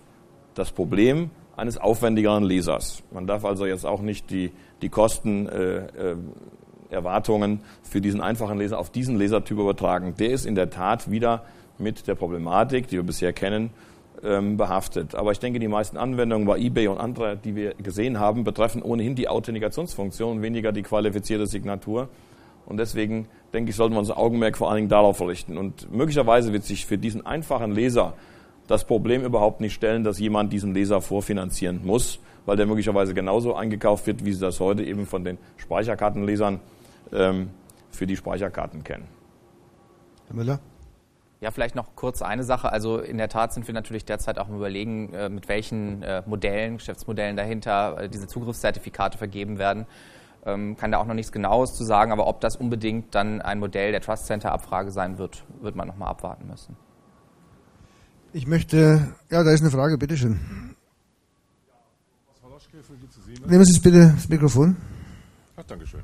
das 0.54 0.72
Problem 0.72 1.30
eines 1.56 1.78
aufwendigeren 1.78 2.44
Lesers. 2.44 3.02
Man 3.10 3.26
darf 3.26 3.44
also 3.44 3.66
jetzt 3.66 3.86
auch 3.86 4.00
nicht 4.00 4.30
die, 4.30 4.52
die 4.82 4.88
Kosten, 4.88 5.48
äh, 5.48 5.76
äh, 5.76 6.16
Erwartungen 6.90 7.60
für 7.82 8.00
diesen 8.00 8.20
einfachen 8.20 8.58
Leser 8.58 8.78
auf 8.78 8.90
diesen 8.90 9.16
Lesertyp 9.16 9.58
übertragen. 9.58 10.14
Der 10.18 10.30
ist 10.30 10.46
in 10.46 10.54
der 10.54 10.70
Tat 10.70 11.10
wieder 11.10 11.44
mit 11.78 12.06
der 12.06 12.14
Problematik, 12.14 12.88
die 12.88 12.96
wir 12.96 13.02
bisher 13.02 13.32
kennen, 13.32 13.70
ähm, 14.24 14.56
behaftet. 14.56 15.14
Aber 15.14 15.32
ich 15.32 15.38
denke, 15.38 15.58
die 15.58 15.68
meisten 15.68 15.96
Anwendungen 15.96 16.46
bei 16.46 16.58
eBay 16.58 16.88
und 16.88 16.98
andere, 16.98 17.36
die 17.36 17.54
wir 17.54 17.74
gesehen 17.74 18.18
haben, 18.18 18.44
betreffen 18.44 18.82
ohnehin 18.82 19.14
die 19.14 19.28
Authentikationsfunktion, 19.28 20.42
weniger 20.42 20.72
die 20.72 20.82
qualifizierte 20.82 21.46
Signatur. 21.46 22.08
Und 22.66 22.78
deswegen 22.78 23.28
denke 23.52 23.70
ich, 23.70 23.76
sollten 23.76 23.94
wir 23.94 23.98
unser 23.98 24.18
Augenmerk 24.18 24.56
vor 24.56 24.68
allen 24.68 24.76
Dingen 24.76 24.88
darauf 24.88 25.20
richten. 25.20 25.58
Und 25.58 25.92
möglicherweise 25.92 26.52
wird 26.52 26.64
sich 26.64 26.86
für 26.86 26.96
diesen 26.96 27.24
einfachen 27.26 27.72
Leser 27.72 28.14
das 28.66 28.86
Problem 28.86 29.22
überhaupt 29.24 29.60
nicht 29.60 29.74
stellen, 29.74 30.04
dass 30.04 30.18
jemand 30.18 30.52
diesen 30.52 30.72
Leser 30.72 31.02
vorfinanzieren 31.02 31.82
muss, 31.84 32.18
weil 32.46 32.56
der 32.56 32.66
möglicherweise 32.66 33.12
genauso 33.12 33.54
eingekauft 33.54 34.06
wird, 34.06 34.24
wie 34.24 34.32
Sie 34.32 34.40
das 34.40 34.58
heute 34.60 34.82
eben 34.82 35.06
von 35.06 35.24
den 35.24 35.36
Speicherkartenlesern 35.58 36.60
ähm, 37.12 37.50
für 37.90 38.06
die 38.06 38.16
Speicherkarten 38.16 38.82
kennen. 38.82 39.04
Herr 40.28 40.36
Müller? 40.36 40.60
Ja, 41.44 41.50
vielleicht 41.50 41.74
noch 41.74 41.94
kurz 41.94 42.22
eine 42.22 42.42
Sache. 42.42 42.72
Also 42.72 42.98
in 43.00 43.18
der 43.18 43.28
Tat 43.28 43.52
sind 43.52 43.66
wir 43.66 43.74
natürlich 43.74 44.06
derzeit 44.06 44.38
auch 44.38 44.48
im 44.48 44.56
Überlegen, 44.56 45.12
äh, 45.12 45.28
mit 45.28 45.46
welchen 45.46 46.02
äh, 46.02 46.22
Modellen, 46.24 46.78
Geschäftsmodellen 46.78 47.36
dahinter 47.36 47.98
äh, 48.00 48.08
diese 48.08 48.26
Zugriffszertifikate 48.26 49.18
vergeben 49.18 49.58
werden. 49.58 49.84
Ähm, 50.46 50.74
kann 50.78 50.90
da 50.90 50.96
auch 50.96 51.04
noch 51.04 51.12
nichts 51.12 51.32
Genaues 51.32 51.74
zu 51.74 51.84
sagen, 51.84 52.12
aber 52.12 52.28
ob 52.28 52.40
das 52.40 52.56
unbedingt 52.56 53.14
dann 53.14 53.42
ein 53.42 53.58
Modell 53.58 53.92
der 53.92 54.00
Trust 54.00 54.24
Center 54.24 54.52
Abfrage 54.52 54.90
sein 54.90 55.18
wird, 55.18 55.44
wird 55.60 55.76
man 55.76 55.86
nochmal 55.86 56.08
abwarten 56.08 56.46
müssen. 56.46 56.78
Ich 58.32 58.46
möchte, 58.46 59.14
ja, 59.30 59.44
da 59.44 59.50
ist 59.50 59.60
eine 59.60 59.70
Frage, 59.70 59.98
bitteschön. 59.98 60.74
Nehmen 63.46 63.64
Sie 63.66 63.80
bitte 63.80 64.14
das 64.16 64.30
Mikrofon. 64.30 64.78
Ach, 65.56 65.64
Dankeschön. 65.64 66.00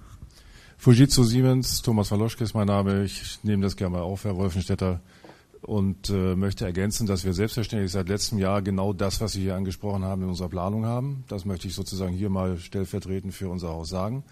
Fujitsu 0.76 1.24
Siemens, 1.24 1.80
Thomas 1.80 2.10
Waloschke 2.10 2.44
ist 2.44 2.52
mein 2.52 2.66
Name. 2.66 3.04
Ich 3.04 3.42
nehme 3.42 3.62
das 3.62 3.76
gerne 3.76 3.96
mal 3.96 4.02
auf, 4.02 4.24
Herr 4.24 4.36
Wolfenstädter 4.36 5.00
und 5.62 6.08
äh, 6.10 6.34
möchte 6.36 6.64
ergänzen, 6.64 7.06
dass 7.06 7.24
wir 7.24 7.34
selbstverständlich 7.34 7.92
seit 7.92 8.08
letztem 8.08 8.38
Jahr 8.38 8.62
genau 8.62 8.92
das, 8.92 9.20
was 9.20 9.32
Sie 9.32 9.42
hier 9.42 9.56
angesprochen 9.56 10.04
haben, 10.04 10.22
in 10.22 10.28
unserer 10.28 10.48
Planung 10.48 10.86
haben. 10.86 11.24
Das 11.28 11.44
möchte 11.44 11.68
ich 11.68 11.74
sozusagen 11.74 12.14
hier 12.14 12.30
mal 12.30 12.58
stellvertretend 12.58 13.34
für 13.34 13.48
unser 13.48 13.68
Haus 13.68 13.88
sagen. 13.90 14.24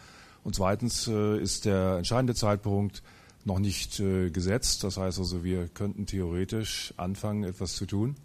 Und 0.43 0.55
zweitens 0.55 1.07
äh, 1.09 1.39
ist 1.39 1.65
der 1.67 1.99
entscheidende 1.99 2.35
Zeitpunkt 2.35 3.03
noch 3.45 3.59
nicht 3.59 4.01
äh, 4.01 4.31
gesetzt. 4.31 4.85
Das 4.85 4.97
heißt 4.97 5.19
also, 5.19 5.45
wir 5.45 5.69
könnten 5.69 6.07
theoretisch 6.07 6.95
anfangen, 6.97 7.45
etwas 7.45 7.75
zu 7.75 7.87
tun. 7.87 8.17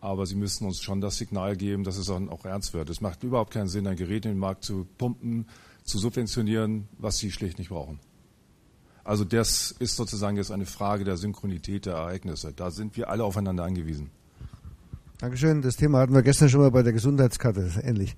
aber 0.00 0.26
sie 0.26 0.34
müssten 0.34 0.66
uns 0.66 0.82
schon 0.82 1.00
das 1.00 1.16
Signal 1.16 1.56
geben, 1.56 1.84
dass 1.84 1.96
es 1.96 2.10
auch 2.10 2.44
ernst 2.44 2.74
wird. 2.74 2.90
Es 2.90 3.00
macht 3.00 3.22
überhaupt 3.22 3.52
keinen 3.52 3.68
Sinn, 3.68 3.86
ein 3.86 3.96
Gerät 3.96 4.24
in 4.24 4.32
den 4.32 4.38
Markt 4.38 4.64
zu 4.64 4.86
pumpen, 4.98 5.46
zu 5.84 5.98
subventionieren, 5.98 6.88
was 6.98 7.18
sie 7.18 7.30
schlicht 7.30 7.58
nicht 7.58 7.68
brauchen. 7.68 8.00
Also 9.04 9.24
das 9.24 9.74
ist 9.78 9.96
sozusagen 9.96 10.36
jetzt 10.36 10.52
eine 10.52 10.66
Frage 10.66 11.04
der 11.04 11.16
Synchronität 11.16 11.86
der 11.86 11.94
Ereignisse. 11.94 12.52
Da 12.54 12.70
sind 12.70 12.96
wir 12.96 13.08
alle 13.10 13.24
aufeinander 13.24 13.64
angewiesen. 13.64 14.10
Dankeschön. 15.18 15.62
Das 15.62 15.76
Thema 15.76 15.98
hatten 16.00 16.14
wir 16.14 16.22
gestern 16.22 16.48
schon 16.48 16.60
mal 16.60 16.70
bei 16.70 16.82
der 16.82 16.92
Gesundheitskarte, 16.92 17.70
ähnlich. 17.82 18.16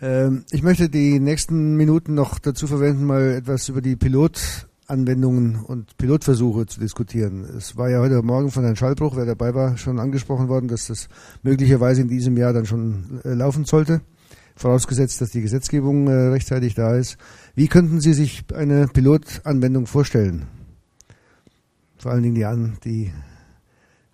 Ähm, 0.00 0.44
ich 0.50 0.62
möchte 0.62 0.88
die 0.88 1.20
nächsten 1.20 1.76
Minuten 1.76 2.14
noch 2.14 2.38
dazu 2.38 2.66
verwenden, 2.66 3.04
mal 3.04 3.32
etwas 3.32 3.68
über 3.68 3.80
die 3.80 3.96
Pilotanwendungen 3.96 5.60
und 5.64 5.96
Pilotversuche 5.96 6.66
zu 6.66 6.80
diskutieren. 6.80 7.44
Es 7.56 7.76
war 7.76 7.90
ja 7.90 8.00
heute 8.00 8.22
Morgen 8.22 8.50
von 8.50 8.64
Herrn 8.64 8.76
Schallbruch, 8.76 9.16
wer 9.16 9.26
dabei 9.26 9.54
war, 9.54 9.76
schon 9.76 9.98
angesprochen 9.98 10.48
worden, 10.48 10.68
dass 10.68 10.88
das 10.88 11.08
möglicherweise 11.42 12.02
in 12.02 12.08
diesem 12.08 12.36
Jahr 12.36 12.52
dann 12.52 12.66
schon 12.66 13.20
äh, 13.24 13.34
laufen 13.34 13.64
sollte 13.64 14.00
vorausgesetzt, 14.56 15.20
dass 15.20 15.30
die 15.30 15.42
Gesetzgebung 15.42 16.08
äh, 16.08 16.28
rechtzeitig 16.28 16.74
da 16.74 16.94
ist. 16.96 17.16
Wie 17.54 17.68
könnten 17.68 18.00
Sie 18.00 18.14
sich 18.14 18.44
eine 18.54 18.88
Pilotanwendung 18.88 19.86
vorstellen? 19.86 20.46
Vor 21.98 22.10
allen 22.10 22.22
Dingen 22.22 22.34
die, 22.34 22.46
An 22.46 22.78
die 22.82 23.12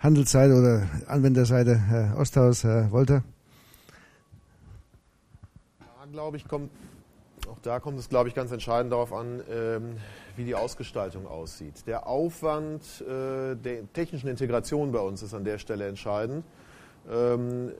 Handelsseite 0.01 0.55
oder 0.55 0.89
Anwenderseite, 1.07 1.79
Herr 1.79 2.19
Osthaus, 2.19 2.65
Herr 2.65 2.91
Wolter. 2.91 3.23
Da 5.79 6.07
glaube 6.11 6.37
ich, 6.37 6.49
kommt, 6.49 6.73
auch 7.49 7.61
da 7.63 7.79
kommt 7.79 8.01
es, 8.01 8.09
glaube 8.09 8.29
ich, 8.29 8.35
ganz 8.35 8.51
entscheidend 8.51 8.91
darauf 8.93 9.13
an, 9.13 9.41
ähm, 9.49 9.93
wie 10.35 10.45
die 10.45 10.57
Ausgestaltung 10.57 11.29
aussieht. 11.29 11.87
Der 11.87 12.09
Aufwand 12.09 12.83
äh, 13.03 13.55
der 13.55 13.93
technischen 13.93 14.29
Integration 14.29 14.91
bei 14.91 15.01
uns 15.01 15.23
ist 15.23 15.33
an 15.33 15.45
der 15.45 15.59
Stelle 15.59 15.87
entscheidend. 15.87 16.45
Ähm, 17.09 17.71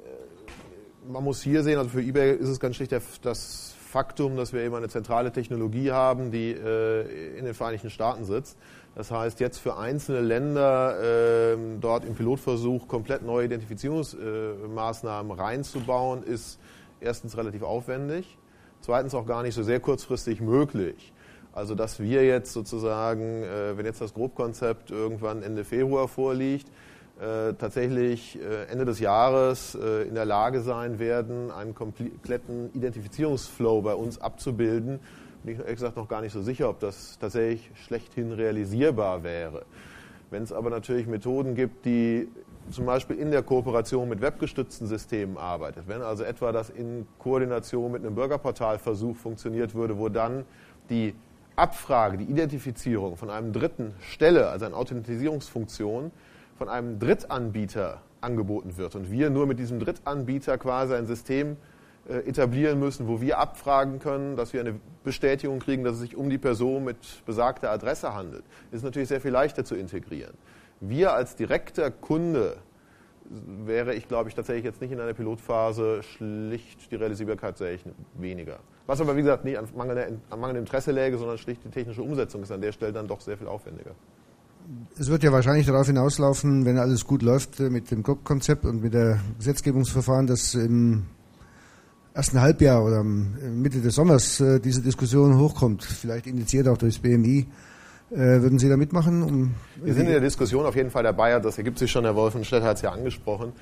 man 1.11 1.25
muss 1.25 1.43
hier 1.43 1.65
sehen, 1.65 1.79
also 1.79 1.91
für 1.91 2.01
eBay 2.01 2.37
ist 2.37 2.49
es 2.49 2.61
ganz 2.61 2.77
schlicht 2.77 2.93
das 3.23 3.68
Faktum, 3.89 4.37
dass 4.37 4.53
wir 4.53 4.61
eben 4.61 4.75
eine 4.75 4.89
zentrale 4.89 5.33
Technologie 5.33 5.91
haben, 5.93 6.31
die 6.31 6.53
äh, 6.53 7.39
in 7.39 7.47
den 7.47 7.55
Vereinigten 7.55 7.91
Staaten 7.91 8.25
sitzt. 8.25 8.59
Das 8.95 9.11
heißt, 9.11 9.41
jetzt 9.41 9.59
für 9.59 9.77
einzelne 9.77 10.21
Länder 10.21 11.53
äh, 11.53 11.57
dort 11.81 12.05
im 12.05 12.15
Pilotversuch 12.15 12.87
komplett 12.87 13.23
neue 13.23 13.47
Identifizierungsmaßnahmen 13.47 15.39
äh, 15.39 15.41
reinzubauen, 15.41 16.23
ist 16.23 16.59
erstens 17.01 17.37
relativ 17.37 17.63
aufwendig, 17.63 18.37
zweitens 18.81 19.15
auch 19.15 19.27
gar 19.27 19.43
nicht 19.43 19.55
so 19.55 19.63
sehr 19.63 19.81
kurzfristig 19.81 20.41
möglich. 20.41 21.13
Also 21.53 21.75
dass 21.75 21.99
wir 21.99 22.25
jetzt 22.25 22.53
sozusagen, 22.53 23.43
äh, 23.43 23.77
wenn 23.77 23.87
jetzt 23.87 24.01
das 24.01 24.15
Grobkonzept 24.15 24.91
irgendwann 24.91 25.43
Ende 25.43 25.65
Februar 25.65 26.09
vorliegt, 26.09 26.71
tatsächlich 27.59 28.39
äh, 28.41 28.71
Ende 28.71 28.85
des 28.85 29.01
Jahres 29.01 29.75
äh, 29.75 30.03
in 30.03 30.15
der 30.15 30.25
Lage 30.25 30.61
sein 30.61 30.99
werden, 30.99 31.51
einen 31.51 31.75
kompletten 31.75 32.71
Identifizierungsflow 32.75 33.83
bei 33.83 33.95
uns 33.95 34.21
abzubilden. 34.21 35.01
Bin 35.43 35.55
ich 35.55 35.61
ehrlich 35.61 35.75
gesagt 35.75 35.97
noch 35.97 36.09
gar 36.09 36.21
nicht 36.21 36.33
so 36.33 36.43
sicher, 36.43 36.69
ob 36.69 36.81
das 36.81 37.19
tatsächlich 37.19 37.71
schlechthin 37.85 38.33
realisierbar 38.33 39.25
wäre. 39.25 39.65
Wenn 40.31 40.43
es 40.43 40.53
aber 40.53 40.71
natürlich 40.71 41.07
Methoden 41.07 41.55
gibt, 41.55 41.87
die 41.87 42.29
zum 42.71 42.87
Beispiel 42.87 43.17
in 43.17 43.31
der 43.31 43.43
Kooperation 43.43 44.09
mit 44.09 44.21
webgestützten 44.21 44.87
Systemen 44.87 45.39
arbeitet, 45.39 45.85
wenn 45.89 46.03
also 46.03 46.23
etwa 46.23 46.53
das 46.53 46.71
in 46.71 47.07
Koordination 47.19 47.93
mit 47.93 48.05
einem 48.05 48.15
Bürgerportalversuch 48.15 49.17
funktioniert 49.17 49.75
würde, 49.75 49.99
wo 49.99 50.09
dann 50.09 50.45
die 50.91 51.15
Abfrage, 51.57 52.19
die 52.19 52.25
Identifizierung 52.25 53.17
von 53.17 53.31
einem 53.31 53.53
dritten 53.53 53.95
Stelle, 54.01 54.49
also 54.49 54.67
eine 54.67 54.77
Authentisierungsfunktion, 54.77 56.13
von 56.59 56.69
einem 56.69 56.99
Drittanbieter 56.99 58.03
angeboten 58.21 58.77
wird 58.77 58.97
und 58.97 59.11
wir 59.11 59.31
nur 59.31 59.47
mit 59.47 59.59
diesem 59.61 59.79
Drittanbieter 59.79 60.59
quasi 60.59 60.95
ein 60.95 61.07
System 61.07 61.57
äh, 62.09 62.29
etablieren 62.29 62.81
müssen, 62.81 63.07
wo 63.07 63.21
wir 63.21 63.39
abfragen 63.39 64.01
können, 64.01 64.37
dass 64.37 64.53
wir 64.53 64.61
eine 64.61 64.75
Bestätigung 65.05 65.61
kriegen, 65.61 65.85
dass 65.85 65.95
es 65.95 66.01
sich 66.01 66.17
um 66.17 66.29
die 66.29 66.39
Person 66.39 66.85
mit 66.85 66.99
besagter 67.27 67.71
Adresse 67.71 68.13
handelt, 68.13 68.45
ist 68.73 68.83
natürlich 68.83 69.09
sehr 69.09 69.21
viel 69.21 69.31
leichter 69.31 69.65
zu 69.65 69.77
integrieren. 69.77 70.35
Wir 70.81 71.13
als 71.13 71.37
direkter 71.37 71.93
Kunde 71.93 72.57
wäre 73.31 73.95
ich, 73.95 74.09
glaube 74.09 74.29
ich, 74.29 74.35
tatsächlich 74.35 74.65
jetzt 74.65 74.81
nicht 74.81 74.91
in 74.91 75.01
einer 75.01 75.13
Pilotphase 75.13 76.03
schlicht 76.03 76.91
die 76.91 76.97
Realisierbarkeit 76.97 77.59
sehe 77.59 77.75
ich 77.75 77.85
weniger. 78.15 78.59
Was 78.87 79.01
aber, 79.01 79.17
wie 79.17 79.21
gesagt, 79.21 79.45
nicht 79.45 79.59
an 79.59 79.69
mangelndem 79.75 80.63
Interesse 80.65 80.93
läge, 80.93 81.19
sondern 81.19 81.37
schlicht 81.37 81.63
die 81.65 81.69
technische 81.69 82.03
Umsetzung 82.03 82.43
ist 82.43 82.51
an 82.51 82.63
der 82.63 82.73
Stelle 82.73 82.93
dann 82.93 83.07
doch 83.07 83.21
sehr 83.21 83.37
viel 83.37 83.47
aufwendiger 83.47 83.95
es 84.99 85.09
wird 85.09 85.23
ja 85.23 85.33
wahrscheinlich 85.33 85.67
darauf 85.67 85.87
hinauslaufen, 85.87 86.65
wenn 86.65 86.79
alles 86.79 87.07
gut 87.07 87.23
läuft 87.23 87.61
äh, 87.61 87.71
mit 87.71 87.91
dem 87.91 88.03
GOP-Konzept 88.03 88.65
und 88.65 88.83
mit 88.83 88.95
der 88.95 89.21
Gesetzgebungsverfahren, 89.39 90.27
dass 90.27 90.55
im 90.55 91.07
ersten 92.15 92.41
Halbjahr 92.41 92.85
oder 92.85 93.03
Mitte 93.03 93.81
des 93.81 93.95
Sommers 93.95 94.41
äh, 94.41 94.61
diese 94.61 94.83
Diskussion 94.83 95.39
hochkommt, 95.39 95.85
vielleicht 95.85 96.27
initiiert 96.27 96.69
auch 96.69 96.77
durchs 96.77 96.99
BMI. 96.99 97.47
Äh, 98.11 98.17
würden 98.17 98.59
Sie 98.59 98.69
da 98.69 98.77
mitmachen? 98.77 99.23
Um 99.23 99.55
Wir 99.83 99.95
sind 99.95 100.07
in 100.07 100.13
der 100.13 100.21
Diskussion 100.21 100.67
auf 100.67 100.75
jeden 100.75 100.91
Fall 100.91 101.03
dabei, 101.03 101.39
das 101.39 101.59
ergibt 101.59 101.79
sich 101.79 101.91
schon, 101.91 102.05
Herr 102.05 102.17
Wolfenstedt 102.17 102.63
hat 102.63 102.77
es 102.77 102.83
ja 102.83 102.93
angesprochen, 102.93 103.53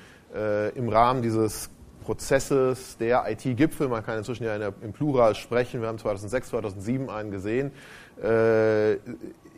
im 0.75 0.89
Rahmen 0.89 1.21
dieses 1.21 1.69
Prozesses 2.03 2.97
der 2.97 3.23
IT-Gipfel, 3.27 3.87
man 3.87 4.05
kann 4.05 4.17
inzwischen 4.17 4.43
ja 4.43 4.55
im 4.55 4.91
Plural 4.91 5.35
sprechen, 5.35 5.81
wir 5.81 5.87
haben 5.87 5.97
2006, 5.97 6.49
2007 6.49 7.09
einen 7.09 7.31
gesehen, 7.31 7.71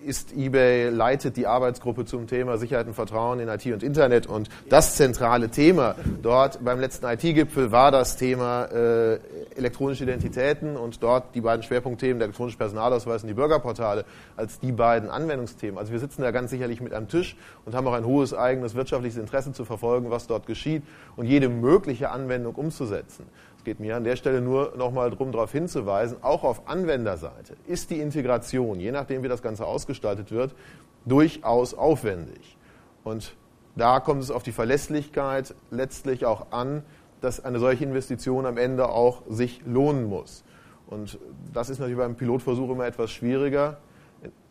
ist 0.06 0.34
eBay, 0.36 0.90
leitet 0.90 1.38
die 1.38 1.48
Arbeitsgruppe 1.48 2.06
zum 2.06 2.28
Thema 2.28 2.58
Sicherheit 2.58 2.88
und 2.88 2.94
Vertrauen 2.94 3.40
in 3.40 3.48
IT 3.48 3.66
und 3.68 3.84
Internet. 3.84 4.28
Und 4.28 4.50
das 4.70 4.96
zentrale 4.96 5.50
Thema 5.50 5.96
dort 6.22 6.64
beim 6.64 6.80
letzten 6.80 7.06
IT-Gipfel 7.06 7.72
war 7.72 7.92
das 7.92 8.18
Thema 8.18 8.66
äh, 8.66 9.20
elektronische 9.56 10.04
Identitäten 10.04 10.78
und 10.78 11.04
dort 11.04 11.36
die 11.36 11.42
beiden 11.42 11.64
Schwerpunktthemen, 11.64 12.20
der 12.20 12.28
elektronische 12.28 12.58
Personalausweis 12.58 13.24
und 13.24 13.28
die 13.28 13.34
Bürgerportale, 13.34 14.06
als 14.36 14.60
die 14.60 14.72
beiden 14.72 15.10
Anwendungsthemen. 15.10 15.78
Also 15.78 15.92
wir 15.92 16.00
sitzen 16.00 16.22
da 16.22 16.32
ganz 16.32 16.52
sicherlich 16.52 16.82
mit 16.82 16.94
am 16.94 17.08
Tisch 17.08 17.36
und 17.66 17.76
haben 17.76 17.88
auch 17.88 17.94
ein 17.94 18.06
hohes 18.06 18.34
eigenes 18.34 18.76
wirtschaftliches 18.76 19.20
Interesse 19.20 19.54
zu 19.54 19.66
verfolgen, 19.66 20.10
was 20.10 20.28
dort 20.28 20.46
geschieht 20.46 20.84
und 21.16 21.26
jede 21.26 21.50
mögliche 21.50 22.12
Anwendung 22.12 22.56
umzusetzen. 22.56 23.26
Es 23.60 23.66
geht 23.66 23.82
mir 23.82 23.98
an 23.98 24.06
der 24.06 24.16
Stelle 24.16 24.40
nur 24.40 24.74
nochmal 24.78 25.10
darum, 25.10 25.34
darauf 25.34 25.52
hinzuweisen, 25.52 26.20
auch 26.22 26.46
auf 26.46 26.70
Anwenderseite 26.70 27.58
ist 27.68 27.90
die 27.90 28.00
Integration, 28.00 28.80
je 28.80 28.94
nachdem 28.94 29.22
wie 29.22 29.28
das 29.28 29.42
Ganze 29.42 29.66
ausgestaltet 29.66 30.32
wird, 30.32 30.56
durchaus 31.04 31.74
aufwendig. 31.74 32.58
Und 33.04 33.36
da 33.76 34.00
kommt 34.00 34.24
es 34.24 34.32
auf 34.32 34.44
die 34.44 34.54
Verlässlichkeit 34.54 35.56
letztlich 35.72 36.26
auch 36.26 36.54
an, 36.54 36.84
dass 37.20 37.44
eine 37.44 37.60
solche 37.60 37.84
Investition 37.84 38.46
am 38.46 38.56
Ende 38.56 38.88
auch 38.88 39.24
sich 39.28 39.62
lohnen 39.66 40.06
muss. 40.06 40.46
Und 40.88 41.20
das 41.52 41.70
ist 41.70 41.80
natürlich 41.80 42.00
beim 42.00 42.16
Pilotversuch 42.16 42.70
immer 42.70 42.88
etwas 42.88 43.12
schwieriger 43.12 43.78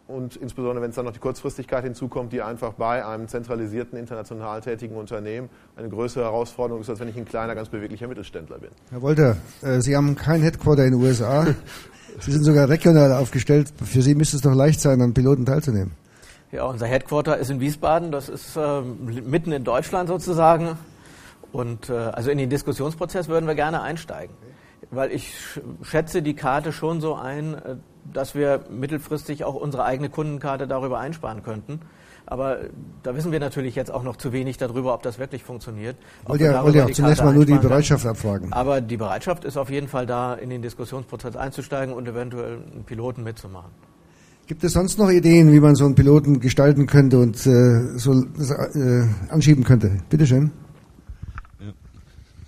und 0.08 0.36
insbesondere 0.36 0.82
wenn 0.82 0.90
es 0.90 0.96
dann 0.96 1.04
noch 1.04 1.12
die 1.12 1.18
Kurzfristigkeit 1.18 1.84
hinzukommt, 1.84 2.32
die 2.32 2.42
einfach 2.42 2.72
bei 2.72 3.04
einem 3.04 3.28
zentralisierten, 3.28 3.98
international 3.98 4.60
tätigen 4.60 4.96
Unternehmen 4.96 5.50
eine 5.76 5.88
größere 5.88 6.24
Herausforderung 6.24 6.80
ist, 6.80 6.90
als 6.90 6.98
wenn 6.98 7.08
ich 7.08 7.16
ein 7.16 7.26
kleiner, 7.26 7.54
ganz 7.54 7.68
beweglicher 7.68 8.08
Mittelständler 8.08 8.58
bin. 8.58 8.70
Herr 8.90 9.02
Wolter, 9.02 9.36
äh, 9.62 9.80
Sie 9.80 9.94
haben 9.94 10.16
kein 10.16 10.42
Headquarter 10.42 10.84
in 10.84 10.92
den 10.92 11.00
USA. 11.00 11.46
Sie 12.20 12.32
sind 12.32 12.42
sogar 12.42 12.68
regional 12.68 13.12
aufgestellt. 13.12 13.72
Für 13.84 14.02
Sie 14.02 14.14
müsste 14.14 14.36
es 14.36 14.42
doch 14.42 14.54
leicht 14.54 14.80
sein, 14.80 15.00
an 15.00 15.14
Piloten 15.14 15.44
teilzunehmen. 15.46 15.92
Ja, 16.50 16.64
unser 16.64 16.86
Headquarter 16.86 17.36
ist 17.36 17.50
in 17.50 17.60
Wiesbaden. 17.60 18.10
Das 18.10 18.30
ist 18.30 18.56
äh, 18.56 18.80
mitten 18.80 19.52
in 19.52 19.62
Deutschland 19.62 20.08
sozusagen. 20.08 20.78
Und 21.52 21.90
äh, 21.90 21.92
also 21.92 22.30
in 22.30 22.38
den 22.38 22.48
Diskussionsprozess 22.48 23.28
würden 23.28 23.46
wir 23.46 23.54
gerne 23.54 23.82
einsteigen. 23.82 24.34
Weil 24.90 25.12
ich 25.12 25.34
schätze 25.82 26.22
die 26.22 26.34
Karte 26.34 26.72
schon 26.72 27.02
so 27.02 27.14
ein, 27.14 27.54
äh, 27.54 27.76
dass 28.12 28.34
wir 28.34 28.60
mittelfristig 28.70 29.44
auch 29.44 29.54
unsere 29.54 29.84
eigene 29.84 30.08
Kundenkarte 30.08 30.66
darüber 30.66 30.98
einsparen 30.98 31.42
könnten. 31.42 31.80
Aber 32.30 32.58
da 33.02 33.16
wissen 33.16 33.32
wir 33.32 33.40
natürlich 33.40 33.74
jetzt 33.74 33.90
auch 33.90 34.02
noch 34.02 34.16
zu 34.16 34.32
wenig 34.32 34.58
darüber, 34.58 34.92
ob 34.92 35.02
das 35.02 35.18
wirklich 35.18 35.42
funktioniert. 35.42 35.96
Wollt 36.26 36.42
ihr, 36.42 36.62
wollt 36.62 36.78
auch 36.78 36.90
zunächst 36.90 37.24
mal 37.24 37.32
nur 37.32 37.46
die 37.46 37.54
Bereitschaft 37.54 38.04
abfragen? 38.04 38.52
Aber 38.52 38.82
die 38.82 38.98
Bereitschaft 38.98 39.46
ist 39.46 39.56
auf 39.56 39.70
jeden 39.70 39.88
Fall 39.88 40.04
da, 40.04 40.34
in 40.34 40.50
den 40.50 40.60
Diskussionsprozess 40.60 41.36
einzusteigen 41.36 41.94
und 41.94 42.06
eventuell 42.06 42.58
einen 42.70 42.84
Piloten 42.84 43.24
mitzumachen. 43.24 43.70
Gibt 44.46 44.62
es 44.62 44.72
sonst 44.72 44.98
noch 44.98 45.10
Ideen, 45.10 45.52
wie 45.52 45.60
man 45.60 45.74
so 45.74 45.86
einen 45.86 45.94
Piloten 45.94 46.40
gestalten 46.40 46.86
könnte 46.86 47.18
und 47.18 47.36
äh, 47.46 47.98
so 47.98 48.12
äh, 48.12 49.06
anschieben 49.30 49.64
könnte? 49.64 49.98
Bitte 50.10 50.26
schön. 50.26 50.52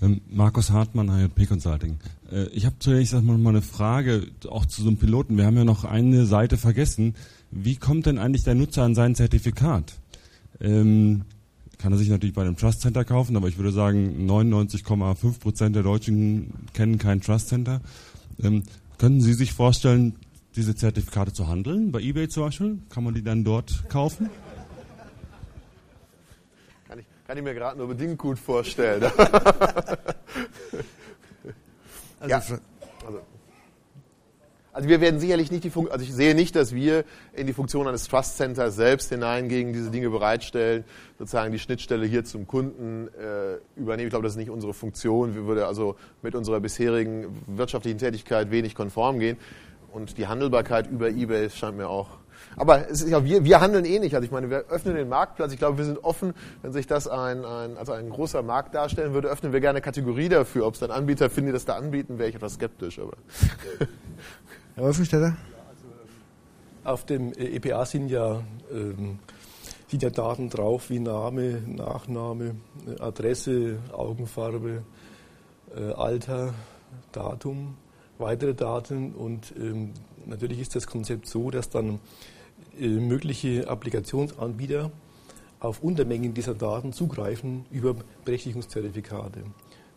Ähm, 0.03 0.21
Markus 0.31 0.71
Hartmann, 0.71 1.09
IOP 1.09 1.47
Consulting. 1.47 1.99
Äh, 2.31 2.47
ich 2.49 2.67
habe 2.67 2.77
einmal 2.89 3.39
mal 3.39 3.51
eine 3.51 3.63
Frage, 3.63 4.27
auch 4.49 4.67
zu 4.67 4.83
so 4.83 4.89
einem 4.89 4.97
Piloten. 4.97 5.37
Wir 5.37 5.45
haben 5.45 5.57
ja 5.57 5.65
noch 5.65 5.85
eine 5.85 6.27
Seite 6.27 6.57
vergessen. 6.57 7.15
Wie 7.51 7.77
kommt 7.77 8.07
denn 8.07 8.19
eigentlich 8.19 8.45
der 8.45 8.55
Nutzer 8.55 8.83
an 8.85 8.95
sein 8.95 9.15
Zertifikat? 9.15 9.95
Ähm, 10.61 11.23
kann 11.79 11.93
er 11.93 11.99
sich 11.99 12.09
natürlich 12.09 12.35
bei 12.35 12.43
einem 12.43 12.57
Trust 12.57 12.83
Center 12.83 13.05
kaufen, 13.05 13.37
aber 13.37 13.49
ich 13.49 13.57
würde 13.57 13.73
sagen, 13.73 14.27
99,5 14.29 15.39
Prozent 15.39 15.77
der 15.77 15.83
Deutschen 15.83 16.53
kennen 16.75 16.99
kein 16.99 17.21
Trust 17.21 17.49
Center. 17.49 17.81
Ähm, 18.43 18.63
können 18.99 19.21
Sie 19.21 19.33
sich 19.33 19.53
vorstellen, 19.53 20.15
diese 20.57 20.75
Zertifikate 20.75 21.33
zu 21.33 21.49
handeln? 21.49 21.93
Bei 21.93 22.01
eBay 22.01 22.29
zum 22.29 22.45
Beispiel? 22.45 22.79
Kann 22.91 23.05
man 23.05 23.15
die 23.15 23.23
dann 23.23 23.45
dort 23.45 23.89
kaufen? 23.89 24.29
Kann 27.31 27.39
ich 27.39 27.45
mir 27.45 27.55
gerade 27.55 27.79
nur 27.79 27.87
bedingt 27.87 28.19
gut 28.19 28.41
vorstellen. 28.41 29.05
Also, 32.19 32.29
ja. 32.29 32.37
also, 32.37 33.21
also 34.75 34.89
wir 34.91 35.01
werden 35.01 35.21
sicherlich 35.21 35.51
nicht 35.51 35.65
die 35.65 35.71
Funktion, 35.71 35.93
also 35.93 36.05
ich 36.05 36.13
sehe 36.13 36.35
nicht, 36.35 36.55
dass 36.55 36.75
wir 36.75 37.05
in 37.33 37.47
die 37.47 37.55
Funktion 37.55 37.89
eines 37.89 38.09
Trust 38.09 38.37
Centers 38.37 38.77
selbst 38.77 39.09
hineingehen, 39.09 39.73
diese 39.73 39.91
Dinge 39.91 40.11
bereitstellen, 40.11 40.85
sozusagen 41.19 41.51
die 41.51 41.59
Schnittstelle 41.59 42.05
hier 42.05 42.27
zum 42.27 42.47
Kunden 42.47 43.09
äh, 43.09 43.57
übernehmen. 43.75 44.09
Ich 44.09 44.11
glaube, 44.11 44.25
das 44.25 44.35
ist 44.35 44.39
nicht 44.39 44.51
unsere 44.51 44.75
Funktion. 44.75 45.35
Wir 45.35 45.47
würde 45.47 45.67
also 45.67 45.97
mit 46.21 46.35
unserer 46.35 46.61
bisherigen 46.61 47.43
wirtschaftlichen 47.47 47.97
Tätigkeit 47.97 48.51
wenig 48.51 48.75
konform 48.75 49.19
gehen. 49.19 49.39
Und 49.93 50.19
die 50.19 50.27
Handelbarkeit 50.27 50.91
über 50.91 51.09
eBay 51.09 51.49
scheint 51.49 51.79
mir 51.79 51.89
auch 51.89 52.19
aber 52.57 52.91
es 52.91 53.03
ist 53.03 53.11
ja, 53.11 53.25
wir, 53.25 53.45
wir 53.45 53.61
handeln 53.61 53.85
eh 53.85 53.99
nicht. 53.99 54.15
Also 54.15 54.25
ich 54.25 54.31
meine, 54.31 54.51
wir 54.51 54.65
öffnen 54.69 54.95
den 54.95 55.09
Marktplatz. 55.09 55.53
Ich 55.53 55.59
glaube, 55.59 55.79
wir 55.79 55.85
sind 55.85 56.03
offen, 56.05 56.35
wenn 56.63 56.73
sich 56.73 56.87
das 56.87 57.09
ein, 57.09 57.45
ein, 57.45 57.77
also 57.77 57.93
ein 57.93 58.11
großer 58.11 58.43
Markt 58.43 58.75
darstellen 58.75 59.15
würde, 59.15 59.29
öffnen 59.29 59.53
wir 59.53 59.61
gerne 59.61 59.77
eine 59.77 59.83
Kategorie 59.83 60.29
dafür. 60.29 60.67
Ob 60.67 60.75
es 60.75 60.81
dann 60.81 60.91
Anbieter 60.91 61.31
finden, 61.31 61.49
die 61.49 61.53
das 61.53 61.65
da 61.65 61.77
anbieten, 61.77 62.19
wäre 62.19 62.29
ich 62.29 62.35
etwas 62.35 62.55
skeptisch. 62.55 62.99
Aber 62.99 63.13
Herr 64.75 64.85
Wolfenstetter? 64.85 65.37
Auf 66.83 67.05
dem 67.05 67.33
EPA 67.35 67.85
sind 67.85 68.09
ja, 68.09 68.43
ähm, 68.73 69.19
sind 69.89 70.03
ja 70.03 70.11
Daten 70.11 70.49
drauf 70.49 70.89
wie 70.89 70.99
Name, 70.99 71.63
Nachname, 71.67 72.57
Adresse, 72.99 73.79
Augenfarbe, 73.93 74.83
äh, 75.77 75.93
Alter, 75.93 76.55
Datum, 77.13 77.77
weitere 78.19 78.55
Daten 78.55 79.13
und 79.13 79.53
ähm, 79.57 79.93
natürlich 80.27 80.61
ist 80.61 80.75
das 80.75 80.87
Konzept 80.87 81.27
so, 81.27 81.51
dass 81.51 81.69
dann 81.69 82.01
äh, 82.79 82.89
mögliche 82.89 83.69
Applikationsanbieter 83.69 84.91
auf 85.61 85.83
Untermengen 85.83 86.35
dieser 86.35 86.55
Daten 86.55 86.93
zugreifen 86.93 87.67
über 87.71 87.95
Berechtigungszertifikate. 88.25 89.43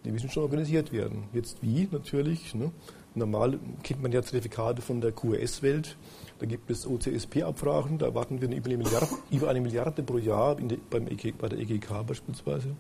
Die 0.04 0.12
müssen 0.12 0.30
schon 0.30 0.44
organisiert 0.44 0.92
werden. 0.92 1.24
Jetzt 1.34 1.62
wie 1.62 1.88
natürlich? 1.90 2.54
Ne? 2.54 2.72
Normal 3.16 3.60
kennt 3.84 4.02
man 4.02 4.12
ja 4.12 4.22
Zertifikate 4.22 4.82
von 4.82 5.00
der 5.00 5.14
QoS-Welt. 5.14 5.96
Da 6.40 6.46
gibt 6.46 6.70
es 6.70 6.86
OCSP-Abfragen, 6.86 8.00
da 8.00 8.14
warten 8.14 8.42
wir 8.42 8.50
über 8.50 8.66
eine 8.68 8.78
Milliarde, 8.78 9.08
über 9.32 9.50
eine 9.50 9.62
Milliarde 9.62 10.04
pro 10.04 10.18
Jahr 10.18 10.56
de, 10.56 10.78
beim 10.90 11.08
EG, 11.08 11.32
bei 11.32 11.48
der 11.48 11.60
EGK 11.60 12.06
beispielsweise. 12.06 12.76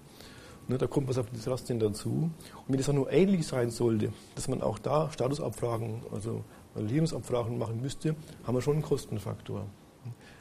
Ne, 0.67 0.77
da 0.77 0.87
kommt 0.87 1.07
was 1.07 1.17
auf 1.17 1.27
das 1.31 1.47
Raster 1.47 1.75
dazu. 1.75 2.09
Und 2.09 2.31
wenn 2.67 2.79
es 2.79 2.89
auch 2.89 2.93
nur 2.93 3.11
ähnlich 3.11 3.45
sein 3.45 3.69
sollte, 3.69 4.11
dass 4.35 4.47
man 4.47 4.61
auch 4.61 4.79
da 4.79 5.11
Statusabfragen, 5.11 6.01
also 6.11 6.43
Lebensabfragen 6.75 7.57
machen 7.57 7.81
müsste, 7.81 8.15
haben 8.45 8.55
wir 8.55 8.61
schon 8.61 8.73
einen 8.73 8.83
Kostenfaktor. 8.83 9.65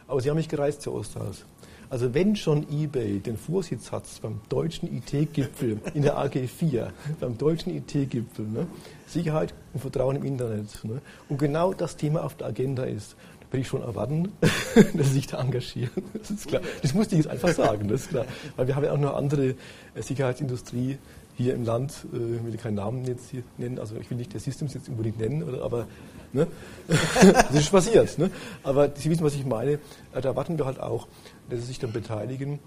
Aber 0.06 0.20
Sie 0.20 0.30
haben 0.30 0.36
mich 0.36 0.48
gereist, 0.48 0.84
Herr 0.86 0.94
Osthaus. 0.94 1.44
Also 1.92 2.14
wenn 2.14 2.36
schon 2.36 2.66
eBay 2.70 3.18
den 3.18 3.36
Vorsitz 3.36 3.92
hat 3.92 4.04
beim 4.22 4.40
deutschen 4.48 4.88
IT-Gipfel 4.96 5.78
in 5.92 6.00
der 6.00 6.16
AG4, 6.16 6.88
beim 7.20 7.36
deutschen 7.36 7.76
IT-Gipfel, 7.76 8.46
ne, 8.46 8.66
Sicherheit 9.06 9.52
und 9.74 9.80
Vertrauen 9.80 10.16
im 10.16 10.24
Internet, 10.24 10.82
ne, 10.84 11.02
und 11.28 11.38
genau 11.38 11.74
das 11.74 11.98
Thema 11.98 12.24
auf 12.24 12.34
der 12.34 12.46
Agenda 12.46 12.84
ist, 12.84 13.14
will 13.50 13.60
ich 13.60 13.68
schon 13.68 13.82
erwarten, 13.82 14.32
dass 14.40 15.08
Sie 15.08 15.12
sich 15.12 15.26
da 15.26 15.38
engagieren. 15.38 15.90
Das 16.14 16.30
ist 16.30 16.48
klar. 16.48 16.62
Das 16.80 16.94
musste 16.94 17.14
ich 17.14 17.24
jetzt 17.24 17.30
einfach 17.30 17.50
sagen, 17.50 17.88
das 17.88 18.02
ist 18.02 18.08
klar. 18.08 18.24
Weil 18.56 18.66
wir 18.68 18.74
haben 18.74 18.84
ja 18.84 18.92
auch 18.92 18.98
noch 18.98 19.14
andere 19.14 19.54
äh, 19.94 20.02
Sicherheitsindustrie 20.02 20.96
hier 21.36 21.54
im 21.54 21.64
Land, 21.64 22.06
äh, 22.12 22.36
ich 22.36 22.44
will 22.44 22.56
keinen 22.56 22.76
Namen 22.76 23.04
jetzt 23.04 23.30
hier 23.30 23.42
nennen, 23.58 23.78
also 23.78 23.96
ich 23.96 24.10
will 24.10 24.18
nicht 24.18 24.32
der 24.32 24.40
Systems 24.40 24.74
jetzt 24.74 24.88
unbedingt 24.88 25.18
nennen, 25.18 25.42
oder, 25.42 25.62
aber 25.62 25.86
Ne? 26.32 26.46
das 26.88 27.54
ist 27.54 27.70
passiert. 27.70 28.18
Ne? 28.18 28.30
Aber 28.62 28.90
Sie 28.94 29.10
wissen, 29.10 29.24
was 29.24 29.34
ich 29.34 29.44
meine. 29.44 29.72
Äh, 30.14 30.20
da 30.20 30.34
warten 30.34 30.58
wir 30.58 30.64
halt 30.64 30.80
auch, 30.80 31.06
dass 31.50 31.60
Sie 31.60 31.66
sich 31.66 31.78
dann 31.78 31.92
beteiligen. 31.92 32.58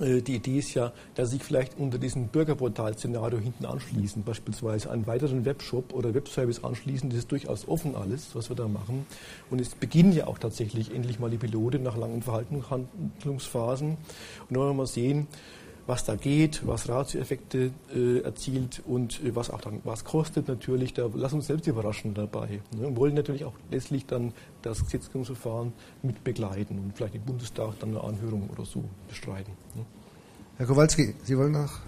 Äh, 0.00 0.20
die 0.20 0.36
Idee 0.36 0.58
ist 0.58 0.74
ja, 0.74 0.92
dass 1.14 1.30
Sie 1.30 1.36
sich 1.36 1.44
vielleicht 1.44 1.78
unter 1.78 1.98
diesem 1.98 2.28
Bürgerportal-Szenario 2.28 3.38
hinten 3.38 3.66
anschließen, 3.66 4.24
beispielsweise 4.24 4.90
einen 4.90 5.06
weiteren 5.06 5.44
Webshop 5.44 5.94
oder 5.94 6.12
Webservice 6.12 6.64
anschließen. 6.64 7.08
Das 7.10 7.20
ist 7.20 7.30
durchaus 7.30 7.68
offen 7.68 7.94
alles, 7.94 8.34
was 8.34 8.48
wir 8.48 8.56
da 8.56 8.66
machen. 8.66 9.06
Und 9.48 9.60
es 9.60 9.76
beginnen 9.76 10.12
ja 10.12 10.26
auch 10.26 10.38
tatsächlich 10.38 10.92
endlich 10.92 11.20
mal 11.20 11.30
die 11.30 11.38
Pilote 11.38 11.78
nach 11.78 11.96
langen 11.96 12.22
Verhandlungsphasen. 12.22 13.90
Und 13.90 13.98
dann 14.50 14.58
wollen 14.58 14.70
wir 14.70 14.74
mal 14.74 14.86
sehen, 14.86 15.28
was 15.88 16.04
da 16.04 16.16
geht, 16.16 16.66
was 16.66 16.86
Ratioeffekte 16.86 17.70
äh, 17.96 18.20
erzielt 18.20 18.82
und 18.86 19.24
äh, 19.24 19.34
was 19.34 19.48
auch 19.48 19.62
dann 19.62 19.80
was 19.84 20.04
kostet 20.04 20.46
natürlich. 20.46 20.92
Da 20.92 21.08
lass 21.14 21.32
uns 21.32 21.46
selbst 21.46 21.66
überraschen 21.66 22.12
dabei. 22.12 22.60
Ne? 22.76 22.86
Und 22.86 22.96
wollen 22.96 23.14
natürlich 23.14 23.46
auch 23.46 23.54
letztlich 23.70 24.04
dann 24.04 24.34
das 24.60 24.84
Gesetzgebungsverfahren 24.84 25.72
mit 26.02 26.22
begleiten 26.22 26.78
und 26.78 26.92
vielleicht 26.94 27.14
im 27.14 27.22
Bundestag 27.22 27.78
dann 27.80 27.88
eine 27.88 28.04
Anhörung 28.04 28.50
oder 28.50 28.66
so 28.66 28.84
bestreiten. 29.08 29.54
Ne? 29.74 29.86
Herr 30.58 30.66
Kowalski, 30.66 31.14
Sie 31.24 31.38
wollen 31.38 31.52
noch? 31.52 31.80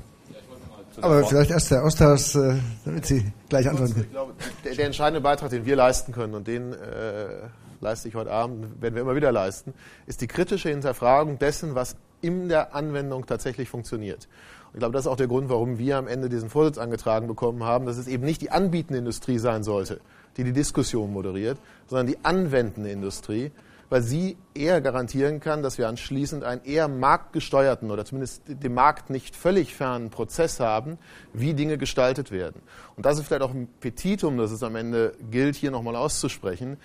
Aber 1.02 1.24
vielleicht 1.24 1.50
erst 1.50 1.70
der 1.70 1.84
Austausch, 1.84 2.34
äh, 2.36 2.56
damit 2.86 3.04
Sie 3.04 3.30
gleich 3.50 3.68
antworten 3.68 3.92
können. 3.92 4.04
Ich 4.06 4.12
glaube, 4.12 4.32
der, 4.64 4.74
der, 4.76 4.86
entscheidende 4.86 5.20
Beitrag, 5.20 5.50
den 5.50 5.66
wir 5.66 5.76
leisten 5.76 6.12
können 6.12 6.34
und 6.34 6.46
den 6.46 6.72
äh, 6.72 7.48
leiste 7.80 8.08
ich 8.08 8.14
heute 8.14 8.32
Abend, 8.32 8.80
werden 8.80 8.94
wir 8.94 9.02
immer 9.02 9.14
wieder 9.14 9.30
leisten, 9.30 9.74
ist 10.06 10.22
die 10.22 10.26
kritische 10.26 10.70
Hinterfragung 10.70 11.38
dessen, 11.38 11.74
was 11.74 11.96
in 12.20 12.48
der 12.48 12.74
Anwendung 12.74 13.26
tatsächlich 13.26 13.68
funktioniert. 13.68 14.28
Und 14.70 14.76
ich 14.76 14.78
glaube, 14.80 14.92
das 14.92 15.04
ist 15.04 15.10
auch 15.10 15.16
der 15.16 15.26
Grund, 15.26 15.48
warum 15.48 15.78
wir 15.78 15.96
am 15.96 16.06
Ende 16.06 16.28
diesen 16.28 16.48
Vorsitz 16.48 16.78
angetragen 16.78 17.26
bekommen 17.26 17.64
haben, 17.64 17.86
dass 17.86 17.96
es 17.96 18.06
eben 18.06 18.24
nicht 18.24 18.40
die 18.40 18.50
anbietende 18.50 18.98
Industrie 18.98 19.38
sein 19.38 19.64
sollte, 19.64 20.00
die 20.36 20.44
die 20.44 20.52
Diskussion 20.52 21.12
moderiert, 21.12 21.58
sondern 21.88 22.06
die 22.06 22.18
anwendende 22.22 22.90
Industrie, 22.90 23.50
weil 23.88 24.02
sie 24.02 24.36
eher 24.54 24.80
garantieren 24.80 25.40
kann, 25.40 25.64
dass 25.64 25.76
wir 25.76 25.88
anschließend 25.88 26.44
einen 26.44 26.62
eher 26.62 26.86
marktgesteuerten 26.86 27.90
oder 27.90 28.04
zumindest 28.04 28.42
dem 28.46 28.74
Markt 28.74 29.10
nicht 29.10 29.34
völlig 29.34 29.74
fernen 29.74 30.10
Prozess 30.10 30.60
haben, 30.60 30.98
wie 31.32 31.54
Dinge 31.54 31.76
gestaltet 31.76 32.30
werden. 32.30 32.62
Und 32.96 33.06
das 33.06 33.18
ist 33.18 33.26
vielleicht 33.26 33.42
auch 33.42 33.50
ein 33.50 33.66
Petitum, 33.80 34.38
das 34.38 34.52
es 34.52 34.62
am 34.62 34.76
Ende 34.76 35.14
gilt, 35.32 35.56
hier 35.56 35.72
nochmal 35.72 35.96
auszusprechen. 35.96 36.76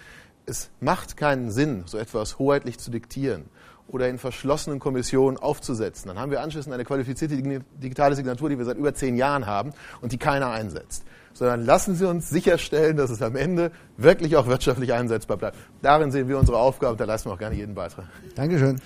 Es 0.47 0.71
macht 0.79 1.17
keinen 1.17 1.51
Sinn, 1.51 1.83
so 1.85 1.99
etwas 1.99 2.39
hoheitlich 2.39 2.79
zu 2.79 2.89
diktieren 2.89 3.45
oder 3.87 4.09
in 4.09 4.17
verschlossenen 4.17 4.79
Kommissionen 4.79 5.37
aufzusetzen. 5.37 6.09
Dann 6.09 6.19
haben 6.19 6.31
wir 6.31 6.41
anschließend 6.41 6.73
eine 6.73 6.85
qualifizierte 6.85 7.35
digitale 7.81 8.15
Signatur, 8.15 8.49
die 8.49 8.57
wir 8.57 8.65
seit 8.65 8.77
über 8.77 8.93
zehn 8.93 9.15
Jahren 9.15 9.45
haben 9.45 9.73
und 10.01 10.11
die 10.11 10.17
keiner 10.17 10.49
einsetzt. 10.49 11.05
Sondern 11.33 11.65
lassen 11.65 11.95
Sie 11.95 12.07
uns 12.07 12.29
sicherstellen, 12.29 12.97
dass 12.97 13.09
es 13.09 13.21
am 13.21 13.35
Ende 13.35 13.71
wirklich 13.97 14.37
auch 14.37 14.47
wirtschaftlich 14.47 14.93
einsetzbar 14.93 15.37
bleibt. 15.37 15.57
Darin 15.81 16.11
sehen 16.11 16.29
wir 16.29 16.37
unsere 16.37 16.57
Aufgabe 16.57 16.93
und 16.93 16.99
da 16.99 17.05
leisten 17.05 17.29
wir 17.29 17.33
auch 17.33 17.39
gerne 17.39 17.55
jeden 17.55 17.75
Beitrag. 17.75 18.05
Dankeschön. 18.35 18.79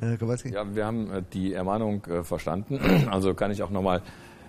Herr 0.00 0.16
Kowalski. 0.16 0.52
Ja, 0.52 0.64
wir 0.74 0.86
haben 0.86 1.10
äh, 1.10 1.22
die 1.32 1.52
Ermahnung 1.52 2.04
äh, 2.06 2.22
verstanden. 2.22 2.80
Also 3.10 3.34
kann 3.34 3.50
ich 3.50 3.62
auch 3.62 3.70
nochmal, 3.70 4.02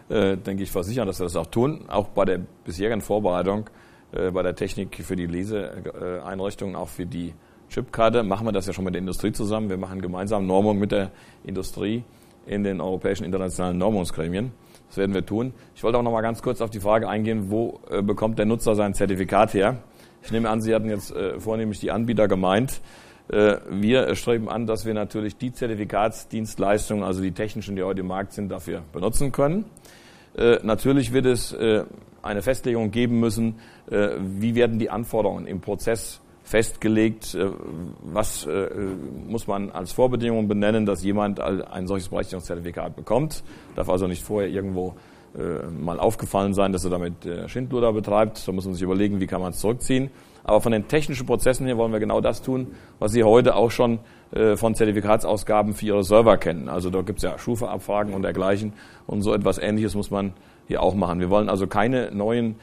äh, 0.10 0.38
denke 0.38 0.64
ich, 0.64 0.72
versichern, 0.72 1.06
dass 1.06 1.20
wir 1.20 1.26
das 1.26 1.36
auch 1.36 1.48
tun. 1.48 1.86
Auch 1.90 2.08
bei 2.10 2.26
der 2.26 2.40
bisherigen 2.66 3.02
Vorbereitung, 3.02 3.70
bei 4.12 4.44
der 4.44 4.54
Technik 4.54 5.04
für 5.04 5.16
die 5.16 5.26
Leseeinrichtungen, 5.26 6.76
auch 6.76 6.90
für 6.90 7.08
die 7.08 7.34
Chipkarte 7.74 8.22
machen 8.22 8.46
wir 8.46 8.52
das 8.52 8.68
ja 8.68 8.74
schon 8.74 8.86
mit 8.86 8.94
der 8.94 9.00
Industrie 9.00 9.32
zusammen. 9.32 9.68
Wir 9.68 9.78
machen 9.78 10.00
gemeinsam 10.00 10.46
Normung 10.46 10.78
mit 10.78 10.92
der 10.92 11.10
Industrie 11.44 12.04
in 12.46 12.64
den 12.64 12.80
europäischen 12.80 13.24
internationalen 13.24 13.80
Normungsgremien. 13.80 14.52
Das 14.90 14.98
werden 14.98 15.16
wir 15.16 15.26
tun. 15.26 15.56
Ich 15.74 15.84
wollte 15.84 15.98
auch 15.98 16.04
noch 16.04 16.12
mal 16.12 16.22
ganz 16.22 16.44
kurz 16.44 16.62
auf 16.62 16.70
die 16.70 16.80
Frage 16.80 17.10
eingehen, 17.10 17.50
wo 17.50 17.80
äh, 17.90 18.04
bekommt 18.04 18.38
der 18.38 18.46
Nutzer 18.46 18.76
sein 18.76 18.94
Zertifikat 18.94 19.56
her? 19.56 19.78
Ich 20.22 20.32
nehme 20.32 20.52
an, 20.52 20.62
Sie 20.62 20.76
hatten 20.76 20.88
jetzt 20.88 21.16
äh, 21.16 21.40
vornehmlich 21.40 21.80
die 21.80 21.90
Anbieter 21.90 22.28
gemeint. 22.28 22.80
Äh, 23.30 23.56
wir 23.72 24.14
streben 24.14 24.50
an, 24.50 24.68
dass 24.68 24.86
wir 24.86 24.94
natürlich 24.94 25.38
die 25.38 25.52
Zertifikatsdienstleistungen, 25.52 27.04
also 27.04 27.24
die 27.24 27.32
technischen, 27.32 27.76
die 27.76 27.82
heute 27.82 28.02
im 28.02 28.08
Markt 28.08 28.34
sind, 28.34 28.50
dafür 28.50 28.84
benutzen 28.94 29.32
können. 29.32 29.66
Natürlich 30.36 31.14
wird 31.14 31.28
es 31.28 31.56
eine 32.24 32.42
Festlegung 32.42 32.90
geben 32.90 33.20
müssen, 33.20 33.60
wie 33.86 34.56
werden 34.56 34.80
die 34.80 34.90
Anforderungen 34.90 35.46
im 35.46 35.62
Prozess 35.62 36.23
festgelegt, 36.54 37.34
äh, 37.34 37.48
was 38.04 38.46
äh, 38.46 38.70
muss 39.28 39.48
man 39.48 39.72
als 39.72 39.92
Vorbedingung 39.92 40.48
benennen, 40.48 40.86
dass 40.86 41.04
jemand 41.04 41.40
ein 41.40 41.88
solches 41.88 42.10
Berechtigungszertifikat 42.10 42.96
bekommt. 42.96 43.44
Darf 43.76 43.90
also 43.90 44.06
nicht 44.06 44.22
vorher 44.22 44.52
irgendwo 44.52 44.94
äh, 45.36 45.66
mal 45.68 46.00
aufgefallen 46.00 46.54
sein, 46.54 46.72
dass 46.72 46.84
er 46.84 46.92
damit 46.92 47.16
Schindluder 47.48 47.92
betreibt. 47.92 48.48
Da 48.48 48.52
muss 48.52 48.66
man 48.66 48.76
sich 48.76 48.84
überlegen, 48.84 49.20
wie 49.20 49.26
kann 49.26 49.42
man 49.42 49.50
es 49.54 49.62
zurückziehen. 49.62 50.12
Aber 50.44 50.62
von 50.62 50.72
den 50.72 50.88
technischen 50.88 51.26
Prozessen 51.26 51.66
her 51.66 51.76
wollen 51.76 51.92
wir 51.92 52.00
genau 52.00 52.22
das 52.22 52.44
tun, 52.44 52.68
was 53.00 53.14
Sie 53.14 53.24
heute 53.24 53.56
auch 53.56 53.72
schon 53.72 54.00
von 54.56 54.76
Zertifikatsausgaben 54.76 55.74
für 55.74 55.86
Ihre 55.86 56.04
Server 56.04 56.38
kennen. 56.38 56.68
Also 56.68 56.90
da 56.90 57.02
gibt 57.02 57.20
es 57.20 57.24
ja 57.24 57.38
Schufa-Abfragen 57.38 58.14
und 58.14 58.24
dergleichen. 58.24 58.74
Und 59.08 59.22
so 59.22 59.34
etwas 59.34 59.58
Ähnliches 59.58 59.96
muss 59.96 60.12
man 60.12 60.34
hier 60.68 60.84
auch 60.84 60.96
machen. 60.96 61.22
Wir 61.22 61.30
wollen 61.30 61.50
also 61.50 61.66
keine 61.66 62.12
neuen 62.12 62.56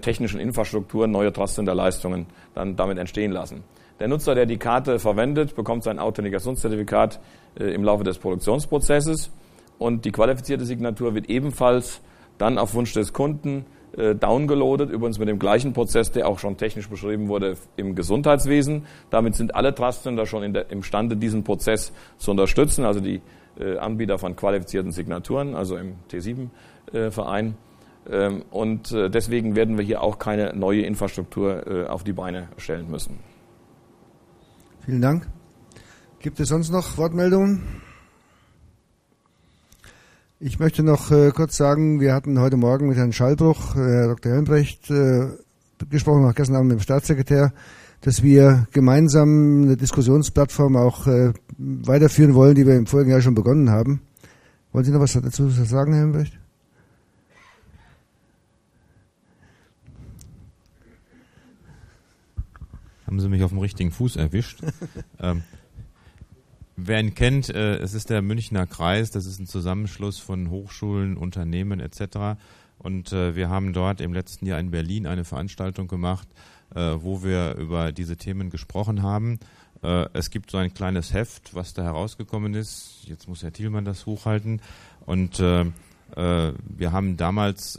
technischen 0.00 0.38
Infrastrukturen, 0.38 1.10
neue 1.10 1.32
Trust-Center-Leistungen 1.32 2.26
dann 2.54 2.76
damit 2.76 2.98
entstehen 2.98 3.32
lassen. 3.32 3.64
Der 4.00 4.08
Nutzer, 4.08 4.34
der 4.34 4.46
die 4.46 4.56
Karte 4.56 4.98
verwendet, 4.98 5.54
bekommt 5.54 5.84
sein 5.84 5.98
Authentifikationszertifikat 5.98 7.20
äh, 7.58 7.64
im 7.74 7.84
Laufe 7.84 8.04
des 8.04 8.18
Produktionsprozesses 8.18 9.30
und 9.78 10.04
die 10.04 10.12
qualifizierte 10.12 10.64
Signatur 10.64 11.14
wird 11.14 11.28
ebenfalls 11.28 12.00
dann 12.38 12.58
auf 12.58 12.74
Wunsch 12.74 12.92
des 12.92 13.12
Kunden 13.12 13.66
äh, 13.96 14.14
downgeloadet, 14.14 14.90
übrigens 14.90 15.18
mit 15.18 15.28
dem 15.28 15.38
gleichen 15.38 15.72
Prozess, 15.72 16.10
der 16.10 16.28
auch 16.28 16.38
schon 16.40 16.56
technisch 16.56 16.88
beschrieben 16.88 17.28
wurde 17.28 17.56
im 17.76 17.94
Gesundheitswesen. 17.94 18.86
Damit 19.10 19.36
sind 19.36 19.54
alle 19.54 19.74
Trust 19.74 20.02
Center 20.02 20.26
schon 20.26 20.52
der, 20.52 20.70
imstande, 20.70 21.16
diesen 21.16 21.44
Prozess 21.44 21.92
zu 22.18 22.32
unterstützen. 22.32 22.84
Also 22.84 23.00
die 23.00 23.20
äh, 23.58 23.78
Anbieter 23.78 24.18
von 24.18 24.34
qualifizierten 24.34 24.90
Signaturen, 24.90 25.54
also 25.54 25.76
im 25.76 25.94
T7-Verein. 26.10 27.54
Äh, 28.08 28.26
ähm, 28.26 28.42
und 28.50 28.92
äh, 28.92 29.10
deswegen 29.10 29.56
werden 29.56 29.76
wir 29.76 29.84
hier 29.84 30.02
auch 30.02 30.18
keine 30.18 30.54
neue 30.54 30.82
Infrastruktur 30.82 31.66
äh, 31.66 31.86
auf 31.86 32.04
die 32.04 32.12
Beine 32.12 32.48
stellen 32.56 32.90
müssen. 32.90 33.18
Vielen 34.84 35.00
Dank. 35.00 35.26
Gibt 36.20 36.40
es 36.40 36.48
sonst 36.48 36.70
noch 36.70 36.96
Wortmeldungen? 36.98 37.62
Ich 40.40 40.58
möchte 40.58 40.82
noch 40.82 41.10
äh, 41.10 41.30
kurz 41.30 41.56
sagen, 41.56 42.00
wir 42.00 42.12
hatten 42.12 42.38
heute 42.38 42.56
Morgen 42.56 42.88
mit 42.88 42.96
Herrn 42.96 43.12
Schallbruch, 43.12 43.74
Herr 43.74 44.08
Dr. 44.08 44.32
Helmbrecht, 44.32 44.92
gesprochen, 45.90 46.24
auch 46.24 46.34
gestern 46.34 46.56
Abend 46.56 46.68
mit 46.68 46.78
dem 46.78 46.82
Staatssekretär, 46.82 47.52
dass 48.02 48.22
wir 48.22 48.66
gemeinsam 48.72 49.62
eine 49.62 49.76
Diskussionsplattform 49.76 50.76
auch 50.76 51.06
weiterführen 51.56 52.34
wollen, 52.34 52.54
die 52.54 52.66
wir 52.66 52.74
im 52.74 52.86
vorigen 52.86 53.10
Jahr 53.10 53.22
schon 53.22 53.34
begonnen 53.34 53.70
haben. 53.70 54.02
Wollen 54.72 54.84
Sie 54.84 54.92
noch 54.92 55.00
was 55.00 55.12
dazu 55.12 55.48
sagen, 55.48 55.92
Herr 55.92 56.02
Helmbrecht? 56.02 56.38
Haben 63.14 63.20
Sie 63.20 63.28
mich 63.28 63.44
auf 63.44 63.52
dem 63.52 63.60
richtigen 63.60 63.92
Fuß 63.92 64.16
erwischt. 64.16 64.58
ähm, 65.20 65.44
wer 66.74 66.98
ihn 66.98 67.14
kennt, 67.14 67.48
äh, 67.48 67.76
es 67.76 67.94
ist 67.94 68.10
der 68.10 68.22
Münchner 68.22 68.66
Kreis, 68.66 69.12
das 69.12 69.26
ist 69.26 69.38
ein 69.38 69.46
Zusammenschluss 69.46 70.18
von 70.18 70.50
Hochschulen, 70.50 71.16
Unternehmen 71.16 71.78
etc. 71.78 72.40
Und 72.76 73.12
äh, 73.12 73.36
wir 73.36 73.50
haben 73.50 73.72
dort 73.72 74.00
im 74.00 74.12
letzten 74.12 74.46
Jahr 74.46 74.58
in 74.58 74.72
Berlin 74.72 75.06
eine 75.06 75.22
Veranstaltung 75.22 75.86
gemacht, 75.86 76.26
äh, 76.74 76.80
wo 76.80 77.22
wir 77.22 77.54
über 77.54 77.92
diese 77.92 78.16
Themen 78.16 78.50
gesprochen 78.50 79.04
haben. 79.04 79.38
Äh, 79.84 80.06
es 80.12 80.30
gibt 80.30 80.50
so 80.50 80.58
ein 80.58 80.74
kleines 80.74 81.12
Heft, 81.12 81.54
was 81.54 81.72
da 81.72 81.84
herausgekommen 81.84 82.54
ist. 82.54 83.04
Jetzt 83.04 83.28
muss 83.28 83.44
Herr 83.44 83.52
Thielmann 83.52 83.84
das 83.84 84.06
hochhalten. 84.06 84.60
Und 85.06 85.38
äh, 85.38 85.60
äh, 86.16 86.52
wir 86.66 86.90
haben 86.90 87.16
damals 87.16 87.78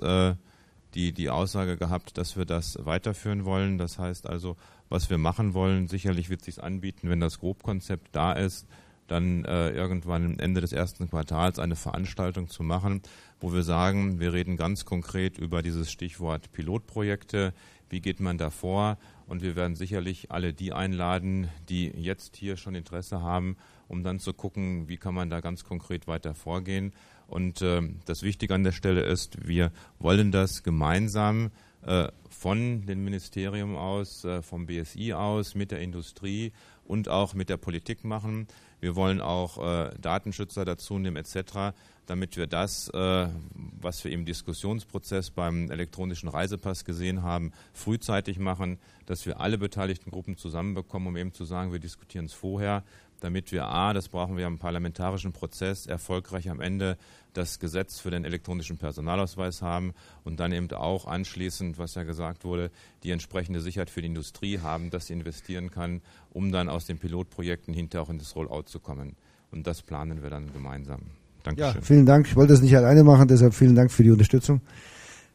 die, 0.95 1.11
die 1.11 1.29
Aussage 1.29 1.77
gehabt, 1.77 2.17
dass 2.17 2.37
wir 2.37 2.45
das 2.45 2.79
weiterführen 2.83 3.45
wollen. 3.45 3.77
Das 3.77 3.99
heißt 3.99 4.27
also, 4.27 4.55
was 4.89 5.09
wir 5.09 5.17
machen 5.17 5.53
wollen, 5.53 5.87
sicherlich 5.87 6.29
wird 6.29 6.41
es 6.41 6.45
sich 6.45 6.63
anbieten, 6.63 7.09
wenn 7.09 7.19
das 7.19 7.39
Grobkonzept 7.39 8.15
da 8.15 8.33
ist, 8.33 8.65
dann 9.07 9.45
äh, 9.45 9.69
irgendwann 9.69 10.25
am 10.25 10.39
Ende 10.39 10.61
des 10.61 10.73
ersten 10.73 11.09
Quartals 11.09 11.59
eine 11.59 11.75
Veranstaltung 11.75 12.49
zu 12.49 12.63
machen, 12.63 13.01
wo 13.39 13.53
wir 13.53 13.63
sagen, 13.63 14.19
wir 14.19 14.33
reden 14.33 14.57
ganz 14.57 14.85
konkret 14.85 15.37
über 15.37 15.61
dieses 15.61 15.91
Stichwort 15.91 16.51
Pilotprojekte, 16.51 17.53
wie 17.89 18.01
geht 18.01 18.19
man 18.19 18.37
da 18.37 18.49
vor 18.49 18.97
und 19.27 19.43
wir 19.43 19.55
werden 19.55 19.75
sicherlich 19.75 20.31
alle 20.31 20.53
die 20.53 20.73
einladen, 20.73 21.49
die 21.69 21.87
jetzt 21.89 22.35
hier 22.35 22.57
schon 22.57 22.73
Interesse 22.73 23.21
haben, 23.21 23.57
um 23.87 24.03
dann 24.03 24.19
zu 24.19 24.33
gucken, 24.33 24.87
wie 24.87 24.97
kann 24.97 25.13
man 25.13 25.29
da 25.29 25.39
ganz 25.39 25.63
konkret 25.63 26.07
weiter 26.07 26.33
vorgehen. 26.33 26.93
Und 27.27 27.61
äh, 27.61 27.81
das 28.05 28.23
Wichtige 28.23 28.53
an 28.53 28.63
der 28.63 28.71
Stelle 28.71 29.01
ist, 29.01 29.47
wir 29.47 29.71
wollen 29.99 30.31
das 30.31 30.63
gemeinsam 30.63 31.51
äh, 31.85 32.07
von 32.29 32.85
dem 32.85 33.03
Ministerium 33.03 33.75
aus, 33.75 34.23
äh, 34.23 34.41
vom 34.41 34.65
BSI 34.65 35.13
aus, 35.13 35.55
mit 35.55 35.71
der 35.71 35.79
Industrie 35.79 36.51
und 36.83 37.09
auch 37.09 37.33
mit 37.33 37.49
der 37.49 37.57
Politik 37.57 38.03
machen. 38.03 38.47
Wir 38.79 38.95
wollen 38.95 39.21
auch 39.21 39.57
äh, 39.57 39.91
Datenschützer 39.99 40.65
dazu 40.65 40.99
nehmen 40.99 41.15
etc., 41.15 41.73
damit 42.05 42.37
wir 42.37 42.45
das, 42.45 42.89
äh, 42.89 43.27
was 43.53 44.03
wir 44.03 44.11
im 44.11 44.25
Diskussionsprozess 44.25 45.31
beim 45.31 45.71
elektronischen 45.71 46.29
Reisepass 46.29 46.85
gesehen 46.85 47.23
haben, 47.23 47.51
frühzeitig 47.73 48.37
machen, 48.37 48.77
dass 49.07 49.25
wir 49.25 49.39
alle 49.39 49.57
beteiligten 49.57 50.11
Gruppen 50.11 50.37
zusammenbekommen, 50.37 51.07
um 51.07 51.17
eben 51.17 51.33
zu 51.33 51.45
sagen, 51.45 51.71
wir 51.71 51.79
diskutieren 51.79 52.25
es 52.25 52.33
vorher, 52.33 52.83
damit 53.19 53.51
wir 53.51 53.65
A, 53.65 53.93
das 53.93 54.09
brauchen 54.09 54.37
wir 54.37 54.47
im 54.47 54.57
parlamentarischen 54.57 55.31
Prozess, 55.31 55.85
erfolgreich 55.85 56.49
am 56.49 56.61
Ende 56.61 56.97
das 57.33 57.59
Gesetz 57.59 57.99
für 57.99 58.11
den 58.11 58.23
elektronischen 58.23 58.77
Personalausweis 58.77 59.61
haben 59.61 59.93
und 60.23 60.39
dann 60.39 60.51
eben 60.51 60.71
auch 60.71 61.05
anschließend, 61.05 61.77
was 61.77 61.95
ja 61.95 62.03
gesagt 62.03 62.45
wurde, 62.45 62.71
die 63.03 63.11
entsprechende 63.11 63.61
Sicherheit 63.61 63.89
für 63.89 64.01
die 64.01 64.07
Industrie 64.07 64.59
haben, 64.59 64.89
dass 64.89 65.07
sie 65.07 65.13
investieren 65.13 65.71
kann, 65.71 66.01
um 66.31 66.51
dann 66.51 66.69
aus 66.69 66.85
den 66.85 66.97
Pilotprojekten 66.97 67.73
hinterher 67.73 68.03
auch 68.03 68.09
in 68.09 68.19
das 68.19 68.35
Rollout 68.35 68.63
zu 68.63 68.79
kommen. 68.79 69.15
Und 69.51 69.67
das 69.67 69.81
planen 69.81 70.23
wir 70.23 70.29
dann 70.29 70.51
gemeinsam. 70.53 71.01
Dankeschön. 71.43 71.75
Ja, 71.75 71.81
vielen 71.81 72.05
Dank. 72.05 72.27
Ich 72.27 72.35
wollte 72.35 72.53
das 72.53 72.61
nicht 72.61 72.75
alleine 72.75 73.03
machen, 73.03 73.27
deshalb 73.27 73.53
vielen 73.53 73.75
Dank 73.75 73.91
für 73.91 74.03
die 74.03 74.11
Unterstützung. 74.11 74.61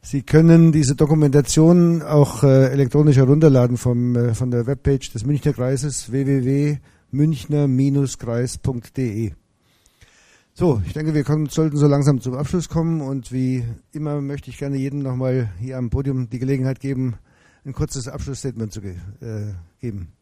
Sie 0.02 0.22
können 0.22 0.72
diese 0.72 0.96
Dokumentation 0.96 2.02
auch 2.02 2.42
äh, 2.42 2.70
elektronisch 2.70 3.16
herunterladen 3.16 3.76
vom, 3.76 4.16
äh, 4.16 4.34
von 4.34 4.50
der 4.50 4.66
Webpage 4.66 5.12
des 5.12 5.26
Münchner 5.26 5.52
Kreises 5.52 6.10
www.münchner-kreis.de. 7.12 9.32
So, 10.52 10.82
ich 10.84 10.92
denke, 10.92 11.14
wir 11.14 11.24
können, 11.24 11.46
sollten 11.46 11.76
so 11.76 11.86
langsam 11.86 12.20
zum 12.20 12.34
Abschluss 12.34 12.68
kommen 12.68 13.00
und 13.00 13.32
wie 13.32 13.64
immer 13.92 14.20
möchte 14.20 14.50
ich 14.50 14.58
gerne 14.58 14.76
jedem 14.76 15.00
nochmal 15.00 15.50
hier 15.58 15.78
am 15.78 15.90
Podium 15.90 16.28
die 16.28 16.38
Gelegenheit 16.38 16.80
geben, 16.80 17.16
ein 17.64 17.72
kurzes 17.72 18.08
Abschlussstatement 18.08 18.72
zu 18.72 18.80
ge 18.80 18.96
äh, 19.20 19.54
geben. 19.80 20.12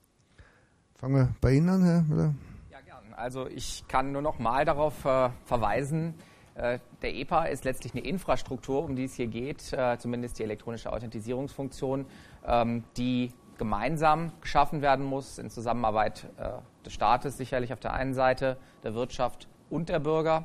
Fangen 0.96 1.14
wir 1.14 1.34
bei 1.40 1.54
Ihnen 1.54 1.68
an, 1.68 1.82
Herr 1.82 2.02
Müller. 2.02 2.34
Ja, 2.70 2.80
gern. 2.84 3.14
Also 3.14 3.48
ich 3.48 3.84
kann 3.88 4.12
nur 4.12 4.22
noch 4.22 4.38
mal 4.38 4.64
darauf 4.64 5.04
äh, 5.04 5.30
verweisen, 5.44 6.14
äh, 6.58 6.80
der 7.02 7.14
EPA 7.14 7.44
ist 7.44 7.64
letztlich 7.64 7.94
eine 7.94 8.04
Infrastruktur, 8.04 8.84
um 8.84 8.96
die 8.96 9.04
es 9.04 9.14
hier 9.14 9.28
geht, 9.28 9.72
äh, 9.72 9.96
zumindest 9.96 10.40
die 10.40 10.42
elektronische 10.42 10.92
Authentisierungsfunktion, 10.92 12.04
ähm, 12.44 12.82
die 12.96 13.30
gemeinsam 13.58 14.32
geschaffen 14.40 14.82
werden 14.82 15.04
muss, 15.04 15.38
in 15.38 15.50
Zusammenarbeit 15.50 16.26
äh, 16.38 16.50
des 16.84 16.92
Staates 16.92 17.36
sicherlich 17.36 17.72
auf 17.72 17.80
der 17.80 17.92
einen 17.92 18.14
Seite, 18.14 18.56
der 18.82 18.94
Wirtschaft 18.94 19.48
und 19.68 19.88
der 19.88 19.98
Bürger. 19.98 20.44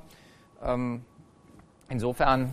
Ähm, 0.61 1.06
insofern 1.90 2.52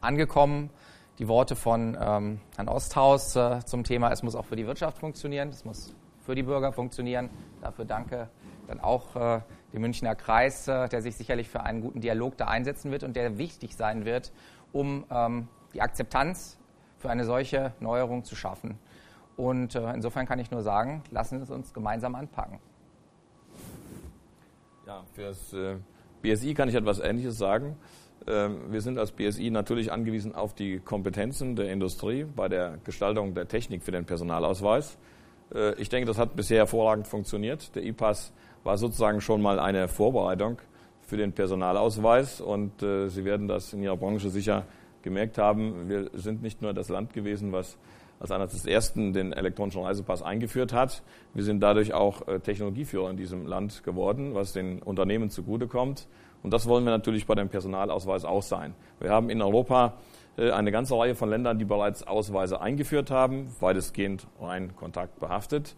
angekommen 0.00 0.70
die 1.18 1.28
Worte 1.28 1.56
von 1.56 1.96
ähm, 2.00 2.40
Herrn 2.56 2.68
Osthaus 2.68 3.36
äh, 3.36 3.64
zum 3.64 3.84
Thema, 3.84 4.10
es 4.10 4.22
muss 4.22 4.34
auch 4.34 4.44
für 4.44 4.56
die 4.56 4.66
Wirtschaft 4.66 4.98
funktionieren, 4.98 5.48
es 5.48 5.64
muss 5.64 5.94
für 6.20 6.34
die 6.34 6.42
Bürger 6.42 6.72
funktionieren. 6.72 7.30
Dafür 7.60 7.84
danke 7.84 8.28
dann 8.66 8.80
auch 8.80 9.16
äh, 9.16 9.40
dem 9.72 9.82
Münchner 9.82 10.14
Kreis, 10.14 10.68
äh, 10.68 10.88
der 10.88 11.02
sich 11.02 11.16
sicherlich 11.16 11.48
für 11.48 11.62
einen 11.62 11.80
guten 11.80 12.00
Dialog 12.00 12.36
da 12.36 12.46
einsetzen 12.46 12.90
wird 12.90 13.04
und 13.04 13.14
der 13.14 13.38
wichtig 13.38 13.76
sein 13.76 14.04
wird, 14.04 14.32
um 14.72 15.04
ähm, 15.10 15.48
die 15.74 15.82
Akzeptanz 15.82 16.58
für 16.98 17.10
eine 17.10 17.24
solche 17.24 17.72
Neuerung 17.80 18.24
zu 18.24 18.36
schaffen. 18.36 18.78
Und 19.42 19.74
äh, 19.74 19.92
insofern 19.92 20.24
kann 20.24 20.38
ich 20.38 20.52
nur 20.52 20.62
sagen, 20.62 21.02
lassen 21.10 21.38
Sie 21.38 21.42
es 21.42 21.50
uns 21.50 21.74
gemeinsam 21.74 22.14
anpacken. 22.14 22.60
Ja, 24.86 25.02
für 25.14 25.22
das 25.22 25.52
äh, 25.52 25.78
BSI 26.22 26.54
kann 26.54 26.68
ich 26.68 26.76
etwas 26.76 27.00
Ähnliches 27.00 27.38
sagen. 27.38 27.76
Ähm, 28.28 28.70
wir 28.70 28.80
sind 28.80 28.98
als 28.98 29.10
BSI 29.10 29.50
natürlich 29.50 29.90
angewiesen 29.90 30.36
auf 30.36 30.54
die 30.54 30.78
Kompetenzen 30.78 31.56
der 31.56 31.72
Industrie 31.72 32.22
bei 32.24 32.48
der 32.48 32.78
Gestaltung 32.84 33.34
der 33.34 33.48
Technik 33.48 33.82
für 33.82 33.90
den 33.90 34.04
Personalausweis. 34.04 34.96
Äh, 35.52 35.74
ich 35.74 35.88
denke, 35.88 36.06
das 36.06 36.18
hat 36.18 36.36
bisher 36.36 36.58
hervorragend 36.58 37.08
funktioniert. 37.08 37.74
Der 37.74 37.82
E-Pass 37.82 38.32
war 38.62 38.78
sozusagen 38.78 39.20
schon 39.20 39.42
mal 39.42 39.58
eine 39.58 39.88
Vorbereitung 39.88 40.58
für 41.00 41.16
den 41.16 41.32
Personalausweis 41.32 42.40
und 42.40 42.78
Sie 42.78 43.24
werden 43.24 43.48
das 43.48 43.72
in 43.72 43.82
Ihrer 43.82 43.96
Branche 43.96 44.30
sicher 44.30 44.66
gemerkt 45.02 45.36
haben. 45.36 45.88
Wir 45.88 46.10
sind 46.14 46.42
nicht 46.42 46.62
nur 46.62 46.72
das 46.72 46.88
Land 46.88 47.12
gewesen, 47.12 47.50
was 47.50 47.76
als 48.22 48.30
einer 48.30 48.46
des 48.46 48.64
ersten 48.64 49.12
den 49.12 49.32
elektronischen 49.32 49.82
Reisepass 49.82 50.22
eingeführt 50.22 50.72
hat. 50.72 51.02
Wir 51.34 51.42
sind 51.42 51.60
dadurch 51.60 51.92
auch 51.92 52.28
äh, 52.28 52.38
Technologieführer 52.38 53.10
in 53.10 53.16
diesem 53.16 53.46
Land 53.46 53.82
geworden, 53.82 54.32
was 54.34 54.52
den 54.52 54.80
Unternehmen 54.80 55.28
zugutekommt. 55.28 56.06
Und 56.44 56.52
das 56.52 56.68
wollen 56.68 56.84
wir 56.84 56.92
natürlich 56.92 57.26
bei 57.26 57.34
dem 57.34 57.48
Personalausweis 57.48 58.24
auch 58.24 58.42
sein. 58.42 58.74
Wir 59.00 59.10
haben 59.10 59.28
in 59.28 59.42
Europa 59.42 59.94
äh, 60.36 60.52
eine 60.52 60.70
ganze 60.70 60.96
Reihe 60.96 61.16
von 61.16 61.30
Ländern, 61.30 61.58
die 61.58 61.64
bereits 61.64 62.06
Ausweise 62.06 62.60
eingeführt 62.60 63.10
haben, 63.10 63.48
weitestgehend 63.58 64.28
rein 64.40 64.76
kontaktbehaftet. 64.76 65.74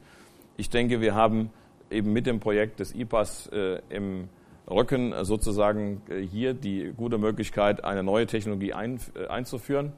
Ich 0.58 0.68
denke, 0.68 1.00
wir 1.00 1.14
haben 1.14 1.48
eben 1.90 2.12
mit 2.12 2.26
dem 2.26 2.40
Projekt 2.40 2.78
des 2.78 2.94
IPAS 2.94 3.46
äh, 3.54 3.80
im 3.88 4.28
Rücken 4.70 5.14
sozusagen 5.24 6.02
hier 6.30 6.52
die 6.54 6.92
gute 6.96 7.18
Möglichkeit, 7.18 7.84
eine 7.84 8.02
neue 8.02 8.26
Technologie 8.26 8.72
einzuführen. 8.72 9.92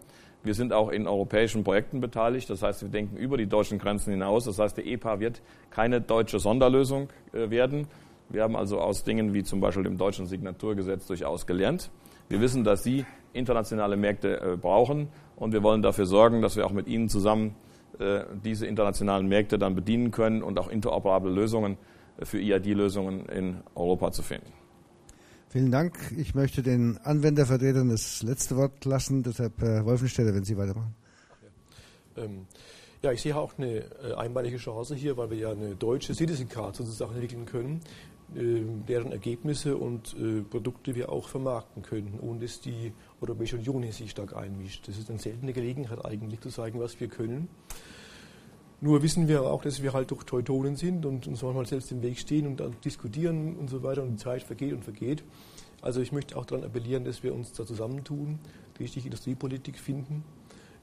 Wir 0.47 0.55
sind 0.55 0.73
auch 0.73 0.90
in 0.90 1.09
europäischen 1.09 1.64
Projekten 1.64 2.01
beteiligt. 2.01 2.48
Das 2.48 2.62
heißt, 2.62 2.82
wir 2.82 2.89
denken 2.89 3.16
über 3.16 3.36
die 3.36 3.47
deutschen 3.47 3.78
Grenzen 3.78 4.12
hinaus. 4.12 4.44
Das 4.44 4.60
heißt, 4.60 4.77
der 4.77 4.86
EPA 4.86 5.18
wird 5.18 5.43
keine 5.70 6.01
deutsche 6.01 6.39
Sonderlösung 6.39 7.09
äh, 7.32 7.51
werden. 7.51 7.89
Wir 8.28 8.44
haben 8.44 8.55
also 8.55 8.81
aus 8.81 9.02
Dingen 9.02 9.35
wie 9.35 9.43
zum 9.43 9.60
Beispiel 9.60 9.82
dem 9.82 9.98
deutschen 9.98 10.27
Signaturgesetz 10.27 11.06
durchaus 11.06 11.47
gelernt. 11.47 11.90
Wir 12.28 12.40
wissen, 12.40 12.62
dass 12.62 12.85
Sie 12.85 13.05
internationale 13.32 13.97
Märkte 13.97 14.40
äh, 14.40 14.56
brauchen 14.56 15.09
und 15.35 15.52
wir 15.52 15.64
wollen 15.64 15.82
dafür 15.82 16.06
sorgen, 16.06 16.43
dass 16.43 16.56
wir 16.56 16.64
auch 16.64 16.73
mit 16.73 16.86
Ihnen 16.86 17.09
zusammen 17.09 17.56
äh, 17.98 18.20
diese 18.44 18.66
internationalen 18.66 19.27
Märkte 19.27 19.59
dann 19.59 19.74
bedienen 19.74 20.12
können 20.12 20.44
und 20.44 20.60
auch 20.60 20.68
interoperable 20.68 21.32
Lösungen 21.32 21.77
für 22.23 22.39
EID-Lösungen 22.39 23.27
in 23.27 23.56
Europa 23.74 24.12
zu 24.12 24.23
finden. 24.23 24.56
Vielen 25.48 25.70
Dank. 25.70 25.94
Ich 26.16 26.35
möchte 26.35 26.62
den 26.62 26.98
Anwendervertretern 26.98 27.89
das 27.89 28.23
letzte 28.23 28.56
Wort 28.56 28.85
lassen. 28.85 29.23
Deshalb 29.23 29.60
Herr 29.60 29.85
Wolfensteller, 29.85 30.35
wenn 30.35 30.44
Sie 30.44 30.56
weitermachen. 30.56 30.94
Ähm, 32.16 32.47
ja, 33.02 33.12
ich 33.12 33.23
sehe 33.23 33.36
auch 33.36 33.56
eine 33.59 33.85
äh, 34.02 34.14
einmalige 34.16 34.56
Chance 34.56 34.94
hier, 34.94 35.16
weil 35.16 35.31
wir 35.31 35.36
ja 35.36 35.51
eine 35.52 35.77
deutsche 35.77 36.14
Citizen 36.14 36.48
Card 36.48 36.77
sozusagen 36.77 37.12
entwickeln 37.12 37.47
können, 37.47 37.81
äh, 38.35 38.62
deren 38.89 39.12
Ergebnisse 39.12 39.77
und 39.77 40.16
äh, 40.18 40.43
Produkte 40.43 40.94
wir 40.94 41.12
auch 41.12 41.28
vermarkten 41.28 41.82
können, 41.82 42.18
ohne 42.20 42.40
dass 42.40 42.60
die 42.60 42.93
Europäische 43.20 43.56
Union 43.56 43.90
sich 43.93 44.10
stark 44.10 44.35
einmischt. 44.35 44.89
Das 44.89 44.98
ist 44.98 45.09
eine 45.10 45.20
seltene 45.20 45.52
Gelegenheit 45.52 46.05
eigentlich 46.05 46.40
zu 46.40 46.48
zeigen, 46.48 46.81
was 46.81 46.98
wir 46.98 47.09
können. 47.09 47.48
Nur 48.81 49.03
wissen 49.03 49.27
wir 49.27 49.43
auch, 49.43 49.62
dass 49.62 49.82
wir 49.82 49.94
halt 49.94 50.11
doch 50.11 50.23
Teutonen 50.23 50.77
sind 50.77 51.07
und 51.07 51.27
uns 51.27 51.43
manchmal 51.43 51.66
selbst 51.66 51.90
im 51.93 52.03
Weg 52.03 52.19
stehen 52.19 52.47
und 52.47 52.61
dann 52.61 52.77
diskutieren 52.85 53.57
und 53.57 53.70
so 53.70 53.82
weiter 53.82 54.03
und 54.03 54.12
die 54.12 54.16
Zeit 54.16 54.43
vergeht 54.43 54.74
und 54.74 54.85
vergeht. 54.85 55.24
Also 55.81 56.01
ich 56.01 56.12
möchte 56.12 56.36
auch 56.36 56.44
daran 56.44 56.65
appellieren, 56.65 57.05
dass 57.05 57.23
wir 57.23 57.35
uns 57.35 57.53
da 57.53 57.65
zusammentun, 57.65 58.39
die 58.78 58.82
richtige 58.82 59.07
Industriepolitik 59.07 59.78
finden, 59.78 60.24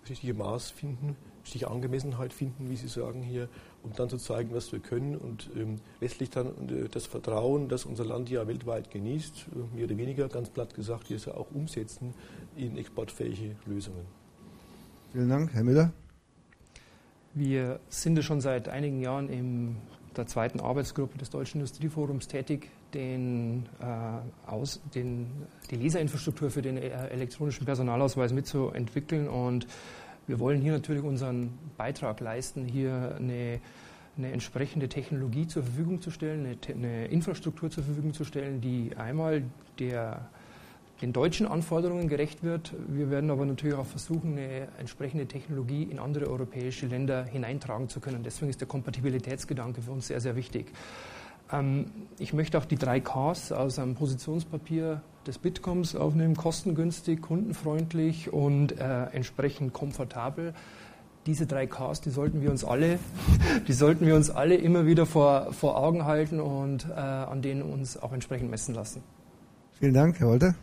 das 0.01 0.11
richtige 0.11 0.33
Maß 0.33 0.71
finden, 0.71 1.15
richtige 1.43 1.69
Angemessenheit 1.69 2.33
finden, 2.33 2.69
wie 2.69 2.75
Sie 2.75 2.87
sagen 2.87 3.21
hier, 3.21 3.47
und 3.83 3.99
dann 3.99 4.09
zu 4.09 4.17
zeigen, 4.17 4.53
was 4.53 4.71
wir 4.71 4.79
können 4.79 5.15
und 5.15 5.49
ähm, 5.55 5.75
letztlich 5.99 6.29
dann 6.29 6.47
äh, 6.69 6.89
das 6.89 7.05
Vertrauen, 7.05 7.67
das 7.69 7.85
unser 7.85 8.05
Land 8.05 8.29
ja 8.29 8.47
weltweit 8.47 8.89
genießt, 8.91 9.47
äh, 9.51 9.75
mehr 9.75 9.85
oder 9.85 9.97
weniger, 9.97 10.29
ganz 10.29 10.49
platt 10.49 10.73
gesagt, 10.73 11.07
hier 11.07 11.19
auch 11.37 11.51
umsetzen 11.51 12.13
in 12.55 12.77
exportfähige 12.77 13.55
Lösungen. 13.65 14.05
Vielen 15.11 15.29
Dank, 15.29 15.53
Herr 15.53 15.63
Müller. 15.63 15.93
Wir 17.35 17.79
sind 17.89 18.15
ja 18.15 18.21
schon 18.21 18.41
seit 18.41 18.69
einigen 18.69 19.01
Jahren 19.01 19.27
in 19.27 19.77
der 20.15 20.27
zweiten 20.27 20.59
Arbeitsgruppe 20.59 21.17
des 21.17 21.31
Deutschen 21.31 21.61
Industrieforums 21.61 22.27
tätig, 22.27 22.69
den, 22.93 23.65
äh, 23.81 24.49
aus, 24.49 24.81
den, 24.93 25.25
die 25.71 25.75
Leserinfrastruktur 25.77 26.51
für 26.51 26.61
den 26.61 26.77
äh, 26.77 26.89
elektronischen 27.07 27.65
Personalausweis 27.65 28.33
mitzuentwickeln. 28.33 29.27
Und 29.27 29.65
wir 30.27 30.39
wollen 30.39 30.61
hier 30.61 30.73
natürlich 30.73 31.01
unseren 31.01 31.57
Beitrag 31.75 32.19
leisten, 32.19 32.65
hier 32.65 33.15
eine, 33.17 33.59
eine 34.15 34.31
entsprechende 34.31 34.87
Technologie 34.87 35.47
zur 35.47 35.63
Verfügung 35.63 36.01
zu 36.01 36.11
stellen, 36.11 36.45
eine, 36.45 36.75
eine 36.75 37.05
Infrastruktur 37.07 37.71
zur 37.71 37.83
Verfügung 37.83 38.13
zu 38.13 38.25
stellen, 38.25 38.61
die 38.61 38.91
einmal 38.95 39.41
der 39.79 40.29
den 41.03 41.11
deutschen 41.11 41.45
Anforderungen 41.45 42.07
gerecht 42.07 42.43
wird. 42.43 42.73
Wir 42.87 43.09
werden 43.09 43.29
aber 43.29 43.45
natürlich 43.45 43.75
auch 43.75 43.85
versuchen, 43.85 44.37
eine 44.37 44.69
entsprechende 44.79 45.25
Technologie 45.25 45.83
in 45.83 45.99
andere 45.99 46.27
europäische 46.27 46.87
Länder 46.87 47.25
hineintragen 47.25 47.89
zu 47.89 47.99
können. 47.99 48.23
Deswegen 48.23 48.49
ist 48.49 48.61
der 48.61 48.69
Kompatibilitätsgedanke 48.69 49.81
für 49.81 49.91
uns 49.91 50.07
sehr, 50.07 50.21
sehr 50.21 50.37
wichtig. 50.37 50.71
Ähm, 51.51 51.87
ich 52.19 52.31
möchte 52.31 52.57
auch 52.57 52.63
die 52.63 52.77
drei 52.77 53.01
Ks 53.01 53.51
aus 53.51 53.79
einem 53.79 53.95
Positionspapier 53.95 55.01
des 55.27 55.39
Bitcoms 55.39 55.97
aufnehmen, 55.97 56.37
kostengünstig, 56.37 57.21
kundenfreundlich 57.21 58.31
und 58.31 58.79
äh, 58.79 59.03
entsprechend 59.11 59.73
komfortabel. 59.73 60.53
Diese 61.25 61.45
drei 61.45 61.67
Ks, 61.67 61.99
die 61.99 62.11
sollten 62.11 62.41
wir 62.41 62.49
uns 62.49 62.63
alle, 62.63 62.97
die 63.67 63.73
sollten 63.73 64.05
wir 64.05 64.15
uns 64.15 64.29
alle 64.29 64.55
immer 64.55 64.85
wieder 64.85 65.05
vor, 65.05 65.51
vor 65.51 65.77
Augen 65.77 66.05
halten 66.05 66.39
und 66.39 66.87
äh, 66.89 66.93
an 66.93 67.41
denen 67.41 67.61
uns 67.61 68.01
auch 68.01 68.13
entsprechend 68.13 68.49
messen 68.49 68.73
lassen. 68.73 69.03
Vielen 69.79 69.93
Dank, 69.93 70.21
Herr 70.21 70.29
Walter. 70.29 70.55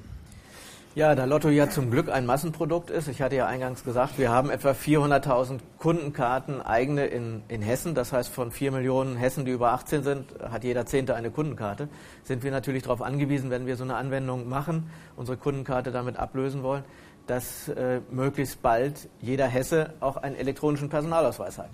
Ja, 1.01 1.15
da 1.15 1.25
Lotto 1.25 1.49
ja 1.49 1.71
zum 1.71 1.91
Glück 1.91 2.11
ein 2.11 2.27
Massenprodukt 2.27 2.91
ist, 2.91 3.09
ich 3.09 3.23
hatte 3.23 3.35
ja 3.35 3.47
eingangs 3.47 3.85
gesagt, 3.85 4.19
wir 4.19 4.29
haben 4.29 4.51
etwa 4.51 4.73
400.000 4.73 5.61
Kundenkarten 5.79 6.61
eigene 6.61 7.07
in, 7.07 7.43
in 7.49 7.63
Hessen. 7.63 7.95
Das 7.95 8.13
heißt, 8.13 8.29
von 8.29 8.51
4 8.51 8.71
Millionen 8.71 9.17
Hessen, 9.17 9.47
die 9.47 9.51
über 9.51 9.73
18 9.73 10.03
sind, 10.03 10.27
hat 10.43 10.63
jeder 10.63 10.85
Zehnte 10.85 11.15
eine 11.15 11.31
Kundenkarte. 11.31 11.89
Sind 12.23 12.43
wir 12.43 12.51
natürlich 12.51 12.83
darauf 12.83 13.01
angewiesen, 13.01 13.49
wenn 13.49 13.65
wir 13.65 13.77
so 13.77 13.85
eine 13.85 13.95
Anwendung 13.95 14.47
machen, 14.47 14.91
unsere 15.17 15.39
Kundenkarte 15.39 15.91
damit 15.91 16.19
ablösen 16.19 16.63
wollen, 16.63 16.85
dass 17.27 17.69
äh, 17.69 18.03
möglichst 18.11 18.61
bald 18.61 19.09
jeder 19.23 19.47
Hesse 19.47 19.95
auch 20.01 20.19
einen 20.19 20.37
elektronischen 20.37 20.91
Personalausweis 20.91 21.57
hat. 21.57 21.71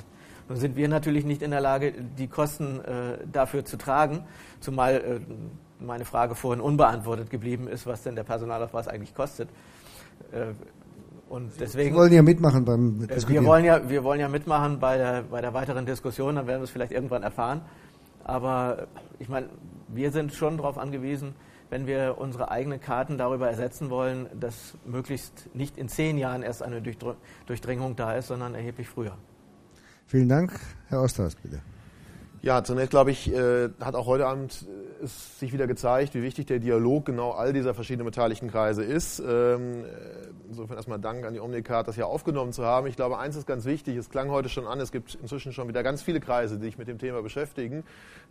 Nun 0.49 0.57
sind 0.57 0.77
wir 0.77 0.87
natürlich 0.87 1.25
nicht 1.25 1.43
in 1.43 1.51
der 1.51 1.61
Lage, 1.61 1.95
die 2.17 2.29
Kosten 2.29 2.79
äh, 2.79 3.19
dafür 3.33 3.65
zu 3.65 3.77
tragen, 3.77 4.23
zumal 4.61 4.95
äh, 4.95 5.21
meine 5.81 6.05
Frage 6.05 6.35
vorhin 6.35 6.61
unbeantwortet 6.61 7.31
geblieben 7.31 7.69
ist, 7.69 7.87
was 7.87 8.03
denn 8.03 8.17
der 8.17 8.25
Personalausweis 8.25 8.89
eigentlich 8.89 9.15
kostet. 9.15 9.49
Äh, 10.33 10.53
und 11.29 11.51
deswegen, 11.59 11.91
Sie 11.91 11.97
wollen 11.97 12.13
ja 12.13 12.23
mitmachen 12.23 12.65
beim 12.65 13.03
äh, 13.03 13.07
Diskutieren. 13.09 13.45
Wir 13.45 13.49
wollen 13.49 13.65
ja, 13.65 13.89
wir 13.89 14.05
wollen 14.05 14.21
ja 14.21 14.29
mitmachen 14.29 14.79
bei 14.79 14.97
der, 14.97 15.23
bei 15.23 15.41
der 15.41 15.53
weiteren 15.55 15.85
Diskussion, 15.85 16.37
dann 16.37 16.47
werden 16.47 16.61
wir 16.61 16.65
es 16.65 16.71
vielleicht 16.71 16.93
irgendwann 16.93 17.23
erfahren. 17.23 17.63
Aber 18.25 18.87
ich 19.19 19.29
meine, 19.29 19.49
wir 19.89 20.11
sind 20.13 20.33
schon 20.33 20.57
darauf 20.57 20.79
angewiesen, 20.79 21.35
wenn 21.71 21.87
wir 21.87 22.17
unsere 22.19 22.51
eigenen 22.51 22.81
Karten 22.81 23.19
darüber 23.19 23.49
ersetzen 23.49 23.91
wollen, 23.91 24.27
dass 24.39 24.77
möglichst 24.85 25.49
nicht 25.55 25.77
in 25.79 25.89
zehn 25.89 26.17
Jahren 26.17 26.43
erst 26.43 26.63
eine 26.63 26.81
Durchdringung 27.47 27.97
da 27.97 28.15
ist, 28.15 28.29
sondern 28.29 28.55
erheblich 28.55 28.89
früher. 28.89 29.17
Vielen 30.07 30.29
Dank. 30.29 30.53
Herr 30.89 31.03
Osthaus, 31.03 31.35
bitte. 31.35 31.61
Ja, 32.47 32.63
zunächst 32.63 32.91
glaube 32.91 33.11
ich, 33.11 33.35
äh, 33.35 33.71
hat 33.81 33.97
auch 33.97 34.07
heute 34.07 34.25
Abend 34.25 34.67
ist 35.03 35.41
sich 35.41 35.53
wieder 35.53 35.67
gezeigt, 35.67 36.15
wie 36.15 36.23
wichtig 36.23 36.47
der 36.47 36.61
Dialog 36.61 37.05
genau 37.05 37.33
all 37.33 37.53
dieser 37.53 37.75
verschiedenen 37.75 38.07
beteiligten 38.07 38.49
Kreise 38.49 38.85
ist. 38.85 39.19
Ähm, 39.19 39.85
insofern 40.49 40.77
erstmal 40.77 41.01
Dank 41.01 41.27
an 41.27 41.35
die 41.35 41.41
Omnicard, 41.41 41.89
das 41.89 41.97
hier 41.97 42.07
aufgenommen 42.07 42.53
zu 42.53 42.65
haben. 42.65 42.87
Ich 42.87 42.95
glaube, 42.95 43.19
eins 43.19 43.35
ist 43.35 43.49
ganz 43.49 43.65
wichtig, 43.65 43.97
es 43.97 44.11
klang 44.11 44.31
heute 44.31 44.49
schon 44.49 44.65
an, 44.69 44.79
es 44.79 44.93
gibt 44.93 45.17
inzwischen 45.17 45.53
schon 45.53 45.67
wieder 45.67 45.83
ganz 45.83 46.03
viele 46.03 46.21
Kreise, 46.21 46.57
die 46.57 46.67
sich 46.67 46.79
mit 46.79 46.87
dem 46.87 46.99
Thema 46.99 47.21
beschäftigen, 47.21 47.83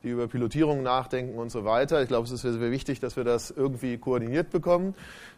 die 0.04 0.10
über 0.10 0.28
Pilotierung 0.28 0.84
nachdenken 0.84 1.38
und 1.38 1.52
so 1.52 1.66
weiter. 1.66 2.02
Ich 2.02 2.08
glaube, 2.08 2.26
es 2.26 2.32
ist 2.32 2.42
sehr, 2.42 2.54
sehr 2.54 2.72
wichtig, 2.72 3.00
dass 3.00 3.16
wir 3.16 3.24
das 3.24 3.52
irgendwie 3.52 3.98
koordiniert 3.98 4.52
bekommen. 4.52 4.94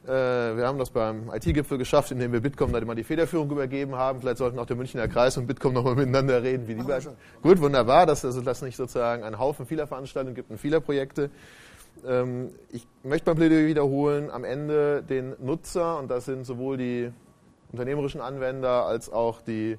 Äh, 0.05 0.09
wir 0.09 0.67
haben 0.67 0.77
das 0.77 0.89
beim 0.89 1.31
IT-Gipfel 1.34 1.77
geschafft, 1.77 2.11
indem 2.11 2.34
wir 2.34 2.41
Bitkom 2.41 2.71
da 2.71 2.79
immer 2.79 2.95
die 2.95 3.03
Federführung 3.03 3.49
übergeben 3.51 3.95
haben. 3.95 4.19
Vielleicht 4.19 4.38
sollten 4.38 4.59
auch 4.59 4.65
der 4.65 4.75
Münchner 4.75 5.07
Kreis 5.07 5.38
und 5.38 5.47
Bitkom 5.47 5.73
nochmal 5.73 5.95
miteinander 5.95 6.43
reden, 6.43 6.67
wie 6.67 6.75
die 6.75 6.84
beiden. 6.84 7.13
Gut, 7.41 7.61
wunderbar, 7.61 8.05
dass 8.05 8.25
also 8.25 8.41
das 8.41 8.61
nicht 8.61 8.75
sozusagen 8.75 9.23
einen 9.23 9.39
Haufen 9.39 9.65
vieler 9.65 9.88
Veranstaltungen 9.88 10.35
gibt 10.35 10.51
und 10.51 10.59
vieler 10.59 10.79
Projekte. 10.79 11.29
Ähm, 12.05 12.49
ich 12.71 12.88
möchte 13.03 13.29
mein 13.29 13.38
Plädoyer 13.38 13.67
wiederholen, 13.67 14.29
am 14.31 14.43
Ende 14.43 15.03
den 15.03 15.35
Nutzer, 15.39 15.97
und 15.99 16.09
das 16.09 16.25
sind 16.25 16.45
sowohl 16.45 16.77
die 16.77 17.11
unternehmerischen 17.71 18.21
Anwender 18.21 18.85
als 18.85 19.11
auch 19.11 19.41
die 19.41 19.77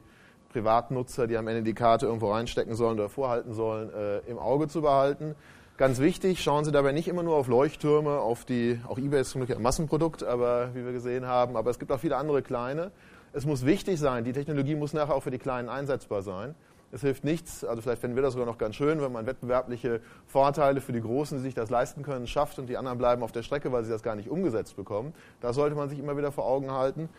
Privatnutzer, 0.51 1.27
die 1.27 1.37
am 1.37 1.49
Ende 1.49 1.63
die 1.63 1.75
Karte 1.75 2.07
irgendwo 2.07 2.33
reinstecken 2.33 2.75
sollen 2.75 2.99
oder 2.99 3.09
vorhalten 3.09 3.53
sollen, 3.53 3.93
äh, 3.93 4.19
im 4.31 4.39
Auge 4.39 4.69
zu 4.69 4.83
behalten. 4.83 5.35
Ganz 5.77 6.01
wichtig, 6.01 6.43
schauen 6.43 6.65
Sie 6.65 6.73
dabei 6.73 6.91
nicht 6.91 7.07
immer 7.07 7.23
nur 7.23 7.37
auf 7.37 7.47
Leuchttürme, 7.47 8.19
auf 8.19 8.45
die, 8.45 8.81
auch 8.89 8.99
eBay 8.99 9.21
ist 9.21 9.31
zum 9.31 9.45
Glück 9.45 9.57
ein 9.57 9.63
Massenprodukt, 9.63 10.25
aber 10.25 10.75
wie 10.75 10.85
wir 10.85 10.93
gesehen 10.93 11.27
haben, 11.27 11.57
aber 11.57 11.71
es 11.71 11.79
gibt 11.79 11.93
auch 11.93 12.01
viele 12.01 12.17
andere 12.17 12.43
kleine. 12.43 12.91
Es 13.33 13.47
muss 13.47 13.65
wichtig 13.65 14.01
sein, 14.01 14.25
die 14.25 14.33
Technologie 14.33 14.75
muss 14.75 14.93
nachher 14.93 15.15
auch 15.15 15.23
für 15.23 15.31
die 15.31 15.39
Kleinen 15.39 15.69
einsetzbar 15.69 16.23
sein. 16.23 16.57
Es 16.91 17.03
hilft 17.03 17.23
nichts, 17.23 17.65
also 17.65 17.83
vielleicht 17.83 18.01
finden 18.01 18.17
wir 18.17 18.23
das 18.23 18.33
sogar 18.33 18.47
noch 18.47 18.57
ganz 18.57 18.75
schön, 18.75 19.01
wenn 19.03 19.13
man 19.13 19.27
wettbewerbliche 19.27 20.01
Vorteile 20.27 20.81
für 20.81 20.93
die 20.93 21.03
Großen, 21.03 21.37
die 21.37 21.45
sich 21.45 21.55
das 21.55 21.69
leisten 21.69 22.03
können, 22.03 22.27
schafft 22.27 22.59
und 22.59 22.67
die 22.67 22.79
anderen 22.79 22.97
bleiben 22.97 23.23
auf 23.23 23.31
der 23.31 23.43
Strecke, 23.43 23.71
weil 23.71 23.85
sie 23.85 23.91
das 23.91 24.03
gar 24.03 24.17
nicht 24.17 24.31
umgesetzt 24.31 24.75
bekommen. 24.75 25.13
Das 25.41 25.55
sollte 25.55 25.77
man 25.77 25.91
sich 25.91 25.99
immer 25.99 26.17
wieder 26.17 26.33
vor 26.33 26.47
Augen 26.47 26.73
halten. 26.73 27.11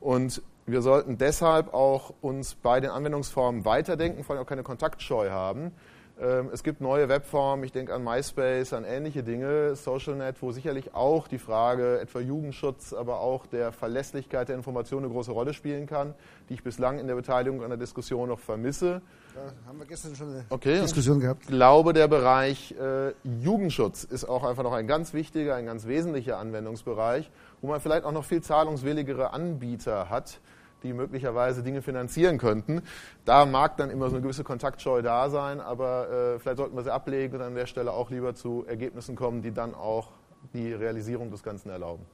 Und 0.00 0.42
wir 0.68 0.82
sollten 0.82 1.16
deshalb 1.18 1.72
auch 1.72 2.12
uns 2.20 2.54
bei 2.54 2.80
den 2.80 2.90
Anwendungsformen 2.90 3.64
weiterdenken, 3.64 4.22
vor 4.22 4.36
allem 4.36 4.44
auch 4.44 4.48
keine 4.48 4.62
Kontaktscheu 4.62 5.30
haben. 5.30 5.72
Ähm, 6.20 6.50
es 6.52 6.64
gibt 6.64 6.80
neue 6.80 7.08
Webformen, 7.08 7.64
ich 7.64 7.70
denke 7.70 7.94
an 7.94 8.02
MySpace, 8.02 8.72
an 8.72 8.84
ähnliche 8.84 9.22
Dinge, 9.22 9.76
SocialNet, 9.76 10.42
wo 10.42 10.50
sicherlich 10.50 10.94
auch 10.94 11.28
die 11.28 11.38
Frage 11.38 12.00
etwa 12.00 12.18
Jugendschutz, 12.18 12.92
aber 12.92 13.20
auch 13.20 13.46
der 13.46 13.70
Verlässlichkeit 13.70 14.48
der 14.48 14.56
Information 14.56 15.04
eine 15.04 15.12
große 15.12 15.30
Rolle 15.30 15.54
spielen 15.54 15.86
kann, 15.86 16.14
die 16.48 16.54
ich 16.54 16.64
bislang 16.64 16.98
in 16.98 17.06
der 17.06 17.14
Beteiligung 17.14 17.62
an 17.62 17.70
der 17.70 17.78
Diskussion 17.78 18.28
noch 18.28 18.40
vermisse. 18.40 19.00
Da 19.34 19.68
haben 19.68 19.78
wir 19.78 19.86
gestern 19.86 20.16
schon 20.16 20.30
eine 20.30 20.44
okay. 20.50 20.80
Diskussion 20.80 21.20
gehabt. 21.20 21.42
Ich 21.42 21.48
glaube, 21.48 21.92
der 21.92 22.08
Bereich 22.08 22.74
äh, 22.80 23.12
Jugendschutz 23.22 24.02
ist 24.02 24.24
auch 24.24 24.42
einfach 24.42 24.64
noch 24.64 24.72
ein 24.72 24.88
ganz 24.88 25.14
wichtiger, 25.14 25.54
ein 25.54 25.66
ganz 25.66 25.86
wesentlicher 25.86 26.38
Anwendungsbereich, 26.38 27.30
wo 27.60 27.68
man 27.68 27.80
vielleicht 27.80 28.04
auch 28.04 28.12
noch 28.12 28.24
viel 28.24 28.42
zahlungswilligere 28.42 29.32
Anbieter 29.32 30.10
hat, 30.10 30.40
die 30.82 30.92
möglicherweise 30.92 31.62
Dinge 31.62 31.82
finanzieren 31.82 32.38
könnten. 32.38 32.82
Da 33.24 33.46
mag 33.46 33.76
dann 33.76 33.90
immer 33.90 34.08
so 34.08 34.16
eine 34.16 34.22
gewisse 34.22 34.44
Kontaktscheu 34.44 35.02
da 35.02 35.30
sein, 35.30 35.60
aber 35.60 36.34
äh, 36.34 36.38
vielleicht 36.38 36.58
sollten 36.58 36.76
wir 36.76 36.82
sie 36.82 36.92
ablegen 36.92 37.36
und 37.36 37.42
an 37.42 37.54
der 37.54 37.66
Stelle 37.66 37.92
auch 37.92 38.10
lieber 38.10 38.34
zu 38.34 38.64
Ergebnissen 38.66 39.16
kommen, 39.16 39.42
die 39.42 39.52
dann 39.52 39.74
auch 39.74 40.10
die 40.52 40.72
Realisierung 40.72 41.30
des 41.30 41.42
Ganzen 41.42 41.70
erlauben. 41.70 42.04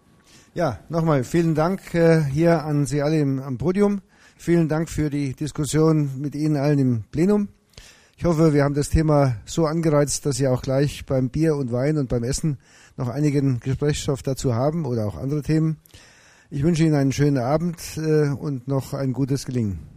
Ja, 0.54 0.78
nochmal 0.88 1.24
vielen 1.24 1.54
Dank 1.54 1.94
äh, 1.94 2.22
hier 2.22 2.64
an 2.64 2.86
Sie 2.86 3.02
alle 3.02 3.18
im, 3.18 3.40
am 3.42 3.58
Podium. 3.58 4.00
Vielen 4.36 4.68
Dank 4.68 4.88
für 4.88 5.10
die 5.10 5.34
Diskussion 5.34 6.20
mit 6.20 6.34
Ihnen 6.34 6.56
allen 6.56 6.78
im 6.78 7.04
Plenum. 7.10 7.48
Ich 8.16 8.24
hoffe, 8.24 8.52
wir 8.52 8.62
haben 8.62 8.74
das 8.74 8.90
Thema 8.90 9.36
so 9.44 9.66
angereizt, 9.66 10.24
dass 10.24 10.36
Sie 10.36 10.46
auch 10.46 10.62
gleich 10.62 11.04
beim 11.04 11.30
Bier 11.30 11.56
und 11.56 11.72
Wein 11.72 11.98
und 11.98 12.08
beim 12.08 12.22
Essen 12.22 12.58
noch 12.96 13.08
einigen 13.08 13.60
Gesprächsstoff 13.60 14.22
dazu 14.22 14.54
haben 14.54 14.86
oder 14.86 15.06
auch 15.06 15.16
andere 15.16 15.42
Themen. 15.42 15.78
Ich 16.54 16.62
wünsche 16.62 16.84
Ihnen 16.84 16.94
einen 16.94 17.10
schönen 17.10 17.38
Abend 17.38 17.80
äh, 17.96 18.28
und 18.28 18.68
noch 18.68 18.94
ein 18.94 19.12
gutes 19.12 19.44
Gelingen. 19.44 19.93